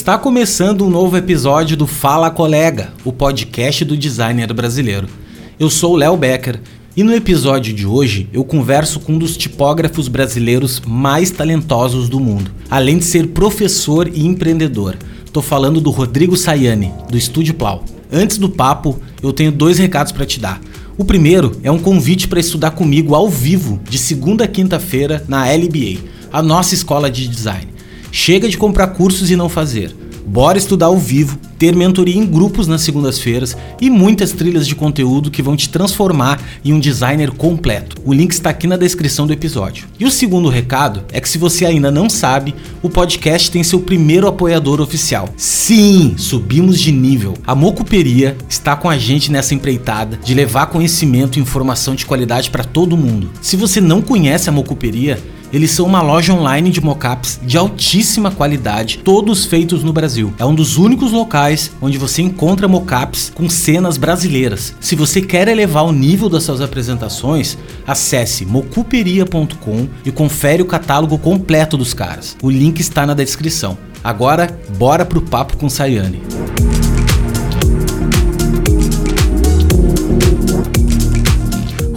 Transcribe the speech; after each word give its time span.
Está 0.00 0.16
começando 0.16 0.86
um 0.86 0.88
novo 0.88 1.14
episódio 1.18 1.76
do 1.76 1.86
Fala 1.86 2.30
Colega, 2.30 2.90
o 3.04 3.12
podcast 3.12 3.84
do 3.84 3.94
designer 3.94 4.50
brasileiro. 4.54 5.06
Eu 5.58 5.68
sou 5.68 5.94
Léo 5.94 6.16
Becker 6.16 6.58
e 6.96 7.02
no 7.02 7.14
episódio 7.14 7.74
de 7.74 7.84
hoje 7.86 8.26
eu 8.32 8.42
converso 8.42 8.98
com 8.98 9.12
um 9.12 9.18
dos 9.18 9.36
tipógrafos 9.36 10.08
brasileiros 10.08 10.80
mais 10.86 11.30
talentosos 11.30 12.08
do 12.08 12.18
mundo, 12.18 12.50
além 12.70 12.96
de 12.96 13.04
ser 13.04 13.26
professor 13.28 14.08
e 14.08 14.26
empreendedor. 14.26 14.96
Tô 15.34 15.42
falando 15.42 15.82
do 15.82 15.90
Rodrigo 15.90 16.34
Sayane, 16.34 16.94
do 17.10 17.18
Estúdio 17.18 17.52
Plau. 17.52 17.84
Antes 18.10 18.38
do 18.38 18.48
papo, 18.48 18.98
eu 19.22 19.34
tenho 19.34 19.52
dois 19.52 19.76
recados 19.76 20.12
para 20.12 20.24
te 20.24 20.40
dar. 20.40 20.62
O 20.96 21.04
primeiro 21.04 21.60
é 21.62 21.70
um 21.70 21.78
convite 21.78 22.26
para 22.26 22.40
estudar 22.40 22.70
comigo 22.70 23.14
ao 23.14 23.28
vivo, 23.28 23.78
de 23.86 23.98
segunda 23.98 24.44
a 24.44 24.48
quinta-feira, 24.48 25.22
na 25.28 25.44
LBA, 25.52 26.00
a 26.32 26.42
nossa 26.42 26.72
escola 26.74 27.10
de 27.10 27.28
design. 27.28 27.69
Chega 28.12 28.48
de 28.48 28.58
comprar 28.58 28.88
cursos 28.88 29.30
e 29.30 29.36
não 29.36 29.48
fazer. 29.48 29.94
Bora 30.26 30.58
estudar 30.58 30.86
ao 30.86 30.98
vivo, 30.98 31.38
ter 31.58 31.74
mentoria 31.74 32.16
em 32.16 32.24
grupos 32.24 32.68
nas 32.68 32.82
segundas-feiras 32.82 33.56
e 33.80 33.90
muitas 33.90 34.30
trilhas 34.32 34.66
de 34.66 34.76
conteúdo 34.76 35.30
que 35.30 35.42
vão 35.42 35.56
te 35.56 35.68
transformar 35.68 36.40
em 36.64 36.72
um 36.72 36.78
designer 36.78 37.30
completo. 37.32 37.96
O 38.04 38.12
link 38.12 38.30
está 38.30 38.50
aqui 38.50 38.66
na 38.66 38.76
descrição 38.76 39.26
do 39.26 39.32
episódio. 39.32 39.86
E 39.98 40.04
o 40.04 40.10
segundo 40.10 40.48
recado 40.48 41.02
é 41.12 41.20
que 41.20 41.28
se 41.28 41.38
você 41.38 41.66
ainda 41.66 41.90
não 41.90 42.08
sabe, 42.08 42.54
o 42.82 42.88
podcast 42.88 43.50
tem 43.50 43.64
seu 43.64 43.80
primeiro 43.80 44.28
apoiador 44.28 44.80
oficial. 44.80 45.28
Sim, 45.36 46.14
subimos 46.16 46.78
de 46.78 46.92
nível. 46.92 47.34
A 47.46 47.54
Mocuperia 47.54 48.36
está 48.48 48.76
com 48.76 48.88
a 48.88 48.96
gente 48.96 49.32
nessa 49.32 49.54
empreitada 49.54 50.16
de 50.22 50.34
levar 50.34 50.66
conhecimento 50.66 51.38
e 51.38 51.42
informação 51.42 51.94
de 51.94 52.06
qualidade 52.06 52.50
para 52.50 52.62
todo 52.62 52.96
mundo. 52.96 53.30
Se 53.40 53.56
você 53.56 53.80
não 53.80 54.00
conhece 54.00 54.48
a 54.48 54.52
Mocuperia, 54.52 55.18
eles 55.52 55.70
são 55.70 55.86
uma 55.86 56.00
loja 56.02 56.32
online 56.32 56.70
de 56.70 56.80
mockups 56.80 57.40
de 57.42 57.56
altíssima 57.56 58.30
qualidade, 58.30 58.98
todos 58.98 59.44
feitos 59.44 59.82
no 59.82 59.92
Brasil. 59.92 60.32
É 60.38 60.44
um 60.44 60.54
dos 60.54 60.76
únicos 60.76 61.12
locais 61.12 61.70
onde 61.80 61.98
você 61.98 62.22
encontra 62.22 62.68
mockups 62.68 63.32
com 63.34 63.48
cenas 63.48 63.96
brasileiras. 63.96 64.74
Se 64.80 64.94
você 64.94 65.20
quer 65.20 65.48
elevar 65.48 65.84
o 65.84 65.92
nível 65.92 66.28
das 66.28 66.44
suas 66.44 66.60
apresentações, 66.60 67.58
acesse 67.86 68.44
mocuperia.com 68.44 69.88
e 70.04 70.12
confere 70.12 70.62
o 70.62 70.66
catálogo 70.66 71.18
completo 71.18 71.76
dos 71.76 71.94
caras. 71.94 72.36
O 72.42 72.50
link 72.50 72.80
está 72.80 73.04
na 73.04 73.14
descrição. 73.14 73.76
Agora, 74.02 74.58
bora 74.78 75.04
pro 75.04 75.20
papo 75.20 75.56
com 75.56 75.68
Sayane. 75.68 76.22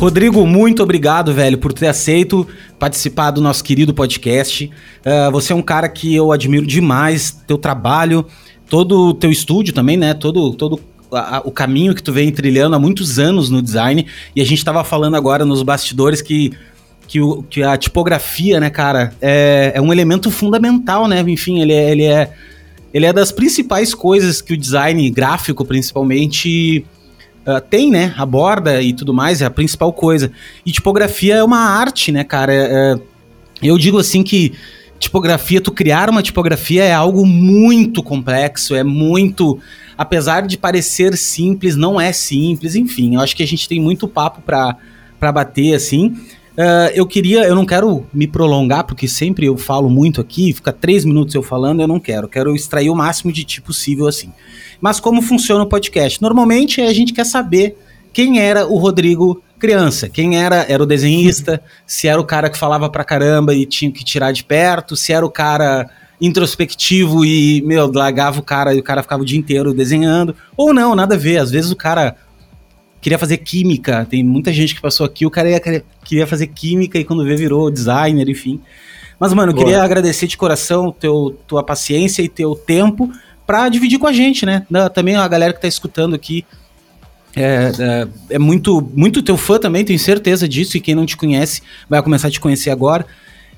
Rodrigo, 0.04 0.46
muito 0.46 0.84
obrigado, 0.84 1.34
velho, 1.34 1.58
por 1.58 1.72
ter 1.72 1.88
aceito 1.88 2.46
participar 2.84 3.32
do 3.32 3.40
nosso 3.40 3.64
querido 3.64 3.94
podcast. 3.94 4.70
Uh, 5.06 5.32
você 5.32 5.54
é 5.54 5.56
um 5.56 5.62
cara 5.62 5.88
que 5.88 6.14
eu 6.14 6.34
admiro 6.34 6.68
demais, 6.68 7.32
teu 7.48 7.58
trabalho, 7.58 8.26
todo 8.70 9.08
o 9.08 9.14
teu 9.14 9.32
estúdio 9.32 9.74
também, 9.74 9.96
né? 9.96 10.14
Todo, 10.14 10.54
todo 10.54 10.82
a, 11.10 11.42
o 11.46 11.50
caminho 11.50 11.96
que 11.96 12.04
tu 12.04 12.12
vem 12.12 12.30
trilhando 12.30 12.76
há 12.76 12.80
muitos 12.80 13.20
anos 13.20 13.50
no 13.50 13.62
design. 13.62 14.06
E 14.36 14.42
a 14.42 14.44
gente 14.44 14.58
estava 14.58 14.84
falando 14.84 15.16
agora 15.16 15.46
nos 15.46 15.64
bastidores 15.64 16.22
que, 16.22 16.52
que, 17.08 17.22
o, 17.22 17.42
que 17.44 17.64
a 17.64 17.78
tipografia, 17.78 18.60
né, 18.60 18.70
cara, 18.70 19.14
é, 19.22 19.72
é 19.76 19.80
um 19.80 19.94
elemento 19.94 20.30
fundamental, 20.30 21.08
né? 21.08 21.22
Enfim, 21.22 21.62
ele 21.62 21.72
é, 21.72 21.90
ele 21.90 22.04
é, 22.04 22.34
ele 22.94 23.06
é 23.06 23.14
das 23.14 23.32
principais 23.32 23.96
coisas 23.96 24.42
que 24.42 24.56
o 24.56 24.58
design 24.58 25.10
gráfico, 25.10 25.64
principalmente 25.64 26.86
Uh, 27.46 27.60
tem, 27.60 27.92
né? 27.92 28.14
A 28.18 28.26
borda 28.26 28.82
e 28.82 28.94
tudo 28.94 29.14
mais, 29.14 29.42
é 29.42 29.46
a 29.46 29.50
principal 29.50 29.92
coisa. 29.92 30.32
E 30.66 30.72
tipografia 30.72 31.36
é 31.36 31.44
uma 31.44 31.60
arte, 31.60 32.12
né, 32.12 32.24
cara? 32.24 32.54
É, 32.54 32.60
é, 32.62 33.00
eu 33.62 33.78
digo 33.78 34.00
assim 34.00 34.24
que 34.24 34.54
tipografia, 34.98 35.60
tu 35.60 35.72
criar 35.72 36.10
uma 36.10 36.24
tipografia 36.24 36.86
é 36.86 36.94
algo 36.94 37.26
muito 37.26 38.02
complexo, 38.02 38.74
é 38.74 38.84
muito. 38.84 39.60
Apesar 39.98 40.48
de 40.48 40.58
parecer 40.58 41.18
simples, 41.18 41.76
não 41.76 42.00
é 42.00 42.14
simples, 42.14 42.76
enfim. 42.76 43.16
Eu 43.16 43.22
acho 43.22 43.36
que 43.36 43.44
a 43.44 43.48
gente 43.48 43.68
tem 43.68 43.80
muito 43.80 44.08
papo 44.08 44.42
para 44.42 45.32
bater, 45.32 45.76
assim. 45.76 46.16
Uh, 46.54 46.94
eu 46.94 47.08
queria, 47.08 47.46
eu 47.46 47.56
não 47.56 47.66
quero 47.66 48.06
me 48.14 48.28
prolongar, 48.28 48.84
porque 48.84 49.08
sempre 49.08 49.48
eu 49.48 49.58
falo 49.58 49.90
muito 49.90 50.22
aqui, 50.22 50.54
fica 50.54 50.72
três 50.72 51.04
minutos 51.04 51.34
eu 51.34 51.42
falando, 51.42 51.82
eu 51.82 51.88
não 51.88 52.00
quero. 52.00 52.28
Quero 52.28 52.56
extrair 52.56 52.90
o 52.90 52.96
máximo 52.96 53.32
de 53.32 53.44
ti 53.44 53.62
possível 53.62 54.08
assim. 54.08 54.32
Mas 54.80 55.00
como 55.00 55.22
funciona 55.22 55.64
o 55.64 55.68
podcast? 55.68 56.22
Normalmente 56.22 56.82
a 56.82 56.94
gente 56.94 57.14
quer 57.14 57.26
saber 57.26 57.78
quem 58.12 58.40
era 58.40 58.68
o 58.68 58.78
Rodrigo 58.78 59.42
criança, 59.58 60.10
quem 60.10 60.38
era, 60.38 60.66
era 60.68 60.84
o 60.84 60.86
desenhista, 60.86 61.62
se 61.88 62.08
era 62.08 62.20
o 62.20 62.26
cara 62.26 62.50
que 62.50 62.58
falava 62.58 62.90
pra 62.90 63.06
caramba 63.06 63.56
e 63.56 63.66
tinha 63.66 63.90
que 63.90 64.04
tirar 64.04 64.34
de 64.34 64.44
perto, 64.44 64.96
se 64.96 65.14
era 65.14 65.26
o 65.26 65.32
cara 65.32 65.90
introspectivo 66.20 67.26
e, 67.26 67.62
meu, 67.62 67.92
largava 67.92 68.40
o 68.40 68.44
cara 68.44 68.74
e 68.74 68.80
o 68.80 68.84
cara 68.84 69.02
ficava 69.02 69.24
o 69.24 69.26
dia 69.26 69.40
inteiro 69.40 69.74
desenhando, 69.74 70.36
ou 70.56 70.74
não, 70.74 70.96
nada 70.96 71.16
a 71.16 71.18
ver, 71.18 71.38
às 71.38 71.50
vezes 71.50 71.72
o 71.72 71.76
cara 71.76 72.16
queria 73.04 73.20
fazer 73.20 73.38
química, 73.38 74.08
tem 74.10 74.24
muita 74.24 74.54
gente 74.54 74.74
que 74.74 74.82
passou 74.82 75.06
aqui, 75.06 75.26
o 75.26 75.30
cara 75.30 75.50
ia, 75.50 75.60
queria 76.06 76.26
fazer 76.26 76.48
química 76.48 76.98
e 76.98 77.04
quando 77.04 77.26
vê 77.26 77.36
virou 77.36 77.70
designer, 77.70 78.30
enfim. 78.30 78.62
Mas, 79.20 79.34
mano, 79.34 79.52
eu 79.52 79.56
queria 79.56 79.84
agradecer 79.84 80.26
de 80.26 80.38
coração 80.38 80.90
teu, 80.90 81.38
tua 81.46 81.62
paciência 81.62 82.22
e 82.22 82.30
teu 82.30 82.56
tempo 82.56 83.12
para 83.46 83.68
dividir 83.68 84.00
com 84.00 84.08
a 84.08 84.14
gente, 84.14 84.46
né? 84.46 84.66
Também 84.94 85.18
a 85.18 85.28
galera 85.28 85.52
que 85.52 85.62
tá 85.62 85.68
escutando 85.68 86.16
aqui 86.16 86.46
é, 87.36 87.72
é, 87.78 88.36
é, 88.36 88.40
muito, 88.40 88.82
muito 88.96 89.22
teu 89.22 89.36
fã 89.36 89.60
também, 89.60 89.84
tenho 89.84 90.00
certeza 90.00 90.48
disso, 90.48 90.78
e 90.78 90.80
quem 90.80 90.96
não 90.96 91.06
te 91.06 91.18
conhece 91.18 91.62
vai 91.90 92.02
começar 92.02 92.30
a 92.30 92.32
te 92.32 92.40
conhecer 92.40 92.70
agora. 92.70 93.06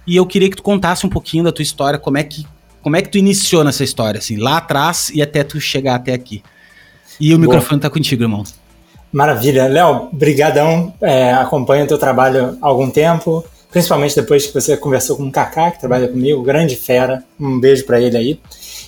E 0.08 0.16
eu 0.16 0.26
queria 0.26 0.50
que 0.50 0.56
tu 0.56 0.64
contasse 0.64 1.06
um 1.06 1.10
pouquinho 1.10 1.44
da 1.44 1.52
tua 1.52 1.64
história, 1.64 2.00
como 2.00 2.18
é 2.18 2.24
que, 2.24 2.48
como 2.82 2.96
é 2.96 3.02
que 3.02 3.10
tu 3.10 3.20
iniciou 3.20 3.64
nessa 3.64 3.84
história, 3.84 4.18
assim, 4.18 4.38
lá 4.38 4.58
atrás 4.58 5.12
e 5.14 5.22
até 5.22 5.44
tu 5.44 5.62
chegar 5.62 5.96
até 5.96 6.14
aqui. 6.14 6.42
E 7.20 7.32
o 7.32 7.38
Boa. 7.38 7.48
microfone 7.48 7.80
tá 7.80 7.92
contigo, 7.92 8.24
irmão. 8.24 8.44
Maravilha. 9.16 9.70
Léo, 9.70 10.10
brigadão. 10.12 10.94
É, 11.00 11.32
acompanho 11.32 11.86
o 11.86 11.88
teu 11.88 11.98
trabalho 11.98 12.58
há 12.62 12.68
algum 12.68 12.90
tempo, 12.90 13.46
principalmente 13.72 14.14
depois 14.14 14.46
que 14.46 14.54
você 14.54 14.76
conversou 14.76 15.16
com 15.16 15.24
o 15.24 15.32
Kaká, 15.32 15.72
que 15.72 15.80
trabalha 15.80 16.10
comigo, 16.10 16.44
grande 16.44 16.76
fera. 16.76 17.24
Um 17.40 17.58
beijo 17.58 17.86
para 17.86 18.02
ele 18.02 18.18
aí. 18.18 18.40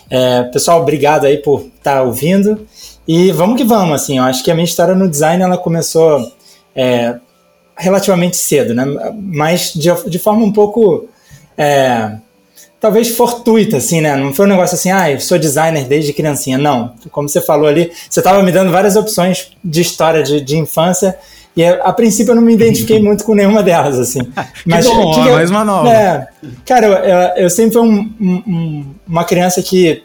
É, 0.10 0.44
pessoal, 0.44 0.82
obrigado 0.82 1.24
aí 1.24 1.38
por 1.38 1.62
estar 1.62 1.96
tá 1.96 2.02
ouvindo. 2.02 2.68
E 3.08 3.32
vamos 3.32 3.56
que 3.56 3.64
vamos, 3.64 4.02
assim, 4.02 4.18
eu 4.18 4.26
acho 4.26 4.44
que 4.44 4.52
a 4.52 4.54
minha 4.54 4.66
história 4.66 4.94
no 4.94 5.10
design, 5.10 5.42
ela 5.42 5.58
começou 5.58 6.30
é, 6.76 7.16
relativamente 7.78 8.36
cedo, 8.36 8.74
né? 8.74 8.84
Mas 9.16 9.72
de, 9.74 9.90
de 10.10 10.20
forma 10.20 10.44
um 10.44 10.52
pouco, 10.52 11.08
é, 11.58 12.18
talvez 12.80 13.10
fortuita, 13.10 13.78
assim, 13.78 14.02
né? 14.02 14.16
Não 14.16 14.34
foi 14.34 14.46
um 14.46 14.50
negócio 14.50 14.76
assim, 14.76 14.92
ah, 14.92 15.12
eu 15.12 15.20
sou 15.20 15.38
designer 15.38 15.86
desde 15.86 16.14
criancinha. 16.14 16.58
Não, 16.58 16.94
como 17.12 17.28
você 17.28 17.42
falou 17.42 17.68
ali, 17.68 17.92
você 18.10 18.20
estava 18.20 18.42
me 18.44 18.52
dando 18.52 18.72
várias 18.72 18.96
opções 18.96 19.52
de 19.64 19.82
história 19.82 20.24
de, 20.24 20.42
de 20.42 20.58
infância 20.58 21.18
e 21.58 21.66
a 21.66 21.92
princípio 21.92 22.32
eu 22.32 22.36
não 22.36 22.44
me 22.44 22.54
identifiquei 22.54 23.00
muito 23.02 23.24
com 23.24 23.34
nenhuma 23.34 23.64
delas, 23.64 23.98
assim. 23.98 24.20
Mas, 24.64 24.88
que 24.88 24.94
bom, 24.94 25.12
que, 25.12 25.32
mais 25.32 25.50
uma 25.50 25.66
nova. 25.66 25.92
É, 25.92 26.28
cara, 26.64 26.86
eu, 27.36 27.46
eu 27.46 27.50
sempre 27.50 27.74
fui 27.74 27.82
um, 27.82 28.14
um, 28.22 28.86
uma 29.08 29.24
criança 29.24 29.62
que 29.64 30.04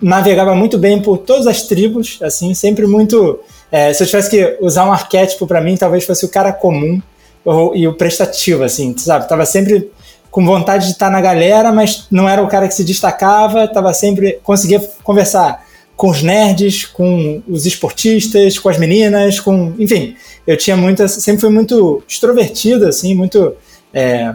navegava 0.00 0.54
muito 0.54 0.76
bem 0.76 1.00
por 1.00 1.18
todas 1.18 1.46
as 1.46 1.62
tribos, 1.62 2.18
assim, 2.22 2.52
sempre 2.52 2.86
muito... 2.86 3.40
É, 3.72 3.92
se 3.92 4.02
eu 4.02 4.06
tivesse 4.06 4.28
que 4.28 4.58
usar 4.60 4.84
um 4.84 4.92
arquétipo 4.92 5.46
para 5.46 5.60
mim, 5.60 5.76
talvez 5.76 6.04
fosse 6.04 6.24
o 6.24 6.28
cara 6.28 6.52
comum 6.52 7.00
ou, 7.44 7.74
e 7.74 7.86
o 7.86 7.94
prestativo, 7.94 8.62
assim, 8.62 8.94
sabe? 8.98 9.28
Tava 9.28 9.46
sempre 9.46 9.90
com 10.30 10.44
vontade 10.44 10.86
de 10.86 10.92
estar 10.92 11.10
na 11.10 11.20
galera, 11.20 11.72
mas 11.72 12.06
não 12.10 12.28
era 12.28 12.42
o 12.42 12.48
cara 12.48 12.68
que 12.68 12.74
se 12.74 12.84
destacava, 12.84 13.66
tava 13.66 13.92
sempre... 13.92 14.38
Conseguia 14.42 14.80
conversar 15.02 15.64
com 15.96 16.08
os 16.08 16.22
nerds, 16.22 16.86
com 16.86 17.42
os 17.46 17.66
esportistas, 17.66 18.58
com 18.58 18.70
as 18.70 18.78
meninas, 18.78 19.38
com, 19.38 19.74
enfim, 19.78 20.16
eu 20.46 20.56
tinha 20.56 20.74
muita, 20.74 21.06
sempre 21.06 21.42
fui 21.42 21.50
muito 21.50 22.02
extrovertido, 22.08 22.88
assim, 22.88 23.14
muito 23.14 23.54
é, 23.92 24.32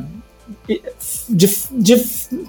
de, 1.28 1.50
de 1.72 1.98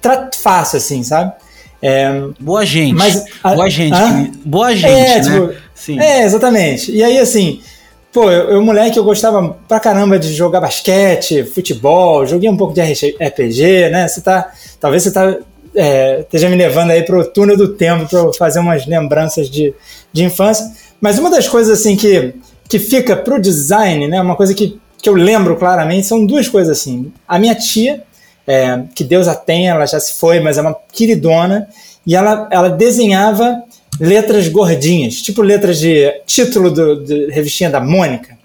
trato 0.02 0.38
fácil, 0.38 0.76
assim, 0.76 1.02
sabe? 1.02 1.32
É, 1.80 2.10
boa 2.38 2.66
gente, 2.66 2.94
mas, 2.94 3.24
boa 3.42 3.70
gente, 3.70 3.94
ah, 3.94 4.26
boa 4.44 4.76
gente, 4.76 4.90
é, 4.90 5.18
né? 5.18 5.20
Tipo, 5.20 5.66
Sim. 5.74 6.00
É, 6.00 6.24
exatamente. 6.24 6.90
E 6.90 7.02
aí, 7.02 7.18
assim, 7.18 7.60
pô, 8.16 8.30
eu, 8.30 8.48
eu, 8.52 8.62
moleque, 8.62 8.98
eu 8.98 9.04
gostava 9.04 9.58
pra 9.68 9.78
caramba 9.78 10.18
de 10.18 10.32
jogar 10.32 10.58
basquete, 10.58 11.44
futebol, 11.44 12.26
joguei 12.26 12.48
um 12.48 12.56
pouco 12.56 12.72
de 12.72 12.80
RPG, 12.80 13.90
né? 13.90 14.08
Você 14.08 14.22
tá, 14.22 14.50
talvez 14.80 15.02
você 15.02 15.12
tá 15.12 15.36
é, 15.74 16.20
esteja 16.20 16.48
me 16.48 16.56
levando 16.56 16.92
aí 16.92 17.02
para 17.02 17.18
o 17.18 17.24
túnel 17.26 17.58
do 17.58 17.74
tempo 17.74 18.08
para 18.08 18.32
fazer 18.32 18.60
umas 18.60 18.86
lembranças 18.86 19.50
de, 19.50 19.74
de 20.14 20.24
infância. 20.24 20.64
Mas 20.98 21.18
uma 21.18 21.30
das 21.30 21.46
coisas 21.46 21.78
assim 21.78 21.94
que, 21.94 22.32
que 22.66 22.78
fica 22.78 23.14
para 23.14 23.34
o 23.34 23.38
design, 23.38 24.08
né, 24.08 24.18
uma 24.18 24.34
coisa 24.34 24.54
que, 24.54 24.80
que 24.96 25.10
eu 25.10 25.14
lembro 25.14 25.54
claramente, 25.54 26.06
são 26.06 26.24
duas 26.24 26.48
coisas 26.48 26.78
assim. 26.78 27.12
A 27.28 27.38
minha 27.38 27.54
tia, 27.54 28.02
é, 28.46 28.82
que 28.94 29.04
Deus 29.04 29.28
a 29.28 29.34
tenha, 29.34 29.72
ela 29.72 29.84
já 29.84 30.00
se 30.00 30.14
foi, 30.14 30.40
mas 30.40 30.56
é 30.56 30.62
uma 30.62 30.74
queridona, 30.90 31.68
e 32.06 32.16
ela, 32.16 32.48
ela 32.50 32.70
desenhava 32.70 33.62
letras 34.00 34.48
gordinhas, 34.48 35.22
tipo 35.22 35.42
letras 35.42 35.78
de 35.78 36.12
título 36.26 36.70
do, 36.70 37.04
de 37.04 37.30
revistinha 37.30 37.70
da 37.70 37.80
Mônica. 37.80 38.36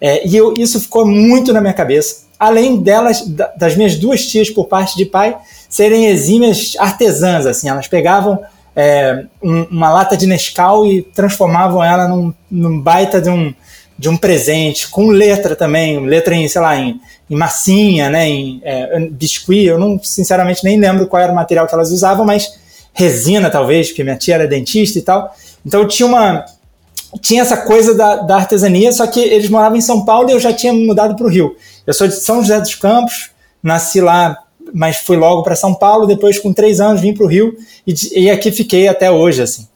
É, 0.00 0.26
e 0.26 0.36
eu, 0.36 0.54
isso 0.58 0.80
ficou 0.80 1.06
muito 1.06 1.52
na 1.52 1.60
minha 1.60 1.72
cabeça. 1.72 2.24
Além 2.38 2.76
delas, 2.76 3.24
das 3.56 3.76
minhas 3.76 3.96
duas 3.96 4.26
tias 4.26 4.50
por 4.50 4.66
parte 4.66 4.96
de 4.96 5.06
pai, 5.06 5.36
serem 5.68 6.06
exímias 6.06 6.74
artesãs, 6.78 7.46
assim, 7.46 7.68
elas 7.68 7.88
pegavam 7.88 8.38
é, 8.76 9.24
um, 9.42 9.62
uma 9.64 9.90
lata 9.90 10.16
de 10.16 10.26
Nescau 10.26 10.86
e 10.86 11.02
transformavam 11.02 11.82
ela 11.82 12.08
num, 12.08 12.34
num 12.50 12.80
baita 12.80 13.20
de 13.20 13.30
um, 13.30 13.54
de 13.98 14.08
um 14.08 14.16
presente, 14.16 14.88
com 14.88 15.08
letra 15.08 15.54
também, 15.54 16.04
letra 16.04 16.34
em, 16.34 16.48
sei 16.48 16.60
lá, 16.60 16.76
em, 16.76 17.00
em 17.30 17.36
massinha, 17.36 18.10
né, 18.10 18.28
em 18.28 18.60
é, 18.64 18.98
biscuit, 19.10 19.64
eu 19.64 19.78
não, 19.78 19.98
sinceramente, 20.02 20.64
nem 20.64 20.78
lembro 20.78 21.06
qual 21.06 21.22
era 21.22 21.32
o 21.32 21.36
material 21.36 21.66
que 21.66 21.74
elas 21.74 21.90
usavam, 21.92 22.26
mas 22.26 22.58
resina, 22.94 23.50
talvez, 23.50 23.88
porque 23.88 24.04
minha 24.04 24.16
tia 24.16 24.36
era 24.36 24.46
dentista 24.46 24.98
e 24.98 25.02
tal. 25.02 25.34
Então 25.66 25.86
tinha 25.86 26.06
uma, 26.06 26.44
tinha 27.20 27.42
essa 27.42 27.56
coisa 27.58 27.94
da, 27.94 28.16
da, 28.16 28.36
artesania, 28.36 28.92
só 28.92 29.06
que 29.06 29.20
eles 29.20 29.50
moravam 29.50 29.76
em 29.76 29.82
São 29.82 30.04
Paulo 30.04 30.30
e 30.30 30.32
eu 30.32 30.40
já 30.40 30.52
tinha 30.52 30.72
mudado 30.72 31.16
para 31.16 31.26
o 31.26 31.28
Rio. 31.28 31.56
Eu 31.86 31.92
sou 31.92 32.06
de 32.06 32.14
São 32.14 32.40
José 32.40 32.60
dos 32.60 32.74
Campos, 32.76 33.30
nasci 33.62 34.00
lá, 34.00 34.38
mas 34.72 34.98
fui 34.98 35.16
logo 35.16 35.42
para 35.42 35.56
São 35.56 35.74
Paulo. 35.74 36.06
Depois, 36.06 36.38
com 36.38 36.52
três 36.52 36.80
anos, 36.80 37.00
vim 37.00 37.12
para 37.12 37.24
o 37.24 37.28
Rio 37.28 37.56
e, 37.86 37.94
e, 38.14 38.30
aqui 38.30 38.50
fiquei 38.50 38.88
até 38.88 39.10
hoje. 39.10 39.42
assim. 39.42 39.68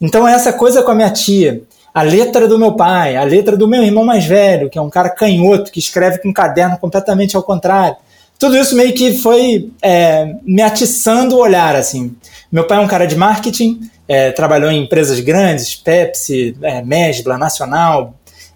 Então, 0.00 0.26
essa 0.26 0.52
coisa 0.52 0.82
com 0.82 0.90
a 0.90 0.94
minha 0.94 1.10
tia, 1.10 1.62
a 1.92 2.02
letra 2.02 2.48
do 2.48 2.58
meu 2.58 2.72
pai, 2.72 3.16
a 3.16 3.24
letra 3.24 3.56
do 3.56 3.68
meu 3.68 3.82
irmão 3.82 4.04
mais 4.04 4.24
velho, 4.24 4.70
que 4.70 4.78
é 4.78 4.82
um 4.82 4.90
cara 4.90 5.10
canhoto, 5.10 5.70
que 5.70 5.78
escreve 5.78 6.18
com 6.18 6.28
um 6.28 6.32
caderno 6.32 6.78
completamente 6.78 7.36
ao 7.36 7.42
contrário. 7.42 7.96
Tudo 8.40 8.56
isso 8.56 8.74
meio 8.74 8.94
que 8.94 9.18
foi 9.18 9.70
é, 9.82 10.34
me 10.42 10.62
atiçando 10.62 11.36
o 11.36 11.40
olhar, 11.40 11.76
assim. 11.76 12.16
Meu 12.50 12.66
pai 12.66 12.78
é 12.78 12.80
um 12.80 12.88
cara 12.88 13.06
de 13.06 13.14
marketing, 13.14 13.82
é, 14.08 14.32
trabalhou 14.32 14.70
em 14.70 14.82
empresas 14.82 15.20
grandes, 15.20 15.76
Pepsi, 15.76 16.56
é, 16.62 16.82
Mesbla, 16.82 17.36
Nacional, 17.36 18.14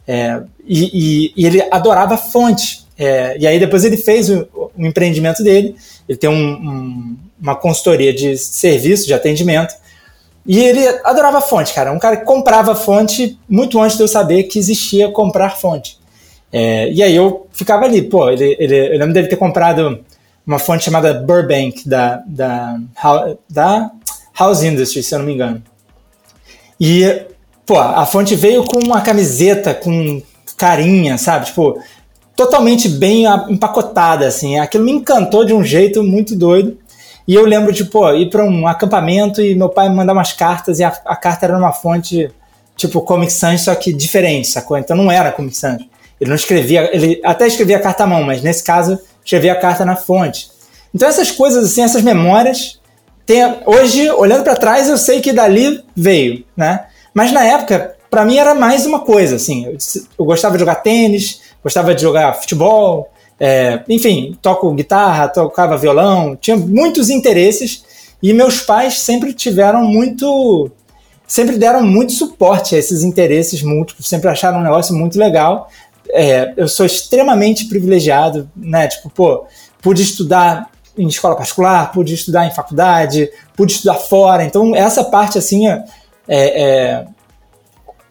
é, 0.09 0.41
e, 0.67 0.85
e, 1.27 1.33
e, 1.37 1.47
ele 1.47 1.63
adorava 1.71 2.17
fonte. 2.17 2.87
É, 2.99 3.37
e 3.39 3.47
aí 3.47 3.59
depois 3.59 3.85
ele 3.85 3.99
fez 3.99 4.31
o, 4.31 4.49
o 4.55 4.87
empreendimento 4.87 5.45
dele, 5.45 5.77
ele 6.09 6.17
tem 6.17 6.31
um, 6.31 6.35
um, 6.35 7.17
uma 7.39 7.55
consultoria 7.55 8.15
de 8.15 8.39
serviço, 8.39 9.07
de 9.07 9.13
atendimento, 9.13 9.75
e 10.47 10.61
ele 10.61 10.81
adorava 11.05 11.43
fonte, 11.43 11.75
cara. 11.75 11.93
Um 11.93 11.99
cara 11.99 12.17
que 12.17 12.25
comprava 12.25 12.75
fonte 12.75 13.39
muito 13.47 13.79
antes 13.79 13.99
de 13.99 14.03
eu 14.03 14.09
saber 14.09 14.45
que 14.45 14.59
existia 14.59 15.11
comprar 15.11 15.59
fonte. 15.59 15.99
É, 16.57 16.89
e 16.93 17.03
aí 17.03 17.17
eu 17.17 17.49
ficava 17.53 17.85
ali, 17.85 18.01
pô, 18.01 18.31
ele, 18.31 18.57
ele, 18.61 18.95
eu 18.95 18.97
lembro 18.97 19.13
dele 19.13 19.27
ter 19.27 19.35
comprado 19.35 19.99
uma 20.47 20.61
fonte 20.61 20.85
chamada 20.85 21.13
Burbank, 21.13 21.89
da, 21.89 22.23
da, 22.25 22.79
da 23.51 23.91
House 24.39 24.63
Industry, 24.63 25.03
se 25.03 25.13
eu 25.13 25.19
não 25.19 25.27
me 25.27 25.35
engano. 25.35 25.61
E, 26.81 27.23
pô, 27.67 27.77
a 27.77 28.07
fonte 28.07 28.37
veio 28.37 28.63
com 28.63 28.79
uma 28.79 29.01
camiseta 29.01 29.75
com 29.75 30.23
carinha, 30.57 31.19
sabe? 31.19 31.47
Tipo, 31.47 31.77
totalmente 32.37 32.89
bem 32.89 33.25
empacotada, 33.49 34.25
assim. 34.29 34.57
Aquilo 34.57 34.85
me 34.85 34.93
encantou 34.93 35.45
de 35.45 35.53
um 35.53 35.65
jeito 35.65 36.05
muito 36.05 36.37
doido. 36.37 36.79
E 37.27 37.35
eu 37.35 37.45
lembro 37.45 37.73
de, 37.73 37.85
pô, 37.85 38.09
ir 38.13 38.31
para 38.31 38.45
um 38.45 38.69
acampamento 38.69 39.43
e 39.43 39.57
meu 39.57 39.71
pai 39.71 39.89
me 39.89 39.97
mandar 39.97 40.13
umas 40.13 40.33
cartas 40.33 40.79
e 40.79 40.85
a, 40.85 40.97
a 41.05 41.17
carta 41.17 41.47
era 41.47 41.59
uma 41.59 41.73
fonte 41.73 42.31
tipo 42.77 43.01
Comic 43.01 43.33
Sans, 43.33 43.61
só 43.63 43.75
que 43.75 43.93
diferente, 43.93 44.47
sacou? 44.47 44.79
Então 44.79 44.97
não 44.97 45.11
era 45.11 45.33
Comic 45.33 45.57
Sans. 45.57 45.94
Ele 46.21 46.31
não 46.31 46.37
escrevia, 46.37 46.91
ele 46.95 47.21
até 47.25 47.47
escrevia 47.47 47.79
carta 47.79 48.05
à 48.05 48.07
mão, 48.07 48.23
mas 48.23 48.43
nesse 48.43 48.63
caso 48.63 48.99
escrevia 49.25 49.53
a 49.53 49.61
carta 49.61 49.85
na 49.85 49.97
fonte. 49.97 50.49
Então 50.95 51.09
essas 51.09 51.31
coisas 51.31 51.65
assim, 51.65 51.83
essas 51.83 52.03
memórias 52.03 52.79
tem, 53.27 53.43
hoje, 53.65 54.11
olhando 54.11 54.45
para 54.45 54.55
trás, 54.55 54.89
eu 54.89 54.99
sei 54.99 55.21
que 55.21 55.33
dali 55.33 55.83
veio, 55.97 56.45
né? 56.57 56.87
Mas 57.13 57.33
na 57.33 57.45
época, 57.45 57.97
para 58.11 58.25
mim 58.25 58.37
era 58.37 58.55
mais 58.55 58.85
uma 58.85 59.01
coisa, 59.01 59.37
assim. 59.37 59.65
Eu, 59.67 59.77
eu, 60.19 60.25
gostava 60.25 60.55
de 60.55 60.61
jogar 60.61 60.77
tênis, 60.77 61.41
gostava 61.63 61.95
de 61.95 62.03
jogar 62.03 62.35
futebol, 62.35 63.11
é, 63.41 63.83
enfim, 63.89 64.37
toco 64.43 64.73
guitarra, 64.73 65.29
tocava 65.29 65.77
violão, 65.77 66.37
tinha 66.37 66.57
muitos 66.57 67.09
interesses 67.09 67.85
e 68.23 68.33
meus 68.33 68.61
pais 68.61 69.01
sempre 69.01 69.33
tiveram 69.33 69.83
muito, 69.83 70.71
sempre 71.27 71.57
deram 71.57 71.83
muito 71.83 72.13
suporte 72.13 72.75
a 72.75 72.79
esses 72.79 73.03
interesses 73.03 73.63
múltiplos, 73.63 74.09
sempre 74.09 74.29
acharam 74.29 74.59
um 74.59 74.63
negócio 74.63 74.95
muito 74.95 75.19
legal. 75.19 75.69
É, 76.15 76.55
eu 76.57 76.69
sou 76.69 76.87
extremamente 76.87 77.67
privilegiado, 77.67 78.49
né? 78.57 78.87
Tipo, 78.89 79.11
pô, 79.11 79.47
pude 79.83 80.03
estudar 80.03 80.71
em 80.97 81.09
escola 81.09 81.37
particular, 81.37 81.91
pude 81.93 82.15
estudar 82.15 82.47
em 82.47 82.55
faculdade, 82.55 83.29
pude 83.57 83.73
estudar 83.73 83.95
fora. 83.97 84.45
Então, 84.45 84.75
essa 84.75 85.03
parte, 85.03 85.39
assim, 85.39 85.69
é, 85.69 85.85
é 86.29 87.05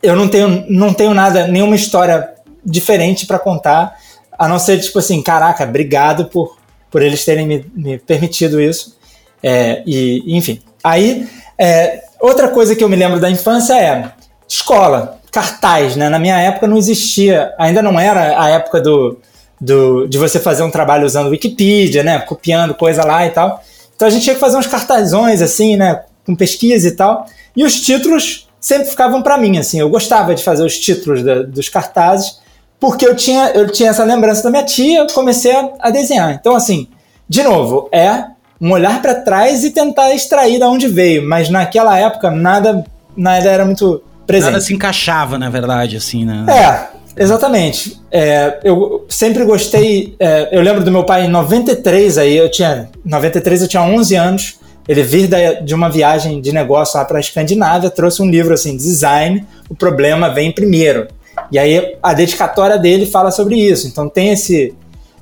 eu 0.03 0.17
não 0.17 0.27
tenho, 0.27 0.65
não 0.69 0.93
tenho 0.93 1.13
nada, 1.13 1.47
nenhuma 1.47 1.77
história 1.77 2.33
diferente 2.63 3.25
para 3.25 3.39
contar, 3.39 3.97
a 4.37 4.49
não 4.49 4.59
ser, 4.59 4.79
tipo 4.81 4.99
assim, 4.99 5.21
caraca, 5.21 5.63
obrigado 5.63 6.25
por, 6.25 6.57
por 6.91 7.01
eles 7.01 7.23
terem 7.23 7.47
me, 7.47 7.65
me 7.73 7.97
permitido 7.97 8.61
isso. 8.61 8.97
É, 9.41 9.81
e, 9.85 10.37
enfim. 10.37 10.61
Aí, 10.83 11.27
é, 11.57 12.03
outra 12.19 12.49
coisa 12.49 12.75
que 12.75 12.83
eu 12.83 12.89
me 12.89 12.97
lembro 12.97 13.19
da 13.19 13.31
infância 13.31 13.79
é 13.79 14.11
escola, 14.47 15.21
cartaz, 15.33 15.95
né? 15.95 16.07
Na 16.07 16.19
minha 16.19 16.37
época 16.37 16.67
não 16.67 16.77
existia, 16.77 17.53
ainda 17.57 17.81
não 17.81 17.99
era 17.99 18.41
a 18.41 18.49
época 18.49 18.79
do 18.79 19.17
do, 19.63 20.07
de 20.07 20.17
você 20.17 20.39
fazer 20.39 20.61
um 20.61 20.69
trabalho 20.69 21.05
usando 21.05 21.29
Wikipedia, 21.29 22.03
né? 22.03 22.19
Copiando 22.19 22.73
coisa 22.73 23.05
lá 23.05 23.25
e 23.25 23.29
tal. 23.29 23.63
Então 23.95 24.07
a 24.07 24.11
gente 24.11 24.23
tinha 24.23 24.33
que 24.33 24.39
fazer 24.39 24.57
uns 24.57 24.67
cartazões, 24.67 25.41
assim, 25.41 25.77
né? 25.77 26.03
Com 26.25 26.35
pesquisa 26.35 26.87
e 26.87 26.91
tal. 26.91 27.25
E 27.55 27.63
os 27.63 27.79
títulos 27.79 28.49
sempre 28.59 28.89
ficavam 28.89 29.21
para 29.21 29.37
mim, 29.37 29.57
assim. 29.57 29.79
Eu 29.79 29.89
gostava 29.89 30.35
de 30.35 30.43
fazer 30.43 30.63
os 30.63 30.77
títulos 30.77 31.23
da, 31.23 31.43
dos 31.43 31.69
cartazes, 31.69 32.39
porque 32.79 33.07
eu 33.07 33.15
tinha, 33.15 33.51
eu 33.51 33.69
tinha 33.71 33.89
essa 33.89 34.03
lembrança 34.03 34.43
da 34.43 34.49
minha 34.49 34.63
tia, 34.63 34.99
eu 34.99 35.07
comecei 35.07 35.53
a, 35.53 35.69
a 35.79 35.89
desenhar. 35.89 36.33
Então, 36.33 36.55
assim, 36.55 36.89
de 37.29 37.41
novo, 37.41 37.87
é 37.91 38.25
um 38.59 38.71
olhar 38.71 39.01
para 39.01 39.15
trás 39.15 39.63
e 39.63 39.71
tentar 39.71 40.13
extrair 40.13 40.57
de 40.57 40.65
onde 40.65 40.87
veio. 40.87 41.25
Mas 41.25 41.49
naquela 41.49 41.97
época, 41.97 42.29
nada, 42.29 42.83
nada 43.15 43.49
era 43.49 43.63
muito 43.63 44.03
presente. 44.25 44.51
Nada 44.51 44.63
se 44.63 44.73
encaixava, 44.73 45.37
na 45.37 45.49
verdade, 45.49 45.97
assim, 45.97 46.25
né? 46.25 46.45
É, 46.47 46.93
Exatamente. 47.15 48.01
É, 48.11 48.59
eu 48.63 49.05
sempre 49.07 49.45
gostei. 49.45 50.15
É, 50.19 50.49
eu 50.51 50.61
lembro 50.61 50.83
do 50.83 50.91
meu 50.91 51.03
pai 51.03 51.25
em 51.25 51.29
93, 51.29 52.17
aí 52.17 52.37
eu 52.37 52.49
tinha. 52.49 52.89
93 53.05 53.61
eu 53.61 53.67
tinha 53.67 53.83
11 53.83 54.15
anos. 54.15 54.59
Ele 54.87 55.01
vir 55.01 55.27
da, 55.27 55.53
de 55.53 55.73
uma 55.73 55.89
viagem 55.89 56.41
de 56.41 56.51
negócio 56.51 56.97
lá 56.97 57.05
para 57.05 57.17
a 57.17 57.21
Escandinávia, 57.21 57.89
trouxe 57.89 58.21
um 58.21 58.29
livro 58.29 58.53
assim, 58.53 58.75
Design, 58.75 59.47
o 59.69 59.75
problema 59.75 60.29
vem 60.29 60.51
primeiro. 60.51 61.07
E 61.49 61.57
aí 61.57 61.95
a 62.03 62.13
dedicatória 62.13 62.77
dele 62.77 63.05
fala 63.05 63.31
sobre 63.31 63.55
isso. 63.55 63.87
Então 63.87 64.09
tem 64.09 64.31
esse. 64.31 64.73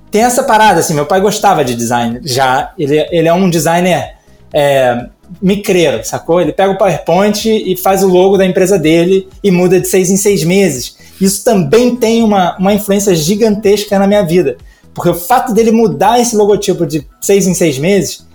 Tem 0.09 0.23
essa 0.23 0.43
parada, 0.43 0.81
assim, 0.81 0.93
meu 0.93 1.05
pai 1.05 1.21
gostava 1.21 1.63
de 1.63 1.73
design. 1.73 2.19
Já, 2.23 2.73
ele, 2.77 2.97
ele 3.11 3.29
é 3.29 3.33
um 3.33 3.49
designer 3.49 4.15
é, 4.53 5.05
micreiro, 5.41 6.03
sacou? 6.03 6.41
Ele 6.41 6.51
pega 6.51 6.71
o 6.71 6.77
PowerPoint 6.77 7.47
e 7.47 7.77
faz 7.77 8.03
o 8.03 8.07
logo 8.07 8.37
da 8.37 8.45
empresa 8.45 8.79
dele 8.79 9.27
e 9.43 9.51
muda 9.51 9.79
de 9.79 9.87
seis 9.87 10.09
em 10.09 10.17
seis 10.17 10.43
meses. 10.43 10.95
Isso 11.19 11.43
também 11.43 11.95
tem 11.95 12.23
uma, 12.23 12.57
uma 12.57 12.73
influência 12.73 13.13
gigantesca 13.13 13.99
na 13.99 14.07
minha 14.07 14.23
vida. 14.23 14.57
Porque 14.93 15.09
o 15.09 15.15
fato 15.15 15.53
dele 15.53 15.71
mudar 15.71 16.19
esse 16.19 16.35
logotipo 16.35 16.85
de 16.85 17.07
seis 17.21 17.47
em 17.47 17.53
seis 17.53 17.77
meses 17.77 18.25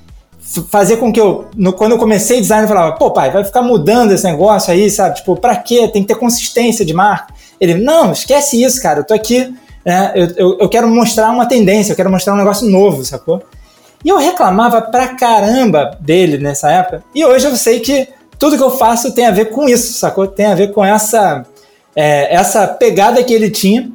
fazer 0.71 0.99
com 0.99 1.13
que 1.13 1.21
eu, 1.21 1.47
no, 1.57 1.73
quando 1.73 1.93
eu 1.93 1.99
comecei 1.99 2.41
design, 2.41 2.65
eu 2.65 2.69
falava, 2.69 2.93
pô, 2.93 3.11
pai, 3.11 3.31
vai 3.31 3.43
ficar 3.43 3.63
mudando 3.63 4.13
esse 4.13 4.25
negócio 4.25 4.73
aí, 4.73 4.89
sabe? 4.89 5.17
Tipo, 5.17 5.37
pra 5.37 5.57
quê? 5.57 5.89
Tem 5.89 6.03
que 6.03 6.09
ter 6.09 6.15
consistência 6.15 6.85
de 6.85 6.95
marca. 6.95 7.35
Ele, 7.61 7.75
não, 7.75 8.13
esquece 8.13 8.63
isso, 8.63 8.81
cara, 8.81 9.01
eu 9.01 9.05
tô 9.05 9.13
aqui, 9.13 9.53
né? 9.85 10.13
Eu, 10.15 10.29
eu, 10.37 10.59
eu 10.61 10.69
quero 10.69 10.89
mostrar 10.89 11.31
uma 11.31 11.47
tendência, 11.47 11.93
eu 11.93 11.97
quero 11.97 12.11
mostrar 12.11 12.35
um 12.35 12.37
negócio 12.37 12.69
novo, 12.69 13.05
sacou? 13.05 13.43
E 14.07 14.09
eu 14.09 14.19
reclamava 14.19 14.81
pra 14.81 15.17
caramba 15.17 15.99
dele 15.99 16.39
nessa 16.39 16.71
época. 16.71 17.03
E 17.13 17.25
hoje 17.25 17.45
eu 17.45 17.57
sei 17.57 17.81
que 17.81 18.07
tudo 18.39 18.57
que 18.57 18.63
eu 18.63 18.71
faço 18.71 19.13
tem 19.13 19.27
a 19.27 19.33
ver 19.33 19.47
com 19.47 19.69
isso, 19.69 19.95
sacou? 19.95 20.29
Tem 20.29 20.47
a 20.47 20.55
ver 20.55 20.73
com 20.73 20.85
essa, 20.85 21.45
é, 21.97 22.33
essa 22.33 22.69
pegada 22.69 23.25
que 23.25 23.35
ele 23.35 23.51
tinha. 23.51 23.91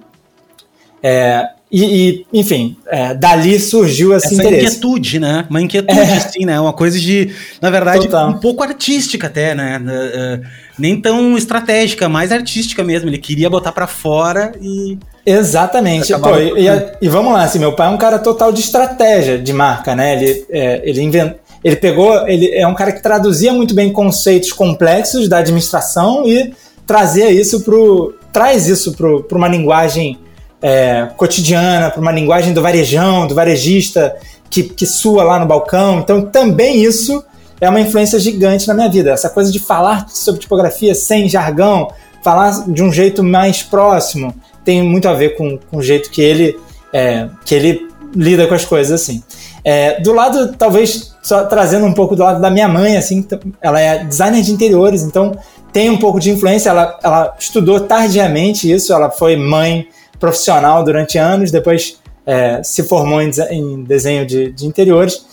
É, 1.01 1.47
e, 1.71 2.25
e, 2.33 2.39
enfim, 2.39 2.75
é, 2.87 3.13
dali 3.13 3.57
surgiu 3.57 4.13
esse 4.13 4.33
Essa 4.33 4.35
interesse. 4.35 4.65
inquietude, 4.65 5.19
né? 5.19 5.45
Uma 5.49 5.61
inquietude, 5.61 5.99
é. 5.99 6.19
sim, 6.19 6.45
né? 6.45 6.59
Uma 6.59 6.73
coisa 6.73 6.99
de, 6.99 7.33
na 7.61 7.69
verdade, 7.69 8.07
Total. 8.07 8.29
um 8.29 8.39
pouco 8.39 8.61
artística 8.61 9.27
até, 9.27 9.55
né? 9.55 9.79
Uh, 9.79 10.45
nem 10.77 10.99
tão 10.99 11.37
estratégica, 11.37 12.09
mais 12.09 12.29
artística 12.29 12.83
mesmo. 12.83 13.09
Ele 13.09 13.17
queria 13.17 13.49
botar 13.49 13.71
para 13.71 13.87
fora 13.87 14.51
e. 14.61 14.97
Exatamente. 15.25 16.13
Pô, 16.19 16.37
e, 16.37 16.67
e, 16.67 16.67
e, 17.03 17.07
vamos 17.07 17.31
lá, 17.31 17.43
assim, 17.43 17.59
meu 17.59 17.73
pai 17.73 17.87
é 17.87 17.91
um 17.91 17.97
cara 17.97 18.19
total 18.19 18.51
de 18.51 18.59
estratégia 18.59 19.39
de 19.39 19.53
marca, 19.53 19.95
né? 19.95 20.21
Ele, 20.21 20.45
é, 20.49 20.81
ele 20.83 21.01
invent... 21.01 21.35
ele 21.63 21.77
pegou, 21.77 22.27
ele 22.27 22.53
é 22.53 22.67
um 22.67 22.75
cara 22.75 22.91
que 22.91 23.01
traduzia 23.01 23.53
muito 23.53 23.73
bem 23.73 23.93
conceitos 23.93 24.51
complexos 24.51 25.29
da 25.29 25.37
administração 25.37 26.27
e 26.27 26.51
trazia 26.85 27.31
isso 27.31 27.61
pro, 27.61 28.13
traz 28.33 28.67
isso 28.67 28.93
para 28.93 29.37
uma 29.37 29.47
linguagem 29.47 30.19
é, 30.61 31.09
cotidiana, 31.17 31.89
para 31.89 31.99
uma 31.99 32.11
linguagem 32.11 32.53
do 32.53 32.61
varejão, 32.61 33.25
do 33.25 33.33
varejista 33.33 34.15
que, 34.49 34.63
que 34.63 34.85
sua 34.85 35.23
lá 35.23 35.39
no 35.39 35.45
balcão. 35.45 35.99
Então 35.99 36.25
também 36.25 36.83
isso 36.83 37.23
é 37.59 37.69
uma 37.69 37.79
influência 37.79 38.19
gigante 38.19 38.67
na 38.67 38.73
minha 38.73 38.89
vida. 38.89 39.11
Essa 39.11 39.29
coisa 39.29 39.51
de 39.51 39.59
falar 39.59 40.07
sobre 40.09 40.41
tipografia 40.41 40.93
sem 40.93 41.27
jargão, 41.29 41.87
falar 42.23 42.65
de 42.67 42.83
um 42.83 42.91
jeito 42.91 43.23
mais 43.23 43.63
próximo, 43.63 44.33
tem 44.63 44.83
muito 44.83 45.07
a 45.07 45.13
ver 45.13 45.35
com, 45.35 45.57
com 45.57 45.77
o 45.77 45.81
jeito 45.81 46.11
que 46.11 46.21
ele, 46.21 46.59
é, 46.93 47.27
que 47.45 47.55
ele 47.55 47.87
lida 48.15 48.47
com 48.47 48.53
as 48.53 48.65
coisas 48.65 49.01
assim. 49.01 49.23
É, 49.63 49.99
do 50.01 50.11
lado, 50.11 50.55
talvez, 50.57 51.15
só 51.21 51.45
trazendo 51.45 51.85
um 51.85 51.93
pouco 51.93 52.15
do 52.15 52.23
lado 52.23 52.41
da 52.41 52.49
minha 52.49 52.67
mãe, 52.67 52.97
assim, 52.97 53.25
ela 53.61 53.79
é 53.79 54.03
designer 54.03 54.41
de 54.41 54.51
interiores, 54.51 55.03
então 55.03 55.37
tem 55.71 55.89
um 55.89 55.97
pouco 55.97 56.19
de 56.19 56.31
influência. 56.31 56.69
Ela, 56.69 56.99
ela 57.03 57.35
estudou 57.39 57.79
tardiamente 57.81 58.71
isso, 58.71 58.91
ela 58.91 59.09
foi 59.09 59.35
mãe 59.35 59.87
profissional 60.21 60.83
durante 60.83 61.17
anos, 61.17 61.51
depois 61.51 61.97
é, 62.25 62.61
se 62.63 62.83
formou 62.83 63.21
em, 63.21 63.31
em 63.49 63.83
desenho 63.83 64.25
de, 64.25 64.51
de, 64.51 64.67
interiores. 64.67 65.25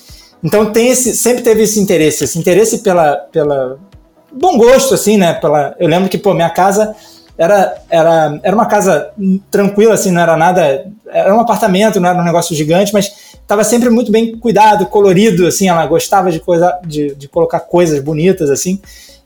Então 0.42 0.72
tem 0.72 0.88
esse, 0.88 1.14
sempre 1.14 1.42
teve 1.42 1.62
esse 1.62 1.78
interesse, 1.78 2.24
esse 2.24 2.38
interesse 2.38 2.78
pela, 2.78 3.16
pela 3.30 3.78
bom 4.32 4.56
gosto, 4.56 4.94
assim, 4.94 5.18
né? 5.18 5.34
Pela, 5.34 5.76
eu 5.78 5.86
lembro 5.86 6.08
que, 6.08 6.16
pô, 6.16 6.32
minha 6.32 6.48
casa 6.48 6.96
era, 7.36 7.76
era, 7.90 8.40
era 8.42 8.56
uma 8.56 8.66
casa 8.66 9.10
tranquila, 9.50 9.94
assim, 9.94 10.10
não 10.10 10.22
era 10.22 10.36
nada. 10.36 10.86
Era 11.06 11.34
um 11.34 11.40
apartamento, 11.40 12.00
não 12.00 12.08
era 12.08 12.18
um 12.18 12.24
negócio 12.24 12.56
gigante, 12.56 12.92
mas 12.92 13.12
estava 13.32 13.62
sempre 13.62 13.90
muito 13.90 14.10
bem 14.10 14.36
cuidado, 14.36 14.86
colorido, 14.86 15.46
assim. 15.46 15.68
Ela 15.68 15.86
gostava 15.86 16.32
de, 16.32 16.40
coisa, 16.40 16.78
de, 16.86 17.14
de 17.14 17.28
colocar 17.28 17.60
coisas 17.60 18.02
bonitas, 18.02 18.50
assim. 18.50 18.80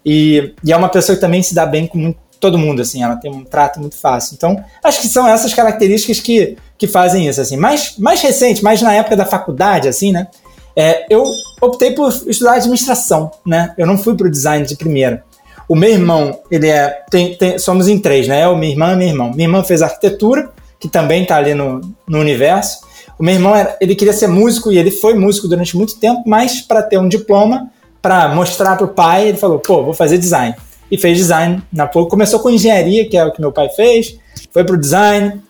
E, 0.04 0.54
e, 0.64 0.72
é 0.72 0.76
uma 0.76 0.88
pessoa 0.88 1.14
que 1.14 1.20
também 1.20 1.42
se 1.42 1.54
dá 1.54 1.64
bem 1.64 1.86
com 1.86 2.14
todo 2.42 2.58
mundo, 2.58 2.82
assim. 2.82 3.04
Ela 3.04 3.14
tem 3.14 3.30
um 3.30 3.44
trato 3.44 3.80
muito 3.80 3.96
fácil. 3.96 4.34
Então, 4.34 4.62
acho 4.82 5.00
que 5.00 5.06
são 5.06 5.26
essas 5.28 5.54
características 5.54 6.18
que, 6.18 6.58
que 6.76 6.88
fazem 6.88 7.28
isso, 7.28 7.40
assim. 7.40 7.56
Mais, 7.56 7.96
mais 7.96 8.20
recente, 8.20 8.64
mais 8.64 8.82
na 8.82 8.92
época 8.92 9.16
da 9.16 9.24
faculdade, 9.24 9.86
assim, 9.86 10.10
né? 10.10 10.26
É, 10.74 11.06
eu 11.08 11.24
optei 11.60 11.92
por 11.92 12.08
estudar 12.26 12.54
administração, 12.54 13.30
né? 13.46 13.72
Eu 13.78 13.86
não 13.86 13.96
fui 13.96 14.16
para 14.16 14.26
o 14.26 14.30
design 14.30 14.66
de 14.66 14.74
primeira. 14.74 15.22
O 15.68 15.76
meu 15.76 15.90
irmão, 15.90 16.40
ele 16.50 16.68
é. 16.68 17.04
Tem, 17.08 17.36
tem, 17.36 17.58
somos 17.58 17.86
em 17.86 17.98
três, 17.98 18.26
né? 18.26 18.44
Eu, 18.44 18.56
minha 18.56 18.72
irmã 18.72 18.92
e 18.92 18.96
meu 18.96 19.06
irmão. 19.06 19.30
Minha 19.30 19.46
irmã 19.46 19.62
fez 19.62 19.80
arquitetura, 19.80 20.50
que 20.80 20.88
também 20.88 21.22
está 21.22 21.36
ali 21.36 21.54
no, 21.54 21.80
no 22.08 22.18
universo. 22.18 22.80
O 23.18 23.22
meu 23.22 23.34
irmão, 23.34 23.54
era, 23.54 23.76
ele 23.80 23.94
queria 23.94 24.12
ser 24.12 24.26
músico 24.26 24.72
e 24.72 24.78
ele 24.78 24.90
foi 24.90 25.14
músico 25.14 25.46
durante 25.46 25.76
muito 25.76 25.96
tempo, 26.00 26.22
mas 26.26 26.60
para 26.60 26.82
ter 26.82 26.98
um 26.98 27.08
diploma, 27.08 27.70
para 28.00 28.34
mostrar 28.34 28.74
para 28.74 28.84
o 28.84 28.88
pai, 28.88 29.28
ele 29.28 29.38
falou: 29.38 29.60
pô, 29.60 29.84
vou 29.84 29.94
fazer 29.94 30.18
design. 30.18 30.56
E 30.92 30.98
fez 30.98 31.16
design 31.16 31.62
na 31.72 31.86
PUC. 31.86 32.10
Começou 32.10 32.38
com 32.38 32.50
engenharia, 32.50 33.08
que 33.08 33.16
é 33.16 33.24
o 33.24 33.32
que 33.32 33.40
meu 33.40 33.50
pai 33.50 33.70
fez, 33.70 34.18
foi 34.52 34.62
para 34.62 34.76
o 34.76 34.78
design, 34.78 35.40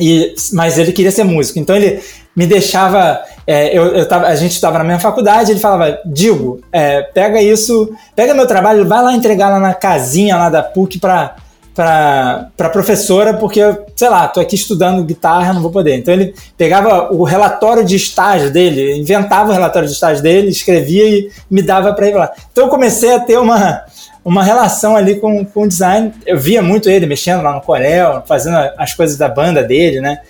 e, 0.00 0.34
mas 0.54 0.78
ele 0.78 0.92
queria 0.92 1.12
ser 1.12 1.24
músico. 1.24 1.58
Então 1.58 1.76
ele 1.76 2.00
me 2.34 2.46
deixava. 2.46 3.20
É, 3.46 3.76
eu, 3.76 3.88
eu 3.88 4.08
tava, 4.08 4.26
a 4.26 4.34
gente 4.34 4.52
estava 4.52 4.78
na 4.78 4.84
mesma 4.84 5.00
faculdade, 5.00 5.50
ele 5.50 5.60
falava, 5.60 5.98
Digo, 6.06 6.60
é, 6.72 7.02
pega 7.02 7.42
isso, 7.42 7.92
pega 8.16 8.32
meu 8.32 8.46
trabalho, 8.46 8.88
vai 8.88 9.02
lá 9.02 9.12
entregar 9.12 9.50
lá 9.50 9.60
na 9.60 9.74
casinha 9.74 10.36
lá 10.36 10.48
da 10.48 10.62
PUC 10.62 10.98
para 10.98 11.36
para 11.74 12.68
professora, 12.70 13.32
porque, 13.34 13.60
sei 13.96 14.08
lá, 14.08 14.28
tô 14.28 14.40
aqui 14.40 14.54
estudando 14.54 15.02
guitarra, 15.04 15.54
não 15.54 15.62
vou 15.62 15.70
poder. 15.70 15.96
Então 15.96 16.12
ele 16.12 16.34
pegava 16.56 17.12
o 17.12 17.24
relatório 17.24 17.82
de 17.84 17.96
estágio 17.96 18.50
dele, 18.50 19.00
inventava 19.00 19.50
o 19.50 19.54
relatório 19.54 19.88
de 19.88 19.94
estágio 19.94 20.22
dele, 20.22 20.50
escrevia 20.50 21.08
e 21.08 21.30
me 21.50 21.62
dava 21.62 21.92
para 21.94 22.08
ir 22.08 22.14
lá. 22.14 22.30
Então 22.52 22.64
eu 22.64 22.70
comecei 22.70 23.14
a 23.14 23.20
ter 23.20 23.38
uma, 23.38 23.84
uma 24.24 24.42
relação 24.42 24.96
ali 24.96 25.18
com, 25.18 25.44
com 25.44 25.62
o 25.62 25.68
design. 25.68 26.12
Eu 26.24 26.38
via 26.38 26.62
muito 26.62 26.88
ele 26.88 27.06
mexendo 27.06 27.42
lá 27.42 27.54
no 27.54 27.60
Corel, 27.60 28.22
fazendo 28.26 28.56
as 28.76 28.94
coisas 28.94 29.16
da 29.16 29.28
banda 29.28 29.62
dele, 29.62 30.00
né? 30.00 30.20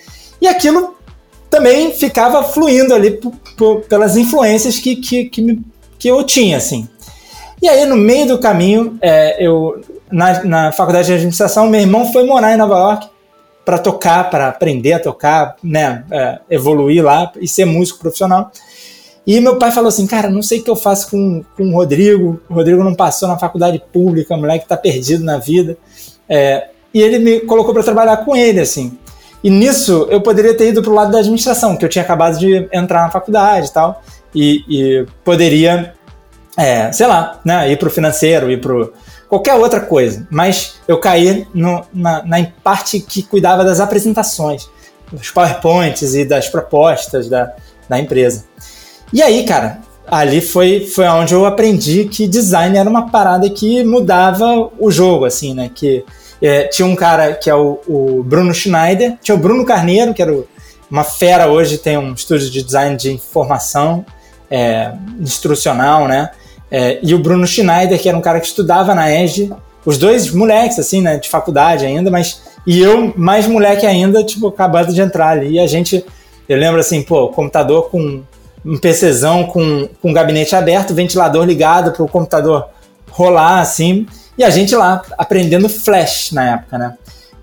E 0.41 0.49
aquilo 0.49 0.97
também 1.51 1.93
ficava 1.93 2.43
fluindo 2.43 2.95
ali 2.95 3.21
pelas 3.89 4.17
influências 4.17 4.79
que, 4.79 4.97
que, 4.97 5.27
que, 5.27 5.43
me, 5.43 5.63
que, 5.99 6.09
eu 6.09 6.25
tinha, 6.25 6.57
assim. 6.57 6.89
E 7.61 7.69
aí, 7.69 7.85
no 7.85 7.97
meio 7.97 8.27
do 8.27 8.39
caminho, 8.39 8.99
é, 9.03 9.45
eu 9.45 9.81
na, 10.11 10.45
na 10.45 10.73
faculdade 10.73 11.07
de 11.07 11.15
administração, 11.15 11.69
meu 11.69 11.81
irmão 11.81 12.13
foi 12.13 12.25
morar 12.25 12.53
em 12.53 12.57
Nova 12.57 12.75
York 12.75 13.09
para 13.65 13.79
tocar, 13.79 14.29
para 14.31 14.49
aprender 14.49 14.95
a 14.95 14.99
tocar, 14.99 15.57
né, 15.63 16.05
é, 16.11 16.39
evoluir 16.51 17.03
lá 17.03 17.33
e 17.41 17.49
ser 17.49 17.65
músico 17.65 18.01
profissional. 18.01 18.51
E 19.27 19.41
meu 19.41 19.57
pai 19.57 19.71
falou 19.71 19.89
assim, 19.89 20.07
cara, 20.07 20.29
não 20.29 20.43
sei 20.43 20.59
o 20.59 20.65
que 20.65 20.71
eu 20.71 20.77
faço 20.77 21.11
com, 21.11 21.45
com 21.57 21.69
o 21.69 21.73
Rodrigo. 21.73 22.41
O 22.49 22.55
Rodrigo 22.55 22.83
não 22.83 22.95
passou 22.95 23.29
na 23.29 23.39
faculdade 23.39 23.81
pública, 23.93 24.35
o 24.35 24.39
moleque 24.39 24.67
tá 24.67 24.77
perdido 24.77 25.25
na 25.25 25.39
vida. 25.39 25.77
É, 26.29 26.69
e 26.93 27.01
ele 27.01 27.19
me 27.19 27.41
colocou 27.41 27.73
para 27.73 27.83
trabalhar 27.83 28.17
com 28.19 28.35
ele, 28.35 28.61
assim. 28.61 28.99
E 29.43 29.51
nisso 29.51 30.07
eu 30.11 30.21
poderia 30.21 30.57
ter 30.57 30.69
ido 30.69 30.83
para 30.83 30.91
o 30.91 30.95
lado 30.95 31.13
da 31.13 31.19
administração, 31.19 31.77
que 31.77 31.85
eu 31.85 31.89
tinha 31.89 32.03
acabado 32.03 32.39
de 32.39 32.69
entrar 32.73 33.03
na 33.03 33.11
faculdade 33.11 33.69
e 33.69 33.73
tal, 33.73 34.03
e, 34.35 34.65
e 34.69 35.07
poderia, 35.25 35.95
é, 36.57 36.93
sei 36.93 37.07
lá, 37.07 37.41
né, 37.45 37.71
ir 37.71 37.77
para 37.77 37.89
o 37.89 37.91
financeiro, 37.91 38.51
ir 38.51 38.61
para 38.61 38.89
qualquer 39.29 39.55
outra 39.55 39.81
coisa. 39.81 40.27
Mas 40.31 40.75
eu 40.87 40.99
caí 40.99 41.47
no, 41.53 41.85
na, 41.93 42.25
na 42.25 42.47
parte 42.63 43.01
que 43.01 43.23
cuidava 43.23 43.65
das 43.65 43.81
apresentações, 43.81 44.69
dos 45.11 45.31
PowerPoints 45.31 46.15
e 46.15 46.25
das 46.25 46.49
propostas 46.49 47.29
da, 47.29 47.53
da 47.89 47.99
empresa. 47.99 48.45
E 49.13 49.23
aí, 49.23 49.45
cara, 49.45 49.81
ali 50.07 50.41
foi, 50.41 50.87
foi 50.87 51.07
onde 51.09 51.35
eu 51.35 51.45
aprendi 51.45 52.07
que 52.07 52.27
design 52.27 52.77
era 52.77 52.89
uma 52.89 53.11
parada 53.11 53.49
que 53.51 53.85
mudava 53.85 54.71
o 54.79 54.91
jogo, 54.91 55.25
assim, 55.25 55.55
né? 55.55 55.71
Que 55.75 56.05
é, 56.41 56.65
tinha 56.65 56.87
um 56.87 56.97
cara 56.97 57.35
que 57.35 57.49
é 57.49 57.55
o, 57.55 57.81
o, 57.87 58.23
Bruno 58.23 58.53
Schneider, 58.53 59.17
tinha 59.23 59.35
o 59.35 59.39
Bruno 59.39 59.65
Carneiro, 59.65 60.13
que 60.13 60.23
era 60.23 60.35
uma 60.91 61.05
fera 61.05 61.49
hoje, 61.49 61.79
tem 61.79 61.97
um 61.97 62.13
estúdio 62.13 62.51
de 62.51 62.63
design 62.63 62.97
de 62.97 63.13
informação 63.13 64.05
é, 64.51 64.93
instrucional, 65.21 66.09
né? 66.09 66.31
É, 66.71 66.99
e 67.03 67.15
o 67.15 67.19
Bruno 67.19 67.47
Schneider, 67.47 68.01
que 68.01 68.09
era 68.09 68.17
um 68.17 68.23
cara 68.23 68.41
que 68.41 68.47
estudava 68.47 68.95
na 68.95 69.13
ESG, 69.13 69.53
os 69.85 69.99
dois 69.99 70.31
moleques, 70.31 70.79
assim, 70.79 71.03
né, 71.03 71.19
de 71.19 71.29
faculdade 71.29 71.85
ainda, 71.85 72.11
mas. 72.11 72.41
E 72.67 72.81
eu, 72.81 73.13
mais 73.17 73.47
moleque 73.47 73.85
ainda, 73.85 74.23
tipo, 74.23 74.47
acabado 74.47 74.93
de 74.93 75.01
entrar 75.01 75.31
ali. 75.31 75.55
E 75.55 75.61
a 75.61 75.67
gente. 75.67 76.05
Eu 76.49 76.59
lembro 76.59 76.81
assim, 76.81 77.03
pô, 77.03 77.29
computador 77.29 77.89
com 77.91 78.23
um 78.65 78.79
PCzão 78.79 79.45
com, 79.45 79.89
com 80.01 80.11
um 80.11 80.13
gabinete 80.13 80.55
aberto, 80.55 80.95
ventilador 80.95 81.45
ligado 81.45 81.93
para 81.93 82.03
o 82.03 82.09
computador 82.09 82.69
rolar 83.11 83.61
assim. 83.61 84.07
E 84.37 84.45
a 84.45 84.51
gente 84.51 84.75
lá 84.75 85.03
aprendendo 85.19 85.69
Flash 85.69 86.33
na 86.33 86.55
época, 86.55 86.79
né? 86.79 86.95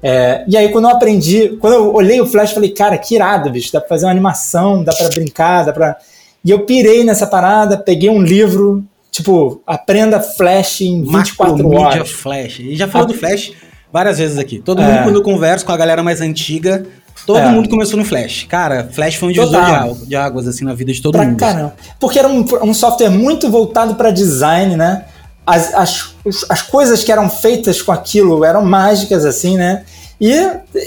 É, 0.01 0.45
e 0.47 0.55
aí 0.55 0.69
quando 0.69 0.85
eu 0.85 0.91
aprendi, 0.91 1.57
quando 1.59 1.73
eu 1.73 1.93
olhei 1.93 2.21
o 2.21 2.25
Flash, 2.25 2.51
falei, 2.51 2.69
cara, 2.69 2.97
que 2.97 3.15
irado, 3.15 3.49
bicho, 3.49 3.71
dá 3.71 3.79
pra 3.79 3.89
fazer 3.89 4.05
uma 4.05 4.11
animação, 4.11 4.83
dá 4.83 4.93
pra 4.93 5.09
brincar, 5.09 5.65
dá 5.65 5.73
pra... 5.73 5.97
E 6.43 6.51
eu 6.51 6.65
pirei 6.65 7.03
nessa 7.03 7.27
parada, 7.27 7.77
peguei 7.77 8.09
um 8.09 8.21
livro, 8.21 8.83
tipo, 9.11 9.61
aprenda 9.67 10.21
Flash 10.21 10.81
em 10.81 11.03
24 11.03 11.53
Macromedia 11.53 11.85
horas. 11.85 12.11
Flash. 12.11 12.59
E 12.59 12.75
já 12.77 12.87
falou 12.87 13.07
do 13.07 13.13
Flash 13.13 13.51
várias 13.91 14.17
vezes 14.19 14.37
aqui. 14.37 14.59
Todo 14.59 14.81
é. 14.81 14.85
mundo, 14.85 15.03
quando 15.03 15.15
eu 15.15 15.23
converso 15.23 15.65
com 15.65 15.73
a 15.73 15.77
galera 15.77 16.01
mais 16.01 16.21
antiga, 16.21 16.85
todo 17.25 17.39
é. 17.39 17.49
mundo 17.49 17.69
começou 17.69 17.97
no 17.97 18.05
Flash. 18.05 18.45
Cara, 18.49 18.89
Flash 18.91 19.15
foi 19.15 19.29
um 19.29 19.31
divisor 19.31 19.95
de, 19.95 20.07
de, 20.07 20.15
águas, 20.15 20.47
assim, 20.47 20.65
na 20.65 20.73
vida 20.73 20.91
de 20.91 21.01
todo 21.01 21.13
pra 21.13 21.25
mundo. 21.25 21.37
Caramba. 21.37 21.75
Porque 21.99 22.19
era 22.19 22.27
um, 22.27 22.45
um 22.63 22.73
software 22.73 23.09
muito 23.09 23.49
voltado 23.49 23.95
para 23.95 24.11
design, 24.11 24.75
né? 24.75 25.05
as, 25.49 25.73
as, 25.73 26.15
as 26.47 26.61
coisas 26.61 27.03
que 27.03 27.11
eram 27.11 27.29
feitas 27.29 27.81
com 27.81 27.91
aquilo 27.91 28.45
eram 28.45 28.63
mágicas, 28.63 29.25
assim, 29.25 29.57
né? 29.57 29.83
E, 30.21 30.35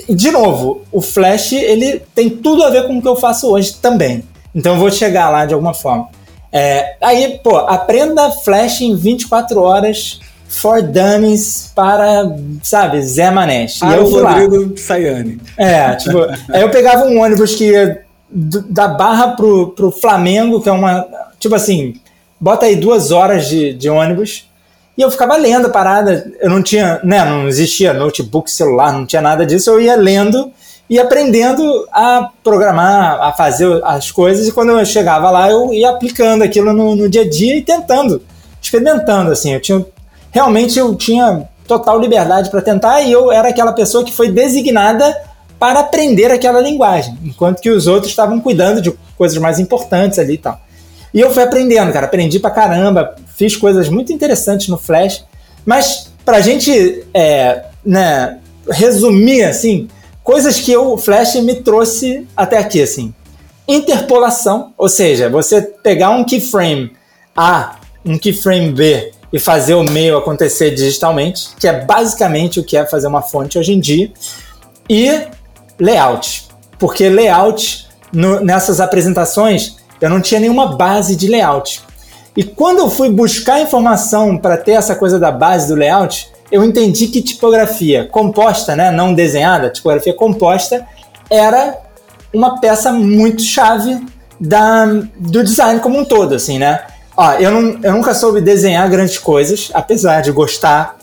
de 0.08 0.30
novo, 0.30 0.82
o 0.92 1.00
Flash, 1.00 1.52
ele 1.52 2.02
tem 2.14 2.30
tudo 2.30 2.62
a 2.62 2.70
ver 2.70 2.86
com 2.86 2.98
o 2.98 3.02
que 3.02 3.08
eu 3.08 3.16
faço 3.16 3.50
hoje 3.50 3.74
também. 3.74 4.22
Então 4.54 4.74
eu 4.74 4.78
vou 4.78 4.90
chegar 4.90 5.30
lá 5.30 5.46
de 5.46 5.54
alguma 5.54 5.74
forma. 5.74 6.08
É, 6.52 6.96
aí, 7.00 7.40
pô, 7.42 7.56
aprenda 7.56 8.30
Flash 8.30 8.82
em 8.82 8.94
24 8.94 9.60
horas 9.60 10.20
for 10.54 10.82
Dummies 10.82 11.72
para, 11.74 12.24
sabe, 12.62 13.02
Zé 13.02 13.30
Manés. 13.30 13.80
Ah, 13.82 13.92
e 13.92 13.98
eu 13.98 14.06
fui 14.06 14.22
Rodrigo 14.22 14.78
Sayane. 14.78 15.40
É, 15.56 15.94
tipo, 15.96 16.18
aí 16.50 16.62
eu 16.62 16.70
pegava 16.70 17.04
um 17.04 17.20
ônibus 17.20 17.54
que 17.54 17.70
ia 17.70 18.02
da 18.30 18.88
Barra 18.88 19.28
pro, 19.36 19.68
pro 19.70 19.90
Flamengo, 19.90 20.60
que 20.60 20.68
é 20.68 20.72
uma, 20.72 21.06
tipo 21.38 21.54
assim, 21.54 21.94
bota 22.40 22.66
aí 22.66 22.76
duas 22.76 23.10
horas 23.10 23.46
de, 23.48 23.74
de 23.74 23.90
ônibus, 23.90 24.48
e 24.96 25.02
eu 25.02 25.10
ficava 25.10 25.36
lendo 25.36 25.66
a 25.66 25.70
parada. 25.70 26.30
Eu 26.40 26.50
não 26.50 26.62
tinha, 26.62 27.00
né, 27.02 27.24
não 27.24 27.48
existia 27.48 27.94
notebook, 27.94 28.50
celular, 28.50 28.92
não 28.92 29.06
tinha 29.06 29.22
nada 29.22 29.46
disso. 29.46 29.70
Eu 29.70 29.80
ia 29.80 29.96
lendo 29.96 30.52
e 30.88 30.98
aprendendo 30.98 31.88
a 31.90 32.28
programar, 32.44 33.20
a 33.22 33.32
fazer 33.32 33.80
as 33.84 34.10
coisas. 34.10 34.46
E 34.46 34.52
quando 34.52 34.78
eu 34.78 34.84
chegava 34.84 35.30
lá, 35.30 35.50
eu 35.50 35.72
ia 35.72 35.90
aplicando 35.90 36.42
aquilo 36.42 36.72
no, 36.74 36.94
no 36.94 37.08
dia 37.08 37.22
a 37.22 37.28
dia 37.28 37.56
e 37.56 37.62
tentando, 37.62 38.22
experimentando. 38.60 39.30
Assim, 39.30 39.54
eu 39.54 39.60
tinha 39.60 39.84
realmente 40.32 40.78
eu 40.78 40.94
tinha 40.96 41.48
total 41.68 42.00
liberdade 42.00 42.50
para 42.50 42.60
tentar 42.60 43.02
e 43.02 43.12
eu 43.12 43.30
era 43.30 43.48
aquela 43.48 43.72
pessoa 43.72 44.04
que 44.04 44.12
foi 44.12 44.32
designada 44.32 45.16
para 45.58 45.78
aprender 45.78 46.32
aquela 46.32 46.60
linguagem, 46.60 47.16
enquanto 47.22 47.60
que 47.60 47.70
os 47.70 47.86
outros 47.86 48.10
estavam 48.10 48.40
cuidando 48.40 48.82
de 48.82 48.92
coisas 49.16 49.38
mais 49.38 49.60
importantes 49.60 50.18
ali 50.18 50.34
e 50.34 50.38
tal. 50.38 50.60
E 51.14 51.20
eu 51.20 51.30
fui 51.30 51.42
aprendendo, 51.42 51.92
cara. 51.92 52.06
Aprendi 52.06 52.40
pra 52.40 52.50
caramba, 52.50 53.14
fiz 53.36 53.54
coisas 53.54 53.88
muito 53.88 54.12
interessantes 54.12 54.68
no 54.68 54.78
Flash. 54.78 55.24
Mas 55.64 56.10
pra 56.24 56.40
gente 56.40 57.04
é, 57.12 57.64
né, 57.84 58.38
resumir, 58.68 59.44
assim, 59.44 59.88
coisas 60.24 60.58
que 60.58 60.76
o 60.76 60.96
Flash 60.96 61.36
me 61.36 61.56
trouxe 61.56 62.26
até 62.36 62.58
aqui, 62.58 62.82
assim. 62.82 63.14
Interpolação, 63.68 64.72
ou 64.76 64.88
seja, 64.88 65.28
você 65.28 65.62
pegar 65.62 66.10
um 66.10 66.24
keyframe 66.24 66.92
A, 67.36 67.76
um 68.04 68.18
keyframe 68.18 68.72
B 68.72 69.11
e 69.32 69.38
fazer 69.38 69.74
o 69.74 69.82
meio 69.82 70.16
acontecer 70.16 70.72
digitalmente, 70.72 71.50
que 71.58 71.66
é 71.66 71.84
basicamente 71.84 72.60
o 72.60 72.64
que 72.64 72.76
é 72.76 72.84
fazer 72.84 73.06
uma 73.06 73.22
fonte 73.22 73.58
hoje 73.58 73.72
em 73.72 73.80
dia. 73.80 74.12
E 74.88 75.22
layout, 75.78 76.48
porque 76.78 77.08
layout 77.08 77.88
no, 78.12 78.40
nessas 78.40 78.80
apresentações 78.80 79.76
eu 80.00 80.10
não 80.10 80.20
tinha 80.20 80.40
nenhuma 80.40 80.76
base 80.76 81.16
de 81.16 81.28
layout. 81.28 81.82
E 82.36 82.42
quando 82.42 82.78
eu 82.78 82.90
fui 82.90 83.08
buscar 83.08 83.60
informação 83.60 84.36
para 84.36 84.56
ter 84.56 84.72
essa 84.72 84.94
coisa 84.94 85.18
da 85.18 85.30
base 85.30 85.68
do 85.68 85.74
layout, 85.74 86.30
eu 86.50 86.64
entendi 86.64 87.06
que 87.06 87.22
tipografia 87.22 88.06
composta, 88.08 88.76
né, 88.76 88.90
não 88.90 89.14
desenhada, 89.14 89.70
tipografia 89.70 90.12
composta, 90.12 90.86
era 91.30 91.78
uma 92.32 92.60
peça 92.60 92.92
muito 92.92 93.42
chave 93.42 94.04
da, 94.40 94.86
do 95.16 95.44
design 95.44 95.80
como 95.80 95.98
um 95.98 96.04
todo, 96.04 96.34
assim, 96.34 96.58
né? 96.58 96.84
Ó, 97.16 97.32
eu, 97.34 97.50
não, 97.50 97.78
eu 97.82 97.92
nunca 97.92 98.14
soube 98.14 98.40
desenhar 98.40 98.88
grandes 98.90 99.18
coisas, 99.18 99.70
apesar 99.74 100.22
de 100.22 100.32
gostar. 100.32 100.96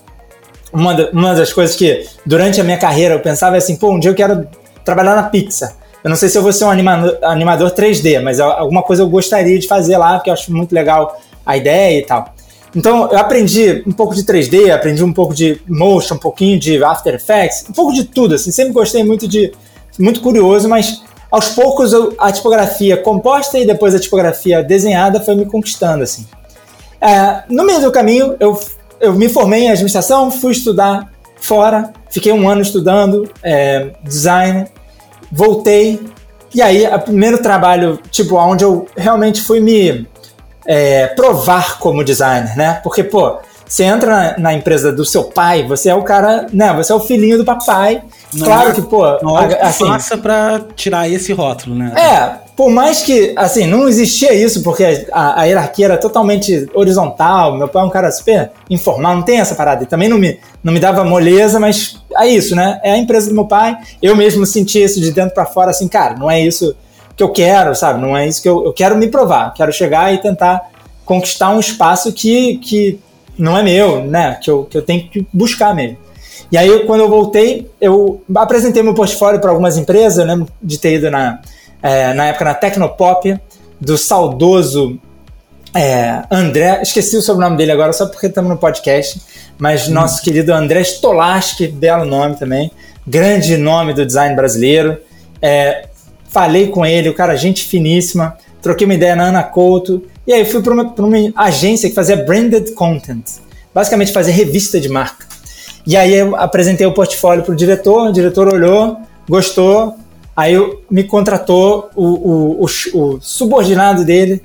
Uma, 0.71 0.93
uma 1.11 1.33
das 1.33 1.51
coisas 1.51 1.75
que 1.75 2.05
durante 2.25 2.61
a 2.61 2.63
minha 2.63 2.77
carreira 2.77 3.15
eu 3.15 3.19
pensava 3.19 3.57
assim, 3.57 3.75
pô, 3.75 3.91
um 3.91 3.99
dia 3.99 4.11
eu 4.11 4.15
quero 4.15 4.47
trabalhar 4.83 5.15
na 5.15 5.23
Pixar. 5.23 5.73
Eu 6.03 6.09
não 6.09 6.15
sei 6.15 6.29
se 6.29 6.37
eu 6.37 6.41
vou 6.41 6.53
ser 6.53 6.65
um 6.65 6.69
animador, 6.69 7.17
animador 7.23 7.71
3D, 7.71 8.21
mas 8.21 8.39
alguma 8.39 8.81
coisa 8.81 9.01
eu 9.03 9.09
gostaria 9.09 9.57
de 9.59 9.67
fazer 9.67 9.97
lá, 9.97 10.15
porque 10.15 10.29
eu 10.29 10.33
acho 10.33 10.51
muito 10.53 10.73
legal 10.73 11.19
a 11.45 11.57
ideia 11.57 11.99
e 11.99 12.05
tal. 12.05 12.33
Então 12.75 13.09
eu 13.11 13.17
aprendi 13.17 13.83
um 13.85 13.91
pouco 13.91 14.15
de 14.15 14.23
3D, 14.23 14.71
aprendi 14.71 15.03
um 15.03 15.11
pouco 15.11 15.33
de 15.33 15.59
motion, 15.67 16.15
um 16.15 16.19
pouquinho 16.19 16.59
de 16.59 16.81
After 16.83 17.15
Effects, 17.15 17.65
um 17.69 17.73
pouco 17.73 17.93
de 17.93 18.05
tudo, 18.05 18.35
assim, 18.35 18.51
sempre 18.51 18.73
gostei 18.73 19.03
muito 19.03 19.27
de 19.27 19.51
muito 19.97 20.21
curioso, 20.21 20.69
mas 20.69 21.03
aos 21.31 21.49
poucos 21.49 21.91
a 22.17 22.31
tipografia 22.31 22.97
composta 22.97 23.57
e 23.57 23.65
depois 23.65 23.93
a 23.93 23.99
tipografia 23.99 24.63
desenhada 24.63 25.19
foi 25.19 25.35
me 25.35 25.45
conquistando, 25.45 26.03
assim. 26.03 26.25
É, 27.01 27.43
no 27.49 27.65
meio 27.65 27.81
do 27.81 27.91
caminho 27.91 28.35
eu, 28.39 28.59
eu 28.99 29.13
me 29.13 29.29
formei 29.29 29.61
em 29.61 29.69
administração, 29.69 30.31
fui 30.31 30.51
estudar 30.51 31.11
fora, 31.39 31.93
fiquei 32.09 32.33
um 32.33 32.49
ano 32.49 32.61
estudando 32.61 33.29
é, 33.41 33.91
design, 34.03 34.67
voltei, 35.31 35.99
e 36.53 36.61
aí, 36.61 36.87
o 36.87 36.99
primeiro 36.99 37.41
trabalho, 37.41 37.99
tipo, 38.09 38.35
onde 38.35 38.63
eu 38.63 38.87
realmente 38.97 39.41
fui 39.41 39.59
me 39.59 40.07
é, 40.65 41.07
provar 41.07 41.77
como 41.77 42.03
designer, 42.03 42.57
né? 42.57 42.79
Porque, 42.83 43.03
pô, 43.03 43.37
você 43.65 43.83
entra 43.83 44.09
na, 44.09 44.37
na, 44.39 44.53
empresa 44.53 44.91
do 44.91 45.05
seu 45.05 45.25
pai, 45.25 45.63
você 45.67 45.89
é 45.89 45.95
o 45.95 46.01
cara, 46.01 46.47
né? 46.51 46.73
Você 46.73 46.91
é 46.91 46.95
o 46.95 46.99
filhinho 46.99 47.37
do 47.37 47.45
papai. 47.45 48.01
Não 48.33 48.45
claro 48.45 48.69
é, 48.69 48.73
que, 48.73 48.81
pô. 48.81 49.03
Não 49.21 49.39
é 49.39 49.61
assim, 49.61 49.85
passa 49.85 50.17
pra 50.17 50.61
tirar 50.75 51.09
esse 51.09 51.33
rótulo, 51.33 51.75
né? 51.75 51.93
É, 51.97 52.49
por 52.55 52.69
mais 52.69 53.01
que, 53.01 53.33
assim, 53.35 53.65
não 53.65 53.87
existia 53.87 54.33
isso, 54.33 54.61
porque 54.61 55.07
a, 55.11 55.41
a, 55.41 55.45
hierarquia 55.45 55.85
era 55.85 55.97
totalmente 55.97 56.69
horizontal, 56.73 57.57
meu 57.57 57.67
pai 57.67 57.81
é 57.81 57.85
um 57.85 57.89
cara 57.89 58.11
super 58.11 58.51
informal, 58.69 59.15
não 59.15 59.23
tem 59.23 59.39
essa 59.39 59.55
parada. 59.55 59.83
E 59.83 59.87
também 59.87 60.07
não 60.07 60.17
me, 60.17 60.39
não 60.63 60.71
me 60.71 60.79
dava 60.79 61.03
moleza, 61.03 61.59
mas 61.59 61.99
é 62.17 62.27
isso, 62.27 62.55
né? 62.55 62.79
É 62.83 62.91
a 62.91 62.97
empresa 62.97 63.29
do 63.29 63.35
meu 63.35 63.45
pai. 63.45 63.75
Eu 64.01 64.15
mesmo 64.15 64.45
senti 64.45 64.83
isso 64.83 65.01
de 65.01 65.11
dentro 65.11 65.33
para 65.33 65.45
fora, 65.45 65.71
assim, 65.71 65.87
cara, 65.87 66.15
não 66.15 66.29
é 66.29 66.39
isso 66.39 66.75
que 67.15 67.23
eu 67.23 67.29
quero, 67.29 67.75
sabe? 67.75 67.99
Não 67.99 68.15
é 68.15 68.27
isso 68.27 68.41
que 68.41 68.49
eu, 68.49 68.63
eu 68.63 68.73
quero 68.73 68.95
me 68.95 69.07
provar. 69.07 69.53
Quero 69.53 69.73
chegar 69.73 70.13
e 70.13 70.19
tentar 70.19 70.69
conquistar 71.03 71.49
um 71.49 71.59
espaço 71.59 72.13
que, 72.13 72.57
que 72.57 72.99
não 73.37 73.57
é 73.57 73.63
meu, 73.63 74.03
né? 74.03 74.37
Que 74.41 74.51
eu, 74.51 74.65
que 74.65 74.77
eu 74.77 74.81
tenho 74.81 75.09
que 75.09 75.25
buscar 75.33 75.73
mesmo. 75.73 75.97
E 76.51 76.57
aí, 76.57 76.85
quando 76.85 77.01
eu 77.01 77.09
voltei, 77.09 77.69
eu 77.79 78.21
apresentei 78.35 78.81
meu 78.83 78.93
portfólio 78.93 79.39
para 79.39 79.51
algumas 79.51 79.77
empresas. 79.77 80.17
Eu 80.17 80.25
lembro 80.25 80.47
de 80.61 80.77
ter 80.77 80.95
ido 80.95 81.09
na 81.09 81.39
é, 81.81 82.13
na 82.13 82.27
época 82.27 82.45
na 82.45 82.53
Tecnopop, 82.53 83.37
do 83.79 83.97
saudoso 83.97 84.99
é, 85.73 86.23
André, 86.31 86.81
esqueci 86.81 87.15
o 87.15 87.21
sobrenome 87.21 87.57
dele 87.57 87.71
agora 87.71 87.93
só 87.93 88.07
porque 88.07 88.27
estamos 88.27 88.49
no 88.49 88.57
podcast, 88.57 89.21
mas 89.57 89.87
hum. 89.87 89.93
nosso 89.93 90.21
querido 90.21 90.53
André 90.53 90.81
Stolaski, 90.81 91.67
belo 91.67 92.05
nome 92.05 92.35
também, 92.35 92.71
grande 93.05 93.55
nome 93.57 93.93
do 93.93 94.05
design 94.05 94.35
brasileiro. 94.35 94.97
É, 95.41 95.87
falei 96.27 96.67
com 96.67 96.85
ele, 96.85 97.09
o 97.09 97.13
cara, 97.13 97.35
gente 97.35 97.63
finíssima, 97.65 98.37
troquei 98.61 98.85
uma 98.85 98.93
ideia 98.93 99.15
na 99.15 99.25
Ana 99.25 99.43
Couto, 99.43 100.03
e 100.27 100.33
aí 100.33 100.43
fui 100.43 100.61
para 100.61 100.73
uma, 100.73 100.83
uma, 100.83 101.17
agência 101.35 101.87
que 101.87 101.95
fazia 101.95 102.17
branded 102.17 102.73
content, 102.73 103.23
basicamente 103.73 104.11
fazer 104.11 104.31
revista 104.31 104.79
de 104.79 104.89
marca. 104.89 105.28
E 105.85 105.97
aí 105.97 106.13
eu 106.13 106.35
apresentei 106.35 106.85
o 106.85 106.93
portfólio 106.93 107.43
para 107.43 107.53
o 107.53 107.55
diretor, 107.55 108.09
o 108.09 108.13
diretor 108.13 108.53
olhou, 108.53 108.97
gostou, 109.27 109.95
Aí 110.39 110.55
me 110.89 111.03
contratou 111.03 111.89
o, 111.93 112.05
o, 112.05 112.63
o, 112.63 112.65
o 112.93 113.19
subordinado 113.19 114.05
dele, 114.05 114.41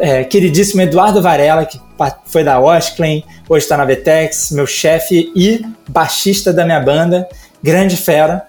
é, 0.00 0.24
queridíssimo 0.24 0.82
Eduardo 0.82 1.22
Varela, 1.22 1.64
que 1.64 1.80
foi 2.24 2.42
da 2.42 2.58
Osklen, 2.58 3.22
hoje 3.48 3.64
está 3.64 3.76
na 3.76 3.84
Vetex, 3.84 4.50
meu 4.50 4.66
chefe 4.66 5.30
e 5.36 5.64
baixista 5.88 6.52
da 6.52 6.64
minha 6.64 6.80
banda, 6.80 7.28
grande 7.62 7.96
fera. 7.96 8.42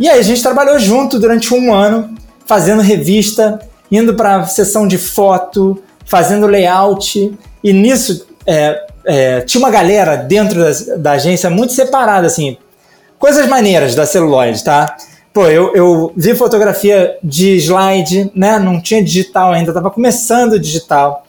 E 0.00 0.08
aí 0.08 0.18
a 0.18 0.22
gente 0.22 0.42
trabalhou 0.42 0.78
junto 0.78 1.18
durante 1.18 1.52
um 1.52 1.70
ano, 1.70 2.14
fazendo 2.46 2.80
revista, 2.80 3.58
indo 3.92 4.14
para 4.14 4.46
sessão 4.46 4.88
de 4.88 4.96
foto, 4.96 5.82
fazendo 6.06 6.46
layout, 6.46 7.30
e 7.62 7.72
nisso 7.74 8.26
é, 8.46 8.86
é, 9.04 9.40
tinha 9.40 9.60
uma 9.60 9.70
galera 9.70 10.16
dentro 10.16 10.60
da, 10.60 10.96
da 10.96 11.12
agência 11.12 11.48
muito 11.50 11.72
separada, 11.72 12.26
assim, 12.26 12.56
coisas 13.18 13.46
maneiras 13.46 13.94
da 13.94 14.06
celuloide, 14.06 14.62
tá? 14.62 14.96
Pô, 15.32 15.46
eu, 15.46 15.74
eu 15.74 16.12
vi 16.16 16.34
fotografia 16.34 17.16
de 17.22 17.56
slide, 17.56 18.30
né? 18.34 18.58
Não 18.58 18.80
tinha 18.80 19.02
digital 19.02 19.52
ainda, 19.52 19.72
tava 19.72 19.90
começando 19.90 20.58
digital. 20.58 21.24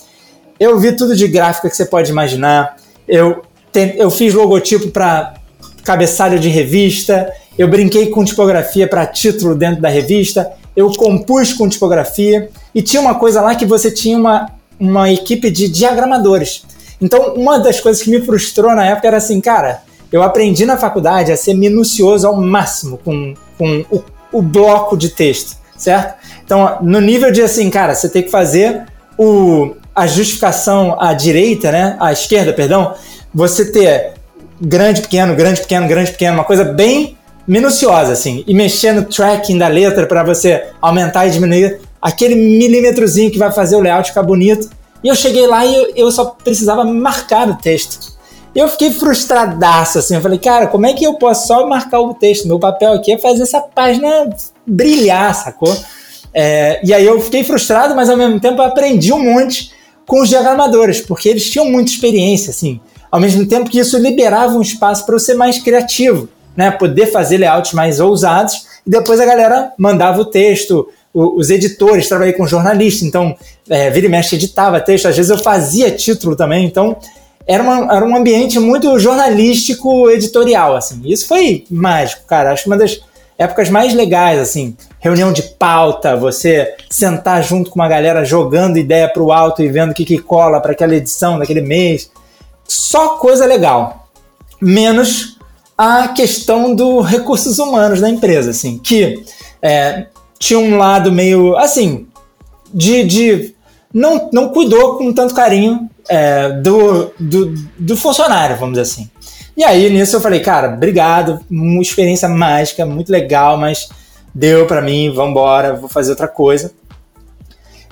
Eu 0.59 0.79
vi 0.79 0.93
tudo 0.93 1.15
de 1.15 1.27
gráfica 1.27 1.69
que 1.69 1.75
você 1.75 1.85
pode 1.85 2.11
imaginar. 2.11 2.75
Eu, 3.07 3.43
te, 3.71 3.95
eu 3.97 4.09
fiz 4.09 4.33
logotipo 4.33 4.89
para 4.89 5.35
cabeçalho 5.83 6.39
de 6.39 6.49
revista. 6.49 7.31
Eu 7.57 7.67
brinquei 7.67 8.07
com 8.07 8.25
tipografia 8.25 8.87
para 8.87 9.05
título 9.05 9.55
dentro 9.55 9.81
da 9.81 9.89
revista. 9.89 10.51
Eu 10.75 10.91
compus 10.93 11.53
com 11.53 11.69
tipografia. 11.69 12.49
E 12.73 12.81
tinha 12.81 13.01
uma 13.01 13.15
coisa 13.15 13.41
lá 13.41 13.55
que 13.55 13.65
você 13.65 13.91
tinha 13.91 14.17
uma, 14.17 14.49
uma 14.79 15.11
equipe 15.11 15.49
de 15.49 15.69
diagramadores. 15.69 16.63
Então, 17.01 17.33
uma 17.35 17.59
das 17.59 17.79
coisas 17.79 18.01
que 18.01 18.09
me 18.09 18.21
frustrou 18.21 18.73
na 18.75 18.85
época 18.85 19.07
era 19.07 19.17
assim, 19.17 19.39
cara, 19.39 19.81
eu 20.11 20.23
aprendi 20.23 20.65
na 20.65 20.77
faculdade 20.77 21.31
a 21.31 21.37
ser 21.37 21.53
minucioso 21.53 22.27
ao 22.27 22.35
máximo 22.35 22.97
com 22.97 23.33
com 23.59 23.85
o, 23.91 24.01
o 24.31 24.41
bloco 24.41 24.95
de 24.95 25.09
texto, 25.09 25.57
certo? 25.77 26.15
Então, 26.45 26.77
no 26.81 27.01
nível 27.01 27.29
de 27.29 27.41
assim, 27.41 27.69
cara, 27.69 27.93
você 27.93 28.07
tem 28.07 28.23
que 28.23 28.31
fazer 28.31 28.85
o, 29.17 29.75
a 29.93 30.07
justificação 30.07 30.95
à 30.99 31.13
direita, 31.13 31.71
né? 31.71 31.97
À 31.99 32.13
esquerda, 32.13 32.53
perdão, 32.53 32.93
você 33.33 33.69
ter 33.69 34.13
grande, 34.61 35.01
pequeno, 35.01 35.35
grande, 35.35 35.59
pequeno, 35.59 35.87
grande, 35.87 36.11
pequeno, 36.11 36.35
uma 36.35 36.45
coisa 36.45 36.63
bem 36.63 37.17
minuciosa, 37.45 38.13
assim, 38.13 38.43
e 38.47 38.53
mexer 38.53 38.93
no 38.93 39.03
tracking 39.03 39.57
da 39.57 39.67
letra 39.67 40.05
para 40.05 40.23
você 40.23 40.67
aumentar 40.81 41.27
e 41.27 41.31
diminuir 41.31 41.79
aquele 42.01 42.35
milímetrozinho 42.35 43.29
que 43.29 43.37
vai 43.37 43.51
fazer 43.51 43.75
o 43.75 43.81
layout 43.81 44.09
ficar 44.09 44.23
bonito. 44.23 44.69
E 45.03 45.07
eu 45.07 45.15
cheguei 45.15 45.47
lá 45.47 45.65
e 45.65 45.93
eu 45.95 46.11
só 46.11 46.25
precisava 46.25 46.83
marcar 46.83 47.49
o 47.49 47.55
texto. 47.55 48.17
Eu 48.53 48.67
fiquei 48.67 48.91
frustradaço, 48.91 49.99
assim. 49.99 50.15
Eu 50.15 50.21
falei, 50.21 50.39
cara, 50.39 50.67
como 50.67 50.85
é 50.85 50.93
que 50.93 51.05
eu 51.05 51.13
posso 51.13 51.47
só 51.47 51.67
marcar 51.67 51.99
o 51.99 52.13
texto? 52.13 52.47
Meu 52.47 52.59
papel 52.59 52.93
aqui 52.93 53.13
é 53.13 53.17
fazer 53.17 53.43
essa 53.43 53.61
página 53.61 54.29
brilhar, 54.65 55.33
sacou? 55.35 55.75
É, 56.33 56.79
e 56.83 56.93
aí 56.93 57.05
eu 57.05 57.21
fiquei 57.21 57.43
frustrado, 57.43 57.95
mas 57.95 58.09
ao 58.09 58.17
mesmo 58.17 58.39
tempo 58.39 58.61
aprendi 58.61 59.13
um 59.13 59.23
monte 59.23 59.71
com 60.05 60.21
os 60.21 60.29
diagramadores, 60.29 60.99
porque 61.01 61.29
eles 61.29 61.49
tinham 61.49 61.69
muita 61.69 61.91
experiência, 61.91 62.49
assim. 62.49 62.79
Ao 63.11 63.19
mesmo 63.19 63.47
tempo 63.47 63.69
que 63.69 63.79
isso 63.79 63.97
liberava 63.97 64.53
um 64.55 64.61
espaço 64.61 65.05
para 65.05 65.15
eu 65.15 65.19
ser 65.19 65.35
mais 65.35 65.59
criativo, 65.59 66.27
né? 66.55 66.71
Poder 66.71 67.07
fazer 67.07 67.37
layouts 67.37 67.73
mais 67.73 67.99
ousados 67.99 68.65
e 68.85 68.89
depois 68.89 69.19
a 69.19 69.25
galera 69.25 69.71
mandava 69.77 70.21
o 70.21 70.25
texto, 70.25 70.87
os 71.13 71.49
editores, 71.49 72.07
trabalhei 72.07 72.33
com 72.33 72.45
jornalista, 72.45 73.05
então 73.05 73.35
é, 73.69 73.89
vira 73.89 74.05
e 74.05 74.09
mexe 74.09 74.35
editava 74.35 74.79
texto, 74.79 75.07
às 75.07 75.15
vezes 75.15 75.31
eu 75.31 75.39
fazia 75.39 75.91
título 75.91 76.35
também, 76.35 76.65
então 76.65 76.97
era, 77.49 77.63
uma, 77.63 77.95
era 77.95 78.05
um 78.05 78.15
ambiente 78.15 78.59
muito 78.59 78.99
jornalístico 78.99 80.07
editorial, 80.07 80.75
assim. 80.75 81.01
Isso 81.03 81.27
foi 81.27 81.65
mágico, 81.71 82.21
cara. 82.27 82.51
Acho 82.51 82.67
uma 82.67 82.77
das 82.77 83.01
épocas 83.39 83.71
mais 83.71 83.91
legais, 83.95 84.39
assim. 84.39 84.77
Reunião 84.99 85.33
de 85.33 85.41
pauta, 85.41 86.15
você 86.15 86.75
sentar 86.91 87.43
junto 87.43 87.71
com 87.71 87.79
uma 87.79 87.87
galera 87.87 88.23
jogando 88.23 88.77
ideia 88.77 89.11
pro 89.11 89.31
alto 89.31 89.63
e 89.63 89.67
vendo 89.67 89.89
o 89.89 89.93
que, 89.95 90.05
que 90.05 90.19
cola 90.19 90.59
para 90.59 90.73
aquela 90.73 90.93
edição 90.93 91.39
daquele 91.39 91.61
mês. 91.61 92.11
Só 92.67 93.17
coisa 93.17 93.47
legal. 93.47 94.07
Menos 94.61 95.39
a 95.75 96.09
questão 96.09 96.75
do 96.75 96.99
recursos 96.99 97.57
humanos 97.57 97.99
da 97.99 98.09
empresa, 98.09 98.51
assim, 98.51 98.77
que 98.77 99.23
é, 99.59 100.05
tinha 100.39 100.57
um 100.57 100.77
lado 100.77 101.11
meio, 101.11 101.55
assim, 101.57 102.07
de, 102.73 103.03
de 103.03 103.55
não, 103.93 104.29
não 104.31 104.49
cuidou 104.49 104.97
com 104.97 105.11
tanto 105.11 105.35
carinho 105.35 105.89
é, 106.07 106.49
do, 106.53 107.11
do, 107.19 107.53
do, 107.77 107.97
funcionário, 107.97 108.55
vamos 108.55 108.79
dizer 108.79 108.83
assim. 108.83 109.09
E 109.57 109.63
aí, 109.63 109.89
nisso 109.89 110.15
eu 110.15 110.21
falei, 110.21 110.39
cara, 110.39 110.69
obrigado, 110.69 111.41
uma 111.51 111.81
experiência 111.81 112.29
mágica, 112.29 112.85
muito 112.85 113.11
legal, 113.11 113.57
mas 113.57 113.89
deu 114.33 114.65
para 114.65 114.81
mim, 114.81 115.11
vambora, 115.13 115.75
vou 115.75 115.89
fazer 115.89 116.11
outra 116.11 116.27
coisa. 116.27 116.71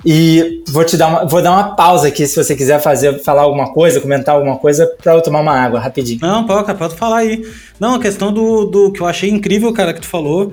E 0.04 0.62
vou 0.68 0.84
te 0.84 0.96
dar 0.96 1.08
uma, 1.08 1.26
vou 1.26 1.42
dar 1.42 1.50
uma 1.50 1.74
pausa 1.74 2.08
aqui 2.08 2.26
se 2.26 2.36
você 2.42 2.54
quiser 2.54 2.80
fazer, 2.80 3.20
falar 3.22 3.42
alguma 3.42 3.72
coisa, 3.72 4.00
comentar 4.00 4.34
alguma 4.34 4.56
coisa 4.56 4.86
para 5.02 5.12
eu 5.12 5.20
tomar 5.20 5.40
uma 5.40 5.52
água 5.52 5.80
rapidinho. 5.80 6.20
Não, 6.22 6.46
pode, 6.46 6.72
pode 6.74 6.94
falar 6.94 7.18
aí. 7.18 7.44
Não, 7.80 7.96
a 7.96 8.00
questão 8.00 8.32
do, 8.32 8.64
do 8.64 8.92
que 8.92 9.00
eu 9.00 9.06
achei 9.06 9.28
incrível, 9.28 9.72
cara, 9.72 9.92
que 9.92 10.00
tu 10.00 10.06
falou, 10.06 10.52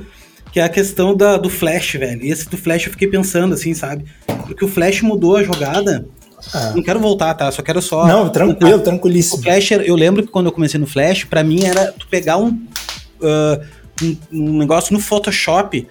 que 0.56 0.60
é 0.62 0.64
a 0.64 0.70
questão 0.70 1.14
da, 1.14 1.36
do 1.36 1.50
Flash, 1.50 1.96
velho. 1.96 2.24
E 2.24 2.32
esse 2.32 2.48
do 2.48 2.56
Flash 2.56 2.86
eu 2.86 2.92
fiquei 2.94 3.10
pensando, 3.10 3.54
assim, 3.54 3.74
sabe? 3.74 4.06
Porque 4.26 4.64
o 4.64 4.70
Flash 4.70 5.02
mudou 5.02 5.36
a 5.36 5.44
jogada. 5.44 6.08
Ah. 6.54 6.72
Não 6.74 6.82
quero 6.82 6.98
voltar, 6.98 7.34
tá? 7.34 7.52
Só 7.52 7.62
quero 7.62 7.82
só. 7.82 8.08
Não, 8.08 8.30
tranquilo, 8.30 8.72
contar. 8.78 8.84
tranquilíssimo. 8.86 9.40
O 9.40 9.44
Flash, 9.44 9.72
eu 9.72 9.96
lembro 9.98 10.24
que 10.24 10.30
quando 10.30 10.46
eu 10.46 10.54
comecei 10.54 10.80
no 10.80 10.88
Flash, 10.88 11.26
para 11.26 11.44
mim 11.44 11.66
era 11.66 11.92
tu 11.92 12.08
pegar 12.08 12.38
um, 12.38 12.52
uh, 12.52 13.66
um, 14.02 14.18
um 14.32 14.58
negócio 14.60 14.94
no 14.94 15.00
Photoshop 15.02 15.86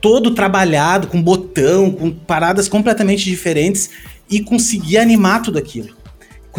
todo 0.00 0.32
trabalhado, 0.32 1.08
com 1.08 1.20
botão, 1.20 1.90
com 1.90 2.12
paradas 2.12 2.68
completamente 2.68 3.24
diferentes 3.24 3.90
e 4.30 4.38
conseguir 4.38 4.98
animar 4.98 5.42
tudo 5.42 5.58
aquilo. 5.58 5.88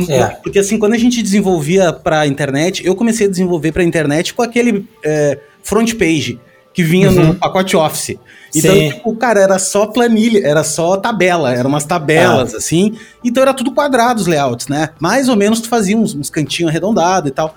É. 0.10 0.26
Porque 0.44 0.60
assim, 0.60 0.78
quando 0.78 0.92
a 0.92 0.98
gente 0.98 1.24
desenvolvia 1.24 1.94
para 1.94 2.28
internet, 2.28 2.86
eu 2.86 2.98
comecei 2.98 3.28
a 3.28 3.30
desenvolver 3.30 3.72
para 3.72 3.82
internet 3.82 4.34
com 4.34 4.42
aquele 4.42 4.86
é, 5.02 5.40
front 5.64 5.94
page 5.94 6.38
que 6.76 6.84
vinha 6.84 7.10
uhum. 7.10 7.28
no 7.28 7.36
pacote 7.36 7.78
Office. 7.78 8.18
Então, 8.54 8.76
Sim. 8.76 8.90
tipo, 8.90 9.16
cara, 9.16 9.40
era 9.40 9.58
só 9.58 9.88
planilha, 9.88 10.46
era 10.46 10.62
só 10.62 10.98
tabela, 10.98 11.54
eram 11.54 11.70
umas 11.70 11.86
tabelas, 11.86 12.54
ah. 12.54 12.58
assim. 12.58 12.98
Então 13.24 13.42
era 13.42 13.54
tudo 13.54 13.72
quadrado 13.72 14.20
os 14.20 14.28
layouts, 14.28 14.68
né? 14.68 14.90
Mais 15.00 15.30
ou 15.30 15.38
menos 15.38 15.62
tu 15.62 15.70
fazia 15.70 15.98
uns, 15.98 16.14
uns 16.14 16.30
cantinhos 16.30 16.70
arredondados 16.70 17.32
e 17.32 17.34
tal. 17.34 17.56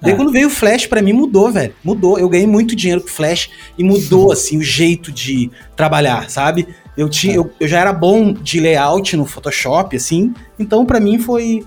Daí 0.00 0.14
é. 0.14 0.16
quando 0.16 0.32
veio 0.32 0.48
o 0.48 0.50
Flash, 0.50 0.86
para 0.86 1.02
mim 1.02 1.12
mudou, 1.12 1.52
velho. 1.52 1.74
Mudou. 1.84 2.18
Eu 2.18 2.28
ganhei 2.28 2.46
muito 2.46 2.74
dinheiro 2.74 3.02
com 3.02 3.08
o 3.08 3.10
Flash 3.10 3.50
e 3.76 3.84
mudou, 3.84 4.32
assim, 4.32 4.56
o 4.56 4.62
jeito 4.62 5.12
de 5.12 5.50
trabalhar, 5.76 6.30
sabe? 6.30 6.66
Eu, 6.96 7.08
tinha, 7.08 7.34
é. 7.34 7.38
eu, 7.38 7.50
eu 7.60 7.68
já 7.68 7.80
era 7.80 7.92
bom 7.92 8.32
de 8.32 8.60
layout 8.60 9.14
no 9.14 9.26
Photoshop, 9.26 9.94
assim. 9.94 10.32
Então, 10.58 10.86
para 10.86 10.98
mim 10.98 11.18
foi 11.18 11.64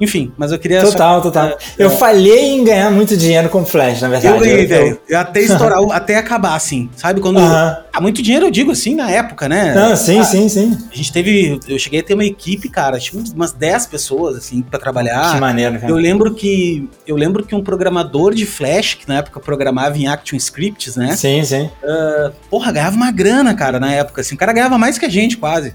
enfim, 0.00 0.32
mas 0.36 0.52
eu 0.52 0.58
queria. 0.58 0.80
Total, 0.82 1.16
só... 1.16 1.20
total. 1.20 1.48
É, 1.48 1.58
eu 1.78 1.88
é. 1.88 1.96
falhei 1.96 2.54
em 2.54 2.64
ganhar 2.64 2.90
muito 2.90 3.16
dinheiro 3.16 3.48
com 3.48 3.64
Flash, 3.64 4.00
na 4.02 4.08
verdade. 4.08 4.34
Eu 4.34 4.40
ganhei, 4.40 4.66
velho. 4.66 4.98
Eu... 5.08 5.18
Até 5.18 5.40
estourar, 5.42 5.80
até 5.92 6.16
acabar, 6.16 6.54
assim. 6.54 6.90
Sabe? 6.96 7.20
Quando. 7.20 7.38
Uh 7.38 7.42
-huh. 7.42 7.76
Ah, 7.96 8.00
muito 8.00 8.22
dinheiro, 8.22 8.44
eu 8.44 8.50
digo 8.50 8.72
assim, 8.72 8.94
na 8.94 9.10
época, 9.10 9.48
né? 9.48 9.74
Ah, 9.74 9.96
sim, 9.96 10.20
ah, 10.20 10.24
sim, 10.24 10.48
sim. 10.50 10.76
A 10.92 10.94
gente 10.94 11.10
teve. 11.10 11.58
Eu 11.66 11.78
cheguei 11.78 12.00
a 12.00 12.02
ter 12.02 12.12
uma 12.12 12.26
equipe, 12.26 12.68
cara, 12.68 12.98
tinha 12.98 13.22
umas 13.34 13.52
10 13.52 13.86
pessoas, 13.86 14.36
assim, 14.36 14.60
pra 14.60 14.78
trabalhar. 14.78 15.32
Que 15.32 15.40
maneiro, 15.40 15.80
cara. 15.80 15.90
Eu 15.90 15.96
lembro 15.96 16.34
que. 16.34 16.90
Eu 17.06 17.16
lembro 17.16 17.42
que 17.42 17.54
um 17.54 17.62
programador 17.62 18.34
de 18.34 18.44
Flash, 18.44 18.94
que 18.94 19.08
na 19.08 19.18
época 19.18 19.40
programava 19.40 19.96
em 19.96 20.06
Action 20.06 20.36
Scripts, 20.36 20.94
né? 20.96 21.16
Sim, 21.16 21.42
sim. 21.42 21.70
Uh, 21.82 22.32
porra, 22.50 22.70
ganhava 22.70 22.96
uma 22.96 23.10
grana, 23.10 23.54
cara, 23.54 23.80
na 23.80 23.90
época. 23.90 24.20
Assim, 24.20 24.34
o 24.34 24.38
cara 24.38 24.52
ganhava 24.52 24.76
mais 24.76 24.98
que 24.98 25.06
a 25.06 25.10
gente, 25.10 25.38
quase. 25.38 25.74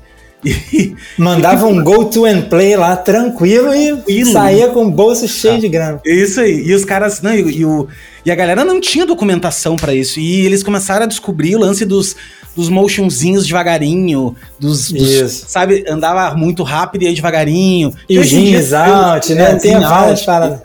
Mandava 1.18 1.68
um 1.68 1.84
go 1.84 2.06
to 2.06 2.26
and 2.26 2.44
play 2.44 2.76
lá 2.76 2.96
tranquilo 2.96 3.74
e 3.74 3.88
tranquilo. 3.90 4.32
saía 4.32 4.70
com 4.70 4.86
o 4.86 4.92
bolso 4.92 5.28
cheio 5.28 5.56
ah, 5.56 5.60
de 5.60 5.70
grana. 5.70 6.02
Isso 6.06 6.42
aí. 6.42 6.64
E 6.66 6.74
os 6.74 6.84
caras, 6.84 7.22
não, 7.22 7.34
e, 7.34 7.60
e, 7.60 7.66
o, 7.66 7.88
e 8.26 8.32
a 8.32 8.36
galera 8.36 8.66
não 8.66 8.82
tinha 8.82 9.06
documentação 9.06 9.76
para 9.76 9.94
isso. 9.94 10.20
E 10.20 10.46
eles 10.46 10.64
começaram 10.64 11.04
a 11.04 11.08
descobrir 11.08 11.56
o 11.56 11.60
lance 11.60 11.86
dos, 11.86 12.16
dos 12.56 12.70
motionzinhos 12.70 13.46
devagarinho, 13.46 14.36
dos, 14.60 14.92
dos 14.92 15.46
sabe, 15.48 15.86
andava 15.88 16.36
muito 16.36 16.64
rápido 16.64 17.04
e 17.04 17.08
aí 17.08 17.14
devagarinho. 17.14 17.94
E 18.10 18.18
o 18.18 18.24
jeans 18.24 18.74
out, 18.74 19.34
né? 19.34 19.56
Tem 19.56 19.80
várias 19.80 20.24
paradas. 20.24 20.60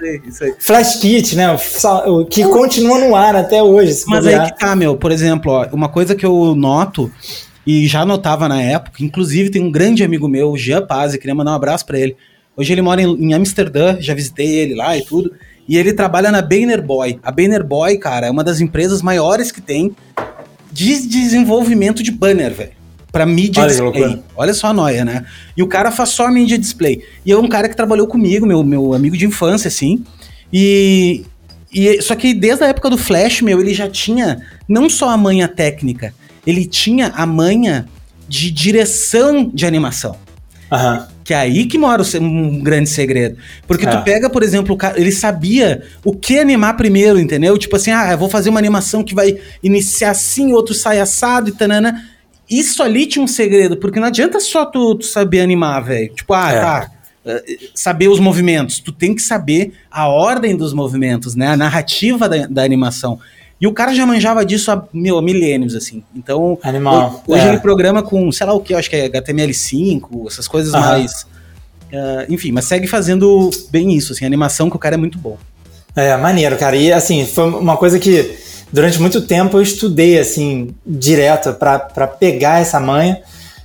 Flash 0.59 0.97
kit, 0.97 1.37
né? 1.37 1.55
O, 2.07 2.25
que 2.25 2.45
continua 2.45 2.99
no 2.99 3.15
ar 3.15 3.37
até 3.37 3.62
hoje. 3.62 4.05
Mas 4.07 4.27
aí 4.27 4.41
que 4.51 4.59
tá, 4.59 4.75
meu. 4.75 4.97
Por 4.97 5.12
exemplo, 5.12 5.53
ó, 5.53 5.67
uma 5.73 5.89
coisa 5.89 6.15
que 6.15 6.25
eu 6.25 6.55
noto 6.55 7.11
e 7.66 7.87
já 7.87 8.05
notava 8.07 8.48
na 8.48 8.62
época, 8.62 9.02
inclusive 9.02 9.50
tem 9.50 9.62
um 9.62 9.70
grande 9.70 10.05
amigo 10.05 10.29
meu, 10.29 10.52
o 10.52 10.57
Jean 10.57 10.87
Paz, 10.87 11.16
queria 11.16 11.35
mandar 11.35 11.50
um 11.50 11.57
abraço 11.57 11.85
para 11.85 11.98
ele. 11.98 12.16
Hoje 12.57 12.72
ele 12.72 12.81
mora 12.81 13.02
em, 13.02 13.07
em, 13.07 13.35
Amsterdã, 13.35 13.96
já 14.00 14.14
visitei 14.14 14.46
ele 14.46 14.74
lá 14.74 14.96
e 14.96 15.02
tudo. 15.02 15.33
E 15.68 15.76
ele 15.76 15.92
trabalha 15.92 16.31
na 16.31 16.40
Banner 16.40 16.81
Boy. 16.81 17.18
A 17.22 17.31
Banner 17.33 17.64
Boy, 17.64 17.98
cara, 17.98 18.29
é 18.29 18.31
uma 18.31 18.44
das 18.44 18.61
empresas 18.61 19.02
maiores 19.02 19.50
que 19.50 19.61
tem 19.61 19.94
de 20.72 21.07
desenvolvimento 21.07 22.02
de 22.02 22.12
banner, 22.12 22.55
velho. 22.55 22.70
Pra 23.11 23.26
mídia 23.26 23.62
Olha 23.62 23.70
display. 23.70 24.22
Olha 24.37 24.55
só 24.55 24.68
a 24.68 24.72
noia, 24.72 25.05
né? 25.05 25.24
E 25.57 25.62
o 25.62 25.66
cara 25.66 25.90
faz 25.90 26.11
só 26.11 26.31
mídia 26.31 26.59
display. 26.59 27.02
E 27.24 27.33
é 27.33 27.37
um 27.37 27.48
cara 27.48 27.68
que 27.68 27.76
trabalhou 27.76 28.07
comigo, 28.07 28.46
meu, 28.46 28.62
meu 28.62 28.94
amigo 28.94 29.16
de 29.16 29.26
infância, 29.26 29.68
assim. 29.68 30.05
E, 30.52 31.24
e. 31.72 32.00
Só 32.00 32.14
que 32.14 32.33
desde 32.33 32.62
a 32.62 32.68
época 32.68 32.90
do 32.90 32.98
Flash, 32.98 33.42
meu, 33.42 33.61
ele 33.61 33.74
já 33.74 33.88
tinha 33.88 34.40
não 34.68 34.88
só 34.88 35.09
a 35.09 35.16
manha 35.16 35.48
técnica, 35.48 36.14
ele 36.47 36.65
tinha 36.65 37.09
a 37.09 37.27
manha 37.27 37.87
de 38.29 38.51
direção 38.51 39.51
de 39.53 39.67
animação. 39.67 40.17
Uhum. 40.71 41.07
Que 41.25 41.35
é 41.35 41.39
aí 41.39 41.67
que 41.67 41.77
mora 41.77 42.03
um 42.21 42.61
grande 42.61 42.89
segredo. 42.89 43.37
Porque 43.67 43.87
é. 43.87 43.91
tu 43.91 44.03
pega, 44.05 44.31
por 44.31 44.43
exemplo, 44.43 44.77
ele 44.95 45.13
sabia 45.13 45.83
o 46.05 46.15
que 46.15 46.39
animar 46.39 46.77
primeiro, 46.77 47.19
entendeu? 47.19 47.59
Tipo 47.59 47.77
assim, 47.77 47.91
ah, 47.91 48.13
eu 48.13 48.19
vou 48.19 48.29
fazer 48.29 48.51
uma 48.51 48.61
animação 48.61 49.03
que 49.03 49.15
vai 49.15 49.39
iniciar 49.63 50.11
assim, 50.11 50.53
outro 50.53 50.75
sai 50.75 51.01
assado 51.01 51.49
e 51.49 51.53
tanana. 51.53 52.05
Isso 52.49 52.83
ali 52.83 53.07
tinha 53.07 53.25
um 53.25 53.29
segredo, 53.29 53.77
porque 53.77 53.99
não 53.99 54.07
adianta 54.07 54.39
só 54.39 54.65
tu, 54.65 54.95
tu 54.95 55.05
saber 55.05 55.41
animar, 55.41 55.83
velho. 55.83 56.15
Tipo, 56.15 56.33
ah, 56.33 56.53
é. 56.53 56.61
tá. 56.61 56.91
Eh, 57.25 57.59
saber 57.75 58.07
os 58.07 58.21
movimentos. 58.21 58.79
Tu 58.79 58.93
tem 58.93 59.13
que 59.13 59.21
saber 59.21 59.73
a 59.91 60.07
ordem 60.07 60.57
dos 60.57 60.73
movimentos, 60.73 61.35
né? 61.35 61.49
A 61.49 61.57
narrativa 61.57 62.29
da, 62.29 62.47
da 62.47 62.63
animação. 62.63 63.19
E 63.61 63.66
o 63.66 63.73
cara 63.73 63.95
já 63.95 64.05
manjava 64.05 64.45
disso 64.45 64.71
há, 64.71 64.85
meu, 64.92 65.21
milênios, 65.23 65.75
assim. 65.75 66.03
Então, 66.14 66.59
Animal. 66.62 67.23
hoje 67.27 67.42
é. 67.42 67.49
ele 67.49 67.59
programa 67.59 68.03
com, 68.03 68.31
sei 68.31 68.47
lá 68.47 68.53
o 68.53 68.61
que, 68.61 68.75
acho 68.75 68.90
que 68.90 68.97
é 68.97 69.09
HTML5, 69.09 70.27
essas 70.27 70.47
coisas 70.47 70.75
uhum. 70.75 70.81
mais. 70.81 71.23
Uh, 71.92 72.27
enfim, 72.29 72.53
mas 72.53 72.66
segue 72.66 72.87
fazendo 72.87 73.51
bem 73.71 73.92
isso, 73.92 74.12
assim, 74.12 74.25
a 74.25 74.27
animação 74.27 74.69
que 74.69 74.77
o 74.77 74.79
cara 74.79 74.97
é 74.97 74.99
muito 74.99 75.19
bom. 75.19 75.38
É, 75.95 76.14
maneiro, 76.16 76.57
cara. 76.59 76.77
E 76.77 76.92
assim, 76.92 77.25
foi 77.25 77.45
uma 77.45 77.79
coisa 77.79 77.99
que 77.99 78.37
durante 78.71 79.01
muito 79.01 79.23
tempo 79.23 79.57
eu 79.57 79.62
estudei, 79.62 80.19
assim, 80.19 80.75
direto 80.85 81.55
para 81.55 82.07
pegar 82.07 82.61
essa 82.61 82.79
manha. 82.79 83.23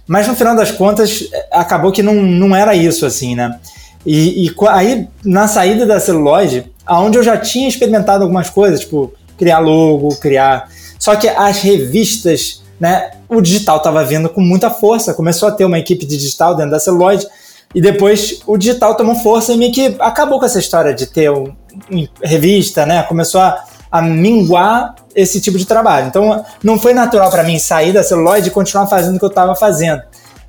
Mas 0.07 0.27
no 0.27 0.35
final 0.35 0.55
das 0.55 0.71
contas, 0.71 1.29
acabou 1.51 1.91
que 1.91 2.01
não, 2.01 2.13
não 2.15 2.55
era 2.55 2.75
isso, 2.75 3.05
assim, 3.05 3.35
né? 3.35 3.59
E, 4.05 4.47
e 4.47 4.55
aí, 4.69 5.07
na 5.23 5.47
saída 5.47 5.85
da 5.85 5.99
celulose, 5.99 6.65
aonde 6.85 7.17
eu 7.17 7.23
já 7.23 7.37
tinha 7.37 7.67
experimentado 7.67 8.23
algumas 8.23 8.49
coisas, 8.49 8.79
tipo 8.79 9.13
criar 9.41 9.57
logo, 9.57 10.15
criar. 10.17 10.69
Só 10.99 11.15
que 11.15 11.27
as 11.27 11.61
revistas, 11.61 12.61
né? 12.79 13.09
O 13.27 13.41
digital 13.41 13.77
estava 13.77 14.03
vindo 14.05 14.29
com 14.29 14.39
muita 14.39 14.69
força, 14.69 15.15
começou 15.15 15.49
a 15.49 15.51
ter 15.51 15.65
uma 15.65 15.79
equipe 15.79 16.05
de 16.05 16.15
digital 16.15 16.55
dentro 16.55 16.69
da 16.71 16.79
celuloide, 16.79 17.25
e 17.73 17.81
depois 17.81 18.39
o 18.45 18.55
digital 18.55 18.93
tomou 18.93 19.15
força 19.15 19.51
e 19.51 19.57
meio 19.57 19.71
que 19.71 19.95
acabou 19.99 20.39
com 20.39 20.45
essa 20.45 20.59
história 20.59 20.93
de 20.93 21.07
ter 21.07 21.31
um, 21.31 21.51
um, 21.91 22.07
revista, 22.21 22.85
né? 22.85 23.01
Começou 23.01 23.41
a, 23.41 23.63
a 23.91 23.99
minguar 23.99 24.93
esse 25.15 25.41
tipo 25.41 25.57
de 25.57 25.65
trabalho. 25.65 26.05
Então 26.05 26.45
não 26.63 26.77
foi 26.77 26.93
natural 26.93 27.31
para 27.31 27.43
mim 27.43 27.57
sair 27.57 27.91
da 27.91 28.03
celuloide 28.03 28.49
e 28.49 28.51
continuar 28.51 28.85
fazendo 28.85 29.15
o 29.15 29.19
que 29.19 29.25
eu 29.25 29.29
estava 29.29 29.55
fazendo. 29.55 30.03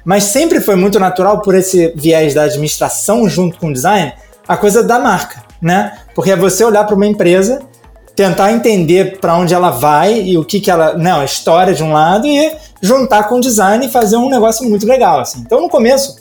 Mas 0.05 0.25
sempre 0.25 0.61
foi 0.61 0.77
muito 0.77 1.01
natural 1.01 1.41
por 1.41 1.55
esse 1.55 1.95
viés 1.97 2.35
da 2.35 2.43
administração 2.43 3.27
junto 3.27 3.59
com 3.59 3.69
o 3.69 3.73
design, 3.73 4.13
a 4.47 4.57
coisa 4.57 4.83
da 4.83 4.99
marca, 4.99 5.43
né? 5.63 5.97
Porque 6.15 6.31
é 6.31 6.37
você 6.37 6.63
olhar 6.63 6.85
para 6.85 6.95
uma 6.95 7.07
empresa 7.07 7.72
tentar 8.15 8.53
entender 8.53 9.19
para 9.19 9.37
onde 9.37 9.55
ela 9.55 9.71
vai 9.71 10.21
e 10.21 10.37
o 10.37 10.45
que 10.45 10.61
que 10.61 10.71
ela, 10.71 10.95
não, 10.95 11.21
a 11.21 11.25
história 11.25 11.75
de 11.75 11.83
um 11.83 11.93
lado 11.93 12.27
e 12.27 12.53
juntar 12.81 13.29
com 13.29 13.37
o 13.37 13.41
design 13.41 13.87
e 13.87 13.91
fazer 13.91 14.17
um 14.17 14.29
negócio 14.29 14.69
muito 14.69 14.87
legal, 14.87 15.21
assim. 15.21 15.41
Então 15.41 15.61
no 15.61 15.69
começo, 15.69 16.17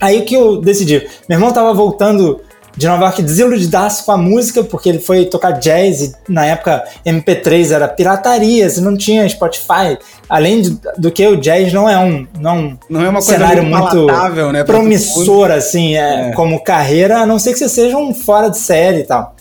aí 0.00 0.22
que 0.22 0.34
eu 0.34 0.60
decidi. 0.60 1.08
Meu 1.28 1.38
irmão 1.38 1.52
tava 1.52 1.72
voltando 1.72 2.40
de 2.76 2.86
Nova 2.86 3.04
York 3.04 3.22
desiludidaço 3.22 4.04
com 4.04 4.12
a 4.12 4.16
música, 4.16 4.62
porque 4.62 4.88
ele 4.88 5.00
foi 5.00 5.26
tocar 5.26 5.52
jazz 5.52 6.02
e 6.02 6.14
na 6.28 6.46
época 6.46 6.84
MP3 7.04 7.72
era 7.72 7.88
pirataria, 7.88 8.66
e 8.66 8.80
não 8.80 8.96
tinha 8.96 9.28
Spotify. 9.28 9.98
Além 10.28 10.62
de, 10.62 10.80
do 10.96 11.10
que 11.10 11.26
o 11.26 11.36
jazz 11.36 11.72
não 11.72 11.88
é 11.88 11.98
um 11.98 12.26
não, 12.40 12.78
não 12.88 13.04
é 13.04 13.08
uma 13.08 13.20
cenário 13.20 13.64
muito 13.64 14.06
né, 14.52 14.64
promissor 14.64 15.50
assim, 15.50 15.96
é, 15.96 16.28
é. 16.28 16.32
como 16.32 16.62
carreira, 16.62 17.18
a 17.18 17.26
não 17.26 17.38
ser 17.38 17.52
que 17.52 17.58
você 17.58 17.68
seja 17.68 17.96
um 17.96 18.14
fora 18.14 18.48
de 18.48 18.58
série 18.58 19.00
e 19.00 19.04
tal. 19.04 19.34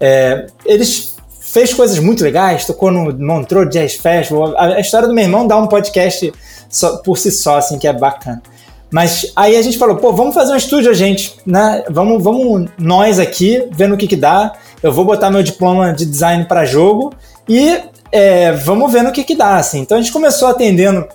É, 0.00 0.46
eles 0.64 1.15
fez 1.46 1.72
coisas 1.72 1.98
muito 1.98 2.24
legais, 2.24 2.64
tocou 2.64 2.90
no 2.90 3.16
Montreux 3.16 3.70
Jazz 3.70 3.94
Festival. 3.94 4.54
A, 4.58 4.80
história 4.80 5.06
do 5.06 5.14
meu 5.14 5.24
irmão 5.24 5.46
dá 5.46 5.56
um 5.56 5.66
podcast 5.66 6.32
só, 6.68 6.96
por 6.98 7.16
si 7.16 7.30
só, 7.30 7.58
assim, 7.58 7.78
que 7.78 7.86
é 7.86 7.92
bacana. 7.92 8.42
Mas 8.90 9.32
aí 9.34 9.56
a 9.56 9.62
gente 9.62 9.78
falou, 9.78 9.96
pô, 9.96 10.12
vamos 10.12 10.34
fazer 10.34 10.52
um 10.52 10.56
estúdio 10.56 10.92
gente, 10.92 11.36
né? 11.46 11.84
Vamos, 11.88 12.22
vamos 12.22 12.68
nós 12.78 13.18
aqui, 13.18 13.66
vendo 13.72 13.94
o 13.94 13.96
que 13.96 14.06
que 14.06 14.16
dá. 14.16 14.52
Eu 14.82 14.92
vou 14.92 15.04
botar 15.04 15.30
meu 15.30 15.42
diploma 15.42 15.92
de 15.92 16.04
design 16.04 16.44
para 16.44 16.64
jogo 16.64 17.12
e 17.48 17.80
é, 18.10 18.52
vamos 18.52 18.92
vendo 18.92 19.08
o 19.08 19.12
que 19.12 19.24
que 19.24 19.36
dá, 19.36 19.56
assim. 19.56 19.80
Então 19.80 19.98
a 19.98 20.00
gente 20.00 20.12
começou 20.12 20.48
atendendo 20.48 21.06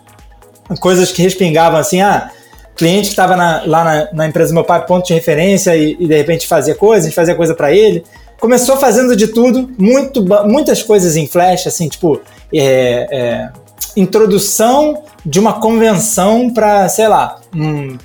coisas 0.80 1.12
que 1.12 1.22
respingavam, 1.22 1.80
assim, 1.80 2.02
ah, 2.02 2.32
cliente 2.76 3.08
que 3.08 3.13
estava 3.13 3.36
lá 3.36 3.84
na, 3.84 4.08
na, 4.13 4.28
empresa 4.28 4.52
do 4.52 4.56
meu 4.56 4.63
pai, 4.63 4.86
ponto 4.86 5.06
de 5.08 5.13
referência, 5.13 5.76
e, 5.76 5.98
e 6.00 6.08
de 6.08 6.17
repente 6.17 6.48
fazia 6.48 6.76
coisa, 6.76 7.06
a 7.06 7.10
gente 7.10 7.15
fazia 7.15 7.36
coisa 7.36 7.54
para 7.54 7.72
ele 7.74 8.04
começou 8.41 8.75
fazendo 8.75 9.15
de 9.15 9.27
tudo, 9.27 9.69
muito, 9.77 10.25
muitas 10.47 10.82
coisas 10.82 11.15
em 11.15 11.27
Flash, 11.27 11.67
assim, 11.67 11.88
tipo, 11.88 12.19
é, 12.51 13.08
é, 13.12 13.49
introdução 13.95 15.04
de 15.23 15.39
uma 15.39 15.54
convenção 15.54 16.49
para, 16.49 16.89
sei 16.89 17.08
lá, 17.08 17.39
um 17.56 17.97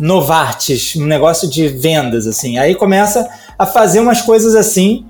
Novartis, 0.00 0.96
um 0.96 1.04
negócio 1.04 1.48
de 1.48 1.68
vendas, 1.68 2.26
assim. 2.26 2.56
Aí 2.56 2.74
começa 2.74 3.28
a 3.58 3.66
fazer 3.66 4.00
umas 4.00 4.22
coisas 4.22 4.54
assim. 4.54 5.04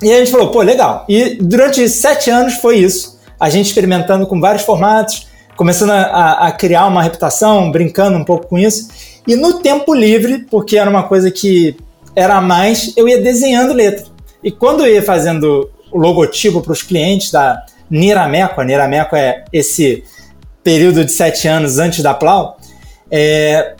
E 0.00 0.10
a 0.10 0.18
gente 0.18 0.30
falou, 0.30 0.50
pô, 0.50 0.62
legal. 0.62 1.04
E 1.06 1.36
durante 1.40 1.86
sete 1.88 2.30
anos 2.30 2.54
foi 2.54 2.78
isso. 2.78 3.20
a 3.38 3.50
gente 3.50 3.66
experimentando 3.66 4.26
com 4.26 4.40
vários 4.40 4.62
formatos, 4.62 5.26
começando 5.56 5.90
a, 5.90 6.46
a, 6.46 6.52
criar 6.52 6.86
uma 6.86 7.02
reputação, 7.02 7.70
brincando 7.70 8.16
um 8.16 8.24
pouco 8.24 8.46
com 8.46 8.58
isso. 8.58 8.88
E 9.26 9.36
no 9.36 9.60
tempo 9.60 9.92
livre, 9.92 10.46
porque 10.50 10.78
era 10.78 10.88
uma 10.88 11.02
coisa 11.02 11.30
que 11.30 11.76
era 12.14 12.40
mais, 12.40 12.92
eu 12.96 13.08
ia 13.08 13.20
desenhando 13.20 13.72
letra. 13.72 14.06
E 14.42 14.50
quando 14.50 14.84
eu 14.84 14.94
ia 14.94 15.02
fazendo 15.02 15.70
o 15.90 15.98
logotipo 15.98 16.60
para 16.60 16.72
os 16.72 16.82
clientes 16.82 17.30
da 17.30 17.64
Nirameco, 17.90 18.60
a 18.60 18.64
Nirameco 18.64 19.16
é 19.16 19.44
esse 19.52 20.04
período 20.62 21.04
de 21.04 21.12
sete 21.12 21.46
anos 21.46 21.78
antes 21.78 22.02
da 22.02 22.14
Plau, 22.14 22.58
é, 23.10 23.74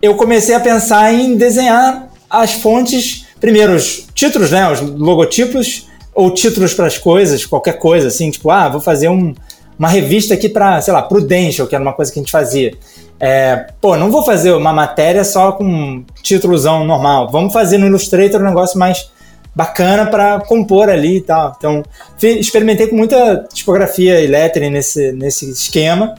eu 0.00 0.14
comecei 0.14 0.54
a 0.54 0.60
pensar 0.60 1.12
em 1.12 1.36
desenhar 1.36 2.08
as 2.28 2.52
fontes, 2.54 3.26
primeiro 3.40 3.74
os 3.74 4.06
títulos, 4.14 4.50
né, 4.50 4.70
os 4.70 4.80
logotipos, 4.80 5.88
ou 6.14 6.30
títulos 6.30 6.72
para 6.72 6.86
as 6.86 6.96
coisas, 6.96 7.44
qualquer 7.44 7.78
coisa, 7.78 8.08
assim, 8.08 8.30
tipo, 8.30 8.50
ah, 8.50 8.68
vou 8.68 8.80
fazer 8.80 9.08
um, 9.08 9.34
uma 9.78 9.88
revista 9.88 10.34
aqui 10.34 10.48
para, 10.48 10.80
sei 10.80 10.92
lá, 10.92 11.02
Prudential, 11.02 11.66
que 11.66 11.74
era 11.74 11.82
uma 11.82 11.92
coisa 11.92 12.12
que 12.12 12.18
a 12.18 12.22
gente 12.22 12.30
fazia. 12.30 12.72
É, 13.18 13.66
pô, 13.80 13.96
não 13.96 14.10
vou 14.10 14.24
fazer 14.24 14.52
uma 14.52 14.72
matéria 14.72 15.24
só 15.24 15.52
com 15.52 16.04
títulozão 16.22 16.84
normal. 16.84 17.30
Vamos 17.30 17.52
fazer 17.52 17.78
no 17.78 17.86
Illustrator 17.86 18.40
um 18.40 18.44
negócio 18.44 18.78
mais 18.78 19.10
bacana 19.54 20.06
para 20.06 20.40
compor 20.40 20.90
ali 20.90 21.18
e 21.18 21.20
tal. 21.20 21.54
Então, 21.56 21.82
experimentei 22.20 22.88
com 22.88 22.96
muita 22.96 23.46
tipografia 23.52 24.20
e 24.20 24.26
lettering 24.26 24.70
nesse, 24.70 25.12
nesse 25.12 25.48
esquema. 25.50 26.14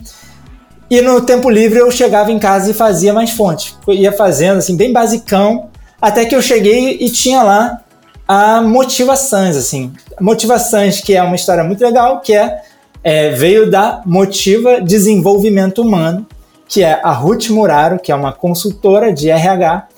E 0.88 1.00
no 1.00 1.20
tempo 1.20 1.50
livre 1.50 1.80
eu 1.80 1.90
chegava 1.90 2.30
em 2.30 2.38
casa 2.38 2.70
e 2.70 2.74
fazia 2.74 3.12
mais 3.12 3.30
fontes. 3.30 3.76
Eu 3.86 3.94
ia 3.94 4.12
fazendo 4.12 4.58
assim, 4.58 4.76
bem 4.76 4.92
basicão, 4.92 5.68
até 6.00 6.24
que 6.24 6.34
eu 6.34 6.40
cheguei 6.40 6.96
e 7.00 7.10
tinha 7.10 7.42
lá 7.42 7.80
a 8.26 8.62
Motivações, 8.62 9.56
assim. 9.56 9.92
Motivações, 10.20 11.00
que 11.00 11.14
é 11.14 11.22
uma 11.22 11.36
história 11.36 11.64
muito 11.64 11.80
legal, 11.80 12.20
que 12.20 12.32
é, 12.32 12.62
é 13.02 13.30
veio 13.30 13.70
da 13.70 14.02
Motiva 14.06 14.80
Desenvolvimento 14.80 15.82
Humano, 15.82 16.26
que 16.68 16.82
é 16.82 17.00
a 17.02 17.12
Ruth 17.12 17.48
Muraro, 17.48 17.98
que 17.98 18.10
é 18.10 18.14
uma 18.14 18.32
consultora 18.32 19.12
de 19.12 19.30
RH, 19.30 19.88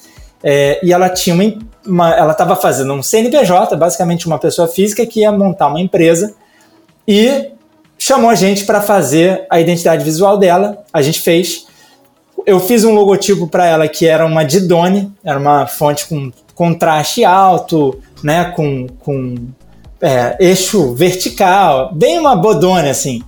é, 0.42 0.78
e 0.82 0.92
ela 0.92 1.08
tinha 1.08 1.34
uma, 1.34 1.58
uma 1.86 2.14
ela 2.14 2.32
estava 2.32 2.54
fazendo 2.54 2.92
um 2.92 3.02
CNPJ, 3.02 3.76
basicamente 3.76 4.26
uma 4.26 4.38
pessoa 4.38 4.68
física 4.68 5.04
que 5.06 5.20
ia 5.20 5.32
montar 5.32 5.68
uma 5.68 5.80
empresa 5.80 6.34
e 7.06 7.50
chamou 7.98 8.30
a 8.30 8.34
gente 8.34 8.64
para 8.64 8.80
fazer 8.80 9.46
a 9.50 9.60
identidade 9.60 10.04
visual 10.04 10.38
dela. 10.38 10.84
A 10.92 11.02
gente 11.02 11.20
fez. 11.20 11.66
Eu 12.46 12.60
fiz 12.60 12.84
um 12.84 12.94
logotipo 12.94 13.48
para 13.48 13.66
ela 13.66 13.88
que 13.88 14.06
era 14.06 14.24
uma 14.24 14.44
Didone, 14.44 15.12
era 15.24 15.38
uma 15.38 15.66
fonte 15.66 16.06
com 16.06 16.30
contraste 16.54 17.24
alto, 17.24 18.00
né, 18.22 18.46
com, 18.46 18.86
com 19.00 19.34
é, 20.00 20.36
eixo 20.40 20.94
vertical, 20.94 21.92
bem 21.94 22.18
uma 22.18 22.36
bodone 22.36 22.88
assim. 22.88 23.22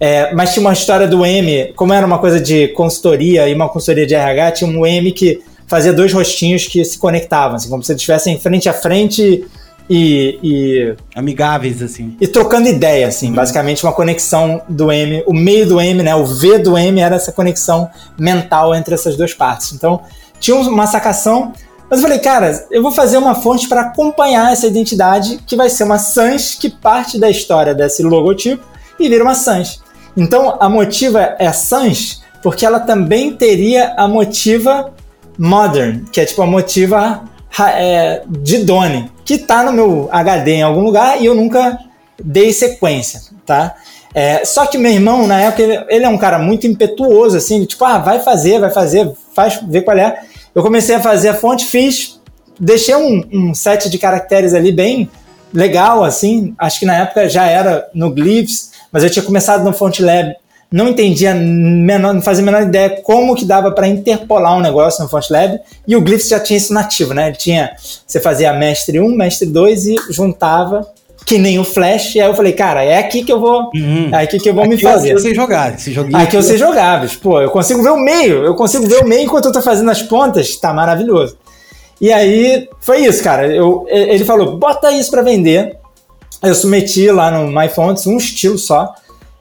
É, 0.00 0.34
mas 0.34 0.52
tinha 0.52 0.60
uma 0.60 0.72
história 0.72 1.06
do 1.06 1.24
M, 1.24 1.72
como 1.76 1.92
era 1.92 2.06
uma 2.06 2.18
coisa 2.18 2.40
de 2.40 2.68
consultoria 2.68 3.48
e 3.48 3.54
uma 3.54 3.68
consultoria 3.68 4.06
de 4.06 4.14
RH, 4.14 4.52
tinha 4.52 4.70
um 4.70 4.84
M 4.84 5.12
que 5.12 5.40
fazia 5.66 5.92
dois 5.92 6.12
rostinhos 6.12 6.66
que 6.66 6.84
se 6.84 6.98
conectavam, 6.98 7.56
assim, 7.56 7.68
como 7.68 7.82
se 7.82 7.92
eles 7.92 8.00
estivessem 8.00 8.38
frente 8.38 8.68
a 8.68 8.72
frente 8.72 9.46
e, 9.88 10.38
e, 10.42 10.94
Amigáveis, 11.14 11.82
assim. 11.82 12.16
E 12.20 12.26
trocando 12.26 12.68
ideia, 12.68 13.06
assim, 13.06 13.28
uhum. 13.28 13.34
basicamente 13.34 13.84
uma 13.84 13.92
conexão 13.92 14.62
do 14.68 14.90
M, 14.90 15.22
o 15.26 15.34
meio 15.34 15.66
do 15.66 15.80
M, 15.80 16.02
né? 16.02 16.14
O 16.14 16.24
V 16.24 16.58
do 16.58 16.76
M 16.76 17.00
era 17.00 17.16
essa 17.16 17.32
conexão 17.32 17.88
mental 18.18 18.74
entre 18.74 18.94
essas 18.94 19.16
duas 19.16 19.32
partes. 19.32 19.72
Então, 19.72 20.00
tinha 20.40 20.56
uma 20.56 20.86
sacação 20.86 21.52
mas 21.88 22.02
eu 22.02 22.08
falei, 22.08 22.18
cara, 22.18 22.66
eu 22.70 22.82
vou 22.82 22.90
fazer 22.90 23.18
uma 23.18 23.34
fonte 23.34 23.68
para 23.68 23.82
acompanhar 23.82 24.52
essa 24.52 24.66
identidade, 24.66 25.38
que 25.46 25.54
vai 25.54 25.68
ser 25.68 25.84
uma 25.84 25.98
Sans 25.98 26.54
que 26.54 26.70
parte 26.70 27.18
da 27.18 27.30
história 27.30 27.74
desse 27.74 28.02
logotipo 28.02 28.64
e 28.98 29.08
vira 29.08 29.22
uma 29.22 29.34
Sans. 29.34 29.83
Então 30.16 30.56
a 30.60 30.68
motiva 30.68 31.36
é 31.38 31.50
Sans 31.52 32.22
porque 32.42 32.66
ela 32.66 32.78
também 32.78 33.32
teria 33.32 33.94
a 33.96 34.06
motiva 34.06 34.92
Modern, 35.38 36.04
que 36.12 36.20
é 36.20 36.26
tipo 36.26 36.42
a 36.42 36.46
motiva 36.46 37.22
é, 37.58 38.22
de 38.28 38.58
Doni, 38.58 39.10
que 39.24 39.38
tá 39.38 39.64
no 39.64 39.72
meu 39.72 40.08
HD 40.12 40.56
em 40.56 40.62
algum 40.62 40.82
lugar 40.82 41.20
e 41.20 41.24
eu 41.24 41.34
nunca 41.34 41.78
dei 42.22 42.52
sequência, 42.52 43.22
tá? 43.46 43.74
É, 44.14 44.44
só 44.44 44.66
que 44.66 44.78
meu 44.78 44.92
irmão, 44.92 45.26
na 45.26 45.40
época, 45.40 45.62
ele, 45.62 45.84
ele, 45.88 46.04
é 46.04 46.08
um 46.08 46.18
cara 46.18 46.38
muito 46.38 46.66
impetuoso, 46.66 47.36
assim, 47.36 47.64
tipo, 47.64 47.84
ah, 47.84 47.98
vai 47.98 48.20
fazer, 48.20 48.60
vai 48.60 48.70
fazer, 48.70 49.10
faz, 49.34 49.58
vê 49.66 49.80
qual 49.80 49.96
é. 49.96 50.20
Eu 50.54 50.62
comecei 50.62 50.94
a 50.94 51.00
fazer 51.00 51.30
a 51.30 51.34
fonte, 51.34 51.64
fiz, 51.64 52.20
deixei 52.60 52.94
um, 52.94 53.24
um 53.32 53.54
set 53.54 53.90
de 53.90 53.98
caracteres 53.98 54.54
ali 54.54 54.70
bem 54.70 55.10
legal, 55.52 56.04
assim. 56.04 56.54
Acho 56.58 56.78
que 56.78 56.86
na 56.86 56.96
época 56.98 57.28
já 57.28 57.46
era 57.46 57.88
no 57.92 58.10
Glyphs, 58.10 58.70
mas 58.94 59.02
eu 59.02 59.10
tinha 59.10 59.24
começado 59.24 59.64
no 59.64 59.72
FontLab. 59.72 60.36
Não 60.70 60.88
entendia, 60.88 61.34
menor, 61.34 62.14
não 62.14 62.22
fazia 62.22 62.42
a 62.42 62.46
menor 62.46 62.62
ideia 62.62 63.02
como 63.02 63.34
que 63.34 63.44
dava 63.44 63.72
para 63.72 63.88
interpolar 63.88 64.56
um 64.56 64.60
negócio 64.60 65.02
no 65.02 65.10
FontLab. 65.10 65.58
E 65.86 65.96
o 65.96 66.00
Glyphs 66.00 66.28
já 66.28 66.38
tinha 66.38 66.56
isso 66.56 66.72
nativo, 66.72 67.12
né? 67.12 67.26
Ele 67.26 67.36
tinha, 67.36 67.72
você 68.06 68.20
fazia 68.20 68.52
mestre 68.52 69.00
1, 69.00 69.16
mestre 69.16 69.48
2 69.48 69.86
e 69.86 69.96
juntava 70.10 70.88
que 71.26 71.38
nem 71.38 71.58
o 71.58 71.64
Flash. 71.64 72.14
E 72.14 72.20
aí 72.20 72.28
eu 72.28 72.34
falei, 72.34 72.52
cara, 72.52 72.84
é 72.84 72.98
aqui 72.98 73.24
que 73.24 73.32
eu 73.32 73.40
vou. 73.40 73.70
Uhum. 73.74 74.10
É 74.12 74.22
aqui 74.22 74.38
que 74.38 74.48
eu 74.48 74.54
vou 74.54 74.62
aqui 74.62 74.74
me 74.74 74.80
fazer. 74.80 75.08
Aqui 75.08 75.16
eu 75.16 75.22
sei 75.22 75.34
jogar. 75.34 75.74
Esse 75.74 75.92
joguinho 75.92 76.16
aqui 76.16 76.36
eu 76.36 76.42
sei 76.42 76.56
jogar, 76.56 77.04
pô, 77.20 77.40
eu 77.40 77.50
consigo 77.50 77.82
ver 77.82 77.90
o 77.90 77.98
meio. 77.98 78.44
Eu 78.44 78.54
consigo 78.54 78.86
ver 78.86 79.02
o 79.02 79.08
meio 79.08 79.24
enquanto 79.24 79.46
eu 79.46 79.52
tô 79.52 79.60
fazendo 79.60 79.90
as 79.90 80.02
pontas. 80.02 80.56
Tá 80.56 80.72
maravilhoso. 80.72 81.36
E 82.00 82.12
aí 82.12 82.68
foi 82.80 83.04
isso, 83.04 83.24
cara. 83.24 83.52
Eu, 83.52 83.86
ele 83.88 84.24
falou, 84.24 84.56
bota 84.56 84.92
isso 84.92 85.10
para 85.10 85.22
vender. 85.22 85.78
Eu 86.44 86.54
submeti 86.54 87.10
lá 87.10 87.30
no 87.30 87.50
MyFonts 87.50 88.06
um 88.06 88.16
estilo 88.16 88.58
só. 88.58 88.94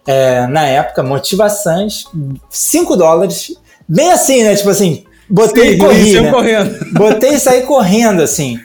É, 0.06 0.46
na 0.48 0.66
época, 0.66 1.02
motivações, 1.02 2.06
5 2.50 2.96
dólares. 2.98 3.56
Bem 3.88 4.12
assim, 4.12 4.44
né? 4.44 4.56
Tipo 4.56 4.70
assim, 4.70 5.06
botei 5.30 5.70
Sim, 5.70 5.76
e 5.76 5.78
corri. 5.78 6.22
Né? 6.22 6.32
Correndo. 6.32 6.86
Botei 6.94 7.34
e 7.34 7.40
saí 7.40 7.62
correndo, 7.64 8.22
assim. 8.22 8.60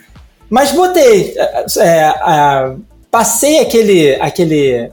Mas 0.50 0.72
botei. 0.72 1.34
É, 1.36 1.64
é, 1.80 2.74
passei 3.10 3.60
aquele, 3.60 4.14
aquele. 4.16 4.90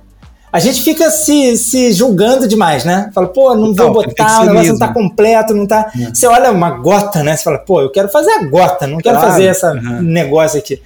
A 0.51 0.59
gente 0.59 0.83
fica 0.83 1.09
se, 1.09 1.57
se 1.57 1.91
julgando 1.91 2.47
demais, 2.47 2.85
né? 2.85 3.09
Fala, 3.13 3.27
pô, 3.27 3.53
não 3.55 3.71
então, 3.71 3.91
vou 3.93 4.03
botar, 4.03 4.41
o 4.41 4.45
negócio 4.45 4.71
não 4.71 4.79
tá 4.79 4.93
completo, 4.93 5.53
não 5.53 5.67
tá. 5.67 5.91
É. 5.99 6.13
Você 6.13 6.27
olha 6.27 6.51
uma 6.51 6.71
gota, 6.71 7.23
né? 7.23 7.35
Você 7.35 7.43
fala, 7.43 7.59
pô, 7.59 7.81
eu 7.81 7.91
quero 7.91 8.07
fazer 8.07 8.31
a 8.31 8.43
gota, 8.43 8.87
não 8.87 8.99
quero 8.99 9.17
claro. 9.17 9.31
fazer 9.31 9.45
esse 9.45 9.65
uhum. 9.65 10.01
negócio 10.01 10.57
aqui. 10.57 10.81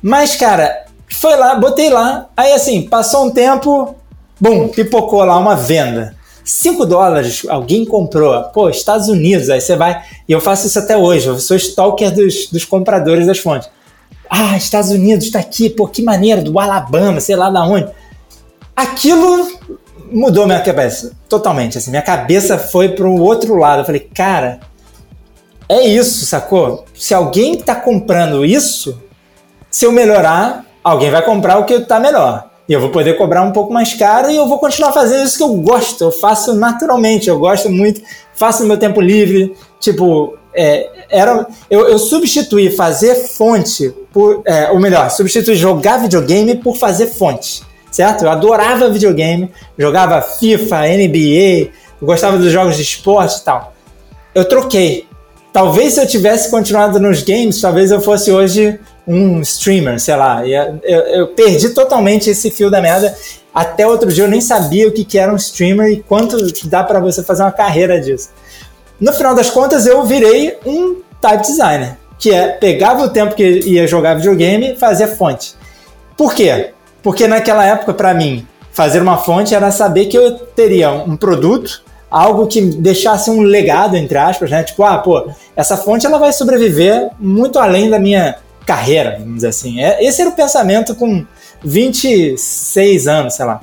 Mas, 0.00 0.36
cara, 0.36 0.84
foi 1.20 1.36
lá, 1.36 1.54
botei 1.56 1.90
lá, 1.90 2.26
aí 2.36 2.52
assim, 2.52 2.82
passou 2.82 3.26
um 3.26 3.30
tempo, 3.30 3.94
bum, 4.40 4.68
pipocou 4.68 5.24
lá 5.24 5.38
uma 5.38 5.56
venda. 5.56 6.14
5 6.44 6.84
dólares, 6.84 7.46
alguém 7.48 7.86
comprou. 7.86 8.42
Pô, 8.44 8.68
Estados 8.68 9.08
Unidos, 9.08 9.48
aí 9.48 9.60
você 9.60 9.76
vai. 9.76 10.02
E 10.28 10.32
eu 10.32 10.40
faço 10.40 10.66
isso 10.66 10.78
até 10.78 10.96
hoje, 10.96 11.26
eu 11.26 11.38
sou 11.38 11.56
stalker 11.56 12.10
dos, 12.10 12.48
dos 12.48 12.64
compradores 12.64 13.26
das 13.26 13.38
fontes. 13.38 13.68
Ah, 14.28 14.56
Estados 14.56 14.90
Unidos 14.90 15.26
está 15.26 15.38
aqui, 15.38 15.70
pô, 15.70 15.86
que 15.86 16.02
maneiro, 16.02 16.42
do 16.42 16.58
Alabama, 16.58 17.20
sei 17.20 17.36
lá 17.36 17.48
da 17.48 17.64
onde. 17.64 17.88
Aquilo 18.76 19.48
mudou 20.10 20.46
minha 20.46 20.60
cabeça 20.60 21.12
totalmente. 21.28 21.78
Assim, 21.78 21.90
minha 21.90 22.02
cabeça 22.02 22.58
foi 22.58 22.90
para 22.90 23.06
o 23.06 23.20
outro 23.20 23.56
lado. 23.56 23.80
Eu 23.80 23.84
falei, 23.84 24.00
cara, 24.00 24.60
é 25.68 25.86
isso, 25.86 26.26
sacou? 26.26 26.84
Se 26.94 27.14
alguém 27.14 27.54
está 27.54 27.74
comprando 27.74 28.44
isso, 28.44 29.00
se 29.70 29.86
eu 29.86 29.92
melhorar, 29.92 30.64
alguém 30.84 31.10
vai 31.10 31.22
comprar 31.22 31.58
o 31.58 31.64
que 31.64 31.74
está 31.74 31.98
melhor. 31.98 32.50
E 32.68 32.72
eu 32.72 32.80
vou 32.80 32.90
poder 32.90 33.16
cobrar 33.18 33.42
um 33.42 33.52
pouco 33.52 33.72
mais 33.72 33.94
caro 33.94 34.30
e 34.30 34.36
eu 34.36 34.46
vou 34.46 34.58
continuar 34.58 34.92
fazendo 34.92 35.24
isso 35.24 35.36
que 35.36 35.42
eu 35.42 35.54
gosto. 35.54 36.04
Eu 36.04 36.12
faço 36.12 36.54
naturalmente, 36.54 37.28
eu 37.28 37.38
gosto 37.38 37.70
muito, 37.70 38.00
faço 38.34 38.62
no 38.62 38.68
meu 38.68 38.78
tempo 38.78 39.00
livre. 39.00 39.54
Tipo, 39.80 40.38
é, 40.54 40.88
era, 41.10 41.46
eu, 41.68 41.88
eu 41.88 41.98
substituí 41.98 42.70
fazer 42.70 43.14
fonte 43.14 43.92
por. 44.12 44.42
É, 44.46 44.70
ou 44.70 44.80
melhor, 44.80 45.10
substituí 45.10 45.54
jogar 45.56 45.98
videogame 45.98 46.54
por 46.54 46.76
fazer 46.76 47.08
fonte. 47.08 47.62
Certo? 47.90 48.24
Eu 48.24 48.30
adorava 48.30 48.90
videogame, 48.90 49.52
jogava 49.78 50.20
FIFA, 50.20 50.80
NBA, 50.88 51.70
gostava 52.02 52.38
dos 52.38 52.50
jogos 52.50 52.76
de 52.76 52.82
esporte 52.82 53.40
e 53.40 53.44
tal. 53.44 53.74
Eu 54.34 54.44
troquei. 54.46 55.06
Talvez 55.52 55.94
se 55.94 56.00
eu 56.00 56.06
tivesse 56.06 56.50
continuado 56.50 56.98
nos 56.98 57.22
games, 57.22 57.60
talvez 57.60 57.92
eu 57.92 58.00
fosse 58.00 58.32
hoje 58.32 58.80
um 59.06 59.40
streamer, 59.40 60.00
sei 60.00 60.16
lá. 60.16 60.46
Eu, 60.46 60.80
eu, 60.82 61.00
eu 61.00 61.28
perdi 61.28 61.70
totalmente 61.70 62.30
esse 62.30 62.50
fio 62.50 62.70
da 62.70 62.80
merda. 62.80 63.14
Até 63.54 63.86
outro 63.86 64.12
dia 64.12 64.24
eu 64.24 64.28
nem 64.28 64.40
sabia 64.40 64.88
o 64.88 64.92
que, 64.92 65.04
que 65.04 65.18
era 65.18 65.32
um 65.32 65.36
streamer 65.36 65.92
e 65.92 66.02
quanto 66.02 66.36
dá 66.64 66.82
para 66.82 66.98
você 66.98 67.22
fazer 67.22 67.42
uma 67.42 67.52
carreira 67.52 68.00
disso. 68.00 68.30
No 69.00 69.12
final 69.12 69.34
das 69.34 69.50
contas, 69.50 69.86
eu 69.86 70.02
virei 70.04 70.56
um 70.64 70.96
type 71.20 71.42
designer, 71.42 71.96
que 72.18 72.30
é 72.30 72.48
pegava 72.48 73.04
o 73.04 73.08
tempo 73.08 73.34
que 73.34 73.60
ia 73.60 73.86
jogar 73.86 74.14
videogame 74.14 74.72
e 74.72 74.76
fazia 74.76 75.08
fonte. 75.08 75.54
Por 76.16 76.34
quê? 76.34 76.70
Porque 77.02 77.26
naquela 77.28 77.64
época, 77.64 77.92
para 77.92 78.14
mim, 78.14 78.46
fazer 78.72 79.02
uma 79.02 79.18
fonte 79.18 79.54
era 79.54 79.70
saber 79.70 80.06
que 80.06 80.16
eu 80.16 80.38
teria 80.38 80.90
um 80.90 81.16
produto, 81.16 81.82
algo 82.10 82.46
que 82.46 82.60
deixasse 82.60 83.30
um 83.30 83.42
legado, 83.42 83.96
entre 83.96 84.16
aspas, 84.16 84.50
né? 84.50 84.62
Tipo, 84.62 84.84
ah, 84.84 84.98
pô, 84.98 85.28
essa 85.56 85.76
fonte 85.76 86.06
ela 86.06 86.18
vai 86.18 86.32
sobreviver 86.32 87.10
muito 87.18 87.58
além 87.58 87.90
da 87.90 87.98
minha 87.98 88.36
carreira, 88.64 89.16
vamos 89.18 89.36
dizer 89.36 89.48
assim. 89.48 89.82
É, 89.82 90.04
esse 90.04 90.20
era 90.20 90.30
o 90.30 90.34
pensamento 90.34 90.94
com 90.94 91.24
26 91.64 93.06
anos, 93.06 93.34
sei 93.34 93.44
lá. 93.44 93.60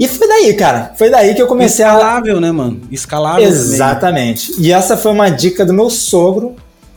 E 0.00 0.08
foi 0.08 0.26
daí, 0.26 0.54
cara. 0.54 0.92
Foi 0.96 1.10
daí 1.10 1.34
que 1.34 1.42
eu 1.42 1.46
comecei 1.46 1.84
Escalável, 1.84 2.38
a... 2.38 2.40
né, 2.40 2.50
mano? 2.50 2.80
Escalável. 2.90 3.46
Exatamente. 3.46 4.52
Também. 4.52 4.66
E 4.66 4.72
essa 4.72 4.96
foi 4.96 5.12
uma 5.12 5.28
dica 5.28 5.64
do 5.64 5.74
meu 5.74 5.90
sogro, 5.90 6.56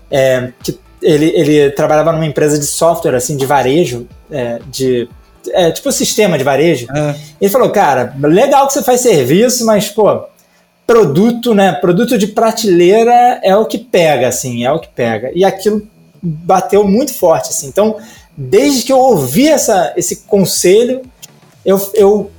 é, 0.09 0.51
que 0.63 0.79
ele, 1.01 1.25
ele 1.35 1.69
trabalhava 1.71 2.13
numa 2.13 2.25
empresa 2.25 2.57
de 2.57 2.65
software, 2.65 3.15
assim, 3.15 3.35
de 3.35 3.45
varejo, 3.45 4.07
é, 4.31 4.59
de. 4.67 5.09
É, 5.49 5.69
tipo 5.71 5.91
sistema 5.91 6.37
de 6.37 6.45
varejo. 6.45 6.87
É. 6.95 7.15
Ele 7.41 7.51
falou, 7.51 7.69
cara, 7.69 8.15
legal 8.17 8.65
que 8.67 8.73
você 8.73 8.81
faz 8.81 9.01
serviço, 9.01 9.65
mas, 9.65 9.89
pô, 9.89 10.23
produto, 10.87 11.53
né? 11.53 11.73
Produto 11.73 12.17
de 12.17 12.27
prateleira 12.27 13.41
é 13.43 13.53
o 13.53 13.65
que 13.65 13.77
pega, 13.77 14.29
assim, 14.29 14.63
é 14.63 14.71
o 14.71 14.79
que 14.79 14.87
pega. 14.87 15.29
E 15.35 15.43
aquilo 15.43 15.85
bateu 16.23 16.87
muito 16.87 17.13
forte, 17.13 17.49
assim. 17.49 17.67
Então, 17.67 17.97
desde 18.35 18.83
que 18.83 18.93
eu 18.93 18.97
ouvi 18.97 19.49
essa, 19.49 19.93
esse 19.97 20.17
conselho, 20.21 21.01
eu, 21.65 21.91
eu 21.93 22.31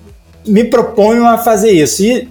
me 0.46 0.64
proponho 0.64 1.26
a 1.26 1.36
fazer 1.38 1.70
isso. 1.70 2.02
E 2.02 2.28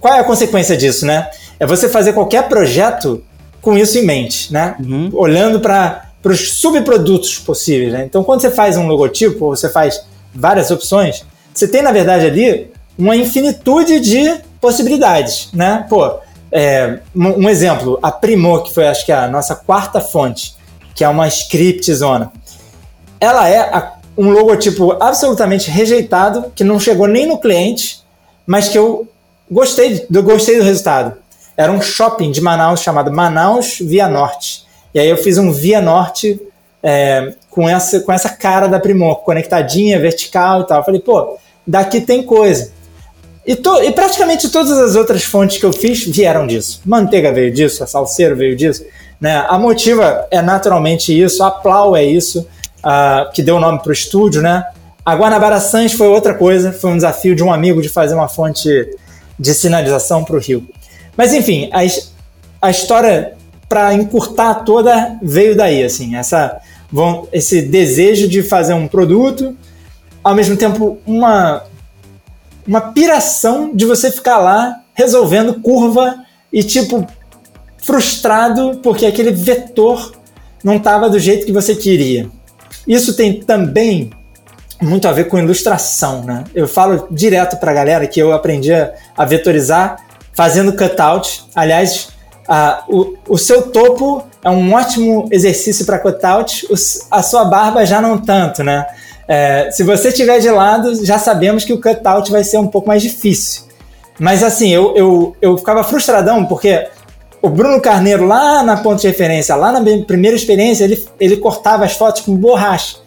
qual 0.00 0.14
é 0.14 0.20
a 0.20 0.24
consequência 0.24 0.76
disso, 0.76 1.06
né? 1.06 1.30
É 1.58 1.66
você 1.66 1.88
fazer 1.88 2.12
qualquer 2.12 2.48
projeto 2.48 3.22
com 3.62 3.76
isso 3.76 3.98
em 3.98 4.04
mente, 4.04 4.52
né? 4.52 4.76
Uhum. 4.80 5.10
Olhando 5.14 5.60
para 5.60 6.10
os 6.24 6.52
subprodutos 6.52 7.38
possíveis. 7.38 7.92
Né? 7.92 8.04
Então, 8.04 8.22
quando 8.22 8.40
você 8.40 8.50
faz 8.50 8.76
um 8.76 8.86
logotipo, 8.86 9.46
ou 9.46 9.56
você 9.56 9.68
faz 9.68 10.04
várias 10.34 10.70
opções, 10.70 11.24
você 11.52 11.66
tem, 11.66 11.82
na 11.82 11.92
verdade, 11.92 12.26
ali 12.26 12.70
uma 12.98 13.16
infinitude 13.16 14.00
de 14.00 14.36
possibilidades, 14.60 15.48
né? 15.52 15.86
Pô, 15.88 16.18
é, 16.50 17.00
um 17.14 17.48
exemplo, 17.48 17.98
a 18.02 18.10
Primo, 18.10 18.62
que 18.62 18.72
foi 18.72 18.86
acho 18.86 19.04
que 19.04 19.12
a 19.12 19.28
nossa 19.28 19.54
quarta 19.54 20.00
fonte, 20.00 20.54
que 20.94 21.04
é 21.04 21.08
uma 21.08 21.28
script 21.28 21.92
zona. 21.94 22.32
Ela 23.20 23.48
é 23.48 23.60
a 23.60 23.96
um 24.16 24.30
logotipo 24.30 24.92
absolutamente 25.02 25.70
rejeitado, 25.70 26.50
que 26.54 26.64
não 26.64 26.80
chegou 26.80 27.06
nem 27.06 27.26
no 27.26 27.38
cliente, 27.38 28.00
mas 28.46 28.68
que 28.68 28.78
eu 28.78 29.06
gostei, 29.50 30.06
eu 30.12 30.22
gostei 30.22 30.56
do 30.56 30.64
resultado. 30.64 31.18
Era 31.56 31.70
um 31.70 31.82
shopping 31.82 32.30
de 32.30 32.40
Manaus 32.40 32.80
chamado 32.80 33.12
Manaus 33.12 33.78
Via 33.80 34.08
Norte. 34.08 34.64
E 34.94 34.98
aí 34.98 35.08
eu 35.08 35.16
fiz 35.16 35.36
um 35.36 35.52
Via 35.52 35.80
Norte 35.80 36.40
é, 36.82 37.34
com, 37.50 37.68
essa, 37.68 38.00
com 38.00 38.12
essa 38.12 38.30
cara 38.30 38.66
da 38.66 38.80
Primor, 38.80 39.16
conectadinha, 39.16 40.00
vertical 40.00 40.62
e 40.62 40.66
tal. 40.66 40.78
Eu 40.78 40.84
falei, 40.84 41.00
pô, 41.00 41.36
daqui 41.66 42.00
tem 42.00 42.22
coisa. 42.22 42.72
E, 43.46 43.54
to, 43.54 43.82
e 43.82 43.92
praticamente 43.92 44.48
todas 44.48 44.76
as 44.76 44.96
outras 44.96 45.22
fontes 45.22 45.58
que 45.58 45.64
eu 45.64 45.72
fiz 45.72 46.04
vieram 46.04 46.46
disso. 46.46 46.80
Manteiga 46.84 47.32
veio 47.32 47.52
disso, 47.52 47.84
a 47.84 47.86
Salseiro 47.86 48.34
veio 48.34 48.56
disso. 48.56 48.84
Né? 49.20 49.36
A 49.48 49.56
Motiva 49.56 50.26
é 50.30 50.42
naturalmente 50.42 51.18
isso, 51.18 51.44
a 51.44 51.50
Plau 51.50 51.94
é 51.94 52.04
isso 52.04 52.46
uh, 52.84 53.30
que 53.32 53.42
deu 53.42 53.56
o 53.56 53.60
nome 53.60 53.78
para 53.78 53.90
o 53.90 53.92
estúdio, 53.92 54.42
né? 54.42 54.64
A 55.04 55.14
Guanabara 55.14 55.60
Sans 55.60 55.92
foi 55.92 56.08
outra 56.08 56.34
coisa, 56.34 56.72
foi 56.72 56.90
um 56.90 56.96
desafio 56.96 57.36
de 57.36 57.42
um 57.44 57.52
amigo 57.52 57.80
de 57.80 57.88
fazer 57.88 58.14
uma 58.14 58.28
fonte 58.28 58.68
de 59.38 59.54
sinalização 59.54 60.24
para 60.24 60.34
o 60.34 60.40
rio. 60.40 60.68
Mas 61.16 61.32
enfim, 61.32 61.70
a, 61.72 62.66
a 62.66 62.70
história 62.70 63.34
para 63.68 63.94
encurtar 63.94 64.54
toda 64.64 65.16
veio 65.22 65.56
daí, 65.56 65.84
assim, 65.84 66.16
essa, 66.16 66.60
esse 67.32 67.62
desejo 67.62 68.26
de 68.26 68.42
fazer 68.42 68.74
um 68.74 68.88
produto, 68.88 69.56
ao 70.22 70.34
mesmo 70.34 70.56
tempo 70.56 70.98
uma, 71.06 71.62
uma 72.66 72.92
piração 72.92 73.74
de 73.74 73.84
você 73.84 74.10
ficar 74.10 74.38
lá 74.38 74.80
resolvendo 74.94 75.60
curva 75.60 76.24
e 76.52 76.62
tipo 76.62 77.06
frustrado 77.78 78.80
porque 78.82 79.06
aquele 79.06 79.30
vetor 79.30 80.12
não 80.64 80.74
estava 80.76 81.08
do 81.08 81.18
jeito 81.18 81.46
que 81.46 81.52
você 81.52 81.74
queria. 81.74 82.28
Isso 82.86 83.14
tem 83.14 83.40
também 83.40 84.10
muito 84.80 85.06
a 85.08 85.12
ver 85.12 85.24
com 85.24 85.38
ilustração, 85.38 86.22
né? 86.22 86.44
Eu 86.54 86.68
falo 86.68 87.06
direto 87.10 87.56
para 87.56 87.70
a 87.70 87.74
galera 87.74 88.06
que 88.06 88.20
eu 88.20 88.32
aprendi 88.32 88.72
a 88.72 89.24
vetorizar 89.24 89.96
fazendo 90.32 90.72
cutout. 90.72 91.44
Aliás, 91.54 92.08
o, 92.88 93.14
o 93.28 93.38
seu 93.38 93.70
topo 93.70 94.24
é 94.44 94.50
um 94.50 94.72
ótimo 94.74 95.28
exercício 95.30 95.84
para 95.86 95.98
cutout, 95.98 96.68
a 97.10 97.22
sua 97.22 97.44
barba 97.44 97.84
já 97.84 98.00
não 98.00 98.18
tanto, 98.18 98.62
né? 98.62 98.86
É, 99.28 99.70
se 99.70 99.82
você 99.82 100.12
tiver 100.12 100.38
de 100.38 100.50
lado, 100.50 101.04
já 101.04 101.18
sabemos 101.18 101.64
que 101.64 101.72
o 101.72 101.80
cutout 101.80 102.30
vai 102.30 102.44
ser 102.44 102.58
um 102.58 102.66
pouco 102.66 102.88
mais 102.88 103.02
difícil. 103.02 103.62
Mas 104.18 104.42
assim, 104.42 104.70
eu, 104.70 104.94
eu, 104.96 105.36
eu 105.42 105.58
ficava 105.58 105.84
frustradão 105.84 106.44
porque 106.44 106.86
o 107.42 107.48
Bruno 107.48 107.80
Carneiro, 107.80 108.26
lá 108.26 108.62
na 108.62 108.76
ponta 108.78 109.02
de 109.02 109.08
referência, 109.08 109.54
lá 109.54 109.72
na 109.72 109.80
primeira 110.04 110.36
experiência, 110.36 110.84
ele, 110.84 111.04
ele 111.20 111.36
cortava 111.36 111.84
as 111.84 111.92
fotos 111.92 112.22
com 112.22 112.34
borracha. 112.34 112.98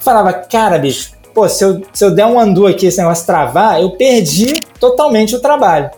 Falava, 0.00 0.32
cara, 0.32 0.78
bicho, 0.78 1.12
pô, 1.32 1.48
se 1.48 1.64
eu, 1.64 1.82
se 1.92 2.04
eu 2.04 2.10
der 2.10 2.26
um 2.26 2.38
andu 2.38 2.66
aqui, 2.66 2.86
esse 2.86 2.98
negócio 2.98 3.26
travar, 3.26 3.80
eu 3.80 3.90
perdi 3.90 4.60
totalmente 4.80 5.36
o 5.36 5.40
trabalho. 5.40 5.90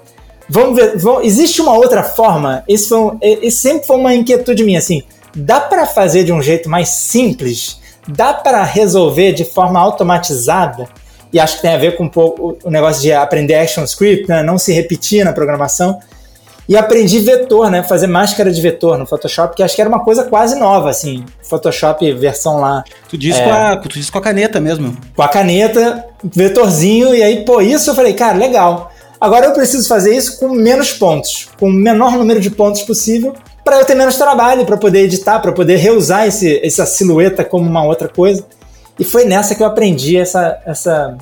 Vamos 0.48 0.76
ver, 0.76 0.98
vamos, 0.98 1.24
existe 1.24 1.61
uma 1.62 1.74
outra 1.74 2.02
forma? 2.02 2.64
Esse, 2.68 2.88
foi 2.88 2.98
um, 2.98 3.18
esse 3.22 3.59
sempre 3.59 3.87
foi 3.87 3.96
uma 3.96 4.14
inquietude 4.14 4.64
minha, 4.64 4.78
assim, 4.78 5.02
dá 5.35 5.61
para 5.61 5.87
fazer 5.87 6.24
de 6.24 6.33
um 6.33 6.42
jeito 6.42 6.68
mais 6.68 6.88
simples? 6.90 7.80
Dá 8.14 8.35
para 8.35 8.62
resolver 8.62 9.33
de 9.33 9.44
forma 9.44 9.81
automatizada? 9.81 10.88
E 11.33 11.38
acho 11.38 11.57
que 11.57 11.62
tem 11.62 11.75
a 11.75 11.79
ver 11.79 11.96
com 11.96 12.05
um 12.05 12.09
pouco 12.09 12.59
o 12.64 12.70
negócio 12.70 13.01
de 13.03 13.12
aprender 13.12 13.55
action 13.55 13.85
script, 13.85 14.29
né? 14.29 14.42
não 14.42 14.59
se 14.59 14.73
repetir 14.73 15.25
na 15.25 15.33
programação. 15.33 15.99
E 16.68 16.77
aprendi 16.77 17.18
vetor, 17.18 17.68
né? 17.68 17.83
Fazer 17.83 18.07
máscara 18.07 18.53
de 18.53 18.61
vetor 18.61 18.96
no 18.96 19.05
Photoshop, 19.05 19.57
que 19.57 19.62
acho 19.62 19.75
que 19.75 19.81
era 19.81 19.88
uma 19.88 20.05
coisa 20.05 20.23
quase 20.23 20.55
nova, 20.55 20.88
assim. 20.88 21.25
Photoshop 21.42 22.12
versão 22.12 22.61
lá. 22.61 22.85
Tu 23.09 23.18
disse, 23.18 23.40
é, 23.40 23.44
com, 23.44 23.51
a, 23.51 23.77
tu 23.77 23.88
disse 23.88 24.12
com 24.12 24.18
a 24.18 24.20
caneta 24.20 24.61
mesmo. 24.61 24.96
Com 25.16 25.23
a 25.23 25.27
caneta, 25.27 26.05
vetorzinho, 26.23 27.12
e 27.12 27.25
aí, 27.25 27.44
pô, 27.44 27.61
isso 27.61 27.90
eu 27.90 27.94
falei, 27.94 28.12
cara, 28.12 28.38
legal. 28.38 28.92
Agora 29.20 29.46
eu 29.46 29.53
preciso 29.53 29.88
fazer 29.88 30.16
isso 30.16 30.38
com 30.38 30.49
menos 30.49 30.92
pontos, 30.92 31.49
com 31.59 31.66
o 31.68 31.73
menor 31.73 32.12
número 32.12 32.40
de 32.40 32.51
pontos 32.51 32.83
possível, 32.83 33.35
para 33.64 33.79
eu 33.79 33.85
ter 33.85 33.94
menos 33.94 34.16
trabalho, 34.16 34.64
para 34.64 34.77
poder 34.77 35.01
editar, 35.01 35.40
para 35.40 35.53
poder 35.53 35.77
reusar 35.77 36.27
esse, 36.27 36.61
essa 36.64 36.87
silhueta 36.87 37.44
como 37.44 37.68
uma 37.68 37.85
outra 37.85 38.09
coisa. 38.09 38.44
E 38.99 39.05
foi 39.05 39.25
nessa 39.25 39.55
que 39.55 39.62
eu 39.62 39.66
aprendi 39.66 40.16
essa, 40.16 40.61
essa, 40.66 41.16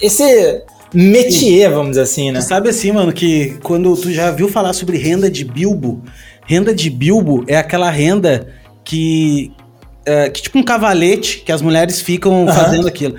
esse 0.00 0.62
métier, 0.92 1.70
vamos 1.70 1.90
dizer 1.90 2.02
assim, 2.02 2.30
né? 2.30 2.40
Tu 2.40 2.46
sabe 2.46 2.68
assim, 2.68 2.92
mano, 2.92 3.12
que 3.12 3.58
quando 3.62 3.94
tu 3.96 4.12
já 4.12 4.30
viu 4.30 4.48
falar 4.48 4.72
sobre 4.72 4.98
renda 4.98 5.30
de 5.30 5.44
Bilbo, 5.44 6.02
renda 6.46 6.74
de 6.74 6.90
Bilbo 6.90 7.44
é 7.46 7.56
aquela 7.56 7.90
renda 7.90 8.48
que. 8.84 9.52
É, 10.04 10.30
que 10.30 10.40
tipo 10.40 10.58
um 10.58 10.62
cavalete 10.62 11.42
que 11.44 11.52
as 11.52 11.60
mulheres 11.60 12.00
ficam 12.00 12.46
uhum. 12.46 12.52
fazendo 12.52 12.88
aquilo. 12.88 13.16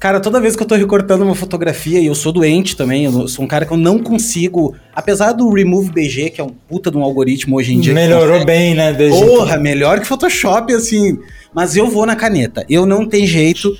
Cara, 0.00 0.18
toda 0.18 0.40
vez 0.40 0.56
que 0.56 0.62
eu 0.62 0.66
tô 0.66 0.74
recortando 0.74 1.22
uma 1.22 1.34
fotografia, 1.34 2.00
e 2.00 2.06
eu 2.06 2.14
sou 2.14 2.32
doente 2.32 2.74
também, 2.74 3.04
eu 3.04 3.28
sou 3.28 3.44
um 3.44 3.48
cara 3.48 3.66
que 3.66 3.72
eu 3.72 3.76
não 3.76 3.98
consigo. 3.98 4.74
Apesar 4.94 5.32
do 5.32 5.52
Remove 5.52 5.90
BG, 5.90 6.30
que 6.30 6.40
é 6.40 6.44
um 6.44 6.48
puta 6.48 6.90
de 6.90 6.96
um 6.96 7.04
algoritmo 7.04 7.56
hoje 7.56 7.74
em 7.74 7.80
dia. 7.80 7.92
Melhorou 7.92 8.42
bem, 8.46 8.74
né? 8.74 8.94
Desde 8.94 9.22
Porra, 9.22 9.58
melhor 9.58 10.00
que 10.00 10.06
Photoshop, 10.06 10.72
assim. 10.72 11.18
Mas 11.52 11.76
eu 11.76 11.90
vou 11.90 12.06
na 12.06 12.16
caneta. 12.16 12.64
Eu 12.66 12.86
não 12.86 13.06
tenho 13.06 13.26
jeito 13.26 13.76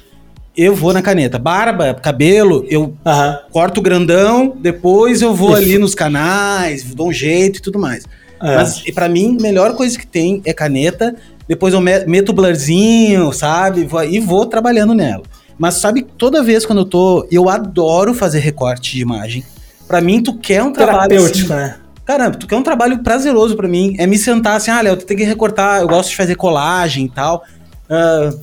eu 0.57 0.75
vou 0.75 0.93
na 0.93 1.01
caneta. 1.01 1.39
Barba, 1.39 1.95
cabelo, 1.95 2.67
eu 2.69 2.83
uhum. 2.83 3.37
corto 3.51 3.81
grandão, 3.81 4.55
depois 4.61 5.23
eu 5.23 5.35
vou 5.35 5.55
ali 5.55 5.79
nos 5.79 5.95
canais, 5.95 6.85
dou 6.85 7.09
um 7.09 7.13
jeito 7.13 7.61
e 7.61 7.63
tudo 7.63 7.79
mais. 7.79 8.05
É. 8.43 8.57
Mas 8.57 8.83
para 8.91 9.09
mim, 9.09 9.37
a 9.39 9.43
melhor 9.43 9.75
coisa 9.75 9.99
que 9.99 10.07
tem 10.07 10.43
é 10.45 10.53
caneta. 10.53 11.15
Depois 11.49 11.75
eu 11.75 11.81
meto 11.81 12.29
o 12.29 12.33
blurzinho, 12.33 13.33
sabe? 13.33 13.89
E 14.11 14.21
vou 14.21 14.47
trabalhando 14.47 14.95
nela. 14.95 15.23
Mas 15.61 15.75
sabe, 15.75 16.07
toda 16.17 16.43
vez 16.43 16.65
quando 16.65 16.79
eu 16.79 16.85
tô. 16.87 17.29
Eu 17.31 17.51
adoro 17.51 18.15
fazer 18.15 18.39
recorte 18.39 18.93
de 18.93 19.03
imagem. 19.03 19.45
Para 19.87 20.01
mim, 20.01 20.23
tu 20.23 20.39
quer 20.39 20.63
um 20.63 20.73
trabalho. 20.73 21.11
Terapêutico, 21.11 21.53
assim, 21.53 21.63
né? 21.63 21.77
Caramba, 22.03 22.39
tu 22.39 22.47
quer 22.47 22.57
um 22.57 22.63
trabalho 22.63 23.03
prazeroso 23.03 23.55
para 23.55 23.69
mim. 23.69 23.95
É 23.99 24.07
me 24.07 24.17
sentar 24.17 24.57
assim, 24.57 24.71
ah, 24.71 24.81
Léo, 24.81 24.97
tu 24.97 25.05
tem 25.05 25.19
que 25.19 25.23
recortar. 25.23 25.83
Eu 25.83 25.87
gosto 25.87 26.09
de 26.09 26.17
fazer 26.17 26.35
colagem 26.35 27.05
e 27.05 27.09
tal. 27.11 27.45
Uh, 27.91 28.41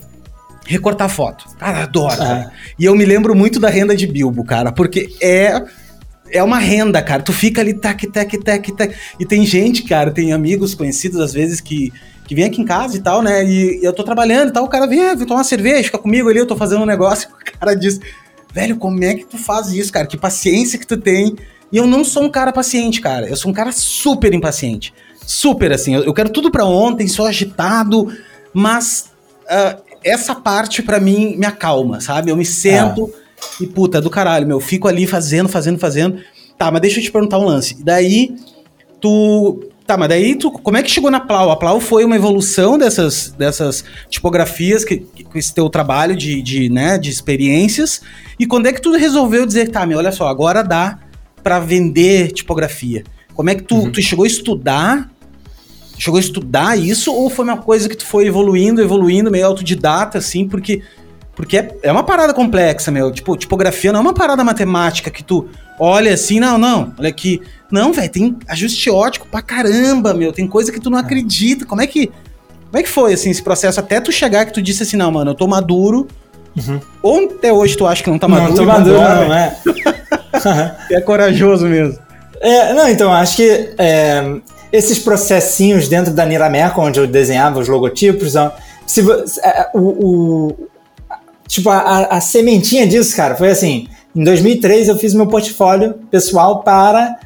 recortar 0.67 1.09
foto. 1.09 1.45
Cara, 1.57 1.85
adoro. 1.85 2.21
Ah. 2.21 2.51
E 2.77 2.85
eu 2.85 2.95
me 2.95 3.03
lembro 3.03 3.33
muito 3.33 3.59
da 3.59 3.67
renda 3.67 3.95
de 3.95 4.05
Bilbo, 4.05 4.43
cara, 4.43 4.71
porque 4.71 5.09
é 5.19 5.59
é 6.29 6.43
uma 6.43 6.59
renda, 6.59 7.01
cara. 7.01 7.23
Tu 7.23 7.33
fica 7.33 7.61
ali, 7.61 7.73
tac, 7.73 8.05
tac, 8.11 8.37
tac, 8.37 8.71
tac. 8.73 8.95
E 9.19 9.25
tem 9.25 9.43
gente, 9.43 9.81
cara, 9.83 10.11
tem 10.11 10.33
amigos 10.33 10.75
conhecidos 10.75 11.19
às 11.19 11.33
vezes 11.33 11.59
que, 11.59 11.91
que 12.27 12.35
vem 12.35 12.45
aqui 12.45 12.61
em 12.61 12.65
casa 12.65 12.97
e 12.97 12.99
tal, 12.99 13.21
né? 13.21 13.43
E, 13.45 13.79
e 13.81 13.83
eu 13.83 13.93
tô 13.93 14.03
trabalhando 14.03 14.49
e 14.49 14.53
tal. 14.53 14.65
O 14.65 14.67
cara 14.67 14.85
vem, 14.85 15.01
ah, 15.01 15.15
vem 15.15 15.25
tomar 15.25 15.39
uma 15.39 15.45
cerveja, 15.45 15.85
fica 15.85 15.97
comigo 15.97 16.29
ali, 16.29 16.39
eu 16.39 16.45
tô 16.45 16.55
fazendo 16.55 16.83
um 16.83 16.85
negócio. 16.85 17.29
O 17.57 17.59
cara 17.59 17.73
diz, 17.73 17.99
velho, 18.53 18.77
como 18.77 19.03
é 19.03 19.15
que 19.15 19.25
tu 19.25 19.35
faz 19.35 19.69
isso, 19.69 19.91
cara? 19.91 20.05
Que 20.05 20.15
paciência 20.15 20.77
que 20.77 20.85
tu 20.85 20.95
tem. 20.95 21.35
E 21.71 21.77
eu 21.77 21.87
não 21.87 22.03
sou 22.03 22.23
um 22.23 22.29
cara 22.29 22.51
paciente, 22.51 23.01
cara. 23.01 23.27
Eu 23.27 23.35
sou 23.35 23.49
um 23.49 23.53
cara 23.53 23.71
super 23.71 24.31
impaciente. 24.31 24.93
Super, 25.25 25.71
assim. 25.71 25.95
Eu, 25.95 26.03
eu 26.03 26.13
quero 26.13 26.29
tudo 26.29 26.51
para 26.51 26.65
ontem, 26.65 27.07
sou 27.07 27.25
agitado, 27.25 28.15
mas. 28.53 29.09
Uh, 29.45 29.87
essa 30.03 30.35
parte 30.35 30.81
para 30.81 30.99
mim 30.99 31.35
me 31.37 31.45
acalma, 31.45 31.99
sabe? 31.99 32.31
Eu 32.31 32.37
me 32.37 32.45
sento 32.45 33.11
ah. 33.13 33.45
e 33.59 33.67
puta, 33.67 33.97
é 33.97 34.01
do 34.01 34.09
caralho, 34.09 34.47
meu, 34.47 34.59
fico 34.59 34.87
ali 34.87 35.07
fazendo, 35.07 35.49
fazendo, 35.49 35.79
fazendo. 35.79 36.21
Tá, 36.57 36.71
mas 36.71 36.81
deixa 36.81 36.99
eu 36.99 37.03
te 37.03 37.11
perguntar 37.11 37.39
um 37.39 37.45
lance. 37.45 37.83
Daí 37.83 38.35
tu 38.99 39.59
Tá, 39.87 39.95
mas 39.95 40.09
daí 40.09 40.35
tu, 40.35 40.51
como 40.51 40.75
é 40.75 40.83
que 40.83 40.91
chegou 40.91 41.09
na 41.09 41.21
Plau? 41.21 41.49
A 41.49 41.55
Plau 41.55 41.79
foi 41.79 42.03
uma 42.03 42.17
evolução 42.17 42.77
dessas, 42.77 43.29
dessas 43.29 43.85
tipografias, 44.09 44.83
que, 44.83 44.97
com 44.97 45.37
esse 45.37 45.53
teu 45.53 45.69
trabalho 45.69 46.13
de, 46.13 46.41
de, 46.41 46.67
né, 46.67 46.97
de 46.97 47.09
experiências. 47.09 48.01
E 48.37 48.45
quando 48.45 48.65
é 48.65 48.73
que 48.73 48.81
tu 48.81 48.91
resolveu 48.91 49.45
dizer, 49.45 49.71
tá, 49.71 49.85
meu, 49.85 49.97
olha 49.97 50.11
só, 50.11 50.27
agora 50.27 50.61
dá 50.61 50.99
para 51.41 51.59
vender 51.59 52.33
tipografia? 52.33 53.05
Como 53.33 53.49
é 53.49 53.55
que 53.55 53.63
tu, 53.63 53.75
uhum. 53.75 53.91
tu 53.91 54.01
chegou 54.01 54.25
a 54.25 54.27
estudar? 54.27 55.09
Chegou 55.97 56.17
a 56.17 56.21
estudar 56.21 56.77
isso 56.77 57.13
ou 57.13 57.29
foi 57.29 57.45
uma 57.45 57.57
coisa 57.57 57.87
que 57.87 57.95
tu 57.95 58.05
foi 58.05 58.27
evoluindo, 58.27 58.81
evoluindo, 58.81 59.31
meio 59.31 59.45
autodidata, 59.45 60.17
assim, 60.17 60.49
porque 60.49 60.81
porque 61.37 61.55
é, 61.55 61.69
é 61.83 61.91
uma 61.91 62.03
parada 62.03 62.33
complexa, 62.33 62.89
meu. 62.89 63.11
Tipo, 63.11 63.37
tipografia 63.37 63.93
não 63.93 63.99
é 63.99 64.01
uma 64.01 64.13
parada 64.13 64.43
matemática 64.43 65.11
que 65.11 65.23
tu 65.23 65.47
olha 65.79 66.11
assim, 66.11 66.39
não, 66.39 66.57
não, 66.57 66.91
olha 66.97 67.09
aqui. 67.09 67.39
Não, 67.71 67.93
velho, 67.93 68.09
tem 68.09 68.35
ajuste 68.47 68.89
ótico 68.89 69.27
pra 69.29 69.43
caramba, 69.43 70.15
meu. 70.15 70.33
Tem 70.33 70.47
coisa 70.47 70.71
que 70.71 70.79
tu 70.79 70.89
não 70.89 70.97
é. 70.97 71.01
acredita. 71.01 71.63
Como 71.63 71.79
é 71.79 71.85
que. 71.85 72.07
Como 72.07 72.79
é 72.79 72.81
que 72.81 72.89
foi, 72.89 73.13
assim, 73.13 73.29
esse 73.29 73.43
processo? 73.43 73.79
Até 73.79 74.01
tu 74.01 74.11
chegar 74.11 74.45
que 74.45 74.51
tu 74.51 74.61
disse 74.63 74.81
assim, 74.81 74.97
não, 74.97 75.11
mano, 75.11 75.31
eu 75.31 75.35
tô 75.35 75.45
maduro. 75.47 76.07
Uhum. 76.57 76.81
Ou 77.03 77.25
até 77.25 77.53
hoje 77.53 77.77
tu 77.77 77.85
acha 77.85 78.03
que 78.03 78.09
não 78.09 78.17
tá 78.17 78.27
maduro? 78.27 78.49
Não, 78.49 78.55
tô 78.55 78.65
maduro, 78.65 78.99
não, 78.99 79.33
é. 79.33 79.55
é 80.91 81.01
corajoso 81.01 81.67
mesmo. 81.67 81.99
É, 82.41 82.73
não, 82.73 82.89
então, 82.89 83.13
acho 83.13 83.37
que 83.37 83.75
é, 83.77 84.39
esses 84.71 84.97
processinhos 84.97 85.87
dentro 85.87 86.11
da 86.11 86.25
Nirameco, 86.25 86.81
onde 86.81 86.99
eu 86.99 87.05
desenhava 87.05 87.59
os 87.59 87.67
logotipos, 87.67 88.33
se, 88.87 89.01
é, 89.43 89.69
o, 89.73 89.79
o, 89.79 90.67
tipo, 91.47 91.69
a, 91.69 92.05
a 92.05 92.21
sementinha 92.21 92.85
disso, 92.85 93.15
cara, 93.15 93.35
foi 93.35 93.49
assim: 93.49 93.87
em 94.15 94.23
2003 94.23 94.89
eu 94.89 94.97
fiz 94.97 95.13
meu 95.13 95.27
portfólio 95.27 95.95
pessoal 96.09 96.63
para 96.63 97.17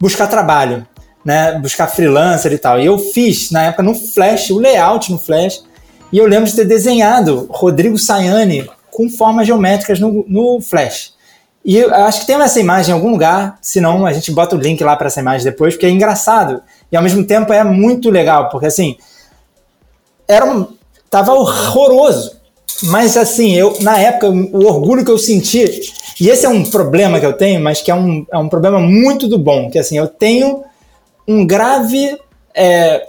buscar 0.00 0.26
trabalho, 0.26 0.86
né? 1.24 1.58
Buscar 1.58 1.86
freelancer 1.86 2.52
e 2.52 2.58
tal. 2.58 2.80
E 2.80 2.86
eu 2.86 2.98
fiz, 2.98 3.50
na 3.50 3.64
época, 3.64 3.82
no 3.82 3.94
Flash, 3.94 4.50
o 4.50 4.58
layout 4.58 5.10
no 5.10 5.18
Flash. 5.18 5.62
E 6.12 6.18
eu 6.18 6.26
lembro 6.26 6.48
de 6.48 6.56
ter 6.56 6.64
desenhado 6.64 7.46
Rodrigo 7.50 7.98
Sayane 7.98 8.68
com 8.90 9.08
formas 9.08 9.46
geométricas 9.46 10.00
no, 10.00 10.24
no 10.26 10.60
Flash. 10.60 11.12
E 11.64 11.76
eu 11.76 11.94
acho 11.94 12.20
que 12.20 12.26
tem 12.26 12.40
essa 12.40 12.58
imagem 12.58 12.92
em 12.92 12.94
algum 12.94 13.10
lugar, 13.10 13.58
se 13.60 13.78
não, 13.78 14.06
a 14.06 14.12
gente 14.12 14.32
bota 14.32 14.56
o 14.56 14.58
link 14.58 14.82
lá 14.82 14.96
para 14.96 15.08
essa 15.08 15.20
imagem 15.20 15.44
depois, 15.44 15.74
porque 15.74 15.84
é 15.84 15.90
engraçado. 15.90 16.62
E 16.90 16.96
ao 16.96 17.02
mesmo 17.02 17.22
tempo 17.24 17.52
é 17.52 17.62
muito 17.62 18.08
legal, 18.08 18.48
porque 18.48 18.66
assim, 18.66 18.96
era 20.26 20.46
um, 20.46 20.66
tava 21.10 21.34
horroroso. 21.34 22.37
Mas 22.84 23.16
assim, 23.16 23.54
eu 23.54 23.76
na 23.80 23.98
época, 23.98 24.28
o 24.30 24.64
orgulho 24.66 25.04
que 25.04 25.10
eu 25.10 25.18
senti, 25.18 25.80
e 26.20 26.28
esse 26.28 26.46
é 26.46 26.48
um 26.48 26.64
problema 26.64 27.18
que 27.18 27.26
eu 27.26 27.32
tenho, 27.32 27.60
mas 27.60 27.80
que 27.80 27.90
é 27.90 27.94
um, 27.94 28.24
é 28.32 28.38
um 28.38 28.48
problema 28.48 28.78
muito 28.78 29.26
do 29.26 29.38
bom, 29.38 29.70
que 29.70 29.78
assim, 29.78 29.98
eu 29.98 30.06
tenho 30.06 30.62
um 31.26 31.46
grave 31.46 32.16
é, 32.54 33.08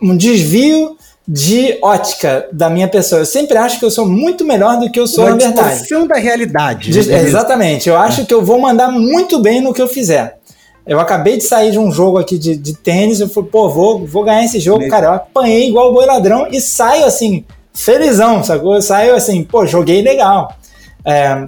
um 0.00 0.16
desvio 0.16 0.96
de 1.26 1.78
ótica 1.82 2.46
da 2.52 2.70
minha 2.70 2.86
pessoa. 2.86 3.22
Eu 3.22 3.26
sempre 3.26 3.56
acho 3.56 3.78
que 3.78 3.84
eu 3.84 3.90
sou 3.90 4.06
muito 4.06 4.44
melhor 4.44 4.78
do 4.78 4.90
que 4.90 5.00
eu 5.00 5.06
sou 5.06 5.24
Uma 5.24 5.30
na 5.32 5.36
verdade. 5.36 6.06
da 6.06 6.16
realidade. 6.16 6.90
De, 6.90 7.08
né? 7.08 7.22
exatamente. 7.22 7.88
Eu 7.88 7.96
acho 7.96 8.20
é. 8.20 8.24
que 8.24 8.32
eu 8.32 8.44
vou 8.44 8.60
mandar 8.60 8.90
muito 8.90 9.40
bem 9.40 9.60
no 9.60 9.74
que 9.74 9.82
eu 9.82 9.88
fizer. 9.88 10.38
Eu 10.86 11.00
acabei 11.00 11.36
de 11.36 11.42
sair 11.42 11.72
de 11.72 11.80
um 11.80 11.90
jogo 11.90 12.16
aqui 12.16 12.38
de, 12.38 12.56
de 12.56 12.74
tênis, 12.74 13.18
eu 13.18 13.28
falei, 13.28 13.50
pô, 13.50 13.68
vou, 13.68 14.06
vou 14.06 14.22
ganhar 14.22 14.44
esse 14.44 14.60
jogo, 14.60 14.86
cara. 14.88 15.06
Eu 15.06 15.12
apanhei 15.14 15.68
igual 15.68 15.90
o 15.90 15.92
boi 15.92 16.06
ladrão 16.06 16.46
e 16.48 16.60
saio 16.60 17.04
assim, 17.04 17.44
felizão, 17.76 18.42
sacou? 18.42 18.74
Eu 18.74 19.14
assim, 19.14 19.44
pô, 19.44 19.66
joguei 19.66 20.02
legal. 20.02 20.56
É, 21.04 21.46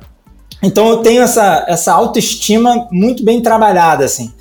então 0.62 0.88
eu 0.88 0.98
tenho 0.98 1.22
essa, 1.22 1.64
essa 1.66 1.92
autoestima 1.92 2.86
muito 2.92 3.24
bem 3.24 3.40
trabalhada, 3.40 4.04
assim. 4.04 4.32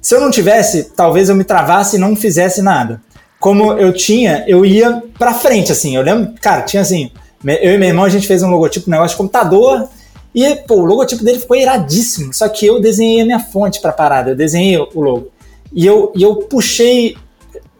Se 0.00 0.14
eu 0.14 0.20
não 0.20 0.30
tivesse, 0.30 0.84
talvez 0.96 1.28
eu 1.28 1.34
me 1.34 1.44
travasse 1.44 1.96
e 1.96 1.98
não 1.98 2.16
fizesse 2.16 2.62
nada. 2.62 3.00
Como 3.38 3.72
eu 3.72 3.92
tinha, 3.92 4.44
eu 4.46 4.64
ia 4.64 5.02
pra 5.18 5.34
frente, 5.34 5.72
assim. 5.72 5.96
Eu 5.96 6.02
lembro, 6.02 6.32
cara, 6.40 6.62
tinha 6.62 6.82
assim, 6.82 7.10
eu 7.44 7.74
e 7.74 7.78
meu 7.78 7.88
irmão, 7.88 8.04
a 8.04 8.08
gente 8.08 8.26
fez 8.26 8.42
um 8.42 8.50
logotipo, 8.50 8.88
um 8.88 8.92
negócio 8.92 9.10
de 9.10 9.16
computador, 9.16 9.88
e, 10.34 10.54
pô, 10.54 10.76
o 10.76 10.84
logotipo 10.84 11.24
dele 11.24 11.40
ficou 11.40 11.56
iradíssimo. 11.56 12.32
Só 12.32 12.48
que 12.48 12.66
eu 12.66 12.80
desenhei 12.80 13.20
a 13.20 13.24
minha 13.24 13.40
fonte 13.40 13.80
pra 13.80 13.92
parada, 13.92 14.30
eu 14.30 14.36
desenhei 14.36 14.78
o 14.78 15.00
logo. 15.00 15.28
E 15.72 15.86
eu, 15.86 16.12
e 16.14 16.22
eu 16.22 16.36
puxei 16.36 17.16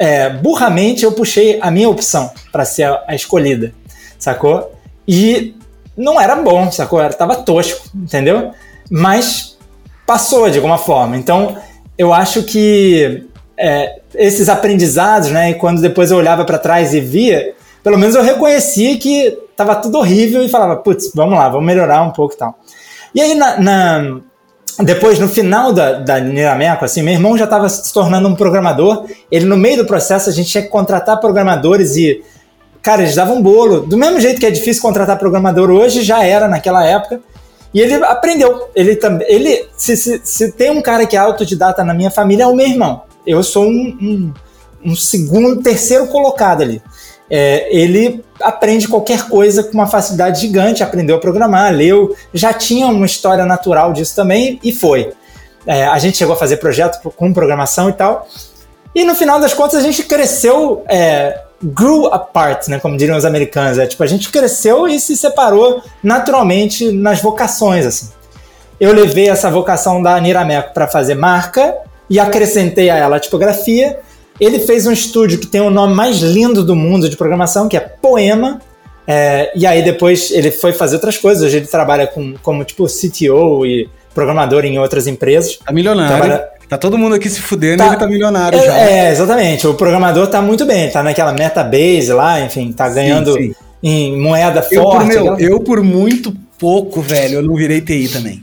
é, 0.03 0.29
burramente 0.29 1.05
eu 1.05 1.13
puxei 1.13 1.61
a 1.63 1.71
minha 1.71 1.89
opção 1.89 2.29
para 2.51 2.65
ser 2.65 2.83
a, 2.83 3.05
a, 3.07 3.15
escolhida, 3.15 3.73
sacou? 4.19 4.73
E 5.07 5.55
não 5.97 6.21
era 6.21 6.35
bom, 6.35 6.73
sacou? 6.73 7.01
Era, 7.01 7.15
tava 7.15 7.37
tosco, 7.37 7.87
entendeu? 7.95 8.51
Mas 8.91 9.57
passou 10.05 10.51
de 10.51 10.59
alguma 10.59 10.77
forma. 10.77 11.17
Então, 11.17 11.57
eu 11.97 12.13
acho 12.13 12.43
que 12.43 13.29
é, 13.57 14.01
esses 14.17 14.49
aprendizados, 14.49 15.31
né? 15.31 15.51
E 15.51 15.55
quando 15.55 15.81
depois 15.81 16.11
eu 16.11 16.17
olhava 16.17 16.45
para 16.45 16.59
trás 16.59 16.93
e 16.93 17.01
via, 17.01 17.55
pelo 17.81 17.97
menos 17.97 18.17
eu 18.17 18.25
reconhecia 18.25 18.99
que 18.99 19.39
tava 19.57 19.77
tudo 19.77 19.99
horrível 19.99 20.43
e 20.43 20.49
falava, 20.49 20.79
putz, 20.79 21.13
vamos 21.15 21.39
lá, 21.39 21.49
vamos 21.49 21.65
melhorar 21.65 22.03
um 22.03 22.11
pouco 22.11 22.35
e 22.35 22.39
tal. 22.39 22.59
E 23.15 23.21
aí, 23.21 23.37
na, 23.37 23.61
na 23.61 24.21
depois, 24.81 25.19
no 25.19 25.29
final 25.29 25.73
da, 25.73 25.93
da 25.95 26.21
Nirameco, 26.21 26.85
assim, 26.85 27.03
meu 27.03 27.15
irmão 27.15 27.37
já 27.37 27.45
estava 27.45 27.69
se 27.69 27.93
tornando 27.93 28.29
um 28.29 28.35
programador. 28.35 29.07
Ele, 29.31 29.45
no 29.45 29.57
meio 29.57 29.79
do 29.79 29.85
processo, 29.85 30.31
a 30.31 30.33
gente 30.33 30.49
tinha 30.49 30.63
que 30.63 30.69
contratar 30.69 31.21
programadores 31.21 31.97
e, 31.97 32.23
cara, 32.81 33.03
eles 33.03 33.15
davam 33.15 33.37
um 33.37 33.43
bolo. 33.43 33.81
Do 33.81 33.97
mesmo 33.97 34.21
jeito 34.21 34.41
que 34.41 34.47
é 34.47 34.51
difícil 34.51 34.83
contratar 34.83 35.19
programador 35.19 35.71
hoje, 35.71 36.03
já 36.03 36.25
era 36.25 36.49
naquela 36.49 36.85
época. 36.85 37.21
E 37.75 37.81
ele 37.81 37.95
aprendeu. 38.05 38.69
Ele 38.75 38.97
também. 38.97 39.27
Ele, 39.31 39.67
se, 39.77 39.97
se, 39.97 40.21
se, 40.25 40.53
tem 40.53 40.71
um 40.71 40.83
cara 40.83 41.07
que 41.07 41.17
é 41.17 41.19
autodidata 41.19 41.85
na 41.85 41.95
minha 41.95 42.11
família, 42.11 42.45
é 42.45 42.47
o 42.47 42.55
meu 42.55 42.67
irmão. 42.67 43.03
Eu 43.27 43.43
sou 43.43 43.65
um, 43.65 43.97
um, 44.01 44.91
um 44.91 44.97
segundo, 44.97 45.63
terceiro 45.63 46.07
colocado 46.09 46.63
ali 46.63 46.83
é, 47.35 47.67
ele 47.75 48.23
aprende 48.43 48.87
qualquer 48.87 49.27
coisa 49.27 49.63
com 49.63 49.73
uma 49.73 49.87
facilidade 49.87 50.43
gigante, 50.43 50.83
aprendeu 50.83 51.17
a 51.17 51.19
programar, 51.19 51.73
leu, 51.73 52.15
já 52.35 52.53
tinha 52.53 52.87
uma 52.87 53.07
história 53.07 53.47
natural 53.47 53.95
disso 53.95 54.15
também 54.15 54.61
e 54.63 54.71
foi. 54.71 55.15
É, 55.67 55.87
a 55.87 55.99
gente 55.99 56.19
chegou 56.19 56.35
a 56.35 56.39
fazer 56.39 56.59
projeto 56.59 57.01
com 57.17 57.33
programação 57.33 57.89
e 57.89 57.95
tal. 57.95 58.29
E 58.95 59.03
no 59.03 59.15
final 59.15 59.41
das 59.41 59.55
contas 59.55 59.79
a 59.79 59.83
gente 59.83 60.03
cresceu, 60.03 60.85
é, 60.87 61.41
grew 61.63 62.09
apart, 62.09 62.69
né, 62.69 62.79
como 62.79 62.99
diriam 62.99 63.17
os 63.17 63.25
americanos. 63.25 63.79
É, 63.79 63.87
tipo, 63.87 64.03
a 64.03 64.07
gente 64.07 64.29
cresceu 64.31 64.87
e 64.87 65.01
se 65.01 65.17
separou 65.17 65.83
naturalmente 66.03 66.93
nas 66.93 67.23
vocações. 67.23 67.87
assim. 67.87 68.11
Eu 68.79 68.93
levei 68.93 69.31
essa 69.31 69.51
vocação 69.51 70.03
da 70.03 70.21
Nirameco 70.21 70.75
para 70.75 70.87
fazer 70.87 71.15
marca 71.15 71.75
e 72.11 72.21
acrescentei 72.21 72.91
a 72.91 72.97
ela 72.97 73.17
a 73.17 73.21
tipografia 73.21 74.01
ele 74.41 74.59
fez 74.61 74.87
um 74.87 74.93
estúdio 74.93 75.39
que 75.39 75.47
tem 75.47 75.61
o 75.61 75.71
nome 75.71 75.95
mais 75.95 76.19
lindo 76.19 76.65
do 76.65 76.75
mundo 76.75 77.09
de 77.09 77.17
programação, 77.17 77.69
que 77.69 77.77
é 77.77 77.81
Poema. 77.81 78.61
É, 79.07 79.51
e 79.55 79.67
aí 79.67 79.83
depois 79.83 80.31
ele 80.31 80.51
foi 80.51 80.73
fazer 80.73 80.97
outras 80.97 81.19
coisas. 81.19 81.45
Hoje 81.45 81.59
ele 81.59 81.67
trabalha 81.67 82.07
com, 82.07 82.35
como 82.43 82.65
tipo 82.65 82.87
CTO 82.87 83.67
e 83.67 83.89
programador 84.15 84.65
em 84.65 84.79
outras 84.79 85.07
empresas. 85.07 85.59
Tá 85.59 85.73
milionário. 85.73 86.17
Trabalha... 86.17 86.49
Tá 86.69 86.79
todo 86.79 86.97
mundo 86.97 87.15
aqui 87.15 87.29
se 87.29 87.41
fudendo 87.41 87.79
tá, 87.79 87.85
e 87.85 87.89
ele 87.89 87.97
tá 87.99 88.07
milionário 88.07 88.59
é, 88.59 88.65
já. 88.65 88.79
É, 88.79 89.13
exatamente. 89.13 89.67
O 89.67 89.75
programador 89.75 90.27
tá 90.29 90.41
muito 90.41 90.65
bem. 90.65 90.91
Tá 90.91 91.03
naquela 91.03 91.33
Metabase 91.33 92.13
lá, 92.13 92.41
enfim, 92.41 92.73
tá 92.73 92.89
ganhando 92.89 93.35
sim, 93.35 93.53
sim. 93.53 93.55
em 93.83 94.19
moeda 94.19 94.67
eu, 94.71 94.83
forte. 94.83 94.99
Por 94.99 95.07
meu, 95.07 95.39
eu, 95.39 95.61
por 95.61 95.83
muito 95.83 96.35
pouco, 96.59 97.03
velho, 97.03 97.35
eu 97.35 97.43
não 97.43 97.55
virei 97.55 97.83
TI 97.83 98.09
também. 98.09 98.43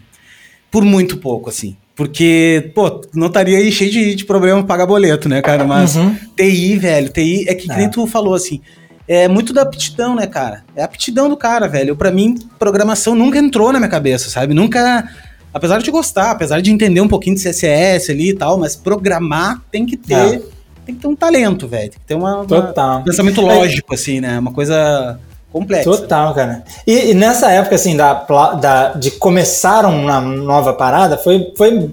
Por 0.70 0.86
muito 0.86 1.18
pouco, 1.18 1.50
assim. 1.50 1.76
Porque, 2.00 2.72
pô, 2.74 3.02
não 3.14 3.28
estaria 3.28 3.58
aí 3.58 3.70
cheio 3.74 3.92
de, 3.92 4.16
de 4.16 4.24
problema 4.24 4.64
pagar 4.64 4.86
boleto, 4.86 5.28
né, 5.28 5.42
cara? 5.42 5.66
Mas 5.66 5.98
uhum. 5.98 6.16
TI, 6.34 6.78
velho, 6.78 7.10
TI 7.10 7.44
é 7.46 7.54
que, 7.54 7.68
que 7.68 7.76
nem 7.76 7.88
é. 7.88 7.90
tu 7.90 8.08
falou 8.08 8.34
assim. 8.34 8.62
É 9.06 9.28
muito 9.28 9.52
da 9.52 9.64
aptidão, 9.64 10.16
né, 10.16 10.26
cara? 10.26 10.64
É 10.78 10.82
a 10.82 10.86
aptidão 10.86 11.28
do 11.28 11.36
cara, 11.36 11.68
velho. 11.68 11.98
Para 11.98 12.10
mim, 12.10 12.40
programação 12.58 13.16
nunca 13.16 13.38
entrou 13.38 13.74
na 13.74 13.80
minha 13.80 13.92
cabeça, 13.92 14.30
sabe? 14.30 14.54
Nunca. 14.54 15.10
Apesar 15.54 15.82
de 15.82 15.92
gostar, 15.92 16.32
apesar 16.32 16.62
de 16.62 16.72
entender 16.72 17.02
um 17.02 17.08
pouquinho 17.10 17.36
de 17.36 17.44
CSS 17.44 18.12
ali 18.12 18.30
e 18.30 18.34
tal, 18.34 18.58
mas 18.58 18.78
programar 18.78 19.62
tem 19.70 19.86
que 19.86 19.98
ter. 19.98 20.36
É. 20.36 20.42
Tem 20.86 20.96
que 20.96 21.02
ter 21.02 21.08
um 21.08 21.18
talento, 21.18 21.68
velho. 21.68 21.92
Tem 21.92 22.00
que 22.00 22.06
ter 22.06 22.16
uma, 22.16 22.44
uma, 22.44 22.98
um 23.00 23.04
pensamento 23.04 23.42
lógico, 23.42 23.94
assim, 23.94 24.22
né? 24.22 24.40
Uma 24.40 24.54
coisa 24.54 25.20
complexa. 25.52 25.90
Total, 25.90 26.34
cara. 26.34 26.64
E, 26.86 27.12
e, 27.12 27.14
nessa 27.14 27.52
época, 27.52 27.76
assim, 27.76 27.96
da, 27.96 28.14
da, 28.60 28.90
de 28.94 29.12
começar 29.12 29.86
uma 29.86 30.22
nova 30.22 30.74
parada, 30.74 31.18
foi. 31.18 31.54
foi 31.58 31.90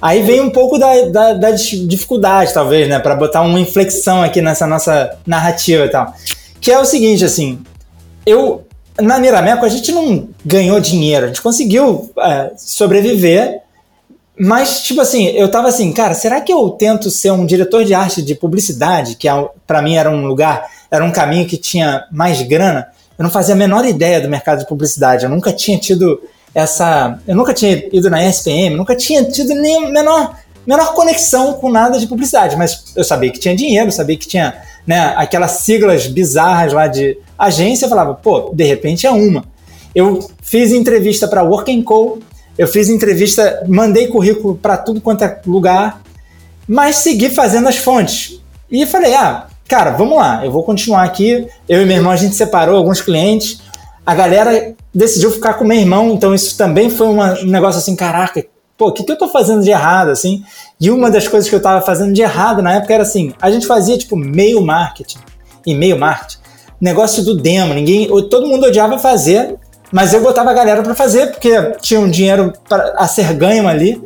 aí 0.00 0.22
vem 0.22 0.40
um 0.40 0.50
pouco 0.50 0.78
da, 0.78 1.02
da, 1.06 1.32
da 1.34 1.50
dificuldade, 1.50 2.52
talvez, 2.52 2.88
né? 2.88 2.98
para 2.98 3.14
botar 3.14 3.42
uma 3.42 3.60
inflexão 3.60 4.22
aqui 4.22 4.40
nessa 4.40 4.66
nossa 4.66 5.16
narrativa 5.26 5.84
e 5.84 5.88
tal. 5.88 6.14
Que 6.60 6.72
é 6.72 6.78
o 6.78 6.84
seguinte, 6.84 7.24
assim. 7.24 7.60
Eu. 8.24 8.66
Na 9.00 9.18
Mirameco, 9.18 9.66
a 9.66 9.68
gente 9.68 9.90
não 9.90 10.28
ganhou 10.44 10.78
dinheiro, 10.78 11.24
a 11.24 11.26
gente 11.26 11.42
conseguiu 11.42 12.12
é, 12.16 12.52
sobreviver. 12.56 13.63
Mas, 14.38 14.80
tipo 14.82 15.00
assim, 15.00 15.26
eu 15.28 15.48
tava 15.48 15.68
assim, 15.68 15.92
cara, 15.92 16.14
será 16.14 16.40
que 16.40 16.52
eu 16.52 16.70
tento 16.70 17.10
ser 17.10 17.30
um 17.30 17.46
diretor 17.46 17.84
de 17.84 17.94
arte 17.94 18.20
de 18.20 18.34
publicidade, 18.34 19.14
que 19.14 19.28
é, 19.28 19.48
para 19.66 19.80
mim 19.80 19.94
era 19.94 20.10
um 20.10 20.26
lugar, 20.26 20.68
era 20.90 21.04
um 21.04 21.12
caminho 21.12 21.46
que 21.46 21.56
tinha 21.56 22.04
mais 22.10 22.42
grana? 22.42 22.88
eu 23.18 23.22
não 23.22 23.30
fazia 23.30 23.54
a 23.54 23.58
menor 23.58 23.84
ideia 23.84 24.20
do 24.20 24.28
mercado 24.28 24.60
de 24.60 24.66
publicidade. 24.66 25.24
Eu 25.24 25.30
nunca 25.30 25.52
tinha 25.52 25.78
tido 25.78 26.20
essa. 26.54 27.18
Eu 27.26 27.36
nunca 27.36 27.54
tinha 27.54 27.88
ido 27.92 28.10
na 28.10 28.24
ESPM, 28.24 28.76
nunca 28.76 28.96
tinha 28.96 29.24
tido 29.24 29.54
nem 29.54 29.90
menor 29.90 30.36
menor 30.66 30.94
conexão 30.94 31.52
com 31.54 31.70
nada 31.70 31.98
de 31.98 32.06
publicidade, 32.06 32.56
mas 32.56 32.84
eu 32.96 33.04
sabia 33.04 33.30
que 33.30 33.38
tinha 33.38 33.54
dinheiro, 33.54 33.92
sabia 33.92 34.16
que 34.16 34.26
tinha 34.26 34.54
né, 34.86 35.12
aquelas 35.14 35.50
siglas 35.50 36.06
bizarras 36.06 36.72
lá 36.72 36.86
de 36.86 37.18
agência, 37.38 37.84
eu 37.84 37.90
falava, 37.90 38.14
pô, 38.14 38.50
de 38.54 38.64
repente 38.64 39.06
é 39.06 39.10
uma. 39.10 39.44
Eu 39.94 40.26
fiz 40.42 40.72
entrevista 40.72 41.28
para 41.28 41.42
Work 41.42 41.82
Co, 41.82 42.18
eu 42.56 42.68
fiz 42.68 42.88
entrevista, 42.88 43.64
mandei 43.68 44.06
currículo 44.06 44.56
para 44.56 44.76
tudo 44.76 45.00
quanto 45.00 45.24
é 45.24 45.40
lugar, 45.46 46.02
mas 46.68 46.96
segui 46.96 47.30
fazendo 47.30 47.68
as 47.68 47.76
fontes. 47.76 48.40
E 48.70 48.86
falei, 48.86 49.14
ah, 49.14 49.46
cara, 49.68 49.90
vamos 49.90 50.16
lá, 50.16 50.44
eu 50.44 50.50
vou 50.50 50.62
continuar 50.62 51.04
aqui. 51.04 51.46
Eu 51.68 51.82
e 51.82 51.84
meu 51.84 51.96
irmão, 51.96 52.12
a 52.12 52.16
gente 52.16 52.34
separou 52.34 52.76
alguns 52.76 53.00
clientes. 53.00 53.60
A 54.06 54.14
galera 54.14 54.74
decidiu 54.94 55.30
ficar 55.30 55.54
com 55.54 55.64
meu 55.64 55.78
irmão, 55.78 56.12
então 56.12 56.34
isso 56.34 56.56
também 56.56 56.90
foi 56.90 57.08
uma, 57.08 57.34
um 57.40 57.46
negócio 57.46 57.78
assim, 57.78 57.96
caraca, 57.96 58.44
pô, 58.76 58.88
o 58.88 58.92
que, 58.92 59.02
que 59.02 59.12
eu 59.12 59.18
tô 59.18 59.28
fazendo 59.28 59.62
de 59.62 59.70
errado, 59.70 60.10
assim? 60.10 60.44
E 60.80 60.90
uma 60.90 61.10
das 61.10 61.26
coisas 61.26 61.48
que 61.48 61.54
eu 61.54 61.62
tava 61.62 61.84
fazendo 61.84 62.12
de 62.12 62.22
errado 62.22 62.62
na 62.62 62.74
época 62.74 62.94
era 62.94 63.02
assim, 63.02 63.32
a 63.40 63.50
gente 63.50 63.66
fazia, 63.66 63.96
tipo, 63.96 64.16
meio 64.16 64.60
marketing, 64.60 65.18
e-mail 65.66 65.98
marketing, 65.98 66.38
negócio 66.80 67.24
do 67.24 67.34
demo, 67.34 67.72
ninguém, 67.72 68.08
todo 68.28 68.46
mundo 68.46 68.66
odiava 68.66 68.98
fazer, 68.98 69.56
mas 69.94 70.12
eu 70.12 70.20
botava 70.20 70.50
a 70.50 70.52
galera 70.52 70.82
para 70.82 70.92
fazer, 70.92 71.28
porque 71.28 71.52
tinha 71.80 72.00
um 72.00 72.10
dinheiro 72.10 72.52
pra, 72.68 72.94
a 72.96 73.06
ser 73.06 73.32
ganho 73.32 73.68
ali, 73.68 74.02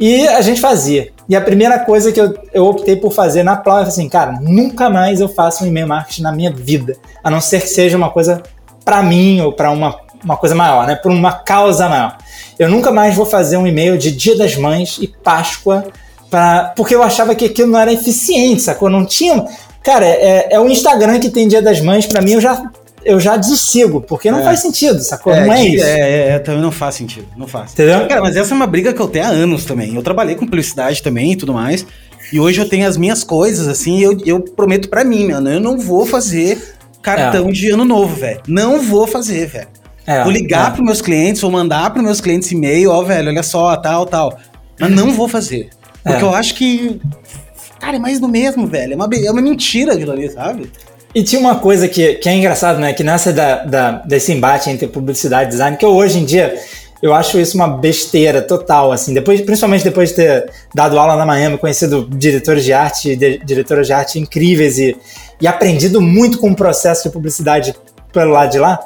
e 0.00 0.26
a 0.26 0.40
gente 0.40 0.60
fazia. 0.60 1.12
E 1.28 1.36
a 1.36 1.40
primeira 1.40 1.78
coisa 1.78 2.10
que 2.10 2.20
eu, 2.20 2.36
eu 2.52 2.66
optei 2.66 2.96
por 2.96 3.12
fazer 3.12 3.44
na 3.44 3.56
Plau 3.56 3.78
é 3.78 3.82
assim, 3.82 4.08
cara, 4.08 4.40
nunca 4.40 4.90
mais 4.90 5.20
eu 5.20 5.28
faço 5.28 5.62
um 5.62 5.68
e-mail 5.68 5.86
marketing 5.86 6.22
na 6.22 6.32
minha 6.32 6.50
vida, 6.50 6.96
a 7.22 7.30
não 7.30 7.40
ser 7.40 7.60
que 7.60 7.68
seja 7.68 7.96
uma 7.96 8.10
coisa 8.10 8.42
para 8.84 9.04
mim 9.04 9.40
ou 9.40 9.52
para 9.52 9.70
uma, 9.70 10.00
uma 10.24 10.36
coisa 10.36 10.56
maior, 10.56 10.84
né? 10.84 10.96
Por 10.96 11.12
uma 11.12 11.32
causa 11.32 11.88
maior. 11.88 12.18
Eu 12.58 12.68
nunca 12.68 12.90
mais 12.90 13.14
vou 13.14 13.24
fazer 13.24 13.56
um 13.56 13.68
e-mail 13.68 13.96
de 13.96 14.10
Dia 14.10 14.36
das 14.36 14.56
Mães 14.56 14.98
e 15.00 15.06
Páscoa 15.06 15.86
pra, 16.28 16.72
porque 16.74 16.92
eu 16.92 17.04
achava 17.04 17.36
que 17.36 17.44
aquilo 17.44 17.70
não 17.70 17.78
era 17.78 17.92
eficiente, 17.92 18.62
sacou? 18.62 18.90
Não 18.90 19.06
tinha. 19.06 19.46
Cara, 19.80 20.06
é, 20.06 20.54
é 20.54 20.58
o 20.58 20.68
Instagram 20.68 21.20
que 21.20 21.30
tem 21.30 21.46
Dia 21.46 21.62
das 21.62 21.80
Mães, 21.80 22.04
para 22.04 22.20
mim 22.20 22.32
eu 22.32 22.40
já 22.40 22.68
eu 23.04 23.18
já 23.18 23.36
desigo, 23.36 24.00
porque 24.00 24.30
não 24.30 24.40
é. 24.40 24.44
faz 24.44 24.60
sentido, 24.60 25.00
sacou? 25.00 25.32
É, 25.32 25.46
não 25.46 25.52
é 25.52 25.64
isso. 25.66 25.84
É, 25.84 26.00
é, 26.00 26.28
é, 26.30 26.38
também 26.38 26.60
não 26.60 26.72
faz 26.72 26.94
sentido, 26.94 27.26
não 27.36 27.46
faz. 27.46 27.72
Entendeu? 27.72 28.06
Cara, 28.06 28.20
mas 28.20 28.36
essa 28.36 28.52
é 28.52 28.54
uma 28.54 28.66
briga 28.66 28.92
que 28.92 29.00
eu 29.00 29.08
tenho 29.08 29.24
há 29.24 29.28
anos 29.28 29.64
também. 29.64 29.94
Eu 29.94 30.02
trabalhei 30.02 30.34
com 30.34 30.44
publicidade 30.44 31.02
também 31.02 31.32
e 31.32 31.36
tudo 31.36 31.52
mais. 31.52 31.86
E 32.32 32.38
hoje 32.38 32.60
eu 32.60 32.68
tenho 32.68 32.86
as 32.86 32.96
minhas 32.96 33.24
coisas, 33.24 33.66
assim, 33.66 34.00
eu, 34.00 34.16
eu 34.24 34.40
prometo 34.40 34.88
para 34.88 35.02
mim, 35.02 35.28
mano, 35.28 35.50
eu 35.50 35.60
não 35.60 35.78
vou 35.78 36.06
fazer 36.06 36.76
cartão 37.02 37.48
é. 37.48 37.52
de 37.52 37.70
ano 37.70 37.84
novo, 37.84 38.14
velho. 38.14 38.40
Não 38.46 38.80
vou 38.80 39.06
fazer, 39.06 39.46
velho. 39.46 39.68
É, 40.06 40.22
vou 40.22 40.32
ligar 40.32 40.68
é. 40.68 40.74
pros 40.74 40.84
meus 40.84 41.00
clientes, 41.00 41.40
vou 41.40 41.50
mandar 41.50 41.90
pros 41.90 42.04
meus 42.04 42.20
clientes 42.20 42.50
e-mail, 42.52 42.90
ó, 42.90 43.02
velho, 43.02 43.28
olha 43.28 43.42
só, 43.42 43.76
tal, 43.76 44.06
tal. 44.06 44.38
Mas 44.78 44.90
não 44.90 45.12
vou 45.12 45.28
fazer. 45.28 45.70
Porque 46.02 46.24
é. 46.24 46.26
eu 46.26 46.34
acho 46.34 46.54
que. 46.54 47.00
Cara, 47.78 47.96
é 47.96 47.98
mais 47.98 48.20
do 48.20 48.28
mesmo, 48.28 48.66
velho. 48.66 48.92
É 48.92 48.96
uma, 48.96 49.08
é 49.12 49.30
uma 49.30 49.42
mentira 49.42 49.94
aquilo 49.94 50.12
ali, 50.12 50.30
sabe? 50.30 50.70
E 51.14 51.22
tinha 51.22 51.40
uma 51.40 51.56
coisa 51.56 51.88
que, 51.88 52.14
que 52.14 52.28
é 52.28 52.34
engraçado, 52.34 52.78
né? 52.78 52.92
Que 52.92 53.02
nessa 53.02 53.32
da, 53.32 53.64
da, 53.64 53.90
desse 54.04 54.32
embate 54.32 54.70
entre 54.70 54.86
publicidade 54.86 55.48
e 55.48 55.50
design, 55.50 55.76
que 55.76 55.84
eu, 55.84 55.90
hoje 55.90 56.18
em 56.18 56.24
dia 56.24 56.54
eu 57.02 57.14
acho 57.14 57.38
isso 57.38 57.56
uma 57.56 57.66
besteira 57.66 58.42
total, 58.42 58.92
assim. 58.92 59.14
Depois, 59.14 59.40
principalmente 59.40 59.82
depois 59.82 60.10
de 60.10 60.16
ter 60.16 60.50
dado 60.74 60.98
aula 60.98 61.16
na 61.16 61.24
Miami, 61.24 61.56
conhecido 61.56 62.06
diretores 62.10 62.62
de 62.64 62.72
arte, 62.72 63.16
de, 63.16 63.38
diretoras 63.38 63.86
de 63.86 63.92
arte 63.92 64.18
incríveis 64.18 64.78
e, 64.78 64.96
e 65.40 65.46
aprendido 65.46 66.00
muito 66.00 66.38
com 66.38 66.50
o 66.50 66.56
processo 66.56 67.04
de 67.04 67.10
publicidade 67.10 67.74
pelo 68.12 68.32
lado 68.32 68.52
de 68.52 68.58
lá. 68.58 68.78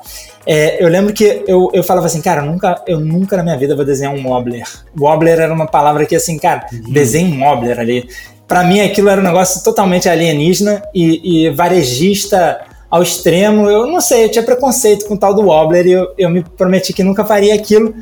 É, 0.47 0.83
eu 0.83 0.89
lembro 0.89 1.13
que 1.13 1.43
eu, 1.47 1.71
eu 1.73 1.83
falava 1.83 2.07
assim, 2.07 2.21
cara, 2.21 2.43
eu 2.43 2.47
nunca, 2.47 2.83
eu 2.87 3.01
nunca 3.01 3.37
na 3.37 3.43
minha 3.43 3.57
vida 3.57 3.75
vou 3.75 3.85
desenhar 3.85 4.15
um 4.15 4.29
wobbler. 4.29 4.65
Wobbler 4.97 5.41
era 5.41 5.53
uma 5.53 5.67
palavra 5.67 6.07
que, 6.07 6.15
assim, 6.15 6.39
cara, 6.39 6.67
uhum. 6.73 6.93
desenha 6.93 7.35
um 7.35 7.43
wobbler 7.43 7.81
ali 7.81 8.09
para 8.55 8.63
mim 8.63 8.81
aquilo 8.81 9.09
era 9.09 9.21
um 9.21 9.25
negócio 9.25 9.65
totalmente 9.65 10.09
alienígena 10.09 10.81
e, 10.95 11.47
e, 11.47 11.51
varejista 11.51 12.61
ao 12.89 13.03
extremo. 13.03 13.69
Eu 13.69 13.85
não 13.85 14.01
sei, 14.01 14.27
eu 14.27 14.29
tinha 14.31 14.45
preconceito 14.45 15.07
com 15.07 15.15
o 15.15 15.19
tal 15.19 15.35
do 15.35 15.43
Wobbler 15.43 15.85
e 15.85 15.91
eu, 15.91 16.15
eu 16.17 16.31
me 16.31 16.45
prometi 16.45 16.93
que 16.93 17.03
nunca 17.03 17.25
faria 17.25 17.53
aquilo 17.53 17.93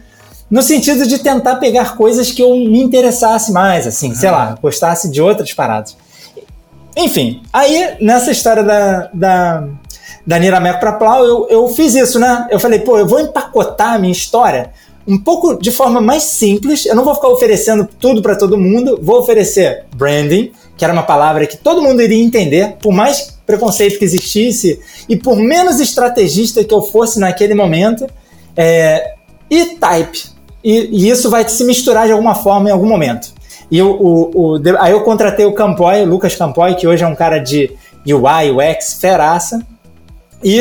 no 0.51 0.61
sentido 0.61 1.07
de 1.07 1.21
tentar 1.21 1.57
pegar 1.57 1.97
coisas 1.97 2.31
que 2.31 2.43
eu 2.43 2.51
me 2.55 2.83
interessasse 2.83 3.51
mais, 3.51 3.87
assim, 3.87 4.15
sei 4.15 4.31
lá, 4.31 4.55
gostasse 4.61 5.11
de 5.11 5.23
outras 5.23 5.55
paradas. 5.55 5.97
Enfim, 6.95 7.43
aí 7.51 7.95
nessa 7.99 8.31
história 8.31 8.63
da, 8.63 9.09
da, 9.15 9.69
da 10.27 10.39
Nirameco 10.39 10.81
para 10.81 10.93
Plau, 10.93 11.25
eu, 11.25 11.47
eu 11.49 11.69
fiz 11.69 11.95
isso, 11.95 12.19
né? 12.19 12.47
Eu 12.51 12.61
falei, 12.61 12.81
pô, 12.81 12.99
eu 12.99 13.07
vou 13.07 13.21
empacotar 13.21 13.95
a 13.95 13.99
minha 13.99 14.13
história 14.13 14.71
um 15.07 15.19
pouco 15.19 15.57
de 15.57 15.71
forma 15.71 16.01
mais 16.01 16.25
simples. 16.25 16.87
Eu 16.87 16.95
não 16.95 17.05
vou 17.05 17.15
ficar 17.15 17.29
oferecendo 17.29 17.89
tudo 17.99 18.23
para 18.23 18.37
todo 18.37 18.57
mundo, 18.59 18.99
vou 19.03 19.19
oferecer 19.19 19.85
branding, 19.97 20.53
que 20.77 20.85
era 20.85 20.93
uma 20.93 21.03
palavra 21.03 21.47
que 21.47 21.57
todo 21.57 21.83
mundo 21.83 22.03
iria 22.03 22.23
entender, 22.23 22.77
por 22.81 22.93
mais 22.93 23.39
preconceito 23.47 23.99
que 23.99 24.05
existisse 24.05 24.81
e 25.09 25.17
por 25.17 25.37
menos 25.37 25.81
estrategista 25.81 26.65
que 26.65 26.73
eu 26.73 26.83
fosse 26.83 27.19
naquele 27.19 27.55
momento, 27.55 28.07
é, 28.57 29.15
e 29.51 29.77
type. 29.77 30.31
E, 30.65 30.89
e, 30.93 31.11
isso 31.11 31.29
vai 31.29 31.49
se 31.49 31.65
misturar 31.65 32.07
de 32.07 32.13
alguma 32.13 32.35
forma 32.35 32.69
em 32.69 32.73
algum 32.73 32.89
momento. 32.89 33.33
E 33.71 33.83
o, 33.83 33.91
o, 33.91 34.57
o 34.57 34.63
aí 34.79 34.93
eu 34.93 35.01
contratei 35.03 35.45
o 35.45 35.53
Campoy, 35.53 36.03
o 36.03 36.07
Lucas 36.07 36.37
Campoy, 36.37 36.75
que 36.75 36.87
hoje 36.87 37.03
é 37.03 37.07
um 37.07 37.15
cara 37.15 37.39
de 37.39 37.71
UI, 38.07 38.51
UX, 38.51 38.95
feraça, 38.95 39.67
e 40.43 40.61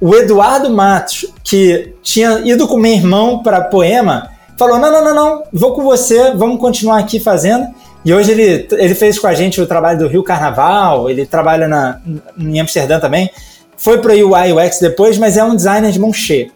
o 0.00 0.14
Eduardo 0.14 0.70
Matos, 0.70 1.26
que 1.44 1.94
tinha 2.02 2.40
ido 2.40 2.66
com 2.66 2.78
meu 2.78 2.92
irmão 2.92 3.42
para 3.42 3.60
Poema, 3.60 4.30
falou: 4.56 4.78
não, 4.78 4.90
não, 4.90 5.04
não, 5.04 5.14
não, 5.14 5.42
vou 5.52 5.74
com 5.74 5.82
você, 5.82 6.32
vamos 6.32 6.58
continuar 6.58 6.98
aqui 6.98 7.20
fazendo. 7.20 7.66
E 8.02 8.14
hoje 8.14 8.30
ele, 8.32 8.66
ele 8.72 8.94
fez 8.94 9.18
com 9.18 9.26
a 9.26 9.34
gente 9.34 9.60
o 9.60 9.66
trabalho 9.66 9.98
do 9.98 10.08
Rio 10.08 10.22
Carnaval, 10.22 11.10
ele 11.10 11.26
trabalha 11.26 11.68
na, 11.68 12.00
em 12.38 12.58
Amsterdã 12.58 12.98
também. 12.98 13.30
Foi 13.76 13.98
para 13.98 14.12
o 14.12 14.32
UI 14.32 14.52
UX 14.52 14.78
depois, 14.80 15.18
mas 15.18 15.36
é 15.36 15.44
um 15.44 15.54
designer 15.54 15.92
de 15.92 15.98
mão 15.98 16.12
cheia. 16.12 16.50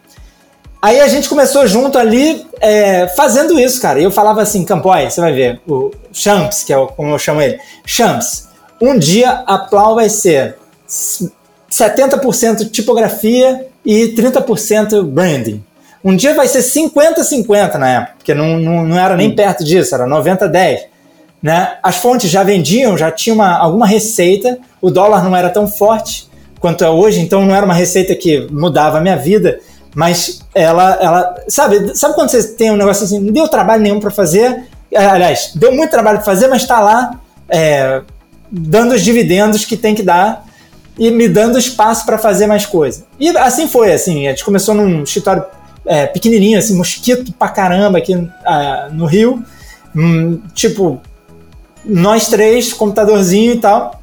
Aí 0.80 1.01
a 1.01 1.09
gente 1.09 1.28
começou 1.28 1.66
junto 1.66 1.99
ali 1.99 2.47
é, 2.61 3.09
fazendo 3.09 3.59
isso, 3.59 3.80
cara. 3.80 3.99
E 3.99 4.05
eu 4.05 4.11
falava 4.11 4.42
assim, 4.42 4.64
Campoy, 4.64 5.11
você 5.11 5.20
vai 5.20 5.32
ver, 5.32 5.61
o 5.66 5.90
Champs, 6.12 6.62
que 6.62 6.72
é 6.72 6.86
como 6.86 7.11
eu 7.11 7.18
chamo 7.18 7.40
ele, 7.40 7.59
Champs, 7.86 8.49
um 8.80 8.99
dia 8.99 9.42
a 9.47 9.59
Plau 9.59 9.95
vai 9.95 10.11
ser 10.11 10.57
70% 11.75 12.70
tipografia 12.70 13.66
e 13.85 14.14
30% 14.16 15.03
branding. 15.03 15.62
Um 16.05 16.14
dia 16.14 16.35
vai 16.35 16.47
ser 16.47 16.61
50-50 16.61 17.75
na 17.75 17.91
época, 17.91 18.14
porque 18.18 18.35
não, 18.35 18.59
não, 18.59 18.85
não 18.85 18.99
era 18.99 19.16
nem 19.16 19.31
hum. 19.31 19.35
perto 19.35 19.64
disso, 19.64 19.95
era 19.95 20.07
90-10. 20.07 20.81
Né? 21.43 21.77
As 21.83 21.97
fontes 21.97 22.31
já 22.31 22.43
vendiam, 22.43 22.97
já 22.97 23.11
tinha 23.11 23.35
uma, 23.35 23.59
alguma 23.59 23.87
receita, 23.87 24.59
o 24.81 24.91
dólar 24.91 25.25
não 25.25 25.35
era 25.35 25.51
tão 25.51 25.66
forte 25.66 26.29
quanto 26.61 26.85
é 26.85 26.89
hoje, 26.89 27.20
então 27.20 27.45
não 27.45 27.55
era 27.55 27.66
uma 27.66 27.75
receita 27.75 28.14
que 28.14 28.47
mudava 28.51 28.99
a 28.99 29.01
minha 29.01 29.16
vida, 29.16 29.59
mas 29.95 30.41
ela, 30.55 30.99
ela 31.01 31.35
sabe, 31.49 31.95
sabe 31.95 32.14
quando 32.14 32.31
você 32.31 32.43
tem 32.55 32.70
um 32.70 32.77
negócio 32.77 33.05
assim, 33.05 33.18
não 33.18 33.33
deu 33.33 33.49
trabalho 33.49 33.83
nenhum 33.83 34.01
para 34.01 34.11
fazer, 34.11 34.64
é, 34.91 35.05
aliás, 35.05 35.53
deu 35.55 35.72
muito 35.72 35.91
trabalho 35.91 36.18
para 36.18 36.25
fazer, 36.25 36.49
mas 36.49 36.62
está 36.62 36.81
lá 36.81 37.20
é, 37.49 38.01
dando 38.51 38.95
os 38.95 39.03
dividendos 39.03 39.64
que 39.64 39.77
tem 39.77 39.95
que 39.95 40.03
dar 40.03 40.47
e 40.99 41.11
me 41.11 41.28
dando 41.28 41.59
espaço 41.59 42.07
para 42.07 42.18
fazer 42.18 42.47
mais 42.47 42.66
coisa. 42.66 43.05
E 43.18 43.28
assim 43.36 43.66
foi, 43.66 43.92
assim, 43.92 44.26
a 44.26 44.30
gente 44.30 44.45
começou 44.45 44.74
num 44.74 45.03
escritório 45.03 45.45
é, 45.84 46.07
pequenininho, 46.07 46.59
assim, 46.59 46.76
mosquito 46.76 47.32
pra 47.32 47.49
caramba 47.49 47.99
aqui 47.99 48.14
uh, 48.14 48.30
no 48.92 49.07
Rio, 49.07 49.42
hum, 49.95 50.40
tipo, 50.55 51.01
nós 51.84 52.28
três, 52.28 52.72
computadorzinho 52.72 53.55
e 53.55 53.59
tal. 53.59 54.01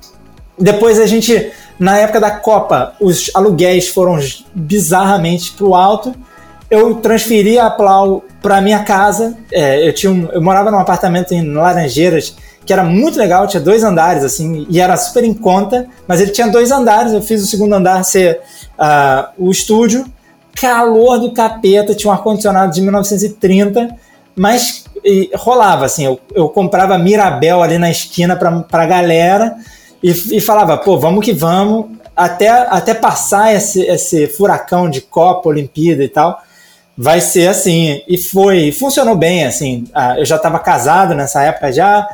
Depois 0.60 1.00
a 1.00 1.08
gente, 1.08 1.52
na 1.80 1.98
época 1.98 2.20
da 2.20 2.32
Copa, 2.32 2.94
os 3.00 3.32
aluguéis 3.34 3.88
foram 3.88 4.20
bizarramente 4.54 5.54
pro 5.54 5.74
alto. 5.74 6.14
Eu 6.70 6.96
transferi 6.96 7.58
a 7.58 7.70
Plau 7.70 8.24
para 8.42 8.62
minha 8.62 8.84
casa. 8.84 9.38
É, 9.52 9.88
eu, 9.88 9.94
tinha 9.94 10.12
um, 10.12 10.30
eu 10.32 10.42
morava 10.42 10.70
num 10.70 10.80
apartamento 10.80 11.34
em 11.34 11.52
Laranjeiras 11.52 12.36
que 12.66 12.72
era 12.72 12.84
muito 12.84 13.18
legal, 13.18 13.48
tinha 13.48 13.62
dois 13.62 13.84
andares, 13.84 14.24
assim, 14.24 14.66
e 14.70 14.80
era 14.80 14.96
super 14.96 15.24
em 15.24 15.34
conta, 15.34 15.88
mas 16.08 16.22
ele 16.22 16.32
tinha 16.32 16.48
dois 16.48 16.72
andares, 16.72 17.14
eu 17.14 17.22
fiz 17.22 17.44
o 17.44 17.48
segundo 17.48 17.74
andar 17.74 18.04
ser 18.04 18.42
uh, 18.78 19.28
o 19.38 19.50
estúdio, 19.50 20.06
calor 20.56 21.20
do 21.20 21.32
capeta, 21.34 21.96
tinha 21.96 22.12
um 22.12 22.14
ar-condicionado 22.14 22.74
de 22.74 22.82
1930, 22.82 23.96
mas 24.36 24.86
rolava, 25.36 25.86
assim, 25.86 26.06
eu, 26.06 26.20
eu 26.34 26.48
comprava 26.50 26.98
Mirabel 26.98 27.64
ali 27.64 27.78
na 27.78 27.90
esquina 27.90 28.36
pra, 28.36 28.52
pra 28.62 28.86
galera 28.86 29.56
e, 30.02 30.10
e 30.10 30.42
falava, 30.42 30.78
pô, 30.78 30.98
vamos 31.00 31.26
que 31.26 31.34
vamos, 31.34 31.86
até, 32.16 32.50
até 32.50 32.94
passar 32.94 33.54
esse, 33.54 33.82
esse 33.82 34.28
furacão 34.28 34.90
de 34.90 35.02
Copa, 35.02 35.50
Olimpíada 35.50 36.04
e 36.04 36.08
tal, 36.08 36.40
vai 36.98 37.22
ser 37.22 37.48
assim. 37.48 38.02
E 38.08 38.18
foi, 38.18 38.72
funcionou 38.72 39.16
bem, 39.16 39.46
assim. 39.46 39.86
Uh, 39.96 40.20
eu 40.20 40.26
já 40.26 40.36
estava 40.36 40.60
casado 40.60 41.16
nessa 41.16 41.42
época 41.44 41.72
já, 41.72 42.08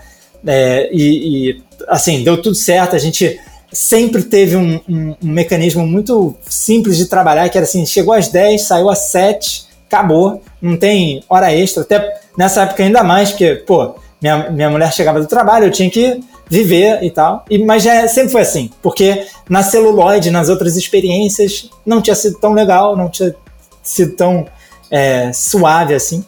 é, 0.45 0.89
e, 0.91 1.49
e, 1.49 1.63
assim, 1.87 2.23
deu 2.23 2.41
tudo 2.41 2.55
certo. 2.55 2.95
A 2.95 2.99
gente 2.99 3.39
sempre 3.71 4.23
teve 4.23 4.55
um, 4.55 4.79
um, 4.87 5.15
um, 5.23 5.31
mecanismo 5.31 5.85
muito 5.85 6.35
simples 6.47 6.97
de 6.97 7.07
trabalhar, 7.07 7.49
que 7.49 7.57
era 7.57 7.65
assim, 7.65 7.85
chegou 7.85 8.13
às 8.13 8.29
10, 8.29 8.61
saiu 8.61 8.89
às 8.89 9.09
7, 9.09 9.65
acabou, 9.87 10.41
não 10.61 10.77
tem 10.77 11.23
hora 11.29 11.53
extra, 11.53 11.83
até 11.83 12.19
nessa 12.37 12.63
época 12.63 12.83
ainda 12.83 13.03
mais, 13.03 13.29
porque, 13.29 13.55
pô, 13.55 13.95
minha, 14.21 14.49
minha 14.49 14.69
mulher 14.69 14.91
chegava 14.93 15.19
do 15.19 15.27
trabalho, 15.27 15.65
eu 15.65 15.71
tinha 15.71 15.89
que 15.89 16.19
viver 16.49 17.03
e 17.03 17.11
tal. 17.11 17.45
E, 17.49 17.57
mas 17.57 17.83
já 17.83 18.07
sempre 18.07 18.31
foi 18.31 18.41
assim, 18.41 18.69
porque 18.81 19.25
na 19.49 19.63
celuloide, 19.63 20.31
nas 20.31 20.49
outras 20.49 20.75
experiências, 20.75 21.69
não 21.85 22.01
tinha 22.01 22.15
sido 22.15 22.37
tão 22.39 22.53
legal, 22.53 22.95
não 22.95 23.09
tinha 23.09 23.35
sido 23.83 24.13
tão 24.13 24.45
é, 24.89 25.31
suave 25.33 25.93
assim. 25.93 26.23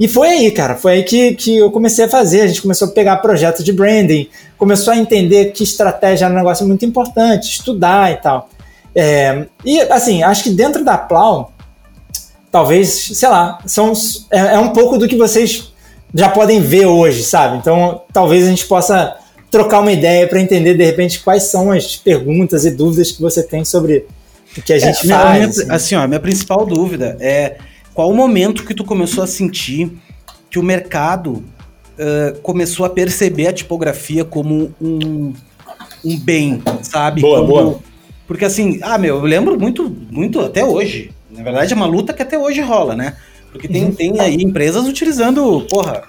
E 0.00 0.08
foi 0.08 0.28
aí, 0.28 0.50
cara, 0.50 0.76
foi 0.76 0.92
aí 0.92 1.02
que, 1.02 1.34
que 1.34 1.58
eu 1.58 1.70
comecei 1.70 2.06
a 2.06 2.08
fazer. 2.08 2.40
A 2.40 2.46
gente 2.46 2.62
começou 2.62 2.88
a 2.88 2.90
pegar 2.90 3.18
projetos 3.18 3.62
de 3.62 3.70
branding, 3.70 4.30
começou 4.56 4.94
a 4.94 4.96
entender 4.96 5.52
que 5.52 5.62
estratégia 5.62 6.24
era 6.24 6.32
um 6.32 6.38
negócio 6.38 6.66
muito 6.66 6.86
importante, 6.86 7.50
estudar 7.50 8.10
e 8.10 8.16
tal. 8.16 8.48
É, 8.94 9.44
e 9.62 9.78
assim, 9.82 10.22
acho 10.22 10.44
que 10.44 10.50
dentro 10.50 10.82
da 10.82 10.96
Plau, 10.96 11.52
talvez, 12.50 13.10
sei 13.12 13.28
lá, 13.28 13.58
são, 13.66 13.92
é, 14.30 14.54
é 14.54 14.58
um 14.58 14.70
pouco 14.70 14.96
do 14.96 15.06
que 15.06 15.16
vocês 15.16 15.70
já 16.14 16.30
podem 16.30 16.62
ver 16.62 16.86
hoje, 16.86 17.22
sabe? 17.22 17.58
Então, 17.58 18.00
talvez 18.10 18.46
a 18.46 18.48
gente 18.48 18.64
possa 18.64 19.18
trocar 19.50 19.80
uma 19.80 19.92
ideia 19.92 20.26
para 20.26 20.40
entender 20.40 20.78
de 20.78 20.84
repente 20.84 21.20
quais 21.20 21.42
são 21.42 21.70
as 21.70 21.94
perguntas 21.94 22.64
e 22.64 22.70
dúvidas 22.70 23.12
que 23.12 23.20
você 23.20 23.42
tem 23.42 23.66
sobre 23.66 24.06
o 24.56 24.62
que 24.62 24.72
a 24.72 24.76
é, 24.76 24.80
gente 24.80 25.12
é, 25.12 25.14
faz. 25.14 25.34
Minha, 25.34 25.46
assim. 25.46 25.70
assim, 25.70 25.94
ó, 25.96 26.00
a 26.00 26.08
minha 26.08 26.20
principal 26.20 26.64
dúvida 26.64 27.18
é 27.20 27.58
qual 28.00 28.08
o 28.08 28.14
momento 28.14 28.64
que 28.64 28.72
tu 28.72 28.82
começou 28.82 29.22
a 29.22 29.26
sentir 29.26 29.92
que 30.48 30.58
o 30.58 30.62
mercado 30.62 31.32
uh, 31.34 32.40
começou 32.40 32.86
a 32.86 32.88
perceber 32.88 33.48
a 33.48 33.52
tipografia 33.52 34.24
como 34.24 34.74
um, 34.80 35.34
um 36.02 36.18
bem, 36.18 36.62
sabe? 36.80 37.20
Boa, 37.20 37.40
como, 37.40 37.52
boa. 37.52 37.80
Porque 38.26 38.46
assim, 38.46 38.80
ah, 38.80 38.96
meu, 38.96 39.16
eu 39.16 39.24
lembro 39.24 39.60
muito, 39.60 39.94
muito 40.10 40.40
até 40.40 40.64
hoje. 40.64 41.12
Na 41.30 41.42
verdade, 41.42 41.74
é 41.74 41.76
uma 41.76 41.84
luta 41.84 42.14
que 42.14 42.22
até 42.22 42.38
hoje 42.38 42.62
rola, 42.62 42.96
né? 42.96 43.18
Porque 43.52 43.68
tem, 43.68 43.84
uhum. 43.84 43.92
tem 43.94 44.18
aí 44.18 44.36
empresas 44.36 44.88
utilizando, 44.88 45.66
porra, 45.68 46.04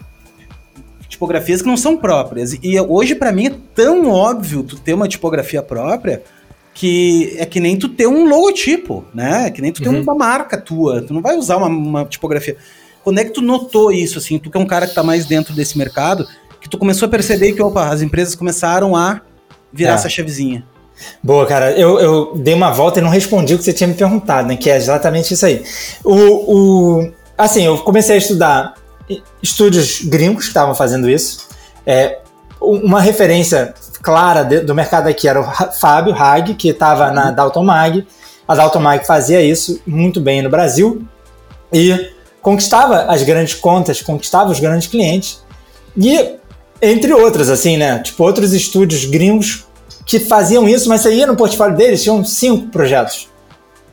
tipografias 1.10 1.62
que 1.62 1.68
não 1.68 1.76
são 1.76 1.98
próprias. 1.98 2.54
E 2.64 2.80
hoje, 2.80 3.16
para 3.16 3.34
mim, 3.34 3.48
é 3.48 3.54
tão 3.76 4.10
óbvio 4.10 4.64
tu 4.64 4.78
ter 4.78 4.94
uma 4.94 5.10
tipografia 5.10 5.62
própria 5.62 6.24
que 6.74 7.36
é 7.38 7.46
que 7.46 7.60
nem 7.60 7.78
tu 7.78 7.90
ter 7.90 8.08
um 8.08 8.28
logotipo, 8.28 9.06
né? 9.14 9.48
É 9.48 9.52
que 9.52 9.62
nem 9.62 9.72
tu 9.72 9.82
ter 9.82 9.90
uhum. 9.90 10.02
uma 10.02 10.16
marca 10.16 10.58
tua. 10.58 11.02
Tu 11.02 11.14
não 11.14 11.22
vai 11.22 11.36
usar 11.36 11.58
uma, 11.58 11.68
uma, 11.68 12.06
tipografia. 12.06 12.56
Quando 13.04 13.20
é 13.20 13.26
que 13.26 13.32
tu 13.32 13.42
notou 13.42 13.92
isso, 13.92 14.18
assim? 14.18 14.40
Tu 14.40 14.50
que 14.50 14.58
é 14.58 14.60
um 14.60 14.66
cara 14.66 14.88
que 14.88 14.94
tá 14.94 15.04
mais 15.04 15.26
dentro 15.26 15.54
desse 15.54 15.78
mercado, 15.78 16.28
que 16.60 16.70
tu 16.70 16.78
começou 16.78 17.08
a 17.08 17.10
perceber 17.10 17.54
que, 17.54 17.62
opa, 17.62 17.90
as 17.90 18.02
empresas 18.02 18.36
começaram 18.36 18.96
a 18.96 19.22
virar 19.74 19.92
é. 19.92 19.96
essa 19.96 20.10
chavezinha. 20.10 20.66
Boa, 21.22 21.46
cara. 21.46 21.72
Eu, 21.72 22.00
eu 22.00 22.38
dei 22.38 22.54
uma 22.54 22.72
volta 22.72 23.00
e 23.00 23.02
não 23.02 23.10
respondi 23.10 23.56
o 23.56 23.58
que 23.58 23.64
você 23.64 23.74
tinha 23.74 23.88
me 23.88 23.96
perguntado, 23.96 24.48
né? 24.48 24.56
Que 24.56 24.70
é 24.70 24.78
exatamente 24.78 25.34
isso 25.34 25.46
aí. 25.46 25.64
O, 26.04 26.14
o, 26.16 27.12
assim, 27.38 27.66
eu 27.66 27.78
comecei 27.80 28.16
a 28.16 28.18
estudar 28.18 28.76
estúdios 29.42 30.02
gringos 30.04 30.44
que 30.44 30.50
estavam 30.50 30.76
fazendo 30.76 31.10
isso. 31.10 31.50
É, 31.86 32.20
uma 32.62 33.02
referência 33.02 33.74
clara 34.02 34.44
de, 34.44 34.62
do 34.62 34.74
mercado 34.74 35.08
aqui 35.08 35.28
era 35.28 35.42
o 35.42 35.44
Fábio 35.80 36.14
Hag, 36.14 36.56
que 36.56 36.70
estava 36.70 37.12
na 37.12 37.32
Dalton 37.32 37.64
Mag. 37.64 38.06
A 38.48 38.56
Dalton 38.56 38.80
Mag 38.80 39.06
fazia 39.06 39.42
isso 39.42 39.82
muito 39.86 40.20
bem 40.20 40.42
no 40.42 40.50
Brasil 40.50 41.06
e 41.72 42.12
conquistava 42.42 43.04
as 43.04 43.24
grandes 43.24 43.54
contas, 43.54 44.02
conquistava 44.02 44.52
os 44.52 44.60
grandes 44.60 44.88
clientes. 44.88 45.44
E 45.96 46.36
entre 46.82 47.14
outros, 47.14 47.50
assim, 47.50 47.78
né? 47.78 48.00
Tipo, 48.00 48.24
outros 48.24 48.54
estúdios 48.54 49.06
gringos 49.06 49.66
que 50.06 50.20
faziam 50.20 50.68
isso, 50.68 50.90
mas 50.90 51.06
ia 51.06 51.28
no 51.28 51.36
portfólio 51.36 51.78
deles, 51.78 52.02
tinham 52.02 52.26
cinco 52.26 52.68
projetos. 52.68 53.30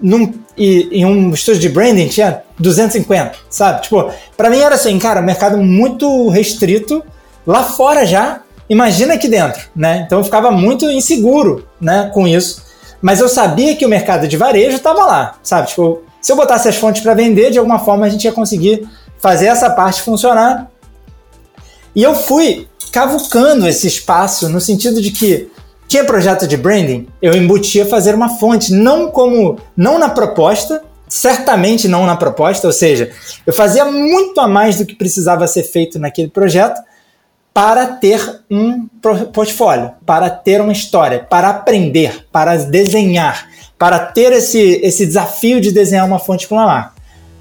Num, 0.00 0.32
e 0.56 0.88
em 0.92 1.04
um 1.04 1.30
estúdio 1.32 1.60
de 1.60 1.68
branding 1.68 2.08
tinha 2.08 2.42
250, 2.58 3.36
sabe? 3.50 3.82
Tipo, 3.82 4.10
para 4.36 4.48
mim 4.48 4.58
era 4.58 4.76
assim, 4.76 4.98
cara, 4.98 5.20
mercado 5.20 5.58
muito 5.58 6.28
restrito. 6.28 7.04
Lá 7.46 7.64
fora 7.64 8.06
já, 8.06 8.42
imagina 8.68 9.14
aqui 9.14 9.28
dentro, 9.28 9.62
né? 9.74 10.02
Então 10.06 10.18
eu 10.18 10.24
ficava 10.24 10.50
muito 10.50 10.90
inseguro, 10.90 11.66
né, 11.80 12.10
com 12.12 12.26
isso. 12.26 12.62
Mas 13.00 13.20
eu 13.20 13.28
sabia 13.28 13.76
que 13.76 13.86
o 13.86 13.88
mercado 13.88 14.26
de 14.26 14.36
varejo 14.36 14.76
estava 14.76 15.04
lá, 15.04 15.36
sabe? 15.42 15.68
Tipo, 15.68 16.02
se 16.20 16.32
eu 16.32 16.36
botasse 16.36 16.68
as 16.68 16.76
fontes 16.76 17.02
para 17.02 17.14
vender, 17.14 17.50
de 17.50 17.58
alguma 17.58 17.78
forma 17.78 18.06
a 18.06 18.08
gente 18.08 18.24
ia 18.24 18.32
conseguir 18.32 18.88
fazer 19.18 19.46
essa 19.46 19.70
parte 19.70 20.02
funcionar. 20.02 20.70
E 21.94 22.02
eu 22.02 22.14
fui 22.14 22.68
cavucando 22.92 23.68
esse 23.68 23.86
espaço 23.86 24.48
no 24.48 24.60
sentido 24.60 25.00
de 25.00 25.10
que 25.10 25.50
tinha 25.86 26.04
projeto 26.04 26.46
de 26.46 26.56
branding, 26.56 27.08
eu 27.20 27.34
embutia 27.34 27.86
fazer 27.86 28.14
uma 28.14 28.28
fonte, 28.28 28.72
não 28.72 29.10
como 29.10 29.58
não 29.76 29.98
na 29.98 30.10
proposta, 30.10 30.82
certamente 31.08 31.88
não 31.88 32.04
na 32.04 32.14
proposta, 32.14 32.66
ou 32.66 32.72
seja, 32.72 33.10
eu 33.46 33.52
fazia 33.52 33.86
muito 33.86 34.38
a 34.40 34.46
mais 34.46 34.76
do 34.76 34.84
que 34.84 34.94
precisava 34.94 35.46
ser 35.46 35.62
feito 35.62 35.98
naquele 35.98 36.28
projeto 36.28 36.78
para 37.58 37.86
ter 37.86 38.20
um 38.48 38.86
portfólio, 39.32 39.90
para 40.06 40.30
ter 40.30 40.60
uma 40.60 40.70
história, 40.70 41.26
para 41.28 41.48
aprender, 41.48 42.24
para 42.30 42.56
desenhar, 42.56 43.48
para 43.76 43.98
ter 43.98 44.32
esse, 44.32 44.80
esse 44.80 45.04
desafio 45.04 45.60
de 45.60 45.72
desenhar 45.72 46.06
uma 46.06 46.20
fonte 46.20 46.46
para 46.46 46.56
uma 46.56 46.66
marca. 46.66 46.92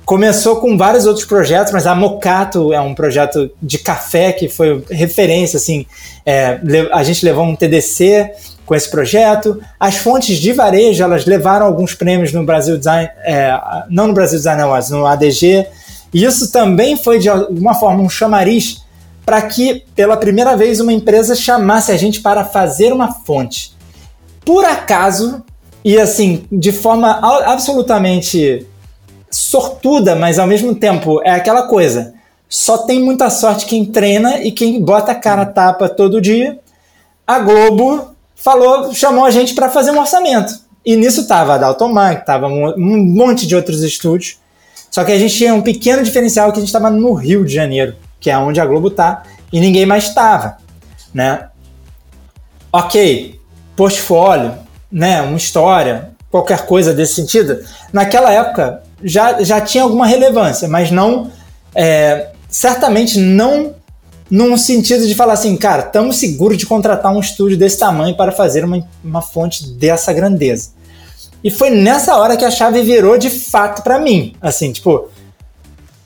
Começou 0.04 0.56
com 0.56 0.76
vários 0.76 1.06
outros 1.06 1.24
projetos, 1.24 1.72
mas 1.72 1.86
a 1.86 1.94
Mocato 1.94 2.74
é 2.74 2.82
um 2.82 2.96
projeto 2.96 3.52
de 3.62 3.78
café 3.78 4.32
que 4.32 4.50
foi 4.50 4.84
referência, 4.90 5.58
assim, 5.58 5.86
é, 6.26 6.60
a 6.92 7.04
gente 7.04 7.24
levou 7.24 7.46
um 7.46 7.56
TDC 7.56 8.32
com 8.66 8.74
esse 8.74 8.90
projeto. 8.90 9.62
As 9.80 9.98
fontes 9.98 10.40
de 10.40 10.52
varejo, 10.52 11.04
elas 11.04 11.28
levaram 11.28 11.68
alguns 11.68 11.94
prêmios 11.94 12.34
no 12.34 12.44
Brasil 12.44 12.76
Design, 12.76 13.08
é, 13.24 13.56
não 13.88 14.08
no 14.08 14.14
Brasil 14.16 14.40
Design 14.40 14.64
Awards, 14.64 14.90
no 14.90 15.06
ADG. 15.06 15.68
E 16.12 16.24
isso 16.24 16.52
também 16.52 16.98
foi, 16.98 17.20
de 17.20 17.30
alguma 17.30 17.76
forma, 17.76 18.02
um 18.02 18.10
chamariz 18.10 18.87
para 19.28 19.42
que, 19.42 19.84
pela 19.94 20.16
primeira 20.16 20.56
vez, 20.56 20.80
uma 20.80 20.94
empresa 20.94 21.36
chamasse 21.36 21.92
a 21.92 21.98
gente 21.98 22.22
para 22.22 22.46
fazer 22.46 22.94
uma 22.94 23.12
fonte. 23.12 23.76
Por 24.46 24.64
acaso, 24.64 25.44
e 25.84 26.00
assim, 26.00 26.46
de 26.50 26.72
forma 26.72 27.20
absolutamente 27.44 28.66
sortuda, 29.30 30.16
mas 30.16 30.40
ao 30.40 30.48
mesmo 30.48 30.74
tempo 30.74 31.22
é 31.26 31.32
aquela 31.32 31.64
coisa. 31.64 32.14
Só 32.48 32.78
tem 32.78 33.02
muita 33.02 33.30
sorte 33.30 33.66
quem 33.66 33.84
treina 33.84 34.42
e 34.42 34.50
quem 34.50 34.82
bota 34.82 35.12
a 35.12 35.16
cara 35.16 35.46
tapa 35.46 35.90
todo 35.90 36.22
dia. 36.22 36.60
A 37.28 37.40
Globo 37.40 38.16
falou, 38.34 38.94
chamou 38.94 39.26
a 39.26 39.30
gente 39.30 39.54
para 39.54 39.68
fazer 39.68 39.92
um 39.92 40.00
orçamento. 40.00 40.58
E 40.86 40.96
nisso 40.96 41.28
tava 41.28 41.56
a 41.56 41.58
Dalton 41.58 41.92
Mark, 41.92 42.24
tava 42.24 42.48
um 42.48 42.98
monte 43.14 43.46
de 43.46 43.58
outros 43.58 43.84
estúdios. 43.84 44.38
Só 44.90 45.04
que 45.04 45.12
a 45.12 45.20
gente 45.20 45.36
tinha 45.36 45.54
um 45.54 45.62
pequeno 45.62 46.02
diferencial 46.02 46.50
que 46.54 46.60
a 46.60 46.62
gente 46.62 46.70
estava 46.70 46.90
no 46.90 47.12
Rio 47.12 47.44
de 47.44 47.54
Janeiro, 47.54 47.94
que 48.20 48.30
é 48.30 48.38
onde 48.38 48.60
a 48.60 48.66
Globo 48.66 48.90
tá, 48.90 49.24
e 49.52 49.60
ninguém 49.60 49.86
mais 49.86 50.06
estava, 50.06 50.58
né? 51.14 51.48
Ok, 52.72 53.40
portfólio, 53.76 54.54
né, 54.92 55.22
uma 55.22 55.38
história, 55.38 56.12
qualquer 56.30 56.66
coisa 56.66 56.94
desse 56.94 57.16
sentido. 57.16 57.60
Naquela 57.92 58.32
época, 58.32 58.84
já, 59.04 59.42
já 59.44 59.62
tinha 59.62 59.84
alguma 59.84 60.06
relevância, 60.06 60.68
mas 60.68 60.92
não. 60.92 61.32
É, 61.76 62.30
certamente 62.50 63.20
não 63.20 63.76
num 64.30 64.58
sentido 64.58 65.08
de 65.08 65.16
falar 65.16 65.34
assim, 65.34 65.56
cara, 65.56 65.84
estamos 65.84 66.18
seguros 66.18 66.58
de 66.58 66.66
contratar 66.66 67.14
um 67.14 67.20
estúdio 67.20 67.58
desse 67.58 67.80
tamanho 67.80 68.16
para 68.16 68.32
fazer 68.32 68.66
uma, 68.66 68.86
uma 69.04 69.22
fonte 69.22 69.70
dessa 69.72 70.12
grandeza. 70.12 70.72
E 71.44 71.50
foi 71.50 71.70
nessa 71.70 72.16
hora 72.18 72.36
que 72.36 72.44
a 72.44 72.52
chave 72.52 72.82
virou 72.82 73.18
de 73.18 73.30
fato 73.30 73.84
para 73.84 74.00
mim. 74.00 74.36
Assim, 74.42 74.72
tipo, 74.72 75.10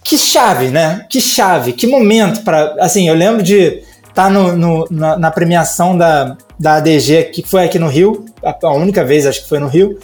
que 0.03 0.17
chave, 0.17 0.69
né? 0.69 1.05
Que 1.09 1.21
chave, 1.21 1.73
que 1.73 1.87
momento 1.87 2.43
para. 2.43 2.75
Assim, 2.79 3.07
eu 3.07 3.15
lembro 3.15 3.43
de 3.43 3.83
estar 4.09 4.25
tá 4.25 4.29
no, 4.29 4.55
no 4.55 4.87
na, 4.89 5.17
na, 5.17 5.31
premiação 5.31 5.97
da, 5.97 6.37
da 6.59 6.75
ADG, 6.75 7.25
que 7.25 7.43
foi 7.43 7.65
aqui 7.65 7.77
no 7.77 7.87
Rio, 7.87 8.25
a, 8.43 8.55
a 8.63 8.73
única 8.73 9.05
vez 9.05 9.25
acho 9.25 9.43
que 9.43 9.49
foi 9.49 9.59
no 9.59 9.67
Rio, 9.67 9.97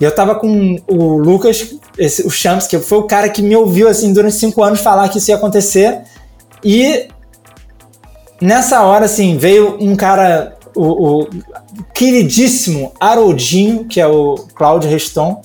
e 0.00 0.04
eu 0.04 0.14
tava 0.14 0.34
com 0.34 0.76
o 0.86 1.16
Lucas, 1.16 1.74
esse, 1.96 2.26
o 2.26 2.30
Champs, 2.30 2.66
que 2.66 2.78
foi 2.78 2.98
o 2.98 3.04
cara 3.04 3.28
que 3.28 3.42
me 3.42 3.56
ouviu 3.56 3.88
assim 3.88 4.12
durante 4.12 4.36
cinco 4.36 4.62
anos 4.62 4.80
falar 4.80 5.08
que 5.08 5.18
isso 5.18 5.30
ia 5.30 5.36
acontecer. 5.36 6.02
E 6.62 7.08
nessa 8.40 8.82
hora, 8.82 9.06
assim, 9.06 9.38
veio 9.38 9.76
um 9.80 9.96
cara, 9.96 10.56
o, 10.74 11.20
o 11.22 11.28
queridíssimo 11.94 12.92
Haroldinho, 13.00 13.84
que 13.84 14.00
é 14.00 14.06
o 14.06 14.34
Cláudio 14.54 14.90
Reston, 14.90 15.40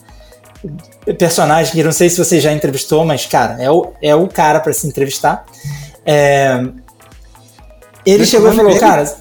personagem 1.18 1.74
que 1.74 1.84
não 1.84 1.92
sei 1.92 2.10
se 2.10 2.18
você 2.18 2.40
já 2.40 2.52
entrevistou, 2.52 3.04
mas, 3.06 3.26
cara, 3.26 3.62
é 3.62 3.70
o, 3.70 3.94
é 4.02 4.16
o 4.16 4.28
cara 4.28 4.60
para 4.60 4.74
se 4.74 4.88
entrevistar. 4.88 5.46
É, 6.06 6.64
ele 8.06 8.26
chegou 8.26 8.52
e 8.52 8.56
falou, 8.56 8.78
cara, 8.80 9.16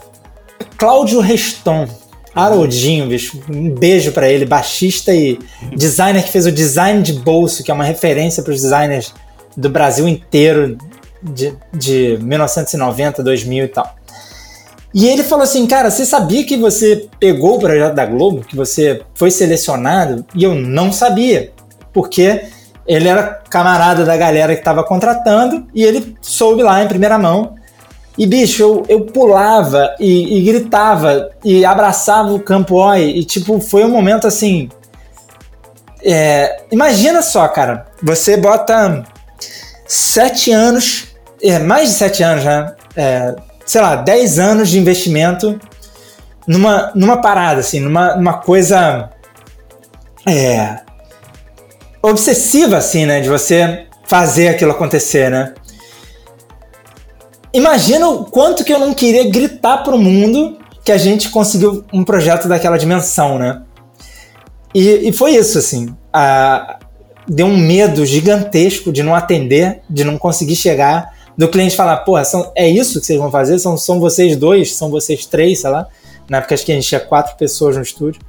Cláudio 0.76 1.20
Reston 1.20 1.88
Haroldinho, 2.34 3.06
bicho, 3.06 3.40
um 3.50 3.70
beijo 3.70 4.12
para 4.12 4.28
ele, 4.28 4.44
baixista 4.44 5.12
e 5.12 5.38
designer 5.74 6.22
que 6.22 6.30
fez 6.30 6.46
o 6.46 6.52
design 6.52 7.02
de 7.02 7.12
bolso, 7.14 7.62
que 7.62 7.70
é 7.70 7.74
uma 7.74 7.84
referência 7.84 8.42
para 8.42 8.52
os 8.52 8.62
designers 8.62 9.12
do 9.56 9.68
Brasil 9.68 10.06
inteiro 10.08 10.78
de, 11.22 11.54
de 11.72 12.18
1990, 12.22 13.22
2000 13.22 13.64
e 13.64 13.68
tal. 13.68 13.94
E 14.92 15.06
ele 15.06 15.22
falou 15.22 15.44
assim, 15.44 15.66
cara, 15.66 15.90
você 15.90 16.04
sabia 16.04 16.44
que 16.44 16.56
você 16.56 17.08
pegou 17.18 17.56
o 17.56 17.58
projeto 17.58 17.94
da 17.94 18.06
Globo, 18.06 18.42
que 18.42 18.56
você 18.56 19.02
foi 19.14 19.30
selecionado? 19.30 20.24
E 20.34 20.42
eu 20.42 20.54
não 20.54 20.92
sabia, 20.92 21.52
porque 21.92 22.44
ele 22.86 23.08
era 23.08 23.40
camarada 23.48 24.04
da 24.04 24.16
galera 24.16 24.54
que 24.54 24.60
estava 24.60 24.82
contratando 24.82 25.66
e 25.74 25.84
ele 25.84 26.16
soube 26.20 26.62
lá 26.62 26.82
em 26.82 26.88
primeira 26.88 27.18
mão 27.18 27.54
E, 28.18 28.26
bicho, 28.26 28.62
eu, 28.62 28.82
eu 28.88 29.00
pulava 29.06 29.94
e, 29.98 30.38
e 30.38 30.42
gritava 30.44 31.30
e 31.44 31.64
abraçava 31.64 32.32
o 32.32 32.40
Campo 32.40 32.74
Oi. 32.74 33.02
E, 33.02 33.24
tipo, 33.24 33.60
foi 33.60 33.84
um 33.84 33.88
momento 33.88 34.26
assim. 34.26 34.68
É, 36.04 36.64
imagina 36.70 37.22
só, 37.22 37.46
cara. 37.48 37.86
Você 38.02 38.36
bota 38.36 39.04
sete 39.86 40.50
anos, 40.50 41.14
é, 41.42 41.58
mais 41.58 41.88
de 41.88 41.94
sete 41.94 42.22
anos, 42.22 42.44
né? 42.44 42.74
É, 42.96 43.34
sei 43.64 43.80
lá, 43.80 43.96
dez 43.96 44.38
anos 44.38 44.68
de 44.68 44.78
investimento 44.78 45.58
numa, 46.46 46.90
numa 46.94 47.20
parada, 47.20 47.60
assim, 47.60 47.80
numa, 47.80 48.16
numa 48.16 48.34
coisa. 48.34 49.08
É, 50.28 50.80
obsessiva, 52.02 52.76
assim, 52.76 53.06
né? 53.06 53.20
De 53.20 53.28
você 53.28 53.86
fazer 54.06 54.48
aquilo 54.48 54.72
acontecer, 54.72 55.30
né? 55.30 55.54
Imagina 57.52 58.08
o 58.08 58.24
quanto 58.24 58.64
que 58.64 58.72
eu 58.72 58.78
não 58.78 58.94
queria 58.94 59.28
gritar 59.28 59.78
pro 59.78 59.98
mundo 59.98 60.58
que 60.84 60.92
a 60.92 60.98
gente 60.98 61.30
conseguiu 61.30 61.84
um 61.92 62.04
projeto 62.04 62.48
daquela 62.48 62.76
dimensão, 62.76 63.38
né? 63.38 63.62
E, 64.74 65.08
e 65.08 65.12
foi 65.12 65.32
isso, 65.32 65.58
assim. 65.58 65.94
A, 66.12 66.78
deu 67.28 67.46
um 67.46 67.56
medo 67.56 68.04
gigantesco 68.06 68.92
de 68.92 69.02
não 69.02 69.14
atender, 69.14 69.82
de 69.88 70.04
não 70.04 70.16
conseguir 70.16 70.56
chegar, 70.56 71.14
do 71.36 71.48
cliente 71.48 71.76
falar, 71.76 71.98
porra, 71.98 72.24
são, 72.24 72.52
é 72.54 72.68
isso 72.68 73.00
que 73.00 73.06
vocês 73.06 73.18
vão 73.18 73.30
fazer? 73.30 73.58
São, 73.58 73.76
são 73.76 73.98
vocês 73.98 74.36
dois? 74.36 74.74
São 74.74 74.90
vocês 74.90 75.26
três, 75.26 75.60
sei 75.60 75.70
lá? 75.70 75.86
Na 76.28 76.38
época 76.38 76.54
acho 76.54 76.64
que 76.64 76.72
a 76.72 76.74
gente 76.74 76.88
tinha 76.88 77.00
quatro 77.00 77.36
pessoas 77.36 77.76
no 77.76 77.82
estúdio. 77.82 78.20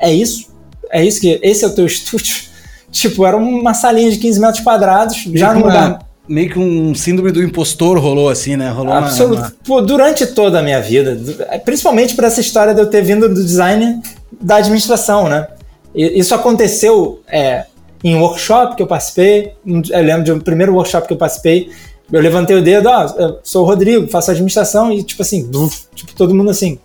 É 0.00 0.12
isso? 0.12 0.48
É 0.90 1.04
isso 1.04 1.20
que. 1.20 1.38
Esse 1.42 1.64
é 1.64 1.68
o 1.68 1.74
teu 1.74 1.84
estúdio? 1.86 2.47
Tipo, 2.90 3.26
era 3.26 3.36
uma 3.36 3.74
salinha 3.74 4.10
de 4.10 4.18
15 4.18 4.40
metros 4.40 4.64
quadrados, 4.64 5.16
já 5.34 5.52
no 5.52 5.60
lugar 5.60 6.08
meio 6.28 6.50
que 6.50 6.58
um 6.58 6.94
síndrome 6.94 7.32
do 7.32 7.42
impostor 7.42 7.98
rolou 7.98 8.28
assim, 8.28 8.56
né? 8.56 8.68
Rolou 8.70 8.92
Absoluto. 8.92 9.38
Uma, 9.38 9.46
uma... 9.46 9.54
Pô, 9.64 9.80
durante 9.80 10.26
toda 10.26 10.58
a 10.58 10.62
minha 10.62 10.80
vida, 10.80 11.18
principalmente 11.64 12.14
por 12.14 12.24
essa 12.24 12.40
história 12.40 12.74
de 12.74 12.80
eu 12.80 12.86
ter 12.86 13.02
vindo 13.02 13.28
do 13.28 13.42
design 13.42 14.00
da 14.38 14.56
administração, 14.56 15.28
né? 15.28 15.48
Isso 15.94 16.34
aconteceu 16.34 17.22
é, 17.26 17.64
em 18.04 18.14
um 18.14 18.20
workshop 18.20 18.76
que 18.76 18.82
eu 18.82 18.86
participei. 18.86 19.54
Eu 19.66 20.02
lembro 20.02 20.22
de 20.22 20.32
um 20.32 20.38
primeiro 20.38 20.74
workshop 20.74 21.08
que 21.08 21.14
eu 21.14 21.16
participei. 21.16 21.70
Eu 22.12 22.20
levantei 22.20 22.56
o 22.56 22.62
dedo, 22.62 22.88
ó, 22.88 23.06
oh, 23.06 23.38
sou 23.42 23.64
o 23.64 23.66
Rodrigo, 23.66 24.08
faço 24.08 24.30
administração, 24.30 24.90
e 24.90 25.02
tipo 25.02 25.20
assim, 25.20 25.50
tipo, 25.94 26.14
todo 26.14 26.34
mundo 26.34 26.50
assim. 26.50 26.78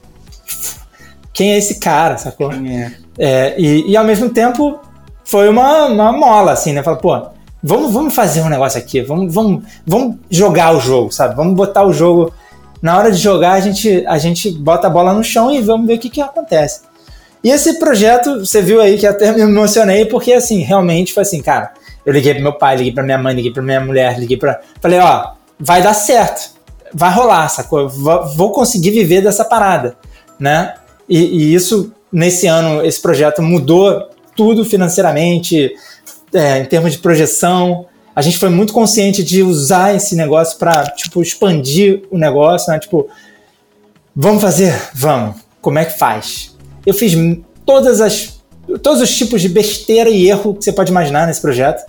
Quem 1.32 1.54
é 1.54 1.58
esse 1.58 1.80
cara, 1.80 2.18
sacou? 2.18 2.51
É. 2.51 2.93
É, 3.18 3.56
e, 3.58 3.91
e 3.91 3.97
ao 3.97 4.04
mesmo 4.04 4.30
tempo 4.30 4.80
foi 5.34 5.49
uma, 5.49 5.88
uma 5.88 6.11
mola, 6.11 6.51
assim, 6.51 6.73
né? 6.73 6.84
Fala, 6.84 6.95
pô, 6.95 7.19
vamos, 7.63 7.91
vamos 7.91 8.13
fazer 8.13 8.41
um 8.41 8.49
negócio 8.49 8.77
aqui, 8.77 9.01
vamos, 9.01 9.34
vamos, 9.34 9.63
vamos 9.84 10.17
jogar 10.29 10.75
o 10.75 10.79
jogo, 10.79 11.11
sabe? 11.11 11.36
Vamos 11.36 11.55
botar 11.55 11.84
o 11.84 11.91
jogo. 11.91 12.31
Na 12.79 12.95
hora 12.95 13.11
de 13.11 13.17
jogar, 13.17 13.53
a 13.53 13.59
gente, 13.59 14.05
a 14.05 14.19
gente 14.19 14.51
bota 14.51 14.86
a 14.86 14.91
bola 14.91 15.11
no 15.11 15.23
chão 15.23 15.51
e 15.51 15.59
vamos 15.59 15.88
ver 15.88 15.95
o 15.95 15.97
que, 15.97 16.11
que 16.11 16.21
acontece. 16.21 16.81
E 17.43 17.49
esse 17.49 17.79
projeto, 17.79 18.45
você 18.45 18.61
viu 18.61 18.79
aí 18.79 18.95
que 18.95 19.07
até 19.07 19.31
me 19.34 19.41
emocionei, 19.41 20.05
porque 20.05 20.34
assim, 20.34 20.59
realmente 20.59 21.11
foi 21.15 21.23
assim, 21.23 21.41
cara, 21.41 21.71
eu 22.05 22.13
liguei 22.13 22.36
pro 22.36 22.43
meu 22.43 22.53
pai, 22.53 22.75
liguei 22.75 22.93
pra 22.93 23.01
minha 23.01 23.17
mãe, 23.17 23.34
liguei 23.34 23.51
pra 23.51 23.63
minha 23.63 23.79
mulher, 23.81 24.19
liguei 24.19 24.38
pra. 24.38 24.61
Falei, 24.79 24.99
ó, 24.99 25.31
vai 25.59 25.81
dar 25.81 25.95
certo, 25.95 26.51
vai 26.93 27.11
rolar, 27.11 27.49
sacou? 27.49 27.89
Vou 27.89 28.51
conseguir 28.51 28.91
viver 28.91 29.23
dessa 29.23 29.43
parada, 29.43 29.97
né? 30.39 30.75
E, 31.09 31.17
e 31.17 31.55
isso, 31.55 31.91
nesse 32.11 32.45
ano, 32.45 32.86
esse 32.86 33.01
projeto 33.01 33.41
mudou 33.41 34.12
tudo 34.36 34.65
financeiramente, 34.65 35.73
é, 36.34 36.59
em 36.59 36.65
termos 36.65 36.93
de 36.93 36.99
projeção. 36.99 37.86
A 38.15 38.21
gente 38.21 38.38
foi 38.38 38.49
muito 38.49 38.73
consciente 38.73 39.23
de 39.23 39.41
usar 39.41 39.95
esse 39.95 40.15
negócio 40.15 40.57
para 40.57 40.86
tipo 40.88 41.21
expandir 41.21 42.03
o 42.11 42.17
negócio, 42.17 42.71
né? 42.71 42.79
Tipo, 42.79 43.07
vamos 44.15 44.41
fazer, 44.41 44.73
vamos. 44.93 45.38
Como 45.61 45.79
é 45.79 45.86
que 45.86 45.97
faz? 45.97 46.55
Eu 46.86 46.93
fiz 46.93 47.13
todas 47.65 48.01
as 48.01 48.41
todos 48.81 49.01
os 49.01 49.15
tipos 49.15 49.41
de 49.41 49.49
besteira 49.49 50.09
e 50.09 50.29
erro 50.29 50.55
que 50.55 50.63
você 50.63 50.71
pode 50.71 50.89
imaginar 50.89 51.27
nesse 51.27 51.41
projeto. 51.41 51.84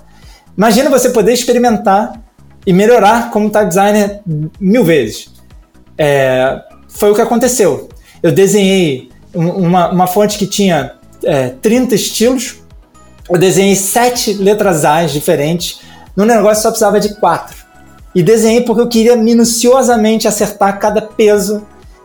Imagina 0.57 0.91
você 0.91 1.11
poder 1.11 1.33
experimentar 1.33 2.21
e 2.67 2.73
melhorar 2.73 3.31
como 3.31 3.51
tá 3.51 3.65
designer 3.65 4.21
mil 4.59 4.85
vezes. 4.85 5.31
É, 5.99 6.61
foi 6.89 7.11
o 7.11 7.15
que 7.15 7.21
aconteceu. 7.21 7.89
Eu 8.23 8.33
desenhei 8.33 9.11
uma, 9.35 9.91
uma 9.91 10.07
fonte 10.07 10.39
que 10.39 10.47
tinha 10.47 10.93
é, 11.27 11.49
30 11.49 11.95
estilos 11.95 12.65
eu 13.29 13.39
desenhei 13.39 13.75
sete 13.75 14.35
letras 14.35 14.85
A 14.85 15.05
diferentes. 15.07 15.81
No 16.15 16.25
negócio 16.25 16.63
só 16.63 16.69
precisava 16.69 17.01
de 17.01 17.15
quatro. 17.15 17.57
E 18.15 18.23
desenhei 18.23 18.61
porque 18.61 18.81
eu 18.81 18.89
queria 18.89 19.17
minuciosamente 19.17 20.29
acertar 20.29 20.79
cada 20.79 21.01
peso. 21.03 21.63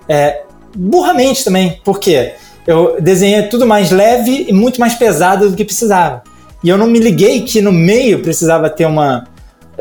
É, 0.07 0.43
burramente 0.75 1.43
também, 1.43 1.79
porque 1.83 2.33
eu 2.65 2.99
desenhei 2.99 3.43
tudo 3.43 3.67
mais 3.67 3.91
leve 3.91 4.45
e 4.47 4.53
muito 4.53 4.79
mais 4.79 4.95
pesado 4.95 5.49
do 5.49 5.55
que 5.55 5.65
precisava. 5.65 6.23
E 6.63 6.69
eu 6.69 6.77
não 6.77 6.87
me 6.87 6.99
liguei 6.99 7.41
que 7.41 7.61
no 7.61 7.71
meio 7.71 8.21
precisava 8.21 8.69
ter 8.69 8.85
uma. 8.85 9.27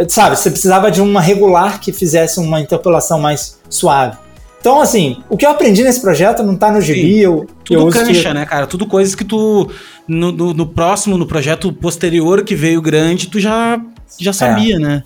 Sabe, 0.08 0.36
você 0.36 0.50
precisava 0.50 0.90
de 0.90 1.00
uma 1.00 1.20
regular 1.20 1.80
que 1.80 1.92
fizesse 1.92 2.38
uma 2.38 2.60
interpolação 2.60 3.18
mais 3.18 3.58
suave. 3.68 4.16
Então, 4.60 4.80
assim, 4.80 5.22
o 5.28 5.36
que 5.36 5.46
eu 5.46 5.50
aprendi 5.50 5.84
nesse 5.84 6.00
projeto 6.00 6.42
não 6.42 6.56
tá 6.56 6.70
no 6.70 6.80
gibi. 6.80 7.20
Eu, 7.20 7.46
Tudo 7.64 7.80
eu 7.80 7.88
cancha, 7.90 8.28
que... 8.28 8.34
né, 8.34 8.44
cara? 8.44 8.66
Tudo 8.66 8.86
coisas 8.86 9.14
que 9.14 9.24
tu, 9.24 9.70
no, 10.06 10.32
no, 10.32 10.52
no, 10.52 10.66
próximo, 10.66 11.16
no 11.16 11.26
projeto 11.26 11.72
posterior 11.72 12.42
que 12.42 12.54
veio 12.54 12.82
grande, 12.82 13.28
tu 13.28 13.38
já, 13.38 13.80
já 14.18 14.32
sabia, 14.32 14.76
é. 14.76 14.78
né? 14.78 15.04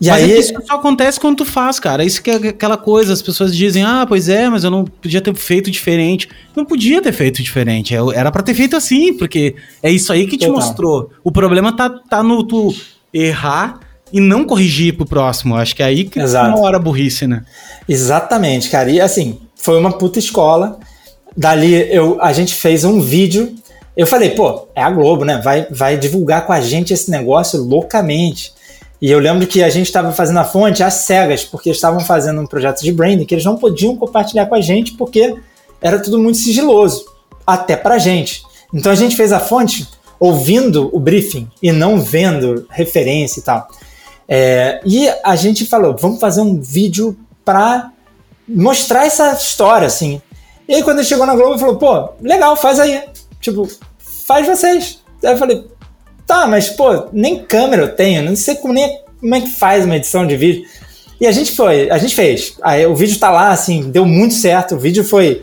E 0.00 0.08
mas 0.08 0.20
é 0.20 0.24
aí... 0.24 0.32
é 0.32 0.38
isso 0.38 0.52
só 0.66 0.74
acontece 0.74 1.18
quando 1.18 1.38
tu 1.38 1.44
faz, 1.44 1.80
cara. 1.80 2.04
Isso 2.04 2.22
que 2.22 2.30
é 2.30 2.34
aquela 2.34 2.76
coisa, 2.76 3.12
as 3.12 3.22
pessoas 3.22 3.56
dizem, 3.56 3.82
ah, 3.82 4.04
pois 4.06 4.28
é, 4.28 4.48
mas 4.48 4.62
eu 4.62 4.70
não 4.70 4.84
podia 4.84 5.20
ter 5.20 5.34
feito 5.34 5.70
diferente. 5.70 6.28
Não 6.54 6.64
podia 6.64 7.00
ter 7.00 7.12
feito 7.12 7.42
diferente. 7.42 7.94
É, 7.94 7.98
era 8.14 8.30
para 8.30 8.42
ter 8.42 8.54
feito 8.54 8.76
assim, 8.76 9.14
porque 9.14 9.56
é 9.82 9.90
isso 9.90 10.12
aí 10.12 10.26
que 10.26 10.36
te 10.36 10.46
Total. 10.46 10.54
mostrou. 10.54 11.10
O 11.24 11.32
problema 11.32 11.74
tá, 11.74 11.88
tá 11.88 12.22
no 12.22 12.44
tu 12.44 12.74
errar 13.12 13.80
e 14.12 14.20
não 14.20 14.44
corrigir 14.44 14.96
pro 14.96 15.06
próximo. 15.06 15.56
Acho 15.56 15.74
que 15.74 15.82
é 15.82 15.86
aí 15.86 16.04
que 16.04 16.20
Exato. 16.20 16.56
uma 16.56 16.66
hora 16.66 16.78
burrice, 16.78 17.26
né? 17.26 17.44
Exatamente, 17.88 18.70
cara. 18.70 18.90
E 18.90 19.00
assim, 19.00 19.38
foi 19.54 19.78
uma 19.78 19.92
puta 19.92 20.18
escola. 20.18 20.78
Dali 21.36 21.74
eu, 21.92 22.18
a 22.20 22.32
gente 22.32 22.54
fez 22.54 22.84
um 22.84 23.00
vídeo. 23.00 23.54
Eu 23.96 24.06
falei, 24.06 24.30
pô, 24.30 24.68
é 24.74 24.82
a 24.82 24.90
Globo, 24.90 25.24
né? 25.24 25.40
Vai, 25.42 25.66
vai 25.70 25.96
divulgar 25.96 26.46
com 26.46 26.52
a 26.52 26.60
gente 26.60 26.92
esse 26.92 27.10
negócio 27.10 27.62
loucamente. 27.62 28.52
E 29.00 29.10
eu 29.10 29.18
lembro 29.18 29.46
que 29.46 29.62
a 29.62 29.68
gente 29.68 29.86
estava 29.86 30.12
fazendo 30.12 30.38
a 30.38 30.44
fonte 30.44 30.82
às 30.82 30.94
cegas, 30.94 31.44
porque 31.44 31.70
estavam 31.70 32.00
fazendo 32.00 32.40
um 32.40 32.46
projeto 32.46 32.82
de 32.82 32.92
branding 32.92 33.24
que 33.24 33.34
eles 33.34 33.44
não 33.44 33.56
podiam 33.56 33.96
compartilhar 33.96 34.46
com 34.46 34.54
a 34.54 34.60
gente 34.60 34.92
porque 34.92 35.34
era 35.80 35.98
tudo 35.98 36.18
muito 36.18 36.38
sigiloso, 36.38 37.04
até 37.46 37.76
pra 37.76 37.98
gente. 37.98 38.42
Então 38.72 38.90
a 38.90 38.94
gente 38.94 39.14
fez 39.14 39.32
a 39.32 39.40
fonte 39.40 39.86
ouvindo 40.18 40.88
o 40.92 40.98
briefing 40.98 41.46
e 41.62 41.72
não 41.72 42.00
vendo 42.00 42.66
referência 42.70 43.40
e 43.40 43.42
tal. 43.42 43.68
É, 44.28 44.80
e 44.84 45.08
a 45.22 45.36
gente 45.36 45.66
falou, 45.66 45.96
vamos 45.96 46.20
fazer 46.20 46.40
um 46.40 46.60
vídeo 46.60 47.16
para 47.44 47.92
mostrar 48.48 49.06
essa 49.06 49.32
história, 49.32 49.86
assim. 49.86 50.20
E 50.68 50.74
aí 50.74 50.82
quando 50.82 50.98
ele 50.98 51.06
chegou 51.06 51.26
na 51.26 51.34
Globo, 51.34 51.58
falou, 51.58 51.76
pô, 51.76 52.10
legal, 52.20 52.56
faz 52.56 52.80
aí. 52.80 53.02
Tipo, 53.40 53.68
faz 54.26 54.46
vocês. 54.46 55.00
Aí 55.24 55.32
eu 55.32 55.38
falei, 55.38 55.64
tá, 56.26 56.46
mas 56.46 56.68
pô, 56.68 57.08
nem 57.12 57.44
câmera 57.44 57.82
eu 57.82 57.94
tenho, 57.94 58.22
não 58.22 58.34
sei 58.34 58.56
como, 58.56 58.74
nem, 58.74 59.00
como 59.20 59.34
é 59.34 59.40
que 59.40 59.50
faz 59.50 59.84
uma 59.84 59.96
edição 59.96 60.26
de 60.26 60.36
vídeo. 60.36 60.64
E 61.20 61.26
a 61.26 61.32
gente 61.32 61.52
foi, 61.52 61.88
a 61.90 61.98
gente 61.98 62.14
fez. 62.14 62.56
Aí 62.62 62.84
o 62.84 62.94
vídeo 62.94 63.18
tá 63.18 63.30
lá, 63.30 63.50
assim, 63.50 63.90
deu 63.90 64.04
muito 64.04 64.34
certo. 64.34 64.74
O 64.74 64.78
vídeo 64.78 65.02
foi. 65.02 65.42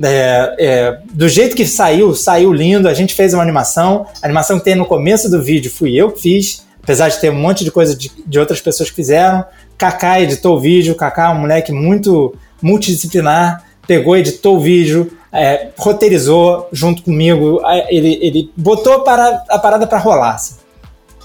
É, 0.00 0.54
é, 0.60 0.98
do 1.12 1.28
jeito 1.28 1.56
que 1.56 1.66
saiu, 1.66 2.14
saiu 2.14 2.52
lindo. 2.52 2.86
A 2.86 2.94
gente 2.94 3.14
fez 3.14 3.34
uma 3.34 3.42
animação. 3.42 4.06
A 4.22 4.26
animação 4.26 4.58
que 4.60 4.64
tem 4.64 4.76
no 4.76 4.86
começo 4.86 5.28
do 5.28 5.42
vídeo 5.42 5.72
fui 5.72 5.96
eu 5.96 6.12
que 6.12 6.22
fiz 6.22 6.67
apesar 6.88 7.10
de 7.10 7.18
ter 7.18 7.30
um 7.30 7.34
monte 7.34 7.64
de 7.64 7.70
coisa 7.70 7.94
de, 7.94 8.10
de 8.26 8.38
outras 8.38 8.62
pessoas 8.62 8.88
que 8.88 8.96
fizeram. 8.96 9.44
Kaká 9.76 10.22
editou 10.22 10.56
o 10.56 10.60
vídeo, 10.60 10.94
Kaká 10.94 11.26
é 11.26 11.28
um 11.28 11.40
moleque 11.40 11.70
muito 11.70 12.34
multidisciplinar, 12.62 13.62
pegou, 13.86 14.16
editou 14.16 14.56
o 14.56 14.60
vídeo, 14.60 15.12
é, 15.30 15.68
roteirizou 15.76 16.66
junto 16.72 17.02
comigo, 17.02 17.60
ele, 17.90 18.18
ele 18.22 18.50
botou 18.56 19.00
para, 19.00 19.44
a 19.50 19.58
parada 19.58 19.86
para 19.86 19.98
rolar. 19.98 20.36
Assim. 20.36 20.54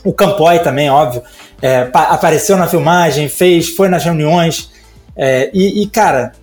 O 0.04 0.12
Campoy 0.12 0.60
também, 0.60 0.90
óbvio, 0.90 1.22
é, 1.62 1.90
apareceu 1.94 2.58
na 2.58 2.68
filmagem, 2.68 3.30
fez, 3.30 3.70
foi 3.70 3.88
nas 3.88 4.04
reuniões. 4.04 4.70
É, 5.16 5.50
e, 5.54 5.82
e, 5.82 5.88
cara, 5.88 6.34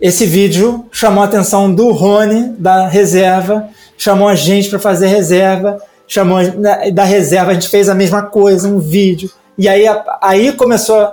esse 0.00 0.24
vídeo 0.24 0.86
chamou 0.90 1.22
a 1.22 1.26
atenção 1.26 1.72
do 1.72 1.90
Rony, 1.90 2.54
da 2.58 2.88
reserva, 2.88 3.68
chamou 3.98 4.28
a 4.28 4.34
gente 4.34 4.70
para 4.70 4.78
fazer 4.78 5.08
reserva 5.08 5.78
chamou 6.06 6.38
da 6.92 7.04
reserva, 7.04 7.50
a 7.50 7.54
gente 7.54 7.68
fez 7.68 7.88
a 7.88 7.94
mesma 7.94 8.22
coisa, 8.22 8.68
um 8.68 8.78
vídeo. 8.78 9.30
E 9.56 9.68
aí, 9.68 9.84
aí 10.20 10.52
começou 10.52 11.08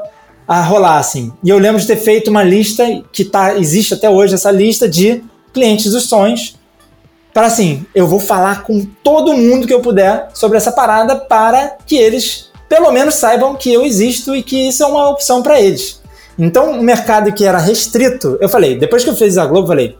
a 0.47 0.61
rolar, 0.61 0.97
assim. 0.97 1.31
E 1.43 1.49
eu 1.49 1.59
lembro 1.59 1.79
de 1.79 1.85
ter 1.85 1.97
feito 1.97 2.29
uma 2.29 2.43
lista 2.43 2.83
que 3.11 3.23
tá, 3.23 3.55
existe 3.55 3.93
até 3.93 4.09
hoje, 4.09 4.33
essa 4.33 4.49
lista 4.49 4.89
de 4.89 5.23
clientes 5.53 5.91
dos 5.91 6.07
sonhos. 6.07 6.55
Para 7.33 7.45
assim, 7.45 7.85
eu 7.93 8.07
vou 8.07 8.19
falar 8.19 8.63
com 8.63 8.83
todo 9.03 9.37
mundo 9.37 9.67
que 9.67 9.73
eu 9.73 9.81
puder 9.81 10.29
sobre 10.33 10.57
essa 10.57 10.71
parada 10.71 11.15
para 11.15 11.77
que 11.85 11.95
eles, 11.95 12.49
pelo 12.67 12.91
menos, 12.91 13.15
saibam 13.15 13.55
que 13.55 13.71
eu 13.71 13.85
existo 13.85 14.35
e 14.35 14.41
que 14.41 14.69
isso 14.69 14.83
é 14.83 14.87
uma 14.87 15.09
opção 15.09 15.43
para 15.43 15.61
eles. 15.61 16.01
Então, 16.37 16.71
um 16.71 16.81
mercado 16.81 17.31
que 17.31 17.45
era 17.45 17.59
restrito, 17.59 18.37
eu 18.41 18.49
falei, 18.49 18.77
depois 18.77 19.03
que 19.03 19.09
eu 19.09 19.15
fiz 19.15 19.37
a 19.37 19.45
Globo, 19.45 19.65
eu 19.65 19.67
falei, 19.67 19.97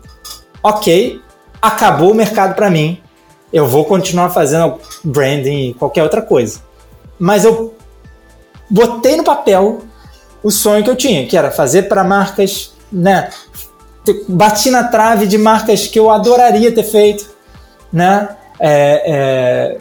ok, 0.64 1.22
acabou 1.62 2.12
o 2.12 2.16
mercado 2.16 2.56
para 2.56 2.70
mim, 2.70 3.00
eu 3.52 3.68
vou 3.68 3.86
continuar 3.86 4.30
fazendo 4.30 4.76
branding 5.04 5.70
e 5.70 5.74
qualquer 5.74 6.04
outra 6.04 6.22
coisa. 6.22 6.60
Mas 7.18 7.44
eu 7.44 7.74
botei 8.70 9.16
no 9.16 9.24
papel 9.24 9.82
o 10.42 10.52
sonho 10.52 10.84
que 10.84 10.90
eu 10.90 10.96
tinha, 10.96 11.26
que 11.28 11.38
era 11.38 11.52
fazer 11.52 11.84
para 11.84 12.04
marcas, 12.04 12.74
né? 12.92 13.30
Bati 14.28 14.70
na 14.72 14.86
trave 14.86 15.28
de 15.28 15.38
marcas 15.38 15.88
que 15.88 16.00
eu 16.00 16.10
adoraria 16.10 16.72
ter 16.72 16.84
feito, 16.84 17.30
né? 17.92 18.30
É, 18.60 19.04
é, 19.06 19.78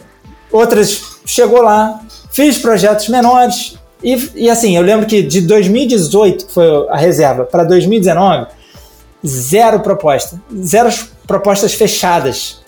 outras 0.51 1.19
chegou 1.25 1.61
lá, 1.61 1.99
fiz 2.31 2.57
projetos 2.57 3.07
menores 3.09 3.77
e, 4.03 4.31
e 4.35 4.49
assim, 4.49 4.75
eu 4.75 4.81
lembro 4.81 5.05
que 5.05 5.21
de 5.21 5.41
2018, 5.41 6.47
que 6.47 6.53
foi 6.53 6.87
a 6.89 6.97
reserva, 6.97 7.43
para 7.43 7.63
2019, 7.63 8.47
zero 9.25 9.81
proposta, 9.81 10.41
zero 10.63 10.89
propostas 11.27 11.73
fechadas. 11.73 12.58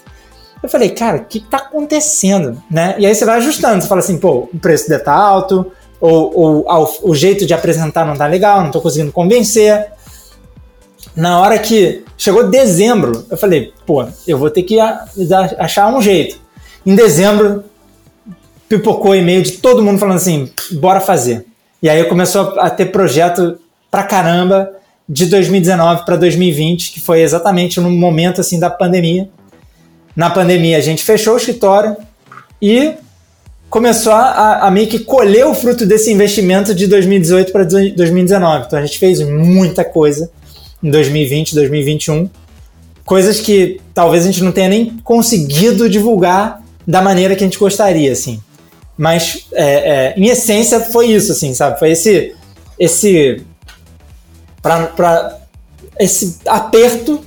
Eu 0.62 0.70
falei, 0.70 0.90
cara, 0.90 1.18
o 1.18 1.26
que 1.26 1.40
está 1.40 1.58
acontecendo? 1.58 2.62
Né? 2.70 2.96
E 3.00 3.06
aí 3.06 3.16
você 3.16 3.26
vai 3.26 3.38
ajustando, 3.38 3.82
você 3.82 3.88
fala 3.88 4.00
assim, 4.00 4.18
pô, 4.18 4.50
o 4.54 4.60
preço 4.60 4.88
deve 4.88 5.04
tá 5.04 5.14
alto, 5.14 5.72
ou, 6.00 6.38
ou, 6.38 6.66
ou 6.68 7.00
o 7.04 7.16
jeito 7.16 7.46
de 7.46 7.54
apresentar 7.54 8.06
não 8.06 8.16
tá 8.16 8.28
legal, 8.28 8.60
não 8.60 8.68
estou 8.68 8.82
conseguindo 8.82 9.12
convencer. 9.12 9.88
Na 11.16 11.40
hora 11.40 11.58
que 11.58 12.04
chegou 12.18 12.50
dezembro, 12.50 13.26
eu 13.30 13.38
falei, 13.38 13.74
pô, 13.86 14.06
eu 14.28 14.38
vou 14.38 14.50
ter 14.50 14.64
que 14.64 14.80
achar 15.60 15.88
um 15.94 16.02
jeito. 16.02 16.40
Em 16.86 16.96
dezembro, 16.96 17.64
pipocou 18.70 19.16
e-mail 19.16 19.44
de 19.44 19.54
todo 19.54 19.84
mundo 19.84 20.00
falando 20.00 20.18
assim, 20.18 20.50
bora 20.74 21.02
fazer. 21.02 21.46
E 21.82 21.90
aí 21.90 22.04
começou 22.06 22.60
a 22.60 22.70
ter 22.70 22.86
projeto 22.86 23.58
pra 23.90 24.04
caramba 24.04 24.72
de 25.10 25.26
2019 25.26 26.06
para 26.06 26.16
2020, 26.16 26.94
que 26.94 27.02
foi 27.02 27.22
exatamente 27.22 27.80
no 27.80 27.90
momento 27.92 28.40
assim 28.40 28.60
da 28.60 28.70
pandemia. 28.70 29.30
Na 30.16 30.30
pandemia 30.30 30.78
a 30.78 30.82
gente 30.82 31.04
fechou 31.04 31.34
o 31.34 31.38
escritório 31.38 31.96
e 32.62 32.94
começou 33.70 34.12
a, 34.12 34.68
a 34.68 34.72
meio 34.72 34.88
que 34.88 35.00
colher 35.00 35.46
o 35.46 35.54
fruto 35.54 35.86
desse 35.86 36.12
investimento 36.12 36.76
de 36.76 36.88
2018 36.88 37.52
para 37.52 37.64
2019. 37.64 38.66
Então 38.68 38.78
a 38.78 38.86
gente 38.86 39.00
fez 39.00 39.22
muita 39.22 39.86
coisa 39.86 40.30
em 40.84 40.92
2020, 40.92 41.56
2021, 41.56 42.30
coisas 43.06 43.40
que 43.40 43.80
talvez 43.94 44.24
a 44.24 44.26
gente 44.28 44.44
não 44.44 44.52
tenha 44.52 44.68
nem 44.68 44.98
conseguido 45.04 45.90
divulgar 45.90 46.62
da 46.86 47.02
maneira 47.02 47.36
que 47.36 47.44
a 47.44 47.48
gente 47.48 47.60
gostaria, 47.60 48.12
assim. 48.12 48.42
Mas 48.98 49.48
é, 49.54 49.66
é, 49.66 50.14
em 50.18 50.28
essência 50.28 50.80
foi 50.80 51.08
isso, 51.08 51.32
assim, 51.32 51.54
sabe? 51.54 51.80
Foi 51.80 51.92
esse 51.92 52.36
esse 52.78 53.44
para 54.62 55.40
esse 56.00 56.40
aperto 56.46 57.24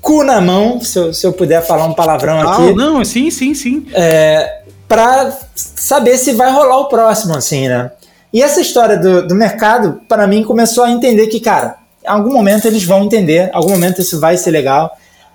cu 0.00 0.24
na 0.24 0.40
mão, 0.40 0.80
se 0.80 0.98
eu, 0.98 1.12
se 1.12 1.26
eu 1.26 1.32
puder 1.32 1.64
falar 1.66 1.86
um 1.86 1.92
palavrão 1.92 2.40
ah, 2.40 2.54
aqui. 2.54 2.72
Não, 2.74 3.04
sim, 3.04 3.30
sim, 3.30 3.54
sim. 3.54 3.86
É, 3.92 4.62
para 4.88 5.36
saber 5.54 6.18
se 6.18 6.32
vai 6.32 6.50
rolar 6.52 6.78
o 6.78 6.88
próximo, 6.88 7.36
assim, 7.36 7.68
né? 7.68 7.90
E 8.32 8.42
essa 8.42 8.60
história 8.60 8.96
do, 8.96 9.26
do 9.26 9.34
mercado, 9.34 10.00
para 10.08 10.26
mim, 10.26 10.42
começou 10.42 10.84
a 10.84 10.90
entender 10.90 11.26
que, 11.26 11.40
cara, 11.40 11.76
em 12.04 12.08
algum 12.08 12.32
momento 12.32 12.66
eles 12.66 12.84
vão 12.84 13.04
entender, 13.04 13.48
em 13.48 13.56
algum 13.56 13.70
momento 13.70 14.00
isso 14.00 14.18
vai 14.20 14.36
ser 14.36 14.50
legal. 14.50 14.90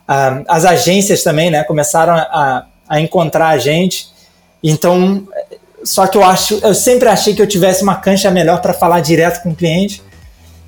Ah, 0.07 0.41
as 0.47 0.65
agências 0.65 1.23
também, 1.23 1.49
né, 1.49 1.63
começaram 1.63 2.13
a, 2.13 2.65
a 2.87 2.99
encontrar 2.99 3.49
a 3.49 3.57
gente. 3.57 4.07
Então, 4.63 5.27
só 5.83 6.07
que 6.07 6.17
eu 6.17 6.23
acho, 6.23 6.59
eu 6.63 6.73
sempre 6.73 7.07
achei 7.07 7.35
que 7.35 7.41
eu 7.41 7.47
tivesse 7.47 7.83
uma 7.83 7.95
cancha 7.95 8.31
melhor 8.31 8.61
para 8.61 8.73
falar 8.73 9.01
direto 9.01 9.43
com 9.43 9.49
o 9.49 9.55
cliente. 9.55 10.01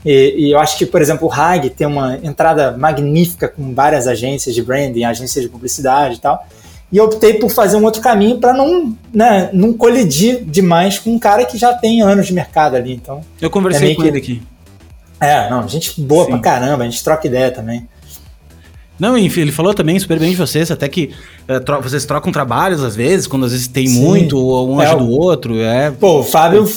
E, 0.10 0.36
e, 0.38 0.52
eu 0.52 0.60
acho 0.60 0.78
que, 0.78 0.86
por 0.86 1.02
exemplo, 1.02 1.28
o 1.28 1.32
Hag 1.32 1.70
tem 1.72 1.86
uma 1.86 2.18
entrada 2.24 2.78
magnífica 2.78 3.50
com 3.50 3.74
várias 3.74 4.08
agências 4.08 4.56
de 4.56 4.62
branding, 4.62 5.04
agências 5.04 5.44
de 5.44 5.50
publicidade 5.50 6.16
e 6.16 6.20
tal 6.20 6.48
e 6.92 7.00
optei 7.02 7.34
por 7.34 7.50
fazer 7.50 7.76
um 7.76 7.84
outro 7.84 8.02
caminho 8.02 8.38
para 8.38 8.54
não, 8.54 8.96
né, 9.14 9.50
não 9.52 9.74
colidir 9.74 10.44
demais 10.46 10.98
com 10.98 11.14
um 11.14 11.20
cara 11.20 11.46
que 11.46 11.58
já 11.58 11.74
tem 11.74 12.02
anos 12.02 12.28
de 12.28 12.34
mercado 12.34 12.76
ali. 12.76 12.94
Então, 12.94 13.22
eu 13.42 13.50
conversei 13.50 13.92
é 13.92 13.96
com 13.96 14.02
que... 14.02 14.08
ele 14.08 14.18
aqui. 14.18 14.42
É, 15.20 15.50
não, 15.50 15.68
gente 15.68 16.00
boa 16.00 16.26
Sim. 16.26 16.32
pra 16.32 16.40
caramba, 16.40 16.84
a 16.84 16.90
gente 16.90 17.04
troca 17.04 17.28
ideia 17.28 17.52
também. 17.52 17.88
Não, 19.00 19.18
enfim, 19.18 19.42
ele 19.42 19.52
falou 19.52 19.74
também 19.74 20.00
super 20.00 20.20
bem 20.20 20.32
de 20.32 20.36
vocês, 20.36 20.72
até 20.72 20.88
que 20.88 21.14
é, 21.48 21.60
tro 21.60 21.82
vocês 21.82 22.06
trocam 22.06 22.32
trabalhos 22.32 22.84
às 22.84 22.96
vezes, 22.96 23.28
quando 23.28 23.46
às 23.46 23.52
vezes 23.52 23.68
tem 23.68 23.88
Sim. 23.88 24.02
muito, 24.02 24.38
ou 24.38 24.76
um 24.76 24.82
é, 24.82 24.88
ajuda 24.88 25.04
o 25.04 25.12
outro. 25.12 25.60
É... 25.60 25.92
Pô, 25.92 26.20
o 26.20 26.24
Fábio 26.24 26.68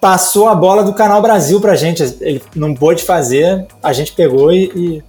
passou 0.00 0.48
a 0.48 0.54
bola 0.54 0.84
do 0.84 0.92
Canal 0.92 1.22
Brasil 1.22 1.60
pra 1.60 1.74
gente. 1.74 2.02
Ele 2.20 2.42
não 2.54 2.74
pôde 2.74 3.02
fazer, 3.02 3.66
a 3.82 3.92
gente 3.92 4.12
pegou 4.12 4.52
e, 4.52 4.70
e 4.74 5.02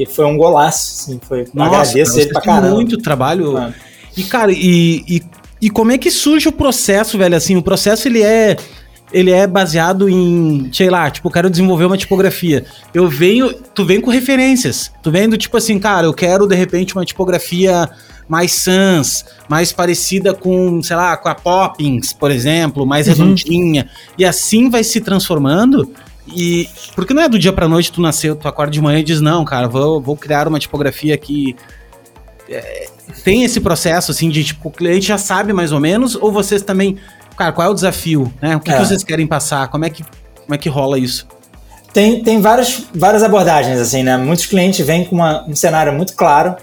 e 0.00 0.06
foi 0.06 0.24
um 0.24 0.34
golaço, 0.34 1.02
assim, 1.02 1.20
foi, 1.22 1.44
Nossa, 1.52 1.76
agradeço 1.76 2.12
cara, 2.12 2.22
ele 2.22 2.32
pra 2.32 2.40
caramba. 2.40 2.74
muito 2.74 2.96
trabalho. 2.96 3.58
Ah. 3.58 3.70
E, 4.16 4.24
cara, 4.24 4.50
e, 4.50 5.04
e, 5.06 5.22
e 5.60 5.68
como 5.68 5.92
é 5.92 5.98
que 5.98 6.10
surge 6.10 6.48
o 6.48 6.52
processo, 6.52 7.18
velho? 7.18 7.36
Assim, 7.36 7.54
o 7.54 7.62
processo, 7.62 8.08
ele 8.08 8.22
é 8.22 8.56
ele 9.12 9.30
é 9.30 9.46
baseado 9.46 10.08
em, 10.08 10.70
sei 10.72 10.88
lá, 10.88 11.10
tipo, 11.10 11.28
eu 11.28 11.32
quero 11.32 11.50
desenvolver 11.50 11.84
uma 11.84 11.98
tipografia. 11.98 12.64
Eu 12.94 13.08
venho, 13.08 13.52
tu 13.74 13.84
vem 13.84 14.00
com 14.00 14.08
referências. 14.08 14.90
Tu 15.02 15.10
vem 15.10 15.28
do 15.28 15.36
tipo 15.36 15.56
assim, 15.56 15.78
cara, 15.78 16.06
eu 16.06 16.14
quero 16.14 16.46
de 16.46 16.54
repente 16.54 16.94
uma 16.94 17.04
tipografia 17.04 17.90
mais 18.30 18.52
sans, 18.52 19.24
mais 19.48 19.72
parecida 19.72 20.32
com, 20.32 20.80
sei 20.84 20.94
lá, 20.94 21.16
com 21.16 21.28
a 21.28 21.34
Poppins, 21.34 22.12
por 22.12 22.30
exemplo, 22.30 22.86
mais 22.86 23.08
uhum. 23.08 23.14
redondinha. 23.14 23.90
E 24.16 24.24
assim 24.24 24.70
vai 24.70 24.84
se 24.84 25.00
transformando. 25.00 25.92
E 26.28 26.68
porque 26.94 27.12
não 27.12 27.22
é 27.22 27.28
do 27.28 27.36
dia 27.36 27.52
pra 27.52 27.66
noite 27.66 27.90
tu 27.90 28.00
nasceu, 28.00 28.36
tu 28.36 28.46
acorda 28.46 28.70
de 28.70 28.80
manhã 28.80 29.00
e 29.00 29.02
diz, 29.02 29.20
não, 29.20 29.44
cara, 29.44 29.66
vou, 29.66 30.00
vou 30.00 30.16
criar 30.16 30.46
uma 30.46 30.60
tipografia 30.60 31.18
que. 31.18 31.56
É, 32.48 32.88
tem 33.24 33.42
esse 33.42 33.60
processo 33.60 34.12
assim 34.12 34.28
de 34.30 34.44
tipo, 34.44 34.68
o 34.68 34.72
cliente 34.72 35.08
já 35.08 35.18
sabe 35.18 35.52
mais 35.52 35.72
ou 35.72 35.80
menos, 35.80 36.14
ou 36.14 36.30
vocês 36.30 36.62
também. 36.62 36.98
Cara, 37.36 37.50
qual 37.50 37.66
é 37.66 37.70
o 37.70 37.74
desafio? 37.74 38.32
Né? 38.40 38.54
O 38.54 38.60
que, 38.60 38.70
é. 38.70 38.76
que 38.76 38.86
vocês 38.86 39.02
querem 39.02 39.26
passar? 39.26 39.66
Como 39.68 39.84
é 39.84 39.90
que, 39.90 40.04
como 40.04 40.54
é 40.54 40.58
que 40.58 40.68
rola 40.68 40.96
isso? 41.00 41.26
Tem, 41.92 42.22
tem 42.22 42.40
várias, 42.40 42.84
várias 42.94 43.22
abordagens, 43.22 43.80
assim, 43.80 44.02
né? 44.02 44.16
Muitos 44.16 44.46
clientes 44.46 44.84
vêm 44.86 45.04
com 45.04 45.16
uma, 45.16 45.44
um 45.48 45.56
cenário 45.56 45.92
muito 45.92 46.14
claro. 46.14 46.56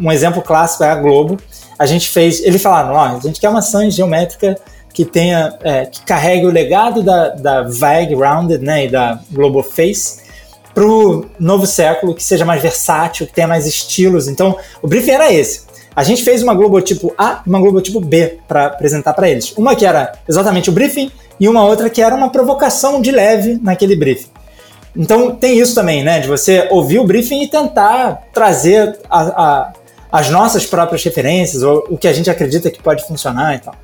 Um 0.00 0.10
exemplo 0.10 0.40
clássico 0.40 0.82
é 0.84 0.90
a 0.90 0.94
Globo. 0.94 1.38
A 1.78 1.84
gente 1.84 2.08
fez. 2.08 2.42
Eles 2.42 2.62
falaram: 2.62 2.94
ó, 2.94 3.16
a 3.16 3.20
gente 3.20 3.38
quer 3.40 3.50
uma 3.50 3.60
sans 3.60 3.94
geométrica 3.94 4.56
que 4.92 5.04
tenha 5.04 5.54
é, 5.62 5.86
que 5.86 6.02
carregue 6.02 6.46
o 6.46 6.50
legado 6.50 7.02
da, 7.02 7.30
da 7.30 7.62
Rounded 7.62 8.64
né, 8.64 8.86
e 8.86 8.88
da 8.90 9.18
Global 9.30 9.62
Face 9.62 10.22
para 10.74 10.84
o 10.84 11.26
novo 11.38 11.66
século, 11.66 12.14
que 12.14 12.24
seja 12.24 12.44
mais 12.44 12.62
versátil, 12.62 13.26
que 13.26 13.32
tenha 13.32 13.46
mais 13.46 13.66
estilos. 13.66 14.26
Então, 14.26 14.56
o 14.80 14.88
briefing 14.88 15.10
era 15.10 15.32
esse. 15.32 15.66
A 15.94 16.02
gente 16.02 16.24
fez 16.24 16.42
uma 16.42 16.54
Globo 16.54 16.80
tipo 16.80 17.14
A 17.18 17.42
e 17.44 17.48
uma 17.48 17.60
Globo 17.60 17.80
tipo 17.82 18.00
B 18.00 18.38
para 18.48 18.66
apresentar 18.66 19.12
para 19.12 19.28
eles. 19.28 19.52
Uma 19.56 19.76
que 19.76 19.84
era 19.84 20.12
exatamente 20.26 20.70
o 20.70 20.72
briefing 20.72 21.10
e 21.38 21.46
uma 21.46 21.64
outra 21.64 21.90
que 21.90 22.00
era 22.00 22.14
uma 22.14 22.30
provocação 22.30 23.02
de 23.02 23.10
leve 23.10 23.58
naquele 23.62 23.94
briefing. 23.94 24.30
Então 24.96 25.34
tem 25.34 25.58
isso 25.58 25.74
também, 25.74 26.04
né? 26.04 26.20
De 26.20 26.28
você 26.28 26.68
ouvir 26.70 26.98
o 26.98 27.04
briefing 27.04 27.42
e 27.42 27.48
tentar 27.48 28.22
trazer 28.32 28.98
a, 29.10 29.20
a, 29.22 29.72
as 30.10 30.30
nossas 30.30 30.66
próprias 30.66 31.02
referências, 31.02 31.62
ou 31.62 31.86
o 31.88 31.96
que 31.96 32.06
a 32.06 32.12
gente 32.12 32.30
acredita 32.30 32.70
que 32.70 32.82
pode 32.82 33.06
funcionar 33.06 33.54
e 33.56 33.58
tal. 33.58 33.74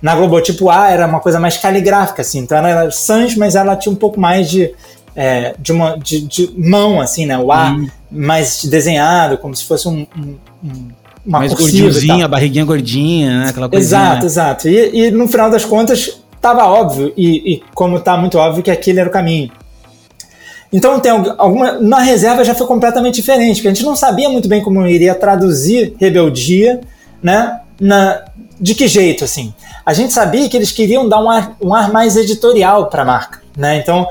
Na 0.00 0.14
Globotipo 0.14 0.70
A 0.70 0.90
era 0.90 1.06
uma 1.06 1.20
coisa 1.20 1.38
mais 1.38 1.56
caligráfica, 1.56 2.22
assim, 2.22 2.40
então 2.40 2.58
ela 2.58 2.68
era 2.68 2.90
sans, 2.90 3.36
mas 3.36 3.54
ela 3.54 3.76
tinha 3.76 3.92
um 3.92 3.96
pouco 3.96 4.20
mais 4.20 4.50
de, 4.50 4.74
é, 5.14 5.54
de, 5.58 5.72
uma, 5.72 5.98
de, 5.98 6.20
de, 6.20 6.50
mão, 6.56 7.00
assim, 7.00 7.26
né? 7.26 7.38
O 7.38 7.50
A 7.52 7.70
hum. 7.70 7.88
mais 8.10 8.64
desenhado, 8.64 9.38
como 9.38 9.54
se 9.54 9.64
fosse 9.64 9.88
um, 9.88 10.06
um, 10.16 10.36
um 10.62 10.88
uma 11.26 11.38
mais 11.38 11.54
gordinhozinha, 11.54 12.26
a 12.26 12.28
barriguinha 12.28 12.64
gordinha, 12.64 13.44
né? 13.44 13.48
Aquela 13.48 13.68
coisinha. 13.68 14.00
Exato, 14.00 14.26
exato. 14.26 14.68
E, 14.68 15.06
e 15.06 15.10
no 15.10 15.26
final 15.26 15.50
das 15.50 15.64
contas, 15.64 16.20
estava 16.36 16.66
óbvio, 16.66 17.12
e, 17.16 17.54
e 17.54 17.62
como 17.74 17.96
está 17.96 18.16
muito 18.16 18.36
óbvio, 18.36 18.62
que 18.62 18.70
aquele 18.70 19.00
era 19.00 19.08
o 19.08 19.12
caminho. 19.12 19.50
Então 20.74 20.98
tem 20.98 21.12
alguma. 21.38 21.78
Na 21.78 22.00
reserva 22.00 22.42
já 22.42 22.52
foi 22.52 22.66
completamente 22.66 23.14
diferente, 23.14 23.58
porque 23.58 23.68
a 23.68 23.72
gente 23.72 23.84
não 23.84 23.94
sabia 23.94 24.28
muito 24.28 24.48
bem 24.48 24.60
como 24.60 24.84
iria 24.84 25.14
traduzir 25.14 25.94
rebeldia, 26.00 26.80
né? 27.22 27.60
Na, 27.80 28.24
de 28.60 28.74
que 28.74 28.88
jeito, 28.88 29.22
assim? 29.22 29.54
A 29.86 29.94
gente 29.94 30.12
sabia 30.12 30.48
que 30.48 30.56
eles 30.56 30.72
queriam 30.72 31.08
dar 31.08 31.22
um 31.22 31.30
ar, 31.30 31.56
um 31.62 31.72
ar 31.72 31.92
mais 31.92 32.16
editorial 32.16 32.88
para 32.88 33.02
a 33.02 33.04
marca, 33.04 33.40
né? 33.56 33.78
Então 33.78 34.04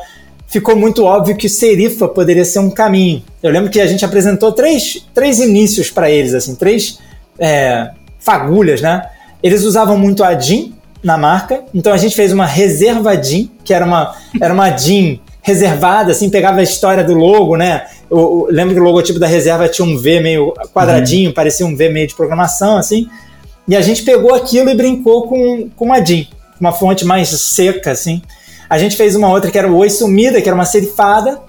ficou 0.48 0.74
muito 0.74 1.04
óbvio 1.04 1.36
que 1.36 1.50
Serifa 1.50 2.08
poderia 2.08 2.46
ser 2.46 2.60
um 2.60 2.70
caminho. 2.70 3.22
Eu 3.42 3.52
lembro 3.52 3.70
que 3.70 3.82
a 3.82 3.88
gente 3.88 4.06
apresentou 4.06 4.54
três, 4.54 5.06
três 5.14 5.42
inícios 5.42 5.92
para 5.92 6.10
eles, 6.10 6.34
assim, 6.34 6.56
três 6.56 6.98
é, 7.38 7.90
fagulhas, 8.20 8.82
né? 8.82 9.06
Eles 9.42 9.64
usavam 9.64 9.98
muito 9.98 10.24
a 10.24 10.34
DIN 10.34 10.74
na 11.04 11.18
marca, 11.18 11.62
então 11.74 11.92
a 11.92 11.98
gente 11.98 12.16
fez 12.16 12.32
uma 12.32 12.46
reserva 12.46 13.18
DIN, 13.18 13.52
que 13.66 13.74
era 13.74 13.86
uma, 13.86 14.16
era 14.40 14.54
uma 14.54 14.70
DIN 14.70 15.20
reservada, 15.44 16.14
assim, 16.14 16.30
pegava 16.30 16.62
a 16.62 16.64
história 16.64 17.04
do 17.04 17.14
logo, 17.14 17.58
né? 17.58 17.86
Eu, 18.10 18.18
eu 18.18 18.48
lembro 18.50 18.74
que 18.74 18.80
o 18.80 18.84
logotipo 18.84 19.20
da 19.20 19.28
reserva 19.28 19.68
tinha 19.68 19.86
um 19.86 19.98
V 19.98 20.22
meio 20.22 20.54
quadradinho, 20.74 21.30
uhum. 21.30 21.36
parecia 21.36 21.66
um 21.66 21.76
V 21.76 21.90
meio 21.90 22.08
de 22.08 22.16
programação, 22.16 22.78
assim. 22.78 23.10
E 23.68 23.76
a 23.76 23.82
gente 23.82 24.04
pegou 24.04 24.34
aquilo 24.34 24.70
e 24.70 24.76
brincou 24.76 25.28
com, 25.28 25.70
com 25.76 25.86
uma 25.86 26.00
DIN, 26.00 26.28
uma 26.60 26.72
fonte 26.72 27.06
mais 27.06 27.30
seca, 27.30 27.92
assim. 27.92 28.22
A 28.70 28.78
gente 28.78 28.96
fez 28.96 29.16
uma 29.16 29.30
outra 29.30 29.52
que 29.52 29.58
era 29.58 29.70
o 29.70 29.76
Oi 29.76 29.90
Sumida, 29.90 30.42
que 30.42 30.48
era 30.48 30.56
uma 30.56 30.66
serifada, 30.66 31.40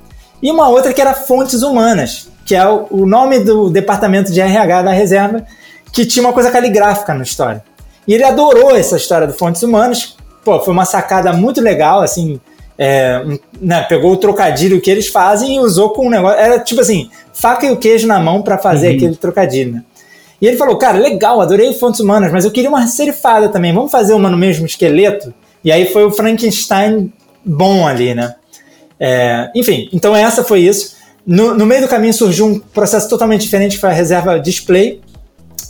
e 0.42 0.50
uma 0.50 0.68
outra 0.68 0.92
que 0.92 1.00
era 1.00 1.14
Fontes 1.14 1.62
Humanas, 1.62 2.28
que 2.44 2.54
é 2.54 2.68
o, 2.68 2.86
o 2.90 3.06
nome 3.06 3.38
do 3.38 3.70
departamento 3.70 4.32
de 4.32 4.40
RH 4.40 4.82
da 4.82 4.90
reserva, 4.90 5.46
que 5.92 6.04
tinha 6.04 6.24
uma 6.24 6.32
coisa 6.32 6.50
caligráfica 6.50 7.14
na 7.14 7.22
história. 7.22 7.62
E 8.08 8.12
ele 8.12 8.24
adorou 8.24 8.76
essa 8.76 8.96
história 8.96 9.26
do 9.26 9.32
Fontes 9.32 9.62
Humanas. 9.62 10.16
Pô, 10.44 10.60
foi 10.60 10.74
uma 10.74 10.84
sacada 10.84 11.32
muito 11.32 11.60
legal, 11.60 12.02
assim, 12.02 12.40
é, 12.78 13.22
né, 13.60 13.82
pegou 13.82 14.12
o 14.12 14.16
trocadilho 14.16 14.80
que 14.80 14.90
eles 14.90 15.08
fazem 15.08 15.56
e 15.56 15.60
usou 15.60 15.90
com 15.90 16.06
um 16.06 16.10
negócio. 16.10 16.38
Era 16.38 16.58
tipo 16.58 16.80
assim, 16.80 17.10
faca 17.32 17.66
e 17.66 17.70
o 17.70 17.76
queijo 17.76 18.06
na 18.06 18.18
mão 18.18 18.42
para 18.42 18.58
fazer 18.58 18.90
uhum. 18.90 18.96
aquele 18.96 19.16
trocadilho, 19.16 19.74
né? 19.74 19.84
E 20.40 20.46
ele 20.46 20.56
falou, 20.56 20.76
cara, 20.76 20.98
legal, 20.98 21.40
adorei 21.40 21.72
fontes 21.74 22.00
humanas, 22.00 22.30
mas 22.30 22.44
eu 22.44 22.50
queria 22.50 22.68
uma 22.68 22.86
serifada 22.86 23.48
também. 23.48 23.72
Vamos 23.72 23.90
fazer 23.90 24.12
uma 24.12 24.28
no 24.28 24.36
mesmo 24.36 24.66
esqueleto? 24.66 25.32
E 25.64 25.72
aí 25.72 25.86
foi 25.86 26.04
o 26.04 26.10
Frankenstein 26.10 27.10
bom 27.44 27.86
ali, 27.86 28.14
né? 28.14 28.34
É, 28.98 29.50
enfim, 29.54 29.88
então 29.92 30.14
essa 30.14 30.44
foi 30.44 30.60
isso. 30.60 30.96
No, 31.26 31.54
no, 31.54 31.64
meio 31.64 31.82
do 31.82 31.88
caminho 31.88 32.12
surgiu 32.12 32.46
um 32.46 32.58
processo 32.58 33.08
totalmente 33.08 33.42
diferente, 33.42 33.76
que 33.76 33.80
foi 33.80 33.90
a 33.90 33.94
reserva 33.94 34.38
display. 34.38 35.00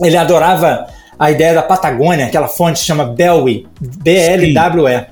Ele 0.00 0.16
adorava 0.16 0.86
a 1.16 1.30
ideia 1.30 1.54
da 1.54 1.62
Patagônia, 1.62 2.26
aquela 2.26 2.48
fonte 2.48 2.80
que 2.80 2.86
chama 2.86 3.04
Belwi, 3.04 3.68
B-L-W-E. 3.80 5.06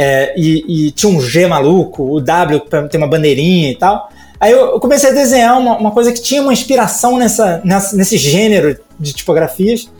É, 0.00 0.32
e, 0.36 0.86
e, 0.86 0.90
tinha 0.92 1.12
um 1.12 1.20
G 1.20 1.48
maluco, 1.48 2.14
o 2.14 2.20
W 2.20 2.60
tem 2.88 3.00
uma 3.00 3.08
bandeirinha 3.08 3.72
e 3.72 3.74
tal. 3.74 4.08
Aí 4.38 4.52
eu 4.52 4.78
comecei 4.78 5.10
a 5.10 5.12
desenhar 5.12 5.58
uma, 5.58 5.76
uma 5.76 5.90
coisa 5.90 6.12
que 6.12 6.22
tinha 6.22 6.40
uma 6.40 6.52
inspiração 6.52 7.18
nessa, 7.18 7.60
nessa, 7.64 7.96
nesse 7.96 8.16
gênero 8.16 8.78
de 8.96 9.12
tipografias. 9.12 9.90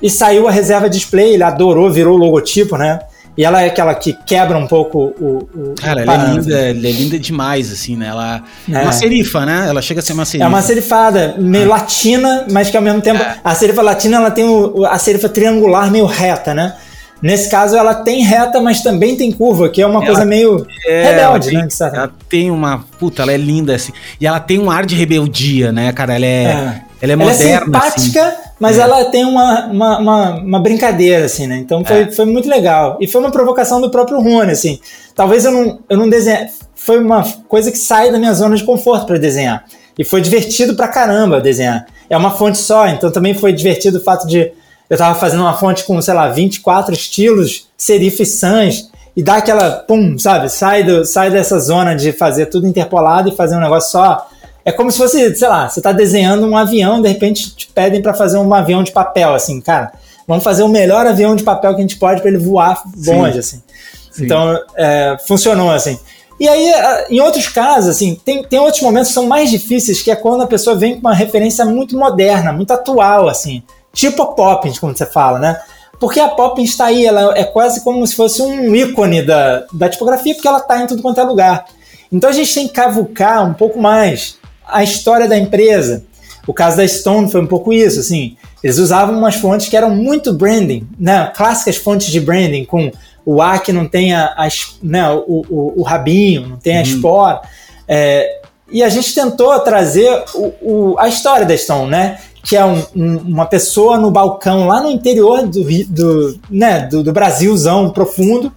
E 0.00 0.08
saiu 0.08 0.48
a 0.48 0.50
reserva 0.50 0.88
display, 0.88 1.34
ele 1.34 1.42
adorou, 1.42 1.92
virou 1.92 2.14
o 2.14 2.18
logotipo, 2.18 2.78
né? 2.78 3.00
E 3.36 3.44
ela 3.44 3.62
é 3.62 3.66
aquela 3.66 3.94
que 3.94 4.14
quebra 4.26 4.56
um 4.56 4.66
pouco 4.66 5.14
o. 5.20 5.48
o 5.54 5.74
Cara, 5.78 6.00
ela 6.00 6.14
é 6.14 6.34
linda, 6.34 6.58
ela 6.58 6.86
é 6.86 6.90
linda 6.90 7.18
demais, 7.18 7.70
assim, 7.70 7.94
né? 7.94 8.06
Ela 8.08 8.42
é. 8.70 8.74
é 8.74 8.82
uma 8.82 8.92
serifa, 8.92 9.44
né? 9.44 9.66
Ela 9.68 9.82
chega 9.82 10.00
a 10.00 10.02
ser 10.02 10.14
uma 10.14 10.24
serifa. 10.24 10.46
É 10.46 10.48
uma 10.48 10.62
serifada, 10.62 11.34
meio 11.38 11.66
ah. 11.66 11.76
latina, 11.76 12.46
mas 12.50 12.70
que 12.70 12.76
ao 12.76 12.82
mesmo 12.82 13.02
tempo. 13.02 13.22
É. 13.22 13.36
A 13.44 13.54
serifa 13.54 13.82
latina 13.82 14.16
ela 14.16 14.30
tem 14.30 14.44
o, 14.44 14.86
a 14.86 14.96
serifa 14.96 15.28
triangular 15.28 15.90
meio 15.90 16.06
reta, 16.06 16.54
né? 16.54 16.74
Nesse 17.22 17.48
caso, 17.48 17.76
ela 17.76 17.94
tem 17.94 18.22
reta, 18.22 18.60
mas 18.60 18.82
também 18.82 19.16
tem 19.16 19.30
curva, 19.30 19.68
que 19.68 19.80
é 19.80 19.86
uma 19.86 19.98
ela, 20.00 20.06
coisa 20.06 20.24
meio 20.24 20.66
é, 20.86 21.04
rebelde, 21.04 21.50
tem, 21.50 21.58
né? 21.58 21.68
Ela 21.80 22.10
tem 22.28 22.50
uma. 22.50 22.84
Puta, 22.98 23.22
ela 23.22 23.32
é 23.32 23.36
linda, 23.36 23.76
assim. 23.76 23.92
E 24.20 24.26
ela 24.26 24.40
tem 24.40 24.58
um 24.58 24.68
ar 24.68 24.84
de 24.84 24.96
rebeldia, 24.96 25.70
né, 25.70 25.92
cara? 25.92 26.16
Ela 26.16 26.26
é. 26.26 26.44
é. 26.44 26.82
Ela 27.02 27.12
é 27.12 27.16
moderna. 27.16 27.44
Ela 27.44 27.56
é 27.56 27.64
simpática, 27.64 28.26
assim. 28.26 28.36
mas 28.58 28.78
é. 28.78 28.80
ela 28.80 29.04
tem 29.06 29.24
uma, 29.24 29.66
uma, 29.66 29.98
uma, 29.98 30.30
uma, 30.36 30.60
brincadeira, 30.60 31.24
assim, 31.24 31.46
né? 31.46 31.56
Então 31.56 31.84
foi, 31.84 32.02
é. 32.02 32.10
foi 32.10 32.24
muito 32.24 32.48
legal. 32.48 32.96
E 33.00 33.06
foi 33.06 33.20
uma 33.20 33.30
provocação 33.30 33.80
do 33.80 33.90
próprio 33.90 34.20
Rony, 34.20 34.50
assim. 34.50 34.80
Talvez 35.14 35.44
eu 35.44 35.52
não, 35.52 35.78
eu 35.88 35.96
não 35.96 36.08
desenhe. 36.08 36.48
Foi 36.74 36.98
uma 36.98 37.22
coisa 37.48 37.70
que 37.70 37.78
sai 37.78 38.10
da 38.10 38.18
minha 38.18 38.34
zona 38.34 38.56
de 38.56 38.64
conforto 38.64 39.06
para 39.06 39.18
desenhar. 39.18 39.64
E 39.96 40.04
foi 40.04 40.20
divertido 40.20 40.74
pra 40.74 40.88
caramba 40.88 41.40
desenhar. 41.40 41.86
É 42.08 42.16
uma 42.16 42.30
fonte 42.30 42.58
só, 42.58 42.88
então 42.88 43.10
também 43.10 43.34
foi 43.34 43.52
divertido 43.52 43.98
o 43.98 44.00
fato 44.00 44.26
de 44.26 44.52
eu 44.92 44.98
tava 44.98 45.18
fazendo 45.18 45.40
uma 45.40 45.54
fonte 45.54 45.84
com, 45.84 46.02
sei 46.02 46.12
lá, 46.12 46.28
24 46.28 46.92
estilos, 46.92 47.66
serif 47.78 48.26
sans, 48.26 48.90
e 49.16 49.22
dá 49.22 49.36
aquela, 49.36 49.70
pum, 49.70 50.18
sabe? 50.18 50.50
Sai, 50.50 50.84
do, 50.84 51.02
sai 51.06 51.30
dessa 51.30 51.58
zona 51.60 51.96
de 51.96 52.12
fazer 52.12 52.44
tudo 52.46 52.66
interpolado 52.66 53.30
e 53.30 53.34
fazer 53.34 53.56
um 53.56 53.60
negócio 53.60 53.90
só. 53.90 54.28
É 54.62 54.70
como 54.70 54.92
se 54.92 54.98
fosse, 54.98 55.34
sei 55.34 55.48
lá, 55.48 55.66
você 55.66 55.80
tá 55.80 55.92
desenhando 55.92 56.46
um 56.46 56.54
avião, 56.54 57.00
de 57.00 57.08
repente 57.08 57.56
te 57.56 57.68
pedem 57.68 58.02
para 58.02 58.12
fazer 58.12 58.36
um 58.36 58.52
avião 58.52 58.82
de 58.82 58.92
papel, 58.92 59.32
assim, 59.32 59.62
cara. 59.62 59.92
Vamos 60.28 60.44
fazer 60.44 60.62
o 60.62 60.68
melhor 60.68 61.06
avião 61.06 61.34
de 61.34 61.42
papel 61.42 61.70
que 61.70 61.78
a 61.78 61.82
gente 61.82 61.96
pode 61.96 62.20
para 62.20 62.28
ele 62.28 62.38
voar 62.38 62.82
longe, 62.94 63.32
Sim. 63.32 63.38
assim. 63.38 63.62
Sim. 64.10 64.24
Então, 64.26 64.60
é, 64.76 65.16
funcionou 65.26 65.70
assim. 65.70 65.98
E 66.38 66.46
aí, 66.46 66.70
em 67.08 67.18
outros 67.18 67.48
casos, 67.48 67.88
assim, 67.88 68.20
tem, 68.22 68.44
tem 68.44 68.58
outros 68.58 68.82
momentos 68.82 69.08
que 69.08 69.14
são 69.14 69.24
mais 69.24 69.50
difíceis, 69.50 70.02
que 70.02 70.10
é 70.10 70.16
quando 70.16 70.42
a 70.42 70.46
pessoa 70.46 70.76
vem 70.76 70.96
com 70.96 71.00
uma 71.00 71.14
referência 71.14 71.64
muito 71.64 71.96
moderna, 71.96 72.52
muito 72.52 72.74
atual, 72.74 73.26
assim. 73.26 73.62
Tipo 73.92 74.22
a 74.22 74.26
Poppins, 74.34 74.78
como 74.78 74.96
você 74.96 75.06
fala, 75.06 75.38
né? 75.38 75.60
Porque 76.00 76.18
a 76.18 76.28
Poppins 76.28 76.70
está 76.70 76.86
aí, 76.86 77.06
ela 77.06 77.36
é 77.36 77.44
quase 77.44 77.82
como 77.84 78.04
se 78.06 78.16
fosse 78.16 78.42
um 78.42 78.74
ícone 78.74 79.22
da, 79.22 79.64
da 79.72 79.88
tipografia, 79.88 80.34
porque 80.34 80.48
ela 80.48 80.58
está 80.58 80.82
em 80.82 80.86
tudo 80.86 81.02
quanto 81.02 81.20
é 81.20 81.22
lugar. 81.22 81.64
Então 82.10 82.28
a 82.28 82.32
gente 82.32 82.52
tem 82.52 82.66
que 82.66 82.74
cavucar 82.74 83.46
um 83.48 83.54
pouco 83.54 83.80
mais 83.80 84.36
a 84.66 84.82
história 84.82 85.28
da 85.28 85.38
empresa. 85.38 86.04
O 86.46 86.52
caso 86.52 86.76
da 86.76 86.88
Stone 86.88 87.30
foi 87.30 87.40
um 87.40 87.46
pouco 87.46 87.72
isso, 87.72 88.00
assim. 88.00 88.36
Eles 88.62 88.78
usavam 88.78 89.16
umas 89.16 89.36
fontes 89.36 89.68
que 89.68 89.76
eram 89.76 89.90
muito 89.90 90.32
branding, 90.32 90.88
né? 90.98 91.30
Clássicas 91.34 91.76
fontes 91.76 92.08
de 92.08 92.20
branding, 92.20 92.64
com 92.64 92.90
o 93.24 93.40
A 93.40 93.58
que 93.58 93.72
não 93.72 93.86
tem 93.86 94.12
a, 94.12 94.26
a 94.36 94.48
né, 94.82 95.08
o, 95.10 95.44
o, 95.48 95.80
o, 95.80 95.82
rabinho, 95.82 96.48
não 96.48 96.56
tem 96.56 96.78
a 96.78 96.80
uhum. 96.80 96.82
espora. 96.82 97.42
É, 97.86 98.40
e 98.70 98.82
a 98.82 98.88
gente 98.88 99.14
tentou 99.14 99.56
trazer 99.60 100.24
o, 100.34 100.52
o, 100.62 100.98
a 100.98 101.08
história 101.08 101.46
da 101.46 101.56
Stone, 101.56 101.90
né? 101.90 102.18
Que 102.42 102.56
é 102.56 102.64
um, 102.64 102.82
um, 102.94 103.16
uma 103.18 103.46
pessoa 103.46 103.96
no 103.96 104.10
balcão 104.10 104.66
lá 104.66 104.82
no 104.82 104.90
interior 104.90 105.46
do, 105.46 105.64
do, 105.86 106.40
né, 106.50 106.80
do, 106.80 107.02
do 107.02 107.12
Brasilzão 107.12 107.90
profundo 107.90 108.52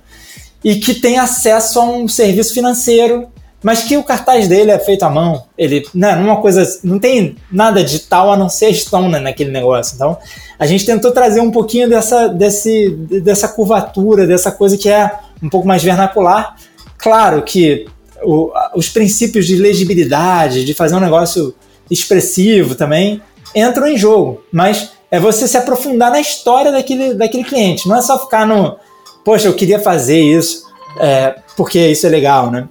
e 0.64 0.78
que 0.78 0.96
tem 0.96 1.20
acesso 1.20 1.80
a 1.80 1.84
um 1.84 2.08
serviço 2.08 2.54
financeiro, 2.54 3.28
mas 3.62 3.84
que 3.84 3.96
o 3.98 4.04
cartaz 4.04 4.48
dele 4.48 4.72
é 4.72 4.80
feito 4.80 5.04
à 5.04 5.10
mão. 5.10 5.44
Ele, 5.56 5.86
né, 5.94 6.16
uma 6.16 6.38
coisa, 6.38 6.68
não 6.84 6.98
tem 6.98 7.36
nada 7.52 7.84
digital 7.84 8.32
a 8.32 8.38
não 8.38 8.50
ser 8.50 8.74
Stone 8.74 9.20
naquele 9.20 9.52
negócio. 9.52 9.94
Então, 9.94 10.18
a 10.58 10.66
gente 10.66 10.86
tentou 10.86 11.12
trazer 11.12 11.40
um 11.40 11.52
pouquinho 11.52 11.88
dessa, 11.88 12.28
desse, 12.28 12.90
dessa 12.90 13.48
curvatura, 13.48 14.26
dessa 14.26 14.52
coisa 14.52 14.78
que 14.78 14.90
é 14.90 15.12
um 15.42 15.50
pouco 15.50 15.68
mais 15.68 15.84
vernacular. 15.84 16.56
Claro 16.98 17.44
que 17.44 17.86
o, 18.24 18.52
os 18.76 18.90
princípios 18.90 19.46
de 19.46 19.56
legibilidade, 19.56 20.66
de 20.66 20.74
fazer 20.74 20.96
um 20.96 21.00
negócio 21.00 21.54
expressivo 21.90 22.74
também, 22.74 23.22
entram 23.56 23.88
em 23.88 23.98
jogo. 23.98 24.44
Mas 24.52 24.92
é 25.10 25.20
você 25.20 25.48
se 25.48 25.58
aprofundar 25.58 26.12
na 26.12 26.20
história 26.20 26.72
daquele, 26.72 27.14
daquele 27.14 27.44
cliente. 27.44 27.88
Não 27.88 27.96
é 27.96 28.02
só 28.02 28.20
ficar 28.20 28.46
no, 28.46 28.78
poxa, 29.24 29.48
eu 29.48 29.54
queria 29.54 29.80
fazer 29.80 30.20
isso 30.20 30.66
é, 31.00 31.36
porque 31.58 31.80
isso 31.80 32.06
é 32.06 32.10
legal, 32.10 32.52
né? 32.52 32.68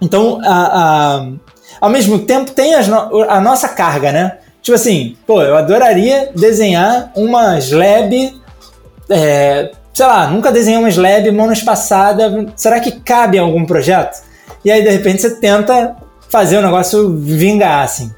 Então, 0.00 0.40
a, 0.42 1.18
a, 1.18 1.26
ao 1.80 1.88
mesmo 1.88 2.18
tempo, 2.18 2.50
tem 2.50 2.74
as 2.74 2.88
no, 2.88 3.22
a 3.28 3.40
nossa 3.40 3.68
carga, 3.68 4.12
né? 4.12 4.38
Tipo 4.60 4.74
assim, 4.74 5.16
pô, 5.26 5.40
eu 5.42 5.56
adoraria 5.56 6.30
desenhar 6.34 7.12
uma 7.14 7.58
slab, 7.58 8.40
é, 9.08 9.70
sei 9.94 10.06
lá, 10.06 10.26
nunca 10.26 10.52
desenhei 10.52 10.78
uma 10.78 10.88
slab 10.88 11.30
monoespaçada, 11.30 12.46
será 12.56 12.80
que 12.80 13.00
cabe 13.00 13.36
em 13.36 13.40
algum 13.40 13.64
projeto? 13.64 14.22
E 14.64 14.70
aí, 14.70 14.82
de 14.82 14.90
repente, 14.90 15.22
você 15.22 15.36
tenta 15.36 15.96
fazer 16.28 16.58
o 16.58 16.62
negócio 16.62 17.16
vingar, 17.16 17.84
assim. 17.84 18.12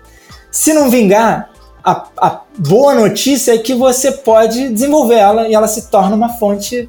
Se 0.51 0.73
não 0.73 0.89
vingar, 0.89 1.51
a, 1.89 2.09
a 2.19 2.41
boa 2.59 2.95
notícia 2.95 3.55
é 3.55 3.59
que 3.59 3.75
você 3.75 4.13
pode 4.13 4.69
desenvolver 4.69 5.15
ela 5.15 5.49
e 5.49 5.55
ela 5.55 5.67
se 5.67 5.91
torna 5.91 6.15
uma 6.15 6.29
fonte 6.29 6.89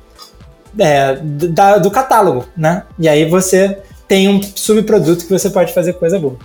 é, 0.77 1.15
da, 1.15 1.77
do 1.77 1.89
catálogo, 1.89 2.45
né? 2.55 2.83
E 2.97 3.07
aí 3.07 3.25
você 3.29 3.79
tem 4.07 4.27
um 4.27 4.41
subproduto 4.41 5.25
que 5.25 5.31
você 5.31 5.49
pode 5.49 5.73
fazer 5.73 5.93
coisa 5.93 6.19
boa. 6.19 6.37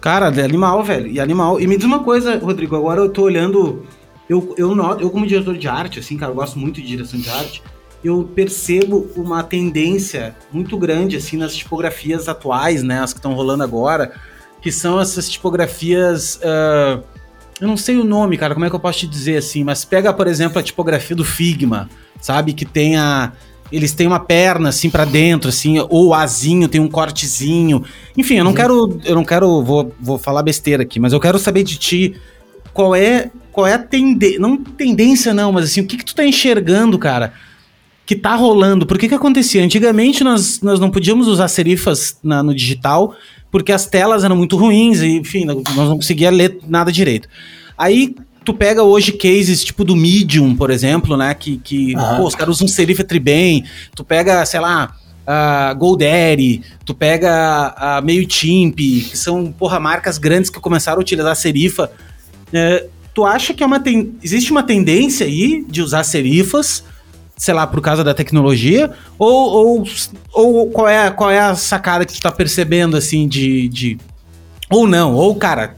Cara, 0.00 0.28
é 0.38 0.44
animal, 0.44 0.84
velho. 0.84 1.06
E 1.06 1.18
animal. 1.18 1.58
E 1.58 1.66
me 1.66 1.76
diz 1.76 1.86
uma 1.86 2.04
coisa, 2.04 2.36
Rodrigo, 2.36 2.76
agora 2.76 3.00
eu 3.00 3.08
tô 3.08 3.22
olhando. 3.22 3.86
Eu, 4.28 4.54
eu, 4.58 4.74
noto, 4.74 5.02
eu 5.02 5.08
como 5.08 5.26
diretor 5.26 5.56
de 5.56 5.66
arte, 5.66 6.00
assim, 6.00 6.18
cara, 6.18 6.30
eu 6.30 6.36
gosto 6.36 6.58
muito 6.58 6.80
de 6.80 6.86
direção 6.86 7.18
de 7.18 7.30
arte. 7.30 7.62
Eu 8.02 8.28
percebo 8.34 9.08
uma 9.16 9.42
tendência 9.42 10.36
muito 10.52 10.76
grande, 10.76 11.16
assim, 11.16 11.38
nas 11.38 11.54
tipografias 11.54 12.28
atuais, 12.28 12.82
né? 12.82 13.00
As 13.00 13.14
que 13.14 13.18
estão 13.18 13.32
rolando 13.32 13.62
agora 13.62 14.12
que 14.64 14.72
são 14.72 14.98
essas 14.98 15.28
tipografias. 15.28 16.36
Uh, 16.36 17.13
eu 17.60 17.68
não 17.68 17.76
sei 17.76 17.96
o 17.96 18.04
nome, 18.04 18.36
cara, 18.36 18.54
como 18.54 18.66
é 18.66 18.70
que 18.70 18.74
eu 18.74 18.80
posso 18.80 19.00
te 19.00 19.06
dizer 19.06 19.36
assim, 19.36 19.62
mas 19.62 19.84
pega, 19.84 20.12
por 20.12 20.26
exemplo, 20.26 20.58
a 20.58 20.62
tipografia 20.62 21.14
do 21.14 21.24
Figma, 21.24 21.88
sabe? 22.20 22.52
Que 22.52 22.64
tem 22.64 22.96
a. 22.96 23.32
Eles 23.72 23.92
têm 23.92 24.06
uma 24.06 24.20
perna 24.20 24.68
assim 24.68 24.90
para 24.90 25.04
dentro, 25.04 25.48
assim, 25.48 25.78
ou 25.78 26.08
o 26.08 26.14
azinho 26.14 26.68
tem 26.68 26.80
um 26.80 26.88
cortezinho. 26.88 27.82
Enfim, 28.16 28.36
eu 28.36 28.44
não 28.44 28.50
uhum. 28.50 28.56
quero. 28.56 29.00
Eu 29.04 29.14
não 29.14 29.24
quero. 29.24 29.62
Vou, 29.62 29.92
vou 30.00 30.18
falar 30.18 30.42
besteira 30.42 30.82
aqui, 30.82 31.00
mas 31.00 31.12
eu 31.12 31.20
quero 31.20 31.38
saber 31.38 31.62
de 31.62 31.76
ti 31.76 32.16
qual 32.72 32.94
é. 32.94 33.30
Qual 33.50 33.66
é 33.66 33.74
a 33.74 33.78
tendência. 33.78 34.40
Não 34.40 34.56
tendência, 34.56 35.32
não, 35.32 35.52
mas 35.52 35.66
assim, 35.66 35.80
o 35.80 35.86
que, 35.86 35.96
que 35.96 36.04
tu 36.04 36.14
tá 36.14 36.24
enxergando, 36.24 36.98
cara? 36.98 37.32
Que 38.06 38.14
tá 38.14 38.34
rolando. 38.34 38.86
Por 38.86 38.98
que 38.98 39.08
que 39.08 39.14
acontecia? 39.14 39.64
Antigamente 39.64 40.22
nós, 40.22 40.60
nós 40.60 40.78
não 40.78 40.90
podíamos 40.90 41.26
usar 41.28 41.48
serifas 41.48 42.18
na, 42.22 42.42
no 42.42 42.54
digital 42.54 43.14
porque 43.50 43.72
as 43.72 43.86
telas 43.86 44.24
eram 44.24 44.36
muito 44.36 44.56
ruins 44.56 45.00
e, 45.00 45.18
enfim, 45.18 45.44
nós 45.44 45.62
não 45.76 45.96
conseguia 45.96 46.30
ler 46.30 46.58
nada 46.66 46.90
direito. 46.90 47.28
Aí 47.78 48.14
tu 48.44 48.52
pega 48.52 48.82
hoje 48.82 49.12
cases 49.12 49.64
tipo 49.64 49.84
do 49.84 49.94
Medium, 49.94 50.56
por 50.56 50.70
exemplo, 50.70 51.16
né, 51.16 51.32
que, 51.34 51.58
que 51.58 51.94
uhum. 51.94 52.16
pô, 52.16 52.26
os 52.26 52.34
caras 52.34 52.56
usam 52.56 52.68
serifa 52.68 53.04
tribem, 53.04 53.64
tu 53.94 54.04
pega, 54.04 54.44
sei 54.44 54.60
lá, 54.60 54.94
a 55.26 55.72
GoDaddy, 55.72 56.62
tu 56.84 56.94
pega 56.94 57.74
a 57.76 58.02
MailChimp, 58.02 58.76
que 58.76 59.16
são, 59.16 59.52
porra, 59.52 59.80
marcas 59.80 60.18
grandes 60.18 60.50
que 60.50 60.60
começaram 60.60 60.98
a 60.98 61.00
utilizar 61.00 61.34
serifa. 61.34 61.90
É, 62.52 62.86
tu 63.14 63.24
acha 63.24 63.54
que 63.54 63.62
é 63.62 63.66
uma 63.66 63.80
ten... 63.80 64.14
existe 64.22 64.50
uma 64.50 64.62
tendência 64.62 65.26
aí 65.26 65.64
de 65.68 65.80
usar 65.80 66.04
serifas 66.04 66.84
sei 67.36 67.52
lá, 67.54 67.66
por 67.66 67.80
causa 67.80 68.02
da 68.04 68.14
tecnologia? 68.14 68.90
Ou, 69.18 69.30
ou, 69.32 69.84
ou 70.32 70.66
qual, 70.70 70.88
é, 70.88 71.10
qual 71.10 71.30
é 71.30 71.38
a 71.40 71.54
sacada 71.54 72.04
que 72.04 72.12
tu 72.12 72.20
tá 72.20 72.30
percebendo, 72.32 72.96
assim, 72.96 73.26
de. 73.28 73.68
de 73.68 73.98
ou 74.70 74.86
não, 74.86 75.14
ou, 75.14 75.34
cara. 75.34 75.74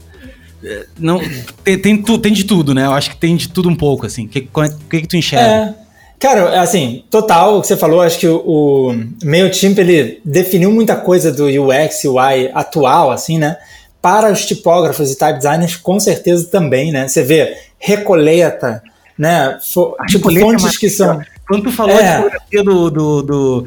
é, 0.63 0.85
Não, 0.97 1.19
tem, 1.63 1.77
tem, 1.77 2.01
tu- 2.01 2.17
tem 2.17 2.31
de 2.33 2.43
tudo, 2.45 2.73
né? 2.73 2.85
Eu 2.85 2.93
acho 2.93 3.09
que 3.11 3.17
tem 3.17 3.35
de 3.35 3.49
tudo 3.49 3.69
um 3.69 3.75
pouco, 3.75 4.05
assim. 4.05 4.25
O 4.25 4.29
que, 4.29 4.39
é- 4.39 4.69
que, 4.89 5.01
que 5.01 5.07
tu 5.07 5.17
enxerga? 5.17 5.45
É. 5.83 5.87
Cara, 6.19 6.59
assim, 6.61 7.03
total, 7.11 7.57
o 7.57 7.61
que 7.61 7.67
você 7.67 7.77
falou, 7.77 8.01
acho 8.01 8.17
que 8.17 8.27
o, 8.27 8.37
o 8.43 9.05
MailChimp, 9.23 9.77
ele 9.77 10.19
definiu 10.25 10.71
muita 10.71 10.95
coisa 10.95 11.31
do 11.31 11.45
UX, 11.45 12.03
UI 12.05 12.49
atual, 12.55 13.11
assim, 13.11 13.37
né? 13.37 13.55
Para 14.01 14.31
os 14.31 14.43
tipógrafos 14.45 15.11
e 15.11 15.15
type 15.17 15.37
designers, 15.37 15.75
com 15.75 15.99
certeza 15.99 16.47
também, 16.49 16.91
né? 16.91 17.07
Você 17.07 17.21
vê 17.21 17.55
Recoleta, 17.77 18.81
né? 19.17 19.59
Fo- 19.61 19.95
tipo, 20.07 20.31
fontes 20.33 20.75
que 20.77 20.89
são... 20.89 21.21
Quando 21.47 21.63
tu 21.63 21.71
falou 21.71 21.97
É. 21.97 22.03
de 22.17 22.23
fotografia 22.23 22.63
do. 22.63 22.89
do, 22.89 23.21
do, 23.23 23.65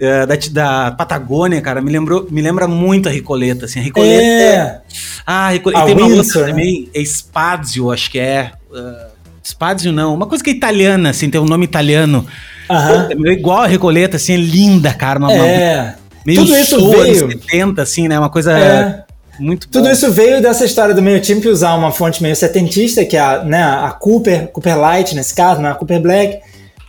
é, 0.00 0.26
da, 0.26 0.34
da 0.50 0.90
Patagônia, 0.92 1.60
cara, 1.60 1.80
me, 1.80 1.90
lembrou, 1.92 2.26
me 2.30 2.40
lembra 2.42 2.66
muito 2.66 3.08
a 3.08 3.12
Ricoleta, 3.12 3.66
assim. 3.66 3.78
A 3.78 3.82
Ricoleta 3.82 4.22
é. 4.22 4.42
É, 4.54 4.80
Ah, 5.26 5.46
a 5.46 5.50
Ricoleta. 5.50 5.82
A 5.82 5.86
tem 5.86 5.94
uma 5.96 6.06
Windsor, 6.08 6.24
outra 6.24 6.40
né? 6.42 6.48
também, 6.50 6.90
é 6.94 7.00
Spazio, 7.04 7.92
acho 7.92 8.10
que 8.10 8.18
é. 8.18 8.50
Uh, 8.70 9.12
Spazio 9.44 9.92
não, 9.92 10.14
uma 10.14 10.26
coisa 10.26 10.42
que 10.42 10.50
é 10.50 10.52
italiana, 10.52 11.10
assim, 11.10 11.28
tem 11.30 11.40
um 11.40 11.44
nome 11.44 11.64
italiano. 11.64 12.26
aham. 12.68 13.08
É 13.10 13.14
meio 13.14 13.32
igual 13.38 13.58
a 13.62 13.66
Recoleta, 13.66 14.16
assim, 14.16 14.34
é 14.34 14.36
linda, 14.38 14.92
cara. 14.94 15.18
Uma, 15.18 15.28
uma- 15.30 15.46
É. 15.46 15.94
meio 16.26 16.40
Tudo 16.40 16.56
isso 16.56 16.90
veio- 16.90 17.28
70, 17.30 17.82
assim, 17.82 18.08
né? 18.08 18.18
Uma 18.18 18.30
coisa 18.30 18.58
É. 18.58 19.04
muito 19.38 19.68
Tudo 19.68 19.82
boa. 19.82 19.92
isso 19.92 20.10
veio 20.10 20.40
dessa 20.42 20.64
história 20.64 20.94
do 20.94 21.02
MailChimp 21.02 21.44
usar 21.46 21.74
uma 21.74 21.92
fonte 21.92 22.22
meio 22.22 22.34
setentista, 22.34 23.04
que 23.04 23.16
é 23.16 23.20
a, 23.20 23.44
né, 23.44 23.62
a 23.62 23.90
Cooper, 23.90 24.48
Cooper 24.48 24.78
Light 24.78 25.14
nesse 25.14 25.34
caso, 25.34 25.60
né, 25.60 25.70
a 25.70 25.74
Cooper 25.74 26.00
Black. 26.00 26.38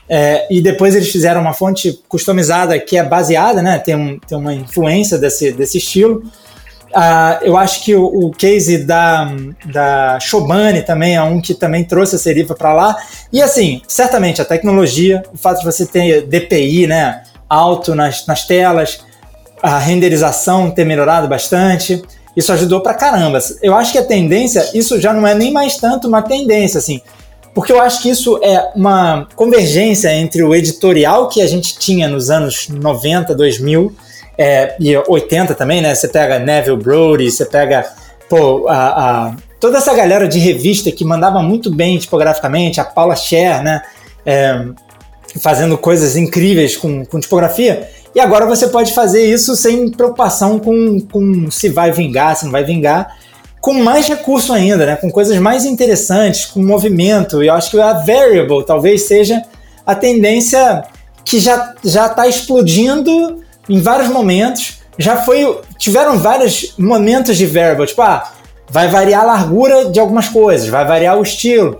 É, 0.07 0.47
e 0.49 0.61
depois 0.61 0.95
eles 0.95 1.09
fizeram 1.11 1.41
uma 1.41 1.53
fonte 1.53 2.01
customizada 2.07 2.77
que 2.79 2.97
é 2.97 3.03
baseada, 3.03 3.61
né, 3.61 3.79
tem, 3.79 3.95
um, 3.95 4.19
tem 4.19 4.37
uma 4.37 4.53
influência 4.53 5.17
desse, 5.17 5.51
desse 5.51 5.77
estilo. 5.77 6.23
Ah, 6.95 7.39
eu 7.41 7.57
acho 7.57 7.83
que 7.83 7.95
o, 7.95 8.05
o 8.05 8.31
case 8.31 8.77
da, 8.79 9.33
da 9.65 10.19
Chobani 10.19 10.83
também 10.83 11.15
é 11.15 11.23
um 11.23 11.41
que 11.41 11.55
também 11.55 11.83
trouxe 11.83 12.15
a 12.15 12.19
serifa 12.19 12.53
para 12.53 12.71
lá. 12.71 12.95
E 13.31 13.41
assim, 13.41 13.81
certamente 13.87 14.41
a 14.41 14.45
tecnologia, 14.45 15.23
o 15.33 15.37
fato 15.37 15.59
de 15.59 15.65
você 15.65 15.85
ter 15.87 16.27
DPI 16.27 16.85
né, 16.85 17.23
alto 17.49 17.95
nas, 17.95 18.27
nas 18.27 18.45
telas, 18.45 18.99
a 19.61 19.79
renderização 19.79 20.69
ter 20.69 20.85
melhorado 20.85 21.27
bastante, 21.27 22.03
isso 22.35 22.51
ajudou 22.51 22.81
pra 22.81 22.93
caramba. 22.93 23.39
Eu 23.61 23.75
acho 23.75 23.91
que 23.91 23.97
a 23.97 24.03
tendência, 24.03 24.69
isso 24.75 24.99
já 24.99 25.13
não 25.13 25.25
é 25.25 25.33
nem 25.33 25.51
mais 25.51 25.77
tanto 25.77 26.07
uma 26.07 26.21
tendência, 26.21 26.77
assim, 26.77 27.01
porque 27.53 27.71
eu 27.71 27.79
acho 27.81 28.01
que 28.01 28.09
isso 28.09 28.39
é 28.43 28.71
uma 28.75 29.27
convergência 29.35 30.13
entre 30.13 30.41
o 30.43 30.53
editorial 30.55 31.29
que 31.29 31.41
a 31.41 31.47
gente 31.47 31.77
tinha 31.77 32.07
nos 32.07 32.29
anos 32.29 32.67
90, 32.69 33.35
2000 33.35 33.93
é, 34.37 34.75
e 34.79 34.97
80 34.97 35.53
também, 35.53 35.81
né? 35.81 35.93
Você 35.93 36.07
pega 36.07 36.39
Neville 36.39 36.77
Brody, 36.77 37.29
você 37.29 37.45
pega 37.45 37.85
pô, 38.29 38.67
a, 38.67 38.75
a- 39.27 39.35
toda 39.59 39.77
essa 39.77 39.93
galera 39.93 40.27
de 40.27 40.39
revista 40.39 40.91
que 40.91 41.05
mandava 41.05 41.41
muito 41.43 41.73
bem 41.73 41.97
tipograficamente, 41.97 42.81
a 42.81 42.83
Paula 42.83 43.15
Scher, 43.15 43.61
né? 43.63 43.81
É, 44.25 44.65
fazendo 45.41 45.77
coisas 45.77 46.15
incríveis 46.15 46.75
com, 46.77 47.05
com 47.05 47.19
tipografia. 47.19 47.87
E 48.15 48.19
agora 48.19 48.45
você 48.45 48.67
pode 48.67 48.93
fazer 48.93 49.25
isso 49.25 49.55
sem 49.55 49.89
preocupação 49.89 50.59
com, 50.59 50.99
com 51.01 51.49
se 51.49 51.69
vai 51.69 51.91
vingar, 51.91 52.35
se 52.35 52.45
não 52.45 52.51
vai 52.51 52.63
vingar, 52.63 53.15
com 53.63 53.75
mais 53.75 54.09
recurso 54.09 54.51
ainda, 54.51 54.85
né? 54.85 54.97
com 54.97 55.09
coisas 55.09 55.37
mais 55.37 55.63
interessantes, 55.63 56.45
com 56.45 56.61
movimento. 56.61 57.41
E 57.41 57.47
eu 57.47 57.53
acho 57.53 57.71
que 57.71 57.79
a 57.79 57.93
Variable 57.93 58.65
talvez 58.65 59.03
seja 59.03 59.41
a 59.85 59.95
tendência 59.95 60.83
que 61.23 61.39
já 61.39 61.73
já 61.81 62.07
está 62.07 62.27
explodindo 62.27 63.41
em 63.69 63.79
vários 63.79 64.09
momentos. 64.09 64.79
Já 64.97 65.21
foi, 65.21 65.61
tiveram 65.77 66.19
vários 66.19 66.73
momentos 66.77 67.37
de 67.37 67.45
Variable, 67.45 67.87
tipo, 67.87 68.01
ah, 68.01 68.33
vai 68.69 68.89
variar 68.89 69.21
a 69.21 69.27
largura 69.27 69.85
de 69.85 69.97
algumas 69.97 70.27
coisas, 70.27 70.67
vai 70.67 70.85
variar 70.85 71.17
o 71.17 71.23
estilo, 71.23 71.79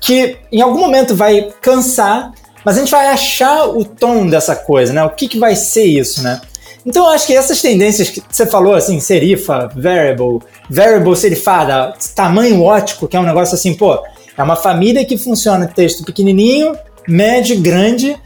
que 0.00 0.36
em 0.50 0.60
algum 0.60 0.80
momento 0.80 1.14
vai 1.14 1.48
cansar, 1.62 2.32
mas 2.64 2.76
a 2.76 2.80
gente 2.80 2.90
vai 2.90 3.06
achar 3.06 3.68
o 3.68 3.84
tom 3.84 4.26
dessa 4.26 4.56
coisa, 4.56 4.92
né? 4.92 5.04
O 5.04 5.10
que, 5.10 5.28
que 5.28 5.38
vai 5.38 5.54
ser 5.54 5.84
isso, 5.84 6.24
né? 6.24 6.40
Então 6.84 7.04
eu 7.04 7.10
acho 7.10 7.26
que 7.26 7.36
essas 7.36 7.60
tendências 7.60 8.08
que 8.08 8.22
você 8.28 8.46
falou, 8.46 8.74
assim, 8.74 8.98
serifa, 9.00 9.70
variable, 9.74 10.40
variable 10.68 11.16
serifada, 11.16 11.94
tamanho 12.14 12.62
ótico, 12.62 13.06
que 13.06 13.16
é 13.16 13.20
um 13.20 13.24
negócio 13.24 13.54
assim, 13.54 13.74
pô, 13.74 14.02
é 14.36 14.42
uma 14.42 14.56
família 14.56 15.04
que 15.04 15.18
funciona 15.18 15.66
texto 15.66 16.04
pequenininho, 16.04 16.74
médio, 17.06 17.60
grande, 17.60 18.16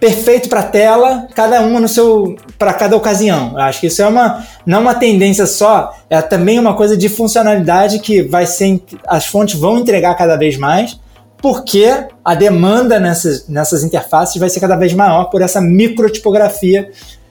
perfeito 0.00 0.48
para 0.48 0.62
tela, 0.62 1.28
cada 1.34 1.60
uma 1.60 1.80
no 1.80 1.88
seu 1.88 2.36
para 2.58 2.72
cada 2.74 2.96
ocasião. 2.96 3.52
Eu 3.52 3.60
acho 3.60 3.80
que 3.80 3.86
isso 3.86 4.02
é 4.02 4.06
uma 4.06 4.44
não 4.64 4.82
uma 4.82 4.94
tendência 4.94 5.46
só, 5.46 5.94
é 6.10 6.20
também 6.20 6.58
uma 6.58 6.74
coisa 6.74 6.96
de 6.96 7.08
funcionalidade 7.08 8.00
que 8.00 8.22
vai 8.22 8.46
ser 8.46 8.82
as 9.06 9.26
fontes 9.26 9.58
vão 9.58 9.78
entregar 9.78 10.14
cada 10.16 10.36
vez 10.36 10.56
mais, 10.56 10.98
porque 11.38 11.88
a 12.24 12.34
demanda 12.34 12.98
nessas, 12.98 13.48
nessas 13.48 13.84
interfaces 13.84 14.36
vai 14.36 14.50
ser 14.50 14.60
cada 14.60 14.76
vez 14.76 14.92
maior 14.92 15.24
por 15.24 15.42
essa 15.42 15.60
microtipografia 15.60 16.90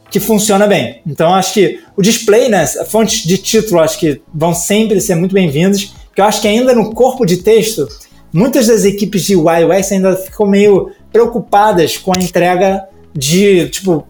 que 0.10 0.20
funciona 0.20 0.68
bem. 0.68 1.01
Então 1.06 1.34
acho 1.34 1.53
que 1.53 1.80
o 1.95 2.01
display, 2.01 2.49
né, 2.49 2.66
fontes 2.89 3.24
de 3.24 3.38
título 3.38 3.82
acho 3.82 3.99
que 3.99 4.22
vão 4.34 4.53
sempre 4.53 5.01
ser 5.01 5.16
muito 5.16 5.34
bem-vindas, 5.34 5.93
porque 6.08 6.22
eu 6.22 6.26
acho 6.26 6.41
que 6.41 6.47
ainda 6.47 6.74
no 6.74 6.93
corpo 6.93 7.26
de 7.26 7.38
texto, 7.38 7.88
muitas 8.32 8.68
das 8.68 8.86
equipes 8.86 9.24
de 9.24 9.36
UI 9.36 9.66
ainda 9.91 10.16
ficam 10.16 10.45
meio 10.45 10.91
preocupadas 11.12 11.97
com 11.97 12.12
a 12.16 12.22
entrega 12.22 12.88
de, 13.14 13.70
tipo, 13.70 14.06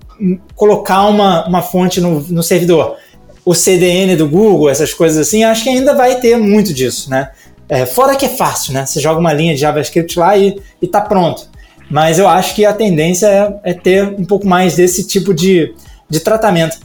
colocar 0.56 1.08
uma, 1.08 1.48
uma 1.48 1.62
fonte 1.62 2.02
no, 2.02 2.22
no 2.22 2.44
servidor. 2.44 2.96
O 3.44 3.54
CDN 3.54 4.16
do 4.16 4.28
Google, 4.28 4.70
essas 4.70 4.94
coisas 4.94 5.28
assim, 5.28 5.44
acho 5.44 5.64
que 5.64 5.70
ainda 5.70 5.94
vai 5.94 6.20
ter 6.20 6.38
muito 6.38 6.74
disso, 6.74 7.10
né? 7.10 7.30
É, 7.68 7.86
fora 7.86 8.16
que 8.16 8.26
é 8.26 8.30
fácil, 8.30 8.74
né? 8.74 8.86
Você 8.86 9.00
joga 9.00 9.20
uma 9.20 9.34
linha 9.34 9.54
de 9.54 9.62
JavaScript 9.62 10.18
lá 10.18 10.38
e, 10.38 10.60
e 10.82 10.88
tá 10.88 11.02
pronto. 11.02 11.48
Mas 11.90 12.18
eu 12.18 12.28
acho 12.28 12.56
que 12.56 12.66
a 12.66 12.74
tendência 12.74 13.28
é, 13.28 13.72
é 13.72 13.74
ter 13.74 14.04
um 14.04 14.26
pouco 14.26 14.48
mais 14.48 14.76
desse 14.76 15.06
tipo 15.06 15.34
de, 15.34 15.74
de 16.10 16.20
tratamento. 16.20 16.78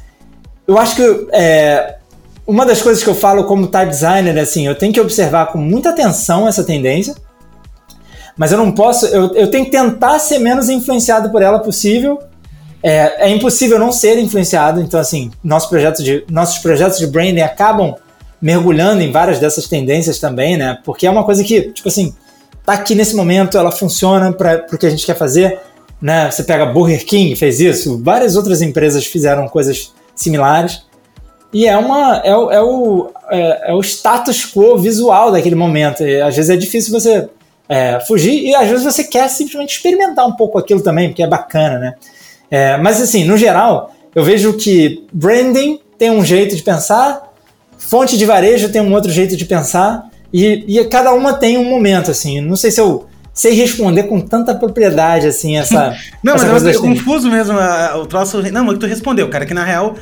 Eu 0.66 0.78
acho 0.78 0.96
que 0.96 1.28
é, 1.32 1.96
uma 2.46 2.66
das 2.66 2.82
coisas 2.82 3.02
que 3.02 3.08
eu 3.08 3.14
falo 3.14 3.44
como 3.44 3.66
type 3.66 3.90
designer 3.90 4.36
é 4.36 4.40
assim, 4.40 4.66
eu 4.66 4.74
tenho 4.74 4.92
que 4.92 5.00
observar 5.00 5.46
com 5.46 5.58
muita 5.58 5.90
atenção 5.90 6.48
essa 6.48 6.64
tendência, 6.64 7.14
mas 8.36 8.52
eu 8.52 8.58
não 8.58 8.72
posso, 8.72 9.06
eu, 9.06 9.34
eu 9.34 9.50
tenho 9.50 9.64
que 9.66 9.70
tentar 9.70 10.18
ser 10.18 10.38
menos 10.38 10.68
influenciado 10.68 11.30
por 11.30 11.42
ela 11.42 11.58
possível. 11.58 12.18
É, 12.82 13.26
é 13.26 13.30
impossível 13.30 13.78
não 13.78 13.92
ser 13.92 14.18
influenciado, 14.18 14.80
então 14.80 14.98
assim, 14.98 15.30
nosso 15.44 15.68
projeto 15.68 16.02
de, 16.02 16.24
nossos 16.30 16.58
projetos 16.58 16.98
de 16.98 17.06
branding 17.06 17.42
acabam 17.42 17.94
mergulhando 18.40 19.02
em 19.02 19.12
várias 19.12 19.38
dessas 19.38 19.68
tendências 19.68 20.18
também, 20.18 20.56
né? 20.56 20.78
Porque 20.84 21.06
é 21.06 21.10
uma 21.10 21.24
coisa 21.24 21.44
que, 21.44 21.70
tipo 21.72 21.88
assim, 21.88 22.14
tá 22.64 22.72
aqui 22.72 22.94
nesse 22.94 23.14
momento, 23.14 23.58
ela 23.58 23.70
funciona 23.70 24.32
para 24.32 24.66
o 24.72 24.78
que 24.78 24.86
a 24.86 24.90
gente 24.90 25.04
quer 25.04 25.16
fazer, 25.16 25.60
né? 26.00 26.30
Você 26.30 26.42
pega 26.42 26.66
Burger 26.66 27.04
King, 27.04 27.36
fez 27.36 27.60
isso, 27.60 28.00
várias 28.02 28.36
outras 28.36 28.62
empresas 28.62 29.04
fizeram 29.06 29.48
coisas 29.48 29.92
similares. 30.14 30.82
E 31.52 31.66
é, 31.66 31.76
uma, 31.76 32.18
é, 32.24 32.34
o, 32.34 32.50
é, 32.50 32.62
o, 32.62 33.10
é, 33.30 33.70
é 33.70 33.74
o 33.74 33.80
status 33.80 34.46
quo 34.46 34.78
visual 34.78 35.32
daquele 35.32 35.56
momento. 35.56 36.02
E 36.02 36.20
às 36.20 36.36
vezes 36.36 36.50
é 36.50 36.56
difícil 36.56 36.92
você 36.92 37.28
é, 37.68 38.00
fugir 38.00 38.44
e 38.44 38.54
às 38.54 38.68
vezes 38.68 38.84
você 38.84 39.04
quer 39.04 39.28
simplesmente 39.28 39.76
experimentar 39.76 40.26
um 40.26 40.32
pouco 40.32 40.58
aquilo 40.58 40.80
também, 40.80 41.08
porque 41.08 41.22
é 41.22 41.26
bacana, 41.26 41.78
né? 41.78 41.94
É, 42.50 42.76
mas 42.76 43.00
assim, 43.00 43.24
no 43.24 43.36
geral, 43.36 43.92
eu 44.14 44.24
vejo 44.24 44.54
que 44.54 45.06
branding 45.12 45.80
tem 45.98 46.10
um 46.10 46.24
jeito 46.24 46.56
de 46.56 46.62
pensar, 46.62 47.32
fonte 47.78 48.16
de 48.16 48.24
varejo 48.24 48.70
tem 48.70 48.80
um 48.80 48.92
outro 48.92 49.10
jeito 49.10 49.36
de 49.36 49.44
pensar 49.44 50.08
e, 50.32 50.64
e 50.66 50.84
cada 50.86 51.12
uma 51.12 51.34
tem 51.34 51.58
um 51.58 51.64
momento, 51.64 52.10
assim. 52.10 52.40
Não 52.40 52.56
sei 52.56 52.70
se 52.70 52.80
eu 52.80 53.06
sei 53.40 53.54
responder 53.54 54.02
com 54.02 54.20
tanta 54.20 54.54
propriedade, 54.54 55.26
assim, 55.26 55.56
essa. 55.56 55.96
Não, 56.22 56.34
essa 56.34 56.46
mas 56.46 56.62
é 56.62 56.66
das 56.66 56.76
tendências. 56.76 57.04
confuso 57.04 57.30
mesmo 57.30 57.56
o 58.00 58.06
troço. 58.06 58.42
Não, 58.52 58.64
mas 58.64 58.78
tu 58.78 58.86
respondeu, 58.86 59.28
cara, 59.30 59.46
que 59.46 59.54
na 59.54 59.64
real 59.64 59.96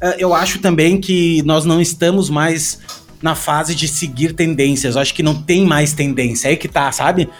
ah, 0.00 0.14
eu 0.18 0.34
acho 0.34 0.58
também 0.58 1.00
que 1.00 1.42
nós 1.46 1.64
não 1.64 1.80
estamos 1.80 2.28
mais 2.28 2.80
na 3.22 3.34
fase 3.34 3.74
de 3.74 3.88
seguir 3.88 4.34
tendências. 4.34 4.94
Eu 4.94 5.00
acho 5.00 5.14
que 5.14 5.22
não 5.22 5.34
tem 5.34 5.64
mais 5.64 5.94
tendência. 5.94 6.50
Aí 6.50 6.56
que 6.56 6.68
tá, 6.68 6.92
sabe? 6.92 7.30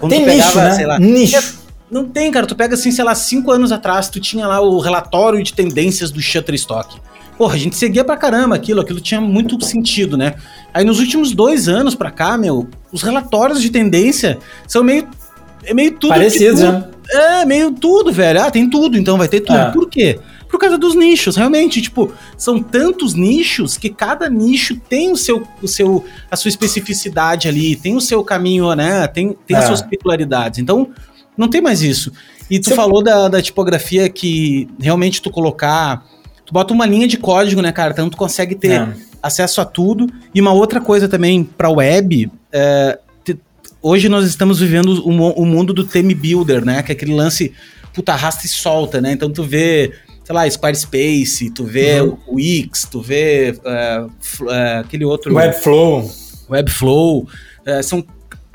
Quando 0.00 0.12
Tem 0.12 0.24
tu 0.24 0.30
nicho, 0.30 0.56
né? 0.56 0.70
sei 0.70 0.86
lá. 0.86 0.98
Nicho. 0.98 1.58
Não 1.90 2.08
tem, 2.08 2.30
cara. 2.30 2.46
Tu 2.46 2.54
pega 2.54 2.74
assim, 2.74 2.90
sei 2.90 3.04
lá, 3.04 3.14
cinco 3.14 3.50
anos 3.50 3.72
atrás, 3.72 4.08
tu 4.08 4.20
tinha 4.20 4.46
lá 4.46 4.60
o 4.60 4.78
relatório 4.78 5.42
de 5.42 5.52
tendências 5.52 6.10
do 6.10 6.20
Shutterstock. 6.20 6.96
Porra, 7.36 7.54
a 7.54 7.58
gente 7.58 7.76
seguia 7.76 8.04
pra 8.04 8.16
caramba 8.16 8.54
aquilo, 8.54 8.80
aquilo 8.80 9.00
tinha 9.00 9.20
muito 9.20 9.62
sentido, 9.64 10.16
né? 10.16 10.34
Aí 10.72 10.84
nos 10.84 11.00
últimos 11.00 11.32
dois 11.32 11.68
anos 11.68 11.94
pra 11.94 12.10
cá, 12.10 12.38
meu, 12.38 12.68
os 12.92 13.02
relatórios 13.02 13.60
de 13.60 13.70
tendência 13.70 14.38
são 14.68 14.84
meio. 14.84 15.08
É 15.64 15.72
meio 15.74 15.92
tudo. 15.92 16.12
de 16.12 16.18
Parecidos, 16.18 16.60
tudo. 16.60 16.72
né? 16.72 16.88
É, 17.10 17.44
meio 17.44 17.72
tudo, 17.72 18.12
velho. 18.12 18.40
Ah, 18.42 18.50
tem 18.50 18.68
tudo, 18.68 18.96
então 18.98 19.16
vai 19.18 19.28
ter 19.28 19.40
tudo. 19.40 19.58
É. 19.58 19.70
Por 19.70 19.88
quê? 19.88 20.20
Por 20.48 20.60
causa 20.60 20.78
dos 20.78 20.94
nichos, 20.94 21.34
realmente, 21.36 21.82
tipo, 21.82 22.12
são 22.36 22.62
tantos 22.62 23.14
nichos 23.14 23.76
que 23.76 23.88
cada 23.90 24.28
nicho 24.30 24.76
tem 24.88 25.10
o 25.10 25.16
seu, 25.16 25.42
o 25.60 25.66
seu, 25.66 26.04
a 26.30 26.36
sua 26.36 26.48
especificidade 26.48 27.48
ali, 27.48 27.74
tem 27.74 27.96
o 27.96 28.00
seu 28.00 28.22
caminho, 28.22 28.72
né? 28.74 29.06
Tem, 29.08 29.36
tem 29.46 29.56
as 29.56 29.64
É. 29.64 29.66
suas 29.68 29.82
peculiaridades. 29.82 30.58
Então, 30.60 30.90
Não 31.36 31.48
tem 31.48 31.60
mais 31.60 31.82
isso. 31.82 32.12
E 32.48 32.60
tu 32.60 32.72
falou 32.76 33.02
da, 33.02 33.26
da 33.28 33.42
tipografia 33.42 34.08
que 34.08 34.68
realmente 34.78 35.20
tu 35.20 35.30
colocar. 35.30 36.04
Tu 36.46 36.52
bota 36.52 36.74
uma 36.74 36.86
linha 36.86 37.08
de 37.08 37.16
código, 37.16 37.62
né, 37.62 37.72
cara? 37.72 37.92
Então 37.92 38.10
tu 38.10 38.16
consegue 38.16 38.54
ter 38.54 38.80
é. 38.80 38.88
acesso 39.22 39.60
a 39.60 39.64
tudo. 39.64 40.06
E 40.34 40.40
uma 40.40 40.52
outra 40.52 40.80
coisa 40.80 41.08
também 41.08 41.42
para 41.42 41.70
web. 41.70 42.30
É, 42.52 42.98
te, 43.24 43.38
hoje 43.80 44.08
nós 44.08 44.26
estamos 44.26 44.60
vivendo 44.60 44.88
o, 45.06 45.10
o, 45.10 45.46
mundo 45.46 45.72
do 45.72 45.84
theme 45.84 46.14
builder, 46.14 46.64
né? 46.64 46.82
Que 46.82 46.92
é 46.92 46.94
aquele 46.94 47.14
lance, 47.14 47.52
puta, 47.92 48.12
arrasta 48.12 48.46
e 48.46 48.48
solta, 48.48 49.00
né? 49.00 49.12
Então 49.12 49.30
tu 49.30 49.42
vê, 49.42 49.92
sei 50.22 50.34
lá, 50.34 50.48
Squarespace, 50.48 51.50
tu 51.50 51.64
vê 51.64 52.00
uhum. 52.02 52.18
o 52.26 52.34
Wix, 52.36 52.86
tu 52.90 53.00
vê 53.00 53.58
uh, 53.64 54.06
uh, 54.06 54.80
aquele 54.80 55.04
outro. 55.06 55.34
Webflow. 55.34 56.10
Webflow. 56.50 57.26
Uh, 57.66 57.82
são, 57.82 58.04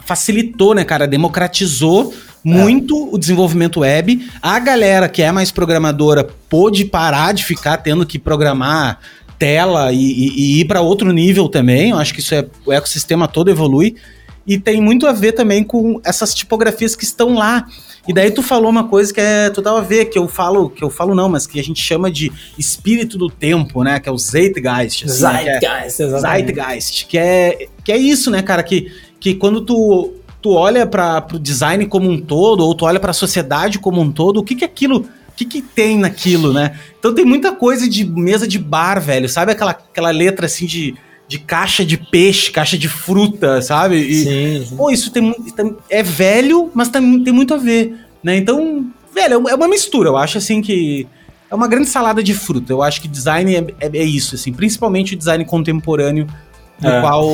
facilitou, 0.03 0.75
né, 0.75 0.83
cara? 0.83 1.07
Democratizou 1.07 2.13
muito 2.43 2.95
é. 2.95 3.15
o 3.15 3.17
desenvolvimento 3.17 3.81
web. 3.81 4.29
A 4.41 4.59
galera 4.59 5.09
que 5.09 5.21
é 5.21 5.31
mais 5.31 5.51
programadora 5.51 6.27
pôde 6.49 6.85
parar 6.85 7.33
de 7.33 7.43
ficar 7.43 7.77
tendo 7.77 8.05
que 8.05 8.17
programar 8.17 8.99
tela 9.37 9.91
e, 9.91 9.97
e, 9.97 10.29
e 10.29 10.59
ir 10.61 10.65
para 10.65 10.81
outro 10.81 11.11
nível 11.11 11.47
também. 11.47 11.91
Eu 11.91 11.97
acho 11.97 12.13
que 12.13 12.19
isso 12.19 12.35
é 12.35 12.45
o 12.65 12.73
ecossistema 12.73 13.27
todo 13.27 13.49
evolui 13.49 13.95
e 14.49 14.57
tem 14.57 14.81
muito 14.81 15.05
a 15.05 15.11
ver 15.11 15.33
também 15.33 15.63
com 15.63 16.01
essas 16.03 16.33
tipografias 16.33 16.95
que 16.95 17.03
estão 17.03 17.35
lá. 17.35 17.67
E 18.07 18.13
daí 18.13 18.31
tu 18.31 18.41
falou 18.41 18.71
uma 18.71 18.87
coisa 18.87 19.13
que 19.13 19.21
é 19.21 19.49
total 19.51 19.77
a 19.77 19.81
ver, 19.81 20.05
que 20.05 20.17
eu 20.17 20.27
falo, 20.27 20.71
que 20.71 20.83
eu 20.83 20.89
falo 20.89 21.13
não, 21.13 21.29
mas 21.29 21.45
que 21.45 21.59
a 21.59 21.63
gente 21.63 21.79
chama 21.79 22.09
de 22.09 22.31
espírito 22.57 23.15
do 23.15 23.29
tempo, 23.29 23.83
né? 23.83 23.99
Que 23.99 24.09
é 24.09 24.11
o 24.11 24.17
Zeitgeist. 24.17 25.05
Assim, 25.05 25.13
Zeitgeist, 25.13 25.59
que 25.59 25.65
é, 25.67 25.85
exatamente. 25.85 26.45
Zeitgeist, 26.45 27.05
que 27.05 27.17
é, 27.19 27.67
que 27.83 27.91
é 27.91 27.97
isso, 27.97 28.31
né, 28.31 28.41
cara? 28.41 28.63
Que, 28.63 28.91
que 29.19 29.35
quando 29.35 29.61
tu 29.61 30.15
tu 30.41 30.51
olha 30.51 30.85
para 30.85 31.25
o 31.33 31.39
design 31.39 31.85
como 31.85 32.09
um 32.09 32.19
todo, 32.19 32.61
ou 32.65 32.73
tu 32.73 32.85
olha 32.85 32.99
para 32.99 33.11
a 33.11 33.13
sociedade 33.13 33.79
como 33.79 34.01
um 34.01 34.11
todo, 34.11 34.37
o 34.39 34.43
que 34.43 34.55
que 34.55 34.65
aquilo, 34.65 34.99
o 34.99 35.31
que 35.35 35.45
que 35.45 35.61
tem 35.61 35.97
naquilo, 35.97 36.53
né? 36.53 36.79
Então 36.97 37.13
tem 37.13 37.25
muita 37.25 37.51
coisa 37.51 37.89
de 37.89 38.05
mesa 38.05 38.47
de 38.47 38.57
bar, 38.57 39.01
velho, 39.01 39.27
sabe 39.27 39.51
aquela, 39.51 39.71
aquela 39.71 40.11
letra 40.11 40.45
assim 40.45 40.65
de, 40.65 40.95
de 41.27 41.39
caixa 41.39 41.85
de 41.85 41.97
peixe, 41.97 42.51
caixa 42.51 42.77
de 42.77 42.87
fruta, 42.87 43.61
sabe? 43.61 43.97
E, 43.97 44.23
sim, 44.23 44.65
sim. 44.65 44.75
Pô, 44.75 44.89
isso 44.89 45.11
tem, 45.11 45.35
é 45.89 46.01
velho, 46.01 46.71
mas 46.73 46.89
tem, 46.89 47.23
tem 47.23 47.33
muito 47.33 47.53
a 47.53 47.57
ver, 47.57 47.95
né? 48.23 48.37
Então, 48.37 48.87
velho, 49.13 49.47
é 49.49 49.55
uma 49.55 49.67
mistura, 49.67 50.09
eu 50.09 50.17
acho 50.17 50.37
assim 50.37 50.61
que 50.61 51.07
é 51.51 51.55
uma 51.55 51.67
grande 51.67 51.89
salada 51.89 52.21
de 52.21 52.33
fruta. 52.33 52.71
Eu 52.71 52.83
acho 52.83 53.01
que 53.01 53.07
design 53.07 53.55
é, 53.55 53.65
é, 53.79 53.97
é 53.97 54.03
isso, 54.03 54.35
assim, 54.35 54.53
principalmente 54.53 55.15
o 55.15 55.17
design 55.17 55.43
contemporâneo, 55.45 56.27
no 56.79 56.89
é. 56.89 57.01
qual. 57.01 57.27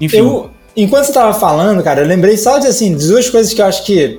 Enfim. 0.00 0.16
Eu, 0.18 0.50
Enquanto 0.76 1.04
você 1.04 1.10
estava 1.10 1.32
falando, 1.32 1.82
cara, 1.82 2.00
eu 2.00 2.06
lembrei 2.06 2.36
só 2.36 2.58
de 2.58 2.66
assim, 2.66 2.96
de 2.96 3.06
duas 3.06 3.30
coisas 3.30 3.54
que 3.54 3.62
eu 3.62 3.66
acho 3.66 3.84
que 3.84 4.18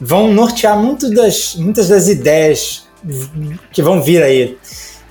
vão 0.00 0.32
nortear 0.32 0.76
muito 0.76 1.08
das, 1.10 1.54
muitas 1.54 1.88
das 1.88 2.08
ideias 2.08 2.86
que 3.72 3.82
vão 3.82 4.02
vir 4.02 4.22
aí. 4.22 4.58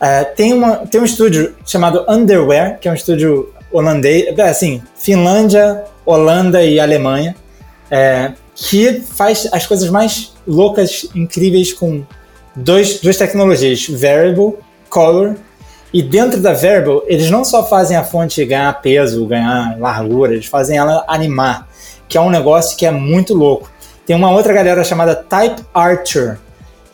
Uh, 0.01 0.35
tem, 0.35 0.53
uma, 0.53 0.77
tem 0.77 0.99
um 0.99 1.05
estúdio 1.05 1.55
chamado 1.65 2.05
Underwear, 2.09 2.79
que 2.79 2.87
é 2.87 2.91
um 2.91 2.95
estúdio 2.95 3.53
holandês, 3.71 4.37
é, 4.37 4.41
assim, 4.41 4.81
Finlândia, 4.95 5.83
Holanda 6.05 6.63
e 6.63 6.79
Alemanha, 6.79 7.35
é, 7.89 8.33
que 8.55 9.01
faz 9.01 9.47
as 9.51 9.65
coisas 9.65 9.89
mais 9.89 10.33
loucas, 10.45 11.07
incríveis 11.15 11.71
com 11.71 12.03
dois, 12.55 12.99
duas 12.99 13.15
tecnologias, 13.15 13.87
Variable, 13.87 14.55
Color 14.89 15.35
e 15.93 16.01
dentro 16.01 16.39
da 16.39 16.53
Variable, 16.53 17.01
eles 17.05 17.29
não 17.29 17.43
só 17.43 17.65
fazem 17.65 17.97
a 17.97 18.03
fonte 18.03 18.43
ganhar 18.45 18.81
peso, 18.81 19.25
ganhar 19.25 19.77
largura, 19.77 20.33
eles 20.33 20.45
fazem 20.45 20.77
ela 20.77 21.03
animar, 21.07 21.67
que 22.07 22.17
é 22.17 22.21
um 22.21 22.29
negócio 22.29 22.77
que 22.77 22.85
é 22.85 22.91
muito 22.91 23.33
louco. 23.33 23.69
Tem 24.05 24.15
uma 24.15 24.31
outra 24.31 24.53
galera 24.53 24.83
chamada 24.83 25.15
Type 25.15 25.61
Archer, 25.73 26.39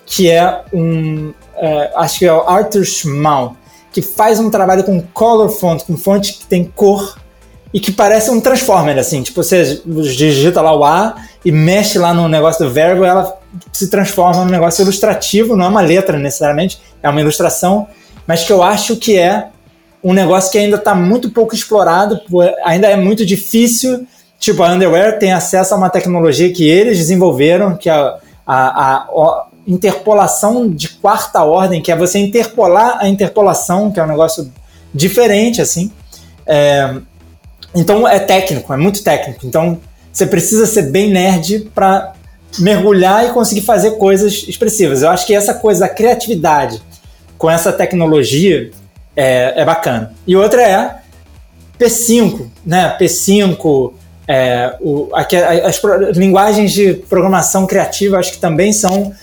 que 0.05 0.29
é 0.29 0.61
um. 0.73 1.33
É, 1.55 1.91
acho 1.95 2.19
que 2.19 2.25
é 2.25 2.33
o 2.33 2.41
Arthur 2.41 2.85
Schmal, 2.85 3.55
que 3.91 4.01
faz 4.01 4.39
um 4.39 4.49
trabalho 4.49 4.83
com 4.83 5.01
color 5.13 5.49
font, 5.49 5.83
com 5.83 5.95
fonte 5.97 6.33
que 6.33 6.45
tem 6.45 6.63
cor 6.63 7.17
e 7.73 7.79
que 7.79 7.91
parece 7.91 8.31
um 8.31 8.39
transformer, 8.39 8.97
assim. 8.97 9.21
Tipo, 9.21 9.43
você 9.43 9.81
digita 9.85 10.61
lá 10.61 10.75
o 10.75 10.83
A 10.83 11.15
e 11.43 11.51
mexe 11.51 11.99
lá 11.99 12.13
no 12.13 12.27
negócio 12.27 12.65
do 12.65 12.73
Variable, 12.73 13.05
ela 13.05 13.37
se 13.71 13.89
transforma 13.89 14.43
num 14.43 14.51
negócio 14.51 14.81
ilustrativo, 14.81 15.55
não 15.55 15.65
é 15.65 15.67
uma 15.69 15.81
letra 15.81 16.17
necessariamente, 16.17 16.79
é 17.01 17.09
uma 17.09 17.21
ilustração 17.21 17.87
mas 18.27 18.43
que 18.43 18.51
eu 18.51 18.61
acho 18.61 18.97
que 18.97 19.17
é 19.17 19.47
um 20.03 20.13
negócio 20.13 20.51
que 20.51 20.57
ainda 20.57 20.77
está 20.77 20.93
muito 20.93 21.31
pouco 21.31 21.55
explorado, 21.55 22.19
ainda 22.63 22.87
é 22.87 22.95
muito 22.95 23.25
difícil. 23.25 24.05
Tipo, 24.39 24.61
a 24.63 24.71
Underwear 24.71 25.17
tem 25.17 25.31
acesso 25.31 25.73
a 25.73 25.77
uma 25.77 25.89
tecnologia 25.89 26.53
que 26.53 26.67
eles 26.67 26.97
desenvolveram, 26.97 27.75
que 27.75 27.89
é 27.89 27.93
a, 27.93 28.19
a, 28.45 28.95
a 28.95 29.47
interpolação 29.65 30.69
de 30.69 30.89
quarta 30.89 31.43
ordem, 31.43 31.81
que 31.81 31.91
é 31.91 31.95
você 31.95 32.19
interpolar 32.19 32.97
a 32.99 33.07
interpolação, 33.07 33.91
que 33.91 33.99
é 33.99 34.03
um 34.03 34.07
negócio 34.07 34.51
diferente, 34.93 35.61
assim. 35.61 35.91
É, 36.45 36.95
então 37.73 38.07
é 38.07 38.19
técnico, 38.19 38.71
é 38.73 38.77
muito 38.77 39.03
técnico. 39.03 39.45
Então 39.45 39.79
você 40.11 40.25
precisa 40.25 40.65
ser 40.65 40.83
bem 40.83 41.09
nerd 41.09 41.69
para 41.73 42.13
mergulhar 42.59 43.25
e 43.25 43.33
conseguir 43.33 43.61
fazer 43.61 43.91
coisas 43.91 44.45
expressivas. 44.47 45.01
Eu 45.01 45.09
acho 45.09 45.25
que 45.27 45.35
essa 45.35 45.53
coisa 45.53 45.81
da 45.81 45.89
criatividade 45.89 46.81
com 47.37 47.49
essa 47.49 47.71
tecnologia 47.71 48.71
é, 49.15 49.61
é 49.61 49.65
bacana. 49.65 50.13
E 50.25 50.35
outra 50.35 50.61
é 50.61 50.95
P5, 51.79 52.47
né? 52.65 52.95
P5, 52.99 53.93
é, 54.27 54.75
o, 54.81 55.09
aqui, 55.13 55.35
as, 55.35 55.81
linguagens 56.15 56.71
de 56.73 56.93
programação 56.93 57.65
criativa 57.65 58.17
acho 58.17 58.33
que 58.33 58.39
também 58.39 58.73
são 58.73 59.13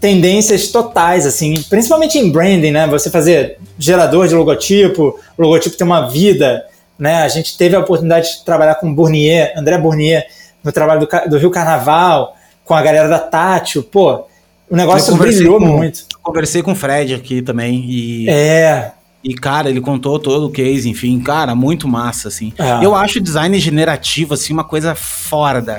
tendências 0.00 0.68
totais, 0.68 1.26
assim, 1.26 1.60
principalmente 1.68 2.18
em 2.18 2.30
branding, 2.30 2.70
né? 2.70 2.86
Você 2.86 3.10
fazer 3.10 3.58
gerador 3.78 4.28
de 4.28 4.34
logotipo, 4.34 5.18
o 5.36 5.42
logotipo 5.42 5.76
tem 5.76 5.86
uma 5.86 6.08
vida, 6.08 6.64
né? 6.98 7.22
A 7.22 7.28
gente 7.28 7.56
teve 7.56 7.74
a 7.74 7.80
oportunidade 7.80 8.38
de 8.38 8.44
trabalhar 8.44 8.76
com 8.76 8.94
Bournier, 8.94 9.52
André 9.56 9.78
Bournier, 9.78 10.26
no 10.62 10.70
trabalho 10.70 11.00
do, 11.00 11.30
do 11.30 11.38
Rio 11.38 11.50
Carnaval, 11.50 12.36
com 12.64 12.74
a 12.74 12.82
galera 12.82 13.08
da 13.08 13.18
Tátil, 13.18 13.82
pô, 13.82 14.26
o 14.72 14.76
negócio 14.76 15.14
brilhou 15.16 15.58
com, 15.58 15.66
muito. 15.66 16.06
Conversei 16.22 16.62
com 16.62 16.72
o 16.72 16.74
Fred 16.74 17.14
aqui 17.14 17.42
também 17.42 17.84
e. 17.86 18.30
É. 18.30 18.92
E, 19.22 19.34
cara, 19.34 19.70
ele 19.70 19.80
contou 19.80 20.18
todo 20.18 20.46
o 20.46 20.50
case, 20.50 20.88
enfim, 20.88 21.20
cara, 21.20 21.54
muito 21.54 21.86
massa, 21.86 22.26
assim. 22.26 22.52
É. 22.58 22.84
Eu 22.84 22.92
acho 22.94 23.18
o 23.18 23.22
design 23.22 23.56
generativo, 23.60 24.34
assim, 24.34 24.52
uma 24.52 24.64
coisa 24.64 24.96
fora 24.96 25.60
da. 25.60 25.78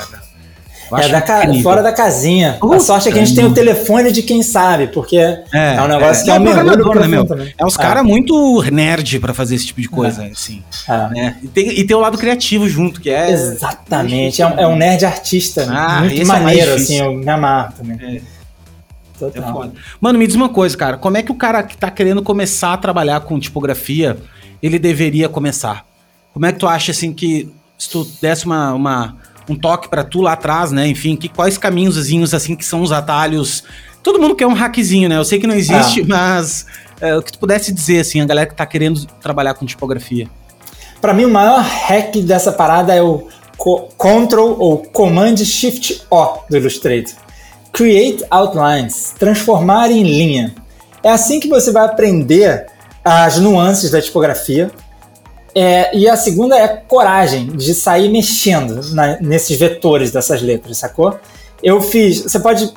É, 0.95 1.09
da 1.09 1.21
ca... 1.21 1.41
fora 1.63 1.81
da 1.81 1.91
casinha. 1.91 2.59
a 2.61 2.79
sorte 2.79 3.09
é 3.09 3.11
que 3.11 3.17
a 3.17 3.25
gente 3.25 3.35
tem 3.35 3.45
o 3.45 3.53
telefone 3.53 4.11
de 4.11 4.21
quem 4.21 4.43
sabe, 4.43 4.87
porque 4.87 5.17
é, 5.17 5.41
é 5.51 5.81
um 5.81 5.87
negócio 5.87 6.21
é, 6.21 6.25
que 6.25 6.29
é, 6.29 6.35
é 6.35 6.39
um 6.39 6.43
mergulho 6.43 6.99
né, 6.99 7.07
meu? 7.07 7.25
Também. 7.25 7.53
É 7.57 7.65
uns 7.65 7.75
caras 7.75 8.03
muito 8.03 8.61
nerd 8.71 9.19
para 9.19 9.33
fazer 9.33 9.55
esse 9.55 9.65
tipo 9.65 9.81
de 9.81 9.89
coisa, 9.89 10.23
assim. 10.25 10.61
Né? 11.11 11.35
E, 11.41 11.47
tem, 11.47 11.79
e 11.79 11.83
tem 11.83 11.97
o 11.97 11.99
lado 11.99 12.17
criativo 12.17 12.69
junto, 12.69 13.01
que 13.01 13.09
é... 13.09 13.31
Exatamente, 13.31 14.41
é 14.41 14.47
um, 14.47 14.59
é 14.59 14.67
um 14.67 14.75
nerd 14.75 15.03
artista, 15.03 15.67
ah, 15.67 16.01
muito 16.01 16.27
maneiro, 16.27 16.75
assim, 16.75 16.99
eu 16.99 17.11
me 17.13 17.29
amarro 17.29 17.73
também. 17.75 18.21
Total. 19.17 19.43
É 19.43 19.51
foda. 19.51 19.73
Mano, 19.99 20.19
me 20.19 20.27
diz 20.27 20.35
uma 20.35 20.49
coisa, 20.49 20.75
cara. 20.77 20.97
Como 20.97 21.17
é 21.17 21.23
que 21.23 21.31
o 21.31 21.35
cara 21.35 21.63
que 21.63 21.77
tá 21.77 21.89
querendo 21.89 22.21
começar 22.21 22.73
a 22.73 22.77
trabalhar 22.77 23.21
com 23.21 23.39
tipografia, 23.39 24.17
ele 24.61 24.79
deveria 24.79 25.29
começar? 25.29 25.85
Como 26.33 26.45
é 26.45 26.51
que 26.51 26.59
tu 26.59 26.67
acha, 26.67 26.91
assim, 26.91 27.13
que 27.13 27.51
se 27.77 27.89
tu 27.89 28.07
desse 28.21 28.45
uma, 28.45 28.73
uma 28.73 29.17
um 29.49 29.55
toque 29.55 29.89
para 29.89 30.03
tu 30.03 30.21
lá 30.21 30.33
atrás, 30.33 30.71
né? 30.71 30.87
Enfim, 30.87 31.15
que, 31.15 31.27
quais 31.27 31.57
caminhos, 31.57 31.97
assim, 32.33 32.55
que 32.55 32.65
são 32.65 32.81
os 32.81 32.91
atalhos... 32.91 33.63
Todo 34.01 34.19
mundo 34.19 34.35
quer 34.35 34.47
um 34.47 34.53
hackzinho, 34.53 35.07
né? 35.07 35.17
Eu 35.17 35.23
sei 35.23 35.39
que 35.39 35.47
não 35.47 35.55
existe, 35.55 36.01
ah. 36.01 36.05
mas 36.07 36.65
é, 36.99 37.15
o 37.15 37.21
que 37.21 37.31
tu 37.31 37.39
pudesse 37.39 37.71
dizer, 37.71 37.99
assim, 37.99 38.19
a 38.19 38.25
galera 38.25 38.47
que 38.47 38.55
tá 38.55 38.65
querendo 38.65 39.05
trabalhar 39.21 39.53
com 39.53 39.65
tipografia. 39.65 40.27
Para 40.99 41.13
mim, 41.13 41.25
o 41.25 41.29
maior 41.29 41.61
hack 41.61 42.15
dessa 42.17 42.51
parada 42.51 42.93
é 42.93 43.01
o 43.01 43.27
Ctrl 43.57 44.55
ou 44.57 44.79
Command 44.79 45.37
Shift 45.37 46.03
O 46.09 46.39
do 46.49 46.57
Illustrator. 46.57 47.13
Create 47.73 48.23
Outlines, 48.29 49.15
transformar 49.17 49.89
em 49.89 50.03
linha. 50.03 50.53
É 51.03 51.09
assim 51.09 51.39
que 51.39 51.49
você 51.49 51.71
vai 51.71 51.83
aprender 51.83 52.67
as 53.03 53.39
nuances 53.39 53.89
da 53.89 53.99
tipografia. 53.99 54.71
É, 55.55 55.95
e 55.95 56.07
a 56.07 56.15
segunda 56.15 56.55
é 56.55 56.67
coragem 56.67 57.47
de 57.47 57.73
sair 57.73 58.09
mexendo 58.09 58.81
na, 58.93 59.19
nesses 59.19 59.57
vetores 59.57 60.11
dessas 60.11 60.41
letras, 60.41 60.77
sacou? 60.77 61.19
Eu 61.63 61.81
fiz, 61.81 62.21
você 62.21 62.39
pode 62.39 62.71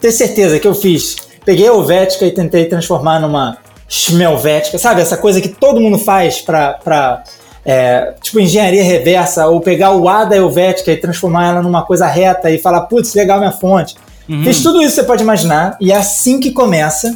ter 0.00 0.12
certeza 0.12 0.58
que 0.58 0.66
eu 0.66 0.74
fiz, 0.74 1.16
peguei 1.44 1.66
a 1.66 1.72
Helvética 1.72 2.24
e 2.26 2.30
tentei 2.30 2.66
transformar 2.66 3.20
numa 3.20 3.58
Schmelvética, 3.88 4.78
sabe? 4.78 5.02
Essa 5.02 5.16
coisa 5.16 5.40
que 5.40 5.48
todo 5.48 5.80
mundo 5.80 5.98
faz 5.98 6.40
para 6.40 7.22
é, 7.64 8.14
tipo 8.22 8.40
engenharia 8.40 8.82
reversa, 8.82 9.46
ou 9.46 9.60
pegar 9.60 9.92
o 9.92 10.08
A 10.08 10.24
da 10.24 10.36
Helvética 10.36 10.90
e 10.90 10.96
transformar 10.96 11.48
ela 11.48 11.62
numa 11.62 11.84
coisa 11.84 12.06
reta 12.06 12.50
e 12.50 12.58
falar, 12.58 12.82
putz, 12.82 13.14
legal 13.14 13.38
minha 13.38 13.52
fonte. 13.52 13.94
Uhum. 14.28 14.44
Fez 14.44 14.60
tudo 14.60 14.80
isso 14.80 14.90
que 14.90 15.00
você 15.00 15.04
pode 15.04 15.22
imaginar, 15.22 15.76
e 15.80 15.92
é 15.92 15.96
assim 15.96 16.40
que 16.40 16.50
começa. 16.50 17.14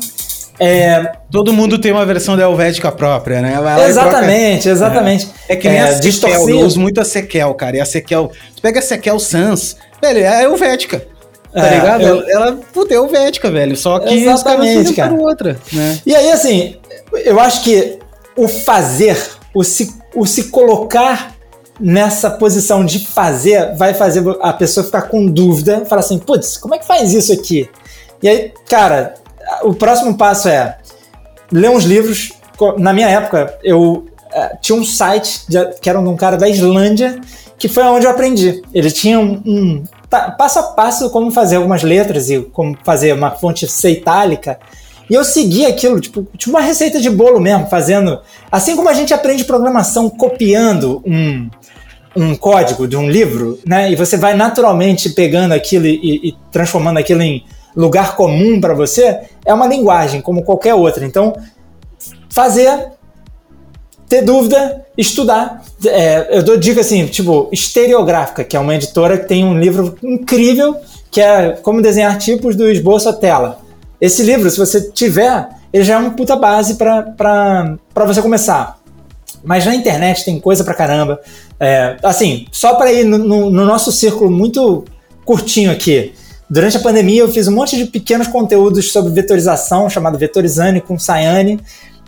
É... 0.59 1.13
Todo 1.31 1.53
mundo 1.53 1.79
tem 1.79 1.93
uma 1.93 2.07
versão 2.07 2.37
da 2.37 2.45
Helvética 2.45 2.91
própria, 2.91 3.43
né? 3.43 3.55
exatamente, 3.89 4.63
troca... 4.63 4.71
exatamente. 4.71 5.29
É, 5.49 5.53
é 5.53 5.57
que 5.57 5.69
nem 5.69 5.79
é, 5.79 5.83
a 5.83 5.93
Sequel, 5.93 6.49
eu 6.49 6.61
uso 6.61 6.81
muito 6.81 7.01
a 7.01 7.05
Sequel, 7.05 7.53
cara. 7.55 7.77
E 7.77 7.81
a 7.81 7.85
Sequel. 7.85 8.31
Você 8.55 8.61
pega 8.61 8.79
a 8.79 8.83
Sequel 8.83 9.19
Sans, 9.19 9.77
velho, 10.01 10.21
é 10.21 10.29
a 10.29 10.43
Helvética. 10.43 11.07
tá 11.53 11.67
é, 11.67 11.75
ligado? 11.75 12.03
Eu... 12.03 12.29
Ela, 12.29 12.59
é 12.59 12.95
helvética, 12.95 13.51
velho. 13.51 13.77
Só 13.77 13.99
que 13.99 14.15
Exatamente, 14.15 14.95
cara. 14.95 15.13
outra, 15.13 15.59
né? 15.73 15.99
E 16.07 16.15
aí, 16.15 16.33
assim, 16.33 16.77
eu 17.25 17.39
acho 17.39 17.63
que 17.63 17.99
o 18.37 18.49
fazer, 18.49 19.19
o 19.55 19.63
se, 19.63 19.95
o 20.15 20.27
se 20.27 20.45
colocar 20.45 21.36
nessa 21.79 22.31
posição 22.31 22.85
de 22.85 23.07
fazer, 23.07 23.75
vai 23.77 23.95
fazer 23.95 24.25
a 24.41 24.53
pessoa 24.53 24.85
ficar 24.85 25.03
com 25.03 25.27
dúvida, 25.27 25.85
falar 25.85 26.01
assim, 26.01 26.19
putz, 26.19 26.57
como 26.57 26.75
é 26.75 26.79
que 26.79 26.87
faz 26.87 27.13
isso 27.13 27.33
aqui? 27.33 27.69
E 28.23 28.29
aí, 28.29 28.53
cara, 28.69 29.15
o 29.63 29.75
próximo 29.75 30.17
passo 30.17 30.49
é 30.49 30.79
ler 31.53 31.71
uns 31.71 31.85
livros. 31.85 32.33
Na 32.79 32.93
minha 32.93 33.09
época, 33.09 33.59
eu 33.63 33.83
uh, 33.83 34.59
tinha 34.61 34.79
um 34.79 34.85
site 34.85 35.45
de, 35.49 35.65
que 35.81 35.89
era 35.89 36.01
de 36.01 36.09
um 36.09 36.17
cara 36.17 36.37
da 36.37 36.49
Islândia, 36.49 37.21
que 37.59 37.69
foi 37.69 37.83
onde 37.85 38.07
eu 38.07 38.11
aprendi. 38.11 38.63
Ele 38.73 38.91
tinha 38.91 39.19
um, 39.21 39.43
um 39.45 39.85
passo 40.09 40.59
a 40.59 40.63
passo 40.63 41.11
como 41.11 41.31
fazer 41.31 41.57
algumas 41.57 41.83
letras 41.83 42.31
e 42.31 42.41
como 42.41 42.77
fazer 42.83 43.13
uma 43.13 43.31
fonte 43.31 43.69
C 43.69 43.91
itálica. 43.91 44.59
E 45.09 45.15
eu 45.15 45.25
segui 45.25 45.65
aquilo, 45.67 46.01
tipo, 46.01 46.27
tipo 46.37 46.51
uma 46.51 46.61
receita 46.61 47.01
de 47.01 47.09
bolo 47.09 47.41
mesmo, 47.41 47.67
fazendo. 47.69 48.21
Assim 48.51 48.75
como 48.75 48.89
a 48.89 48.93
gente 48.93 49.15
aprende 49.15 49.45
programação 49.45 50.11
copiando 50.11 51.03
um, 51.07 51.49
um 52.17 52.35
código 52.35 52.89
de 52.89 52.97
um 52.97 53.09
livro, 53.09 53.59
né? 53.65 53.91
E 53.91 53.97
você 53.97 54.17
vai 54.17 54.35
naturalmente 54.35 55.11
pegando 55.11 55.53
aquilo 55.53 55.87
e, 55.87 56.29
e 56.29 56.37
transformando 56.51 56.99
aquilo 56.99 57.23
em 57.23 57.45
lugar 57.77 58.17
comum 58.17 58.61
para 58.61 58.75
você, 58.75 59.21
é 59.45 59.53
uma 59.53 59.67
linguagem 59.67 60.21
como 60.21 60.43
qualquer 60.43 60.75
outra. 60.75 61.05
Então, 61.05 61.35
fazer, 62.31 62.89
ter 64.09 64.23
dúvida, 64.23 64.85
estudar. 64.97 65.63
É, 65.85 66.39
eu 66.39 66.43
dou 66.43 66.57
dica 66.57 66.81
assim, 66.81 67.07
tipo, 67.07 67.49
Estereográfica, 67.53 68.43
que 68.43 68.57
é 68.57 68.61
uma 68.61 68.75
editora 68.75 69.19
que 69.19 69.29
tem 69.29 69.45
um 69.45 69.59
livro 69.59 69.97
incrível 70.03 70.77
que 71.11 71.21
é 71.21 71.53
Como 71.63 71.81
Desenhar 71.81 72.19
Tipos 72.19 72.57
do 72.57 72.69
Esboço 72.71 73.09
à 73.09 73.13
Tela. 73.13 73.66
Esse 74.01 74.23
livro, 74.23 74.51
se 74.51 74.59
você 74.59 74.91
tiver, 74.91 75.49
ele 75.73 75.85
já 75.85 75.95
é 75.95 75.99
uma 75.99 76.11
puta 76.11 76.37
base 76.37 76.75
para 76.77 77.79
você 78.07 78.21
começar. 78.21 78.79
Mas 79.45 79.65
na 79.65 79.75
internet 79.75 80.25
tem 80.25 80.41
coisa 80.41 80.65
pra 80.65 80.75
caramba. 80.75 81.21
É, 81.59 81.97
assim, 82.03 82.47
só 82.51 82.75
para 82.75 82.93
ir 82.93 83.05
no, 83.05 83.19
no, 83.19 83.51
no 83.51 83.65
nosso 83.65 83.93
círculo 83.93 84.31
muito 84.31 84.85
curtinho 85.25 85.71
aqui. 85.71 86.13
Durante 86.49 86.77
a 86.77 86.81
pandemia, 86.81 87.23
eu 87.23 87.33
fiz 87.33 87.49
um 87.49 87.55
monte 87.55 87.77
de 87.77 87.87
pequenos 87.87 88.29
conteúdos 88.29 88.93
sobre 88.93 89.13
vetorização, 89.13 89.91
chamado 89.91 90.17
Vetorizane 90.17 90.81
com 90.81 90.99
Sayane, 90.99 91.61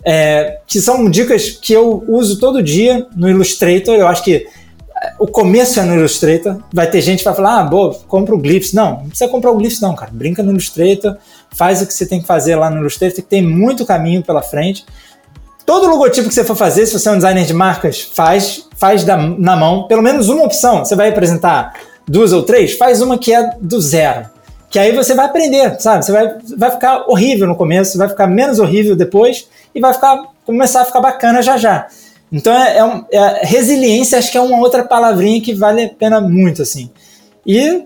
é, 0.03 0.59
que 0.65 0.79
são 0.79 1.09
dicas 1.09 1.49
que 1.49 1.73
eu 1.73 2.05
uso 2.07 2.39
todo 2.39 2.63
dia 2.63 3.05
no 3.15 3.29
Illustrator. 3.29 3.95
Eu 3.95 4.07
acho 4.07 4.23
que 4.23 4.47
é, 5.01 5.13
o 5.19 5.27
começo 5.27 5.79
é 5.79 5.83
no 5.83 5.93
Illustrator. 5.95 6.57
Vai 6.73 6.89
ter 6.89 7.01
gente 7.01 7.19
que 7.19 7.25
vai 7.25 7.35
falar, 7.35 7.59
ah, 7.59 7.63
boa, 7.63 7.93
compra 8.07 8.33
o 8.33 8.37
Glyphs. 8.37 8.71
Não, 8.71 9.01
não 9.01 9.09
precisa 9.09 9.29
comprar 9.29 9.51
o 9.51 9.57
Glyphs 9.57 9.81
não, 9.81 9.93
cara. 9.93 10.11
Brinca 10.13 10.41
no 10.41 10.51
Illustrator, 10.51 11.17
faz 11.51 11.81
o 11.81 11.87
que 11.87 11.93
você 11.93 12.05
tem 12.05 12.21
que 12.21 12.27
fazer 12.27 12.55
lá 12.55 12.69
no 12.69 12.79
Illustrator, 12.79 13.15
que 13.15 13.21
tem 13.21 13.41
muito 13.41 13.85
caminho 13.85 14.23
pela 14.23 14.41
frente. 14.41 14.85
Todo 15.65 15.87
logotipo 15.87 16.27
que 16.27 16.33
você 16.33 16.43
for 16.43 16.55
fazer, 16.55 16.85
se 16.85 16.97
você 16.97 17.09
é 17.09 17.11
um 17.11 17.17
designer 17.17 17.45
de 17.45 17.53
marcas, 17.53 18.01
faz, 18.01 18.67
faz 18.75 19.03
da, 19.03 19.17
na 19.17 19.55
mão. 19.55 19.87
Pelo 19.87 20.01
menos 20.01 20.29
uma 20.29 20.43
opção. 20.43 20.83
Você 20.83 20.95
vai 20.95 21.09
apresentar 21.09 21.73
duas 22.07 22.33
ou 22.33 22.43
três, 22.43 22.73
faz 22.73 23.01
uma 23.01 23.17
que 23.17 23.33
é 23.33 23.51
do 23.61 23.79
zero. 23.79 24.29
Que 24.69 24.79
aí 24.79 24.95
você 24.95 25.13
vai 25.13 25.25
aprender, 25.25 25.79
sabe? 25.79 26.05
Você 26.05 26.11
vai, 26.11 26.37
vai 26.57 26.71
ficar 26.71 27.05
horrível 27.07 27.47
no 27.47 27.55
começo, 27.55 27.97
vai 27.97 28.07
ficar 28.07 28.27
menos 28.27 28.59
horrível 28.59 28.95
depois 28.95 29.47
e 29.73 29.79
vai 29.79 29.93
ficar 29.93 30.29
começar 30.45 30.81
a 30.81 30.85
ficar 30.85 31.01
bacana 31.01 31.41
já 31.41 31.57
já. 31.57 31.87
Então 32.31 32.53
é, 32.53 32.77
é, 32.77 32.83
um, 32.83 33.03
é, 33.11 33.45
resiliência, 33.45 34.17
acho 34.17 34.31
que 34.31 34.37
é 34.37 34.41
uma 34.41 34.59
outra 34.59 34.83
palavrinha 34.83 35.41
que 35.41 35.53
vale 35.53 35.83
a 35.83 35.89
pena 35.89 36.21
muito 36.21 36.61
assim. 36.61 36.89
E 37.45 37.83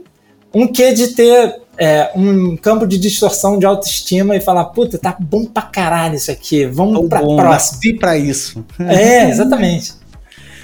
um 0.54 0.68
quê 0.68 0.94
de 0.94 1.10
ter 1.10 1.63
é, 1.78 2.12
um 2.16 2.56
campo 2.56 2.86
de 2.86 2.98
distorção 2.98 3.58
de 3.58 3.66
autoestima 3.66 4.36
e 4.36 4.42
falar, 4.42 4.66
puta, 4.66 4.98
tá 4.98 5.16
bom 5.20 5.46
pra 5.46 5.64
caralho 5.64 6.16
isso 6.16 6.32
aqui, 6.32 6.66
vamos 6.66 7.02
Tô 7.02 7.08
pra 7.08 7.22
bom, 7.22 7.36
próxima. 7.36 7.78
Nasci 7.78 7.94
pra 7.94 8.18
isso. 8.18 8.64
É, 8.80 9.30
exatamente. 9.30 9.94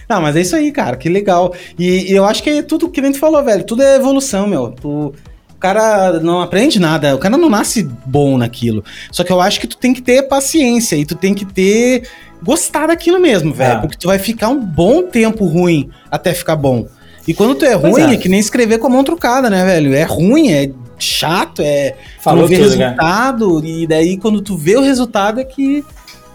Não, 0.08 0.22
mas 0.22 0.36
é 0.36 0.42
isso 0.42 0.56
aí, 0.56 0.72
cara, 0.72 0.98
que 0.98 1.08
legal. 1.08 1.54
E, 1.78 2.12
e, 2.12 2.16
eu 2.16 2.26
acho 2.26 2.42
que 2.42 2.50
é 2.50 2.62
tudo 2.62 2.90
que 2.90 3.00
a 3.00 3.04
gente 3.04 3.20
falou, 3.20 3.44
velho, 3.44 3.64
tudo 3.64 3.84
é 3.84 3.96
evolução, 3.96 4.48
meu. 4.48 4.72
Tu, 4.72 4.90
o 4.90 5.60
cara 5.60 6.20
não 6.20 6.42
aprende 6.42 6.80
nada, 6.80 7.16
o 7.16 7.20
cara 7.20 7.38
não 7.38 7.50
nasce 7.50 7.84
bom 8.06 8.38
naquilo. 8.38 8.84
Só 9.12 9.24
que 9.24 9.32
eu 9.32 9.40
acho 9.40 9.60
que 9.60 9.68
tu 9.68 9.78
tem 9.78 9.94
que 9.94 10.02
ter 10.02 10.24
paciência 10.24 10.96
e 10.96 11.06
tu 11.06 11.16
tem 11.16 11.34
que 11.34 11.46
ter 11.46 12.08
gostar 12.42 12.88
daquilo 12.88 13.20
mesmo, 13.20 13.54
velho, 13.54 13.78
é. 13.78 13.82
porque 13.82 13.98
tu 13.98 14.08
vai 14.08 14.18
ficar 14.18 14.48
um 14.48 14.60
bom 14.60 15.04
tempo 15.04 15.46
ruim 15.46 15.90
até 16.10 16.34
ficar 16.34 16.56
bom. 16.56 16.88
E 17.28 17.34
quando 17.34 17.54
tu 17.54 17.66
é 17.66 17.78
pois 17.78 17.94
ruim, 17.94 18.12
é. 18.12 18.14
é. 18.14 18.18
que 18.18 18.30
nem 18.30 18.40
escrever 18.40 18.80
com 18.80 18.88
a 18.88 18.90
mão 18.90 19.04
trucada, 19.04 19.50
né, 19.50 19.64
velho? 19.66 19.94
É 19.94 20.04
ruim, 20.04 20.52
é 20.52 20.72
chato, 21.06 21.62
é 21.62 21.96
Falou 22.20 22.48
ver 22.48 22.58
resultado, 22.58 23.66
e 23.66 23.88
daí 23.88 24.18
quando 24.18 24.42
tu 24.42 24.58
vê 24.58 24.76
o 24.78 24.82
resultado 24.82 25.40
é 25.40 25.44
que 25.44 25.84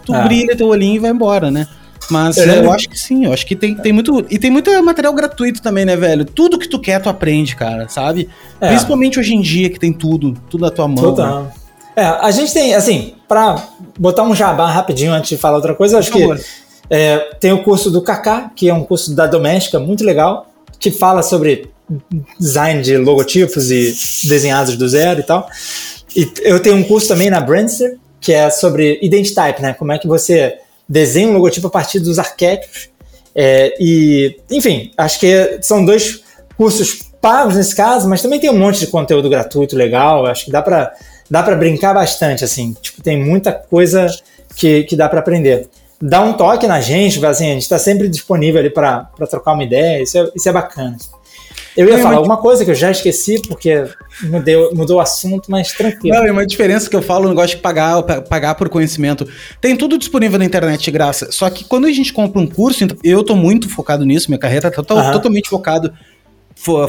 tu 0.05 0.13
é. 0.13 0.23
brilha 0.23 0.55
teu 0.55 0.67
olhinho 0.67 0.95
e 0.95 0.99
vai 0.99 1.11
embora, 1.11 1.51
né? 1.51 1.67
Mas 2.09 2.37
eu, 2.37 2.45
eu 2.45 2.71
acho 2.71 2.87
que 2.87 2.99
sim, 2.99 3.25
eu 3.25 3.33
acho 3.33 3.45
que 3.45 3.55
tem, 3.55 3.75
tem 3.75 3.91
muito. 3.91 4.25
E 4.29 4.37
tem 4.37 4.51
muito 4.51 4.71
material 4.83 5.13
gratuito 5.13 5.61
também, 5.61 5.85
né, 5.85 5.95
velho? 5.95 6.23
Tudo 6.23 6.59
que 6.59 6.67
tu 6.67 6.79
quer, 6.79 7.01
tu 7.01 7.09
aprende, 7.09 7.55
cara, 7.55 7.89
sabe? 7.89 8.29
É. 8.61 8.67
Principalmente 8.67 9.19
hoje 9.19 9.33
em 9.33 9.41
dia 9.41 9.69
que 9.69 9.79
tem 9.79 9.91
tudo, 9.91 10.35
tudo 10.49 10.61
na 10.61 10.69
tua 10.69 10.87
mão. 10.87 11.03
Total. 11.03 11.43
Né? 11.43 11.51
É, 11.95 12.05
a 12.05 12.29
gente 12.29 12.53
tem, 12.53 12.75
assim, 12.75 13.15
pra 13.27 13.55
botar 13.97 14.23
um 14.23 14.35
jabá 14.35 14.69
rapidinho 14.69 15.13
antes 15.13 15.29
de 15.29 15.37
falar 15.37 15.55
outra 15.55 15.73
coisa, 15.73 15.97
acho 15.97 16.11
que 16.11 16.23
é, 16.89 17.17
tem 17.39 17.53
o 17.53 17.63
curso 17.63 17.89
do 17.89 18.01
Kaká, 18.01 18.51
que 18.55 18.69
é 18.69 18.73
um 18.73 18.83
curso 18.83 19.15
da 19.15 19.25
doméstica 19.25 19.79
muito 19.79 20.03
legal, 20.03 20.47
que 20.77 20.91
fala 20.91 21.23
sobre 21.23 21.69
design 22.39 22.81
de 22.81 22.97
logotipos 22.97 23.71
e 23.71 23.95
desenhados 24.27 24.75
do 24.75 24.87
zero 24.87 25.19
e 25.19 25.23
tal. 25.23 25.47
E 26.15 26.31
eu 26.41 26.59
tenho 26.59 26.77
um 26.77 26.83
curso 26.83 27.07
também 27.07 27.29
na 27.29 27.41
Brandster, 27.41 27.97
que 28.19 28.33
é 28.33 28.49
sobre 28.49 28.99
Identitype, 29.01 29.61
né? 29.61 29.73
Como 29.73 29.91
é 29.91 29.99
que 29.99 30.07
você 30.07 30.57
desenha 30.87 31.27
um 31.27 31.33
logotipo 31.33 31.67
a 31.67 31.69
partir 31.69 31.99
dos 31.99 32.19
arquétipos. 32.19 32.89
É, 33.33 33.73
e, 33.79 34.37
enfim, 34.49 34.91
acho 34.97 35.19
que 35.19 35.59
são 35.61 35.83
dois 35.83 36.21
cursos 36.57 37.03
pagos 37.21 37.55
nesse 37.55 37.75
caso, 37.75 38.07
mas 38.07 38.21
também 38.21 38.39
tem 38.39 38.49
um 38.49 38.57
monte 38.57 38.79
de 38.79 38.87
conteúdo 38.87 39.29
gratuito 39.29 39.75
legal. 39.75 40.25
Acho 40.25 40.45
que 40.45 40.51
dá 40.51 40.61
para 40.61 40.93
dá 41.29 41.41
para 41.41 41.55
brincar 41.55 41.93
bastante, 41.93 42.43
assim. 42.43 42.75
Tipo, 42.81 43.01
tem 43.01 43.21
muita 43.21 43.51
coisa 43.51 44.07
que, 44.55 44.83
que 44.83 44.95
dá 44.95 45.09
para 45.09 45.19
aprender. 45.19 45.67
Dá 46.01 46.21
um 46.21 46.33
toque 46.33 46.67
na 46.67 46.79
gente, 46.81 47.23
assim, 47.25 47.49
a 47.49 47.53
gente 47.53 47.63
está 47.63 47.79
sempre 47.79 48.07
disponível 48.07 48.59
ali 48.59 48.69
para 48.69 49.09
trocar 49.29 49.53
uma 49.53 49.63
ideia, 49.63 50.03
isso 50.03 50.17
é, 50.17 50.29
isso 50.35 50.47
é 50.47 50.51
bacana. 50.51 50.97
Eu 51.75 51.89
ia 51.89 51.97
falar 51.99 52.17
alguma 52.17 52.37
coisa 52.37 52.63
que 52.63 52.71
eu 52.71 52.75
já 52.75 52.89
esqueci, 52.89 53.41
porque 53.47 53.85
mudou, 54.23 54.75
mudou 54.75 54.97
o 54.97 54.99
assunto, 54.99 55.51
mas 55.51 55.73
tranquilo. 55.73 56.15
Não, 56.15 56.25
é 56.25 56.31
uma 56.31 56.45
diferença 56.45 56.89
que 56.89 56.95
eu 56.95 57.01
falo, 57.01 57.25
eu 57.25 57.29
não 57.29 57.35
gosto 57.35 57.55
de 57.55 57.61
pagar, 57.61 58.01
pagar 58.03 58.55
por 58.55 58.69
conhecimento. 58.69 59.27
Tem 59.59 59.75
tudo 59.75 59.97
disponível 59.97 60.39
na 60.39 60.45
internet 60.45 60.83
de 60.83 60.91
graça. 60.91 61.31
Só 61.31 61.49
que 61.49 61.65
quando 61.65 61.85
a 61.85 61.91
gente 61.91 62.13
compra 62.13 62.41
um 62.41 62.47
curso, 62.47 62.83
então, 62.83 62.97
eu 63.03 63.23
tô 63.23 63.35
muito 63.35 63.69
focado 63.69 64.05
nisso, 64.05 64.29
minha 64.29 64.39
carreira 64.39 64.71
tá 64.71 64.79
uhum. 64.79 65.11
totalmente 65.11 65.49
focado 65.49 65.91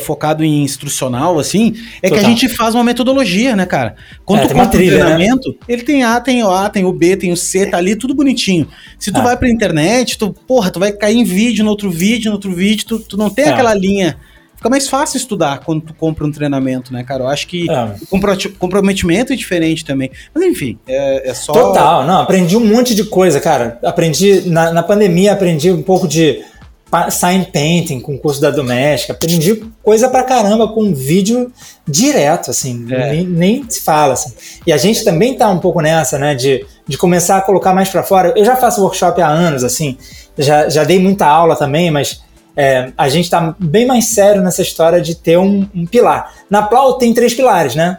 focado 0.00 0.44
em 0.44 0.62
instrucional, 0.62 1.38
assim, 1.38 1.74
é 2.00 2.08
Total. 2.08 2.18
que 2.18 2.24
a 2.24 2.28
gente 2.28 2.48
faz 2.48 2.74
uma 2.74 2.84
metodologia, 2.84 3.56
né, 3.56 3.66
cara? 3.66 3.96
Quando 4.24 4.40
é, 4.40 4.46
tu 4.46 4.54
compra 4.54 4.68
trilha, 4.68 4.92
um 4.92 4.98
né? 4.98 5.04
treinamento, 5.04 5.48
né? 5.50 5.56
ele 5.68 5.82
tem 5.82 6.04
A, 6.04 6.20
tem 6.20 6.42
o 6.42 6.50
A, 6.50 6.70
tem 6.70 6.84
o 6.84 6.92
B, 6.92 7.16
tem 7.16 7.32
o 7.32 7.36
C, 7.36 7.66
tá 7.66 7.76
ali 7.76 7.96
tudo 7.96 8.14
bonitinho. 8.14 8.68
Se 8.98 9.10
tu 9.10 9.18
é. 9.18 9.22
vai 9.22 9.36
pra 9.36 9.48
internet, 9.48 10.16
tu, 10.16 10.32
porra, 10.46 10.70
tu 10.70 10.78
vai 10.78 10.92
cair 10.92 11.16
em 11.16 11.24
vídeo, 11.24 11.64
no 11.64 11.70
outro 11.70 11.90
vídeo, 11.90 12.30
no 12.30 12.36
outro 12.36 12.52
vídeo, 12.52 12.86
tu, 12.86 13.00
tu 13.00 13.16
não 13.16 13.28
tem 13.28 13.46
é. 13.46 13.48
aquela 13.48 13.74
linha 13.74 14.16
fica 14.56 14.68
mais 14.68 14.88
fácil 14.88 15.18
estudar 15.18 15.60
quando 15.60 15.82
tu 15.82 15.94
compra 15.94 16.26
um 16.26 16.32
treinamento, 16.32 16.92
né, 16.92 17.04
cara? 17.04 17.24
Eu 17.24 17.28
acho 17.28 17.46
que 17.46 17.70
é. 17.70 17.94
o 18.10 18.58
comprometimento 18.58 19.32
é 19.32 19.36
diferente 19.36 19.84
também. 19.84 20.10
Mas 20.34 20.44
enfim, 20.44 20.78
é, 20.86 21.30
é, 21.30 21.34
só. 21.34 21.52
Total, 21.52 22.04
não, 22.04 22.20
aprendi 22.20 22.56
um 22.56 22.64
monte 22.64 22.94
de 22.94 23.04
coisa, 23.04 23.40
cara. 23.40 23.78
Aprendi, 23.84 24.48
na, 24.48 24.72
na 24.72 24.82
pandemia, 24.82 25.32
aprendi 25.32 25.70
um 25.70 25.82
pouco 25.82 26.08
de 26.08 26.44
sign 27.10 27.44
painting 27.46 28.00
com 28.00 28.14
o 28.14 28.18
curso 28.18 28.40
da 28.40 28.50
doméstica, 28.50 29.12
aprendi 29.12 29.62
coisa 29.82 30.08
pra 30.08 30.22
caramba 30.22 30.68
com 30.68 30.94
vídeo 30.94 31.52
direto, 31.86 32.50
assim, 32.50 32.86
é. 32.90 33.10
nem, 33.10 33.26
nem, 33.26 33.64
se 33.68 33.80
fala, 33.80 34.14
assim. 34.14 34.32
E 34.66 34.72
a 34.72 34.76
gente 34.76 35.04
também 35.04 35.36
tá 35.36 35.50
um 35.50 35.58
pouco 35.58 35.80
nessa, 35.80 36.18
né, 36.18 36.34
de, 36.34 36.64
de 36.86 36.96
começar 36.96 37.38
a 37.38 37.40
colocar 37.40 37.74
mais 37.74 37.88
para 37.88 38.02
fora. 38.02 38.32
Eu 38.36 38.44
já 38.44 38.56
faço 38.56 38.80
workshop 38.80 39.20
há 39.20 39.28
anos, 39.28 39.64
assim, 39.64 39.98
já, 40.38 40.68
já 40.68 40.84
dei 40.84 40.98
muita 40.98 41.26
aula 41.26 41.56
também, 41.56 41.90
mas 41.90 42.22
é, 42.56 42.90
a 42.96 43.08
gente 43.08 43.24
está 43.24 43.54
bem 43.58 43.86
mais 43.86 44.06
sério 44.06 44.42
nessa 44.42 44.62
história 44.62 45.00
de 45.00 45.14
ter 45.14 45.36
um, 45.36 45.68
um, 45.74 45.84
pilar. 45.84 46.32
Na 46.48 46.62
Plau 46.62 46.94
tem 46.94 47.12
três 47.12 47.34
pilares, 47.34 47.74
né? 47.74 47.98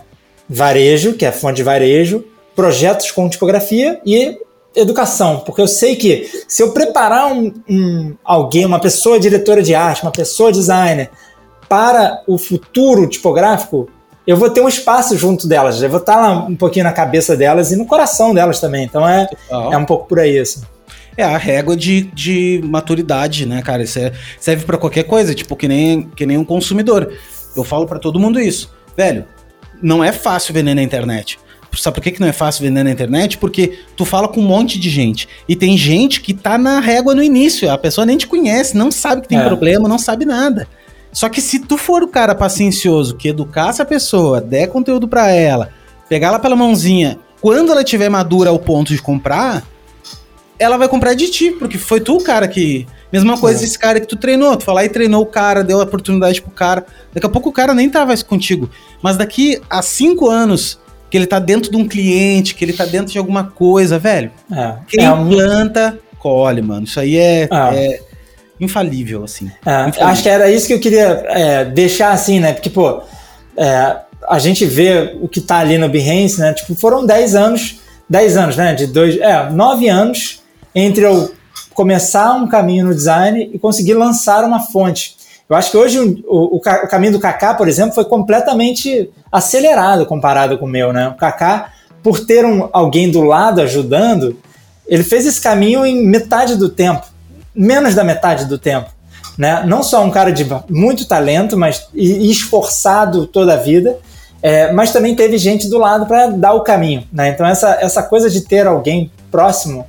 Varejo, 0.49 1.13
que 1.13 1.25
é 1.25 1.31
fonte 1.31 1.57
de 1.57 1.63
varejo, 1.63 2.25
projetos 2.55 3.11
com 3.11 3.29
tipografia 3.29 4.01
e 4.03 4.39
educação, 4.75 5.39
porque 5.39 5.61
eu 5.61 5.67
sei 5.67 5.95
que 5.95 6.29
se 6.47 6.61
eu 6.61 6.71
preparar 6.71 7.31
um, 7.31 7.53
um, 7.69 8.15
alguém, 8.23 8.65
uma 8.65 8.79
pessoa 8.79 9.19
diretora 9.19 9.61
de 9.61 9.75
arte, 9.75 10.03
uma 10.03 10.11
pessoa 10.11 10.51
designer 10.51 11.09
para 11.67 12.21
o 12.27 12.37
futuro 12.37 13.07
tipográfico, 13.07 13.89
eu 14.25 14.37
vou 14.37 14.49
ter 14.49 14.61
um 14.61 14.67
espaço 14.67 15.17
junto 15.17 15.47
delas, 15.47 15.81
eu 15.81 15.89
vou 15.89 15.99
estar 15.99 16.15
lá 16.15 16.45
um 16.45 16.55
pouquinho 16.55 16.85
na 16.85 16.93
cabeça 16.93 17.35
delas 17.35 17.71
e 17.71 17.75
no 17.75 17.85
coração 17.85 18.33
delas 18.33 18.59
também. 18.59 18.85
Então 18.85 19.07
é, 19.07 19.27
é 19.49 19.77
um 19.77 19.85
pouco 19.85 20.07
por 20.07 20.19
aí 20.19 20.37
assim 20.39 20.61
é 21.17 21.23
a 21.23 21.37
régua 21.37 21.75
de, 21.75 22.03
de 22.13 22.61
maturidade, 22.63 23.45
né, 23.45 23.61
cara? 23.63 23.83
Isso 23.83 23.97
é, 23.97 24.13
serve 24.39 24.65
para 24.65 24.77
qualquer 24.77 25.03
coisa, 25.03 25.33
tipo, 25.33 25.55
que 25.55 25.67
nem, 25.67 26.03
que 26.03 26.25
nem 26.25 26.37
um 26.37 26.45
consumidor. 26.45 27.11
Eu 27.55 27.63
falo 27.63 27.87
para 27.87 27.97
todo 27.97 28.19
mundo 28.19 28.39
isso. 28.39 28.71
Velho, 28.95 29.25
não 29.81 30.03
é 30.03 30.11
fácil 30.11 30.53
vender 30.53 30.75
na 30.75 30.83
internet. 30.83 31.39
Sabe 31.75 31.95
por 31.95 32.01
que, 32.01 32.11
que 32.11 32.21
não 32.21 32.27
é 32.27 32.31
fácil 32.31 32.63
vender 32.63 32.83
na 32.83 32.91
internet? 32.91 33.37
Porque 33.37 33.79
tu 33.95 34.05
fala 34.05 34.27
com 34.27 34.39
um 34.39 34.45
monte 34.45 34.79
de 34.79 34.89
gente. 34.89 35.27
E 35.49 35.55
tem 35.55 35.77
gente 35.77 36.21
que 36.21 36.33
tá 36.33 36.57
na 36.57 36.79
régua 36.79 37.13
no 37.13 37.21
início. 37.21 37.69
A 37.69 37.77
pessoa 37.77 38.05
nem 38.05 38.17
te 38.17 38.25
conhece, 38.25 38.77
não 38.77 38.91
sabe 38.91 39.23
que 39.23 39.27
tem 39.27 39.39
é. 39.39 39.43
problema, 39.45 39.89
não 39.89 39.99
sabe 39.99 40.25
nada. 40.25 40.67
Só 41.11 41.29
que 41.29 41.41
se 41.41 41.59
tu 41.59 41.77
for 41.77 42.03
o 42.03 42.07
cara 42.07 42.35
paciencioso 42.35 43.15
que 43.15 43.29
educasse 43.29 43.81
a 43.81 43.85
pessoa, 43.85 44.41
der 44.41 44.67
conteúdo 44.67 45.07
para 45.07 45.31
ela, 45.31 45.69
pegar 46.07 46.27
ela 46.27 46.39
pela 46.39 46.55
mãozinha, 46.55 47.19
quando 47.41 47.71
ela 47.71 47.83
tiver 47.83 48.09
madura 48.09 48.49
ao 48.49 48.59
ponto 48.59 48.93
de 48.93 49.01
comprar, 49.01 49.63
ela 50.59 50.77
vai 50.77 50.87
comprar 50.87 51.13
de 51.13 51.29
ti, 51.29 51.51
porque 51.51 51.77
foi 51.77 51.99
tu 51.99 52.17
o 52.17 52.23
cara 52.23 52.47
que. 52.47 52.87
Mesma 53.11 53.37
coisa 53.37 53.61
é. 53.61 53.65
esse 53.65 53.79
cara 53.79 53.99
que 53.99 54.07
tu 54.07 54.15
treinou. 54.15 54.57
Tu 54.57 54.65
foi 54.65 54.73
lá 54.73 54.83
e 54.83 54.89
treinou 54.89 55.21
o 55.21 55.25
cara, 55.25 55.63
deu 55.63 55.79
a 55.79 55.83
oportunidade 55.83 56.41
pro 56.41 56.51
cara. 56.51 56.85
Daqui 57.13 57.25
a 57.25 57.29
pouco 57.29 57.49
o 57.49 57.53
cara 57.53 57.73
nem 57.73 57.89
tava 57.89 58.15
contigo. 58.23 58.69
Mas 59.01 59.15
daqui 59.15 59.61
a 59.69 59.81
cinco 59.81 60.29
anos, 60.29 60.79
que 61.09 61.15
ele 61.15 61.25
tá 61.25 61.39
dentro 61.39 61.71
de 61.71 61.77
um 61.77 61.87
cliente, 61.87 62.53
que 62.53 62.65
ele 62.65 62.73
tá 62.73 62.85
dentro 62.85 63.11
de 63.11 63.17
alguma 63.17 63.45
coisa, 63.45 63.97
velho. 63.97 64.31
É. 64.51 64.75
Quem 64.87 65.05
é 65.05 65.11
um... 65.11 65.29
planta, 65.29 65.97
colhe, 66.19 66.61
mano. 66.61 66.83
Isso 66.83 66.99
aí 66.99 67.17
é, 67.17 67.47
ah. 67.49 67.71
é 67.73 68.01
infalível, 68.59 69.23
assim. 69.23 69.49
É, 69.65 69.87
infalível. 69.87 70.07
Acho 70.07 70.23
que 70.23 70.29
era 70.29 70.51
isso 70.51 70.67
que 70.67 70.73
eu 70.73 70.79
queria 70.79 71.23
é, 71.27 71.65
deixar 71.65 72.11
assim, 72.11 72.39
né? 72.39 72.53
Porque, 72.53 72.69
pô, 72.69 73.03
é, 73.55 73.95
a 74.27 74.39
gente 74.39 74.65
vê 74.65 75.17
o 75.21 75.27
que 75.29 75.39
tá 75.39 75.59
ali 75.59 75.77
no 75.77 75.87
Behance, 75.87 76.39
né? 76.39 76.53
Tipo, 76.53 76.75
foram 76.75 77.05
10 77.05 77.35
anos, 77.35 77.79
10 78.09 78.37
anos, 78.37 78.57
né? 78.57 78.73
De 78.73 78.87
dois, 78.87 79.17
é, 79.17 79.49
9 79.49 79.87
anos 79.87 80.41
entre 80.77 81.05
eu 81.05 81.31
começar 81.73 82.33
um 82.33 82.47
caminho 82.47 82.87
no 82.87 82.95
design 82.95 83.49
e 83.53 83.59
conseguir 83.59 83.93
lançar 83.93 84.43
uma 84.43 84.59
fonte. 84.59 85.15
Eu 85.49 85.55
acho 85.55 85.71
que 85.71 85.77
hoje 85.77 85.99
o, 85.99 86.23
o, 86.27 86.57
o 86.57 86.59
caminho 86.59 87.13
do 87.13 87.19
Kaká, 87.19 87.53
por 87.53 87.67
exemplo, 87.67 87.95
foi 87.95 88.05
completamente 88.05 89.09
acelerado 89.31 90.05
comparado 90.05 90.57
com 90.57 90.65
o 90.65 90.69
meu, 90.69 90.91
né? 90.91 91.07
O 91.09 91.15
Kaká, 91.15 91.71
por 92.03 92.19
ter 92.25 92.45
um, 92.45 92.69
alguém 92.73 93.09
do 93.09 93.21
lado 93.21 93.61
ajudando, 93.61 94.37
ele 94.87 95.03
fez 95.03 95.25
esse 95.25 95.41
caminho 95.41 95.85
em 95.85 96.05
metade 96.05 96.55
do 96.55 96.69
tempo, 96.69 97.05
menos 97.55 97.95
da 97.95 98.03
metade 98.03 98.45
do 98.45 98.57
tempo. 98.57 98.89
Né? 99.37 99.63
Não 99.67 99.83
só 99.83 100.03
um 100.03 100.09
cara 100.09 100.31
de 100.31 100.45
muito 100.69 101.05
talento, 101.05 101.55
mas 101.55 101.87
e, 101.93 102.29
esforçado 102.31 103.27
toda 103.27 103.53
a 103.53 103.57
vida, 103.57 103.97
é, 104.41 104.71
mas 104.71 104.91
também 104.91 105.15
teve 105.15 105.37
gente 105.37 105.67
do 105.67 105.77
lado 105.77 106.05
para 106.05 106.27
dar 106.27 106.53
o 106.53 106.61
caminho. 106.61 107.07
Né? 107.11 107.29
Então 107.29 107.45
essa, 107.45 107.77
essa 107.79 108.01
coisa 108.01 108.29
de 108.29 108.41
ter 108.41 108.65
alguém 108.65 109.11
próximo 109.29 109.85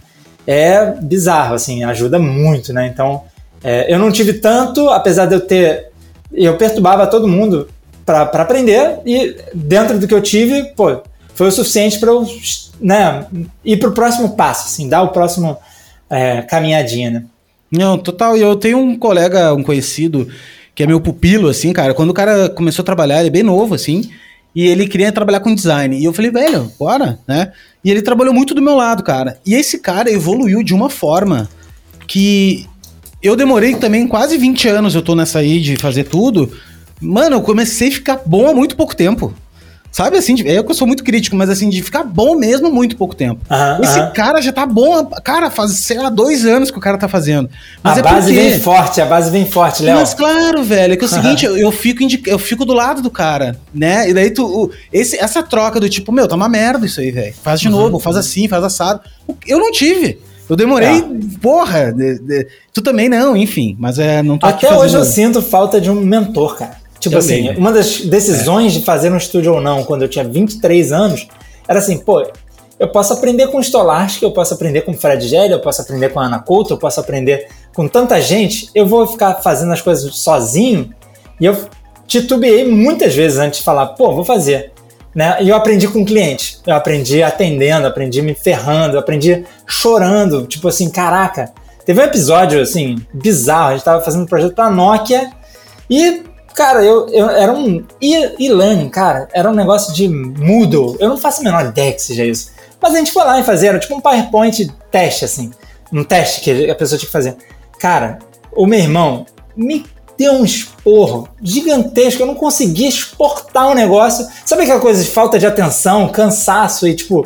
é 0.51 0.95
bizarro, 1.03 1.55
assim, 1.55 1.85
ajuda 1.85 2.19
muito, 2.19 2.73
né? 2.73 2.87
Então 2.87 3.25
é, 3.63 3.93
eu 3.93 3.99
não 3.99 4.11
tive 4.11 4.33
tanto, 4.33 4.89
apesar 4.89 5.27
de 5.27 5.35
eu 5.35 5.41
ter. 5.41 5.89
Eu 6.33 6.57
perturbava 6.57 7.07
todo 7.07 7.29
mundo 7.29 7.69
para 8.07 8.23
aprender, 8.23 8.99
e 9.05 9.37
dentro 9.55 9.99
do 9.99 10.09
que 10.09 10.15
eu 10.15 10.23
tive, 10.23 10.65
pô, 10.75 11.03
foi 11.35 11.49
o 11.49 11.53
suficiente 11.53 11.99
para 11.99 12.11
eu 12.11 12.27
né, 12.81 13.27
ir 13.63 13.77
para 13.77 13.91
o 13.91 13.93
próximo 13.93 14.31
passo, 14.31 14.69
assim, 14.69 14.89
dar 14.89 15.03
o 15.03 15.09
próximo 15.09 15.59
é, 16.09 16.41
caminhadinha, 16.41 17.11
né? 17.11 17.25
Não, 17.71 17.99
total. 17.99 18.35
E 18.35 18.41
eu 18.41 18.57
tenho 18.57 18.79
um 18.79 18.99
colega, 18.99 19.53
um 19.53 19.63
conhecido, 19.63 20.27
que 20.75 20.83
é 20.83 20.87
meu 20.87 21.01
pupilo, 21.01 21.49
assim, 21.49 21.75
cara. 21.75 21.93
Quando 21.93 22.11
o 22.11 22.15
cara 22.15 22.49
começou 22.49 22.83
a 22.83 22.87
trabalhar, 22.87 23.19
ele 23.19 23.29
é 23.29 23.33
bem 23.33 23.43
novo, 23.43 23.75
assim, 23.75 24.11
e 24.55 24.67
ele 24.67 24.87
queria 24.87 25.13
trabalhar 25.13 25.41
com 25.41 25.55
design. 25.55 25.99
E 25.99 26.05
eu 26.05 26.13
falei, 26.13 26.31
velho, 26.31 26.73
bora, 26.79 27.19
né? 27.27 27.53
E 27.85 27.91
ele 27.91 28.03
trabalhou 28.03 28.35
muito 28.35 28.55
do 28.55 28.63
meu 28.63 28.75
lado, 28.75 29.03
cara. 29.03 29.39
E 29.47 29.55
esse 29.55 29.79
cara 29.79 30.11
evoluiu 30.11 30.63
de 30.63 30.75
uma 30.75 30.91
forma 30.91 31.49
que 32.07 32.67
eu 33.23 33.37
demorei 33.37 33.75
também 33.75 34.07
quase 34.07 34.37
20 34.39 34.69
anos, 34.69 34.95
eu 34.95 35.03
tô 35.03 35.15
nessa 35.15 35.41
aí 35.41 35.61
de 35.61 35.77
fazer 35.77 36.05
tudo. 36.05 36.53
Mano, 37.01 37.37
eu 37.37 37.43
comecei 37.43 37.89
a 37.89 37.93
ficar 37.93 38.23
bom 38.25 38.49
há 38.49 38.55
muito 38.55 38.77
pouco 38.77 38.97
tempo. 38.97 39.33
Sabe 39.91 40.17
assim, 40.19 40.35
é 40.47 40.63
que 40.63 40.71
eu 40.71 40.75
sou 40.75 40.87
muito 40.87 41.03
crítico, 41.03 41.35
mas 41.35 41.49
assim, 41.51 41.69
de 41.69 41.83
ficar 41.83 42.05
bom 42.05 42.37
mesmo 42.37 42.71
muito 42.71 42.97
pouco 42.97 43.17
tempo. 43.17 43.41
Esse 43.83 44.11
cara 44.13 44.41
já 44.41 44.53
tá 44.53 44.67
bom, 44.67 45.05
cara, 45.25 45.51
faz, 45.51 45.73
sei 45.73 45.99
lá, 45.99 46.09
dois 46.09 46.45
anos 46.45 46.71
que 46.71 46.79
o 46.79 46.81
cara 46.81 46.99
tá 46.99 47.09
fazendo. 47.09 47.49
Mas 47.83 47.97
a 47.97 48.01
é 48.01 48.03
base 48.03 48.33
porque... 48.33 48.51
vem 48.51 48.61
forte, 48.61 49.01
a 49.01 49.07
base 49.07 49.31
vem 49.31 49.47
forte, 49.47 49.83
Léo. 49.83 49.97
Mas 49.97 50.15
claro, 50.15 50.63
velho, 50.63 50.93
é 50.93 50.97
que 50.97 51.05
é 51.05 51.07
o 51.07 51.11
seguinte, 51.11 51.45
eu, 51.45 51.57
eu, 51.57 51.73
fico 51.73 52.03
eu 52.27 52.39
fico 52.39 52.65
do 52.65 52.75
lado 52.75 53.03
do 53.03 53.11
cara, 53.11 53.57
né? 53.75 54.09
E 54.09 54.15
daí 54.15 54.31
tu, 54.31 54.71
esse, 54.93 55.19
essa 55.19 55.43
troca 55.43 55.81
do 55.81 55.89
tipo, 55.89 56.13
meu, 56.13 56.29
tá 56.29 56.37
uma 56.37 56.49
merda 56.49 56.87
isso 56.87 57.01
aí, 57.01 57.11
velho. 57.11 57.35
Faz 57.43 57.61
de 57.61 57.69
uhum. 57.69 57.75
novo, 57.75 57.99
faz 57.99 58.17
assim, 58.17 58.47
faz 58.47 58.63
assado. 58.63 59.01
Eu 59.47 59.59
não 59.59 59.73
tive. 59.73 60.21
Eu 60.49 60.57
demorei, 60.57 61.03
tá. 61.03 61.09
porra, 61.43 61.93
de, 61.93 62.19
de, 62.21 62.47
tu 62.73 62.81
também 62.81 63.09
não, 63.09 63.37
enfim, 63.37 63.77
mas 63.79 63.99
é, 63.99 64.23
não 64.23 64.39
tô 64.39 64.47
Até 64.47 64.75
hoje 64.75 64.97
eu 64.97 65.05
sinto 65.05 65.43
falta 65.43 65.79
de 65.79 65.91
um 65.91 65.95
mentor, 65.97 66.57
cara. 66.57 66.78
Tipo 67.01 67.17
eu 67.17 67.19
assim, 67.19 67.51
uma 67.57 67.73
das 67.73 68.01
decisões 68.01 68.75
é. 68.75 68.79
de 68.79 68.85
fazer 68.85 69.13
um 69.13 69.17
estúdio 69.17 69.55
ou 69.55 69.61
não, 69.61 69.85
quando 69.85 70.03
eu 70.03 70.09
tinha 70.09 70.25
23 70.25 70.93
anos, 70.93 71.29
era 71.67 71.79
assim, 71.79 71.99
pô, 71.99 72.27
eu 72.79 72.89
posso 72.89 73.13
aprender 73.13 73.49
com 73.49 73.59
o 73.59 73.61
Stolarski, 73.61 74.25
eu 74.25 74.33
posso 74.33 74.55
aprender 74.55 74.83
com 74.83 74.93
o 74.93 74.95
Fred 74.95 75.27
Gelli, 75.27 75.53
eu 75.53 75.61
posso 75.61 75.83
aprender 75.83 76.11
com 76.11 76.21
a 76.21 76.25
Ana 76.25 76.39
Couto, 76.39 76.75
eu 76.75 76.79
posso 76.79 77.01
aprender 77.01 77.49
com 77.75 77.87
tanta 77.89 78.21
gente, 78.21 78.71
eu 78.75 78.87
vou 78.87 79.07
ficar 79.07 79.35
fazendo 79.35 79.73
as 79.73 79.81
coisas 79.81 80.15
sozinho, 80.17 80.93
e 81.41 81.47
eu 81.47 81.57
titubeei 82.07 82.69
muitas 82.69 83.15
vezes 83.15 83.39
antes 83.39 83.59
de 83.59 83.65
falar, 83.65 83.89
pô, 83.89 84.13
vou 84.13 84.25
fazer. 84.25 84.73
Né? 85.15 85.39
E 85.43 85.49
eu 85.49 85.57
aprendi 85.57 85.89
com 85.89 86.03
o 86.03 86.05
cliente. 86.05 86.59
Eu 86.67 86.75
aprendi 86.75 87.23
atendendo, 87.23 87.87
aprendi 87.87 88.23
me 88.23 88.35
ferrando, 88.35 88.99
aprendi 88.99 89.45
chorando. 89.67 90.47
Tipo 90.47 90.69
assim, 90.69 90.91
caraca. 90.91 91.53
Teve 91.85 92.01
um 92.01 92.05
episódio, 92.05 92.61
assim, 92.61 92.97
bizarro. 93.13 93.69
A 93.69 93.73
gente 93.73 93.85
tava 93.85 94.05
fazendo 94.05 94.23
um 94.23 94.27
projeto 94.27 94.55
pra 94.55 94.71
Nokia 94.71 95.31
e, 95.91 96.23
cara, 96.59 96.85
eu, 96.85 97.09
eu 97.11 97.31
era 97.31 97.53
um 97.53 97.85
e-learning, 98.01 98.89
cara. 98.89 99.29
Era 99.33 99.49
um 99.49 99.55
negócio 99.55 99.95
de 99.95 100.09
Moodle. 100.09 100.97
Eu 100.99 101.09
não 101.09 101.17
faço 101.17 101.41
a 101.41 101.45
menor 101.45 101.65
ideia 101.65 101.93
que 101.93 102.03
seja 102.03 102.25
isso. 102.25 102.51
Mas 102.83 102.95
a 102.95 102.99
gente 102.99 103.13
foi 103.13 103.23
lá 103.23 103.39
e 103.39 103.45
fazer, 103.45 103.69
era 103.69 103.79
tipo 103.79 103.95
um 103.95 104.01
PowerPoint 104.01 104.69
teste, 104.91 105.25
assim. 105.25 105.53
Um 105.93 106.03
teste 106.03 106.41
que 106.41 106.69
a 106.69 106.75
pessoa 106.75 106.99
tinha 106.99 107.07
que 107.07 107.13
fazer. 107.13 107.37
Cara, 107.79 108.19
o 108.53 108.67
meu 108.67 108.81
irmão 108.81 109.25
me 109.57 109.87
deu 110.19 110.33
um 110.33 110.45
esporro 110.45 111.29
gigantesco. 111.41 112.23
Eu 112.23 112.27
não 112.27 112.35
conseguia 112.35 112.89
exportar 112.89 113.69
o 113.69 113.71
um 113.71 113.75
negócio. 113.75 114.27
Sabe 114.45 114.63
aquela 114.63 114.81
coisa 114.81 115.03
de 115.03 115.11
falta 115.11 115.39
de 115.39 115.47
atenção, 115.47 116.09
cansaço 116.09 116.89
e 116.89 116.97
tipo. 116.97 117.25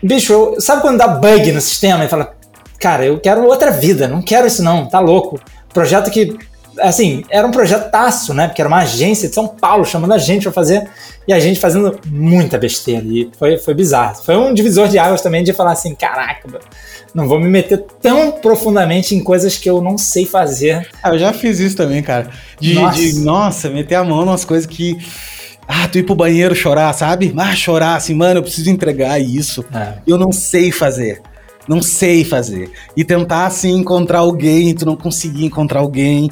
Bicho, 0.00 0.32
eu, 0.32 0.60
sabe 0.60 0.82
quando 0.82 0.98
dá 0.98 1.08
bug 1.08 1.50
no 1.50 1.60
sistema 1.60 2.04
e 2.04 2.08
fala, 2.08 2.36
cara, 2.78 3.06
eu 3.06 3.18
quero 3.18 3.44
outra 3.44 3.72
vida, 3.72 4.06
não 4.06 4.22
quero 4.22 4.46
isso 4.46 4.62
não, 4.62 4.86
tá 4.86 5.00
louco. 5.00 5.40
Projeto 5.72 6.10
que, 6.10 6.36
assim, 6.80 7.24
era 7.30 7.46
um 7.46 7.50
projeto 7.50 7.90
taço, 7.90 8.34
né? 8.34 8.46
Porque 8.48 8.60
era 8.60 8.68
uma 8.68 8.80
agência 8.80 9.28
de 9.28 9.34
São 9.34 9.48
Paulo 9.48 9.84
chamando 9.84 10.12
a 10.12 10.18
gente 10.18 10.44
para 10.44 10.52
fazer 10.52 10.88
e 11.26 11.32
a 11.32 11.40
gente 11.40 11.58
fazendo 11.58 11.98
muita 12.06 12.58
besteira. 12.58 13.04
E 13.04 13.30
foi, 13.38 13.58
foi 13.58 13.74
bizarro. 13.74 14.16
Foi 14.22 14.36
um 14.36 14.52
divisor 14.52 14.88
de 14.88 14.98
águas 14.98 15.22
também 15.22 15.42
de 15.42 15.52
falar 15.52 15.72
assim, 15.72 15.94
caraca, 15.94 16.48
não 17.14 17.28
vou 17.28 17.38
me 17.38 17.48
meter 17.48 17.84
tão 18.02 18.32
profundamente 18.32 19.14
em 19.14 19.22
coisas 19.22 19.56
que 19.56 19.70
eu 19.70 19.80
não 19.80 19.96
sei 19.96 20.26
fazer. 20.26 20.88
Ah, 21.02 21.10
eu 21.10 21.18
já 21.18 21.32
fiz 21.32 21.60
isso 21.60 21.76
também, 21.76 22.02
cara. 22.02 22.28
De 22.58 22.74
nossa, 22.74 22.98
de, 22.98 23.20
nossa 23.20 23.70
meter 23.70 23.94
a 23.94 24.04
mão 24.04 24.24
nas 24.24 24.44
coisas 24.44 24.66
que. 24.66 24.98
Ah, 25.66 25.88
tu 25.88 25.96
ir 25.96 26.02
pro 26.02 26.14
banheiro 26.14 26.54
chorar, 26.54 26.92
sabe? 26.92 27.32
Ah, 27.38 27.54
chorar 27.54 27.96
assim, 27.96 28.14
mano, 28.14 28.38
eu 28.38 28.42
preciso 28.42 28.68
entregar 28.68 29.18
isso. 29.18 29.64
É. 29.72 29.94
Eu 30.06 30.18
não 30.18 30.32
sei 30.32 30.70
fazer. 30.70 31.22
Não 31.66 31.80
sei 31.80 32.24
fazer. 32.24 32.70
E 32.96 33.04
tentar, 33.04 33.46
assim, 33.46 33.70
encontrar 33.70 34.18
alguém, 34.18 34.74
tu 34.74 34.84
não 34.84 34.96
conseguir 34.96 35.46
encontrar 35.46 35.80
alguém. 35.80 36.30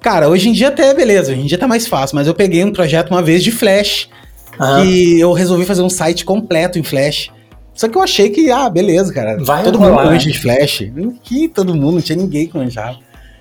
Cara, 0.00 0.28
hoje 0.28 0.48
em 0.48 0.52
dia 0.52 0.68
até 0.68 0.94
beleza, 0.94 1.32
hoje 1.32 1.40
em 1.40 1.46
dia 1.46 1.58
tá 1.58 1.66
mais 1.66 1.86
fácil, 1.86 2.16
mas 2.16 2.26
eu 2.26 2.34
peguei 2.34 2.64
um 2.64 2.72
projeto 2.72 3.10
uma 3.10 3.22
vez 3.22 3.42
de 3.42 3.50
Flash. 3.50 4.08
E 4.84 5.20
eu 5.20 5.32
resolvi 5.32 5.64
fazer 5.64 5.82
um 5.82 5.90
site 5.90 6.24
completo 6.24 6.78
em 6.78 6.82
Flash. 6.82 7.30
Só 7.74 7.88
que 7.88 7.96
eu 7.96 8.02
achei 8.02 8.28
que, 8.30 8.50
ah, 8.50 8.68
beleza, 8.68 9.12
cara. 9.12 9.36
Vai 9.42 9.62
todo 9.62 9.78
mundo 9.78 9.94
manja 9.94 10.30
de 10.30 10.38
Flash. 10.38 10.82
Que 11.22 11.48
todo 11.48 11.74
mundo, 11.74 11.94
não 11.94 12.00
tinha 12.00 12.18
ninguém 12.18 12.46
que 12.46 12.56
manjava. 12.56 12.98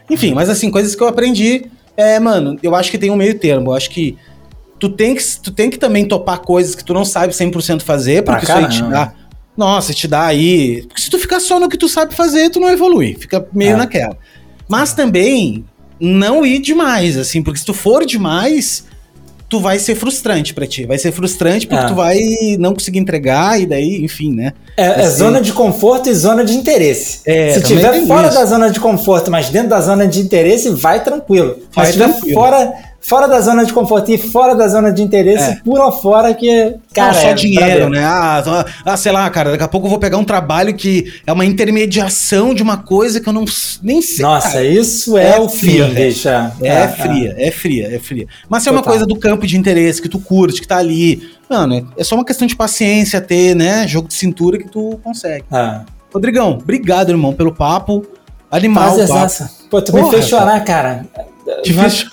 Enfim, 0.10 0.34
mas 0.34 0.50
assim, 0.50 0.70
coisas 0.70 0.94
que 0.96 1.02
eu 1.02 1.08
aprendi. 1.08 1.66
É, 1.96 2.20
mano, 2.20 2.56
eu 2.62 2.76
acho 2.76 2.92
que 2.92 3.00
tem 3.00 3.10
um 3.10 3.16
meio 3.16 3.38
termo. 3.40 3.72
Eu 3.72 3.76
acho 3.76 3.90
que 3.90 4.16
tu 4.80 4.90
tem 4.90 5.16
que, 5.16 5.24
tu 5.42 5.52
tem 5.52 5.70
que 5.72 5.78
também 5.78 6.06
topar 6.06 6.40
coisas 6.40 6.76
que 6.76 6.86
tu 6.86 6.94
não 6.94 7.04
sabe 7.04 7.34
100% 7.34 7.82
fazer, 7.82 8.24
porque 8.24 8.44
isso 8.46 8.54
aí 8.54 8.70
te 8.70 8.84
dá. 8.84 9.12
Nossa, 9.58 9.92
te 9.92 10.08
dá 10.08 10.28
aí. 10.28 10.84
Porque 10.88 11.02
se 11.02 11.10
tu 11.10 11.18
ficar 11.18 11.40
só 11.40 11.60
no 11.60 11.68
que 11.68 11.78
tu 11.78 11.90
sabe 11.90 12.14
fazer, 12.14 12.52
tu 12.52 12.60
não 12.60 12.70
evolui. 12.70 13.16
Fica 13.16 13.44
meio 13.52 13.74
é. 13.74 13.76
naquela. 13.76 14.16
Mas 14.70 14.94
também 14.94 15.66
não 16.00 16.46
ir 16.46 16.60
demais, 16.60 17.18
assim, 17.18 17.42
porque 17.42 17.60
se 17.60 17.66
tu 17.66 17.74
for 17.74 18.06
demais, 18.06 18.86
tu 19.50 19.60
vai 19.60 19.80
ser 19.80 19.96
frustrante 19.96 20.54
para 20.54 20.68
ti. 20.68 20.86
Vai 20.86 20.98
ser 20.98 21.12
frustrante 21.12 21.68
porque 21.68 21.86
é. 21.86 21.88
tu 21.88 21.96
vai 21.96 22.20
não 22.60 22.74
conseguir 22.74 23.00
entregar 23.00 23.60
e 23.60 23.66
daí, 23.66 24.04
enfim, 24.04 24.34
né? 24.34 24.54
É, 24.76 25.02
é 25.02 25.10
zona 25.10 25.42
de 25.42 25.54
conforto 25.54 26.10
e 26.10 26.14
zona 26.14 26.44
de 26.44 26.54
interesse. 26.54 27.22
É, 27.26 27.54
Se 27.54 27.62
tiver 27.62 28.06
fora 28.06 28.28
isso. 28.28 28.38
da 28.38 28.46
zona 28.46 28.70
de 28.70 28.80
conforto, 28.80 29.32
mas 29.32 29.50
dentro 29.50 29.70
da 29.70 29.82
zona 29.82 30.08
de 30.08 30.20
interesse, 30.20 30.70
vai 30.70 31.04
tranquilo. 31.04 31.58
Vai 31.74 31.86
mas 31.86 31.88
se 31.88 31.94
tiver 31.94 32.34
fora, 32.34 32.74
fora 33.08 33.26
da 33.26 33.40
zona 33.40 33.64
de 33.66 33.72
conforto 33.72 34.12
e 34.12 34.18
fora 34.18 34.54
da 34.54 34.68
zona 34.68 34.92
de 34.92 35.02
interesse, 35.02 35.52
é. 35.52 35.56
pula 35.64 35.94
fora 35.94 36.34
que, 36.34 36.76
cara, 36.94 37.14
não, 37.14 37.22
só 37.22 37.28
é 37.30 37.34
dinheiro, 37.34 37.90
né? 37.90 38.04
Ah, 38.04 38.66
ah, 38.84 38.98
sei 38.98 39.14
lá, 39.14 39.30
cara, 39.30 39.52
daqui 39.52 39.64
a 39.64 39.68
pouco 39.68 39.88
eu 39.88 39.90
vou 39.90 39.98
pegar 39.98 40.18
um 40.18 40.26
trabalho 40.26 40.76
que 40.76 41.14
é 41.26 41.32
uma 41.32 41.46
intermediação 41.46 42.54
de 42.54 42.62
uma 42.62 42.76
coisa 42.76 43.22
que 43.22 43.30
eu 43.30 43.32
não 43.32 43.46
nem 43.82 44.02
sei. 44.02 44.22
Nossa, 44.22 44.50
cara. 44.50 44.66
isso 44.66 45.18
é, 45.18 45.38
é 45.38 45.40
o 45.40 45.48
frio, 45.48 45.88
deixa. 45.94 46.52
É, 46.62 46.68
é, 46.68 46.88
fria, 46.90 47.36
é 47.38 47.50
fria, 47.50 47.96
é 47.96 48.00
fria. 48.00 48.28
Mas 48.50 48.64
se 48.64 48.70
é 48.70 48.72
uma 48.74 48.84
coisa 48.84 49.06
do 49.06 49.16
campo 49.16 49.48
de 49.48 49.58
interesse 49.58 50.02
que 50.02 50.10
tu 50.10 50.20
curte, 50.20 50.60
que 50.60 50.68
tá 50.68 50.78
ali, 50.78 51.32
mano, 51.50 51.90
é 51.98 52.04
só 52.04 52.14
uma 52.14 52.26
questão 52.26 52.46
de 52.46 52.58
paciência 52.58 53.22
ter, 53.22 53.56
né, 53.56 53.88
jogo 53.88 54.10
de 54.10 54.16
cintura 54.16 54.58
que 54.58 54.70
tu 54.70 55.00
consegue. 55.02 55.46
Ah. 55.50 55.86
Rodrigão, 56.14 56.60
obrigado, 56.62 57.10
irmão, 57.10 57.34
pelo 57.34 57.54
papo. 57.54 58.06
Animal. 58.52 58.98
Pô, 59.70 59.82
tu 59.82 59.92
Porra, 59.92 60.04
me 60.04 60.10
fez 60.12 60.28
chorar, 60.28 60.62
cara. 60.64 61.06
Te 61.64 61.74
fez... 61.74 62.06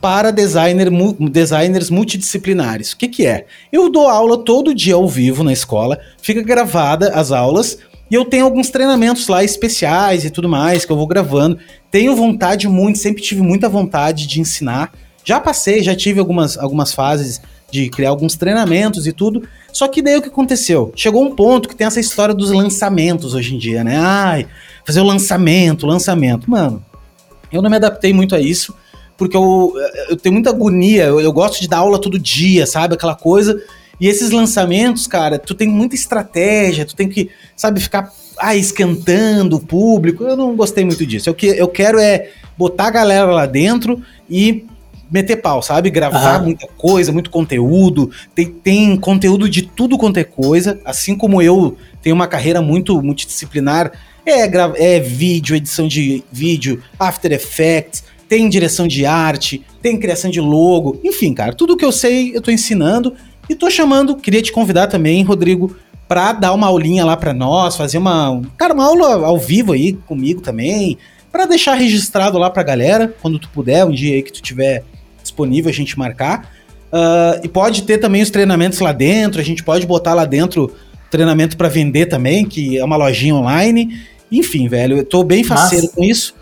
para 0.00 0.32
designer, 0.32 0.88
designers 1.30 1.90
multidisciplinares. 1.90 2.92
O 2.92 2.96
que, 2.96 3.08
que 3.08 3.26
é? 3.26 3.44
Eu 3.72 3.90
dou 3.90 4.08
aula 4.08 4.38
todo 4.38 4.74
dia 4.74 4.94
ao 4.94 5.06
vivo 5.06 5.44
na 5.44 5.52
escola, 5.52 6.00
fica 6.20 6.42
gravada 6.42 7.12
as 7.14 7.30
aulas. 7.30 7.78
E 8.12 8.14
eu 8.14 8.26
tenho 8.26 8.44
alguns 8.44 8.68
treinamentos 8.68 9.26
lá 9.26 9.42
especiais 9.42 10.22
e 10.26 10.28
tudo 10.28 10.46
mais 10.46 10.84
que 10.84 10.92
eu 10.92 10.96
vou 10.96 11.06
gravando. 11.06 11.58
Tenho 11.90 12.14
vontade 12.14 12.68
muito, 12.68 12.98
sempre 12.98 13.22
tive 13.22 13.40
muita 13.40 13.70
vontade 13.70 14.26
de 14.26 14.38
ensinar. 14.38 14.92
Já 15.24 15.40
passei, 15.40 15.82
já 15.82 15.96
tive 15.96 16.20
algumas, 16.20 16.58
algumas 16.58 16.92
fases 16.92 17.40
de 17.70 17.88
criar 17.88 18.10
alguns 18.10 18.36
treinamentos 18.36 19.06
e 19.06 19.14
tudo. 19.14 19.48
Só 19.72 19.88
que 19.88 20.02
daí 20.02 20.14
o 20.18 20.20
que 20.20 20.28
aconteceu? 20.28 20.92
Chegou 20.94 21.24
um 21.24 21.34
ponto 21.34 21.66
que 21.66 21.74
tem 21.74 21.86
essa 21.86 22.00
história 22.00 22.34
dos 22.34 22.50
lançamentos 22.50 23.32
hoje 23.32 23.54
em 23.54 23.58
dia, 23.58 23.82
né? 23.82 23.96
Ai, 23.96 24.46
fazer 24.84 25.00
o 25.00 25.04
lançamento, 25.04 25.86
lançamento. 25.86 26.50
Mano, 26.50 26.84
eu 27.50 27.62
não 27.62 27.70
me 27.70 27.76
adaptei 27.76 28.12
muito 28.12 28.34
a 28.34 28.38
isso, 28.38 28.74
porque 29.16 29.34
eu, 29.34 29.72
eu 30.10 30.18
tenho 30.18 30.34
muita 30.34 30.50
agonia, 30.50 31.04
eu, 31.04 31.18
eu 31.18 31.32
gosto 31.32 31.62
de 31.62 31.66
dar 31.66 31.78
aula 31.78 31.98
todo 31.98 32.18
dia, 32.18 32.66
sabe? 32.66 32.92
Aquela 32.92 33.14
coisa. 33.14 33.58
E 34.02 34.08
esses 34.08 34.32
lançamentos, 34.32 35.06
cara, 35.06 35.38
tu 35.38 35.54
tem 35.54 35.68
muita 35.68 35.94
estratégia, 35.94 36.84
tu 36.84 36.96
tem 36.96 37.08
que, 37.08 37.30
sabe, 37.54 37.78
ficar 37.78 38.12
ah, 38.36 38.56
esquentando 38.56 39.54
o 39.54 39.60
público. 39.60 40.24
Eu 40.24 40.36
não 40.36 40.56
gostei 40.56 40.84
muito 40.84 41.06
disso. 41.06 41.30
Eu, 41.30 41.34
que, 41.34 41.46
eu 41.46 41.68
quero 41.68 42.00
é 42.00 42.30
botar 42.58 42.88
a 42.88 42.90
galera 42.90 43.30
lá 43.30 43.46
dentro 43.46 44.02
e 44.28 44.66
meter 45.08 45.36
pau, 45.36 45.62
sabe? 45.62 45.88
Gravar 45.88 46.40
uhum. 46.40 46.46
muita 46.46 46.66
coisa, 46.66 47.12
muito 47.12 47.30
conteúdo. 47.30 48.10
Tem, 48.34 48.46
tem 48.46 48.96
conteúdo 48.96 49.48
de 49.48 49.62
tudo 49.62 49.96
quanto 49.96 50.16
é 50.16 50.24
coisa. 50.24 50.80
Assim 50.84 51.14
como 51.14 51.40
eu 51.40 51.76
tenho 52.02 52.16
uma 52.16 52.26
carreira 52.26 52.60
muito 52.60 53.00
multidisciplinar. 53.00 53.92
É, 54.26 54.96
é 54.96 54.98
vídeo, 54.98 55.54
edição 55.54 55.86
de 55.86 56.24
vídeo, 56.32 56.82
After 56.98 57.30
Effects, 57.30 58.02
tem 58.28 58.48
direção 58.48 58.88
de 58.88 59.06
arte, 59.06 59.62
tem 59.80 59.96
criação 59.96 60.28
de 60.28 60.40
logo. 60.40 60.98
Enfim, 61.04 61.32
cara, 61.34 61.52
tudo 61.52 61.76
que 61.76 61.84
eu 61.84 61.92
sei 61.92 62.34
eu 62.34 62.40
tô 62.40 62.50
ensinando. 62.50 63.14
E 63.48 63.54
tô 63.54 63.70
chamando, 63.70 64.16
queria 64.16 64.42
te 64.42 64.52
convidar 64.52 64.86
também, 64.86 65.22
Rodrigo, 65.22 65.76
pra 66.08 66.32
dar 66.32 66.52
uma 66.52 66.66
aulinha 66.66 67.04
lá 67.04 67.16
pra 67.16 67.32
nós, 67.32 67.76
fazer 67.76 67.98
uma. 67.98 68.40
Cara, 68.56 68.74
uma 68.74 68.84
aula 68.84 69.26
ao 69.26 69.38
vivo 69.38 69.72
aí 69.72 69.92
comigo 69.92 70.40
também. 70.40 70.98
para 71.30 71.46
deixar 71.46 71.74
registrado 71.74 72.36
lá 72.38 72.50
pra 72.50 72.62
galera, 72.62 73.14
quando 73.22 73.38
tu 73.38 73.48
puder, 73.48 73.84
um 73.84 73.90
dia 73.90 74.14
aí 74.14 74.22
que 74.22 74.32
tu 74.32 74.42
tiver 74.42 74.84
disponível 75.22 75.70
a 75.70 75.74
gente 75.74 75.98
marcar. 75.98 76.50
Uh, 76.92 77.40
e 77.42 77.48
pode 77.48 77.82
ter 77.82 77.96
também 77.96 78.20
os 78.20 78.28
treinamentos 78.28 78.78
lá 78.80 78.92
dentro, 78.92 79.40
a 79.40 79.44
gente 79.44 79.64
pode 79.64 79.86
botar 79.86 80.12
lá 80.12 80.26
dentro 80.26 80.70
treinamento 81.10 81.56
para 81.56 81.68
vender 81.68 82.06
também, 82.06 82.44
que 82.44 82.78
é 82.78 82.84
uma 82.84 82.96
lojinha 82.96 83.34
online. 83.34 84.02
Enfim, 84.30 84.66
velho, 84.66 84.98
eu 84.98 85.04
tô 85.04 85.22
bem 85.22 85.44
faceiro 85.44 85.84
Nossa. 85.84 85.96
com 85.96 86.04
isso. 86.04 86.34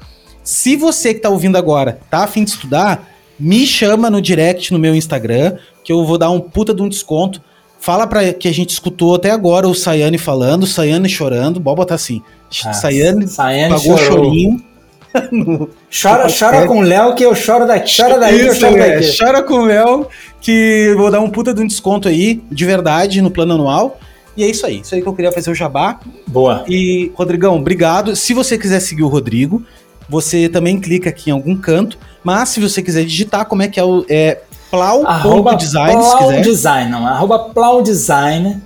Se 0.42 0.76
você 0.76 1.12
que 1.12 1.20
tá 1.20 1.28
ouvindo 1.28 1.58
agora 1.58 2.00
tá 2.08 2.24
afim 2.24 2.44
de 2.44 2.50
estudar, 2.50 3.08
me 3.40 3.66
chama 3.66 4.10
no 4.10 4.20
direct 4.20 4.72
no 4.72 4.78
meu 4.78 4.94
Instagram, 4.94 5.56
que 5.82 5.92
eu 5.92 6.04
vou 6.04 6.18
dar 6.18 6.30
um 6.30 6.40
puta 6.40 6.74
de 6.74 6.82
um 6.82 6.88
desconto. 6.88 7.40
Fala 7.78 8.06
para 8.06 8.32
que 8.34 8.46
a 8.46 8.52
gente 8.52 8.70
escutou 8.70 9.14
até 9.14 9.30
agora 9.30 9.66
o 9.66 9.74
Sayane 9.74 10.18
falando, 10.18 10.66
Sayane 10.66 11.08
chorando, 11.08 11.58
bora 11.58 11.76
botar 11.76 11.94
assim. 11.94 12.22
Ah, 12.64 12.72
Sayane, 12.74 13.26
Sayane 13.26 13.74
pagou 13.74 13.96
chorou. 13.96 14.24
chorinho 14.24 14.70
chora, 15.90 16.28
chora 16.30 16.66
com 16.66 16.78
o 16.78 16.82
Léo 16.82 17.14
que 17.14 17.24
eu 17.24 17.34
choro 17.34 17.66
daqui. 17.66 17.96
Chora 17.96 18.18
daí 18.18 18.36
Isso, 18.36 18.46
eu 18.46 18.54
choro 18.54 18.76
é, 18.76 18.96
daqui. 18.96 19.18
Chora 19.18 19.42
com 19.42 19.54
o 19.54 19.64
Léo 19.66 20.06
que 20.40 20.94
vou 20.96 21.10
dar 21.10 21.20
um 21.20 21.28
puta 21.28 21.52
de 21.52 21.60
um 21.60 21.66
desconto 21.66 22.08
aí, 22.08 22.42
de 22.50 22.64
verdade, 22.64 23.20
no 23.20 23.30
plano 23.30 23.54
anual. 23.54 23.98
E 24.36 24.44
é 24.44 24.48
isso 24.48 24.64
aí. 24.64 24.80
Isso 24.80 24.94
aí 24.94 25.02
que 25.02 25.08
eu 25.08 25.14
queria 25.14 25.32
fazer 25.32 25.50
o 25.50 25.54
jabá. 25.54 26.00
Boa. 26.26 26.64
E, 26.68 27.10
Rodrigão, 27.14 27.56
obrigado. 27.56 28.14
Se 28.14 28.32
você 28.32 28.56
quiser 28.56 28.80
seguir 28.80 29.02
o 29.02 29.08
Rodrigo, 29.08 29.64
você 30.10 30.48
também 30.48 30.80
clica 30.80 31.08
aqui 31.08 31.30
em 31.30 31.32
algum 31.32 31.56
canto. 31.56 31.96
Mas 32.22 32.50
se 32.50 32.60
você 32.60 32.82
quiser 32.82 33.04
digitar, 33.04 33.46
como 33.46 33.62
é 33.62 33.68
que 33.68 33.78
é 33.78 33.84
o. 33.84 34.04
É 34.08 34.40
plau.design, 34.70 35.92
plau 35.92 36.10
se 36.10 36.18
quiser. 36.18 36.40
Design, 36.42 36.90
não. 36.90 37.06
Arroba 37.06 37.38
plaudesign. 37.38 38.60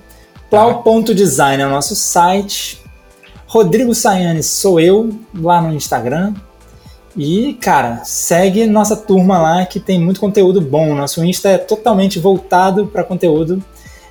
Plau.design 0.51 1.63
é 1.63 1.67
o 1.67 1.71
nosso 1.71 1.95
site. 1.95 2.83
Rodrigo 3.47 3.95
Sayane 3.95 4.43
sou 4.43 4.81
eu 4.81 5.17
lá 5.35 5.61
no 5.61 5.73
Instagram. 5.75 6.35
E, 7.17 7.55
cara, 7.61 8.03
segue 8.05 8.67
nossa 8.67 8.97
turma 8.97 9.39
lá 9.39 9.65
que 9.65 9.79
tem 9.79 10.01
muito 10.01 10.19
conteúdo 10.19 10.61
bom. 10.61 10.95
Nosso 10.95 11.25
Insta 11.25 11.51
é 11.51 11.59
totalmente 11.59 12.19
voltado 12.19 12.87
para 12.87 13.05
conteúdo. 13.05 13.63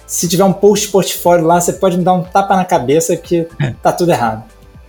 Se 0.08 0.28
tiver 0.28 0.44
um 0.44 0.54
post 0.54 0.90
portfólio 0.90 1.46
lá, 1.46 1.60
você 1.60 1.74
pode 1.74 1.98
me 1.98 2.04
dar 2.04 2.14
um 2.14 2.24
tapa 2.24 2.56
na 2.56 2.64
cabeça 2.64 3.16
que 3.18 3.48
tá 3.82 3.92
tudo 3.92 4.12
errado. 4.12 4.44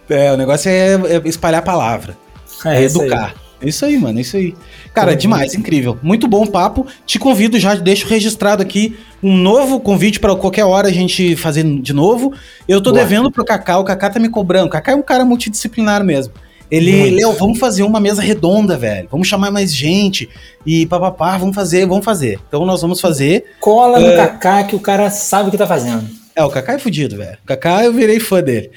É, 0.09 0.33
o 0.33 0.37
negócio 0.37 0.69
é, 0.69 0.95
é 0.95 1.23
espalhar 1.25 1.61
a 1.61 1.65
palavra. 1.65 2.17
É, 2.65 2.83
é 2.83 2.83
educar. 2.85 3.35
É 3.61 3.69
isso 3.69 3.85
aí, 3.85 3.97
mano, 3.97 4.19
é 4.19 4.23
isso 4.23 4.37
aí. 4.37 4.55
Cara, 4.93 5.13
é 5.13 5.17
demais, 5.17 5.55
incrível. 5.55 5.99
Muito 6.03 6.29
bom 6.29 6.47
papo. 6.47 6.87
Te 7.07 7.19
convido 7.19 7.59
já, 7.59 7.75
deixo 7.75 8.07
registrado 8.07 8.63
aqui 8.63 8.97
um 9.23 9.37
novo 9.37 9.81
convite 9.81 10.21
para 10.21 10.37
qualquer 10.37 10.65
hora 10.65 10.89
a 10.89 10.93
gente 10.93 11.35
fazer 11.37 11.65
de 11.81 11.93
novo. 11.93 12.33
Eu 12.69 12.81
tô 12.83 12.91
Boa. 12.91 13.03
devendo 13.03 13.31
pro 13.31 13.45
Kaká, 13.45 13.79
o 13.79 13.85
Kaká 13.85 14.11
tá 14.11 14.21
me 14.21 14.29
cobrando. 14.29 14.67
O 14.67 14.71
Kaká 14.71 14.93
é 14.93 14.95
um 14.95 15.03
cara 15.03 15.25
multidisciplinar 15.25 16.05
mesmo. 16.05 16.35
Ele, 16.71 17.11
Léo, 17.11 17.33
vamos 17.33 17.59
fazer 17.59 17.85
uma 17.85 18.01
mesa 18.01 18.21
redonda, 18.21 18.77
velho. 18.77 19.09
Vamos 19.11 19.29
chamar 19.29 19.51
mais 19.51 19.75
gente 19.75 20.29
e 20.67 20.87
papapá, 20.87 21.37
vamos 21.39 21.55
fazer, 21.55 21.87
vamos 21.87 22.05
fazer. 22.05 22.41
Então 22.49 22.67
nós 22.67 22.83
vamos 22.83 23.01
fazer. 23.01 23.45
Cola 23.61 24.01
no 24.01 24.13
uh... 24.13 24.17
Kaká 24.17 24.65
que 24.65 24.75
o 24.77 24.81
cara 24.81 25.09
sabe 25.11 25.49
o 25.49 25.51
que 25.51 25.59
tá 25.59 25.67
fazendo. 25.67 26.07
É, 26.35 26.43
o 26.43 26.51
Kaká 26.51 26.75
é 26.75 26.79
fudido, 26.79 27.17
velho. 27.17 27.39
O 27.45 27.47
Kaká 27.47 27.85
eu 27.85 27.93
virei 27.93 28.19
fã 28.19 28.43
dele. 28.43 28.71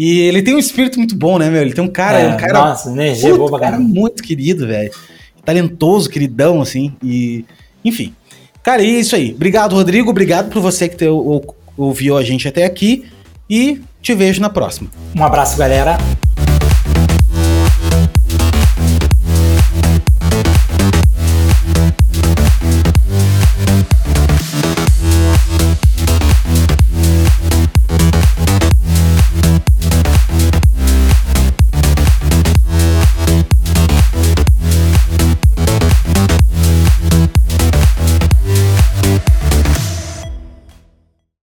E 0.00 0.20
ele 0.20 0.40
tem 0.40 0.54
um 0.54 0.58
espírito 0.58 0.96
muito 0.96 1.14
bom, 1.14 1.38
né, 1.38 1.50
meu? 1.50 1.60
Ele 1.60 1.74
tem 1.74 1.84
um 1.84 1.88
cara. 1.88 2.20
É, 2.20 2.28
um 2.28 2.36
cara 2.38 2.54
nossa, 2.54 2.88
energia 2.88 3.36
boa 3.36 3.50
pra 3.50 3.60
cara 3.60 3.78
muito 3.78 4.22
querido, 4.22 4.66
velho. 4.66 4.90
Talentoso, 5.44 6.08
queridão, 6.08 6.62
assim. 6.62 6.96
E. 7.04 7.44
Enfim. 7.84 8.14
Cara, 8.62 8.80
é 8.80 8.86
isso 8.86 9.14
aí. 9.14 9.34
Obrigado, 9.34 9.74
Rodrigo. 9.74 10.08
Obrigado 10.08 10.50
por 10.50 10.62
você 10.62 10.88
que 10.88 10.96
te, 10.96 11.04
ouviu 11.76 12.16
a 12.16 12.22
gente 12.22 12.48
até 12.48 12.64
aqui. 12.64 13.04
E 13.48 13.82
te 14.00 14.14
vejo 14.14 14.40
na 14.40 14.48
próxima. 14.48 14.88
Um 15.14 15.22
abraço, 15.22 15.58
galera. 15.58 15.98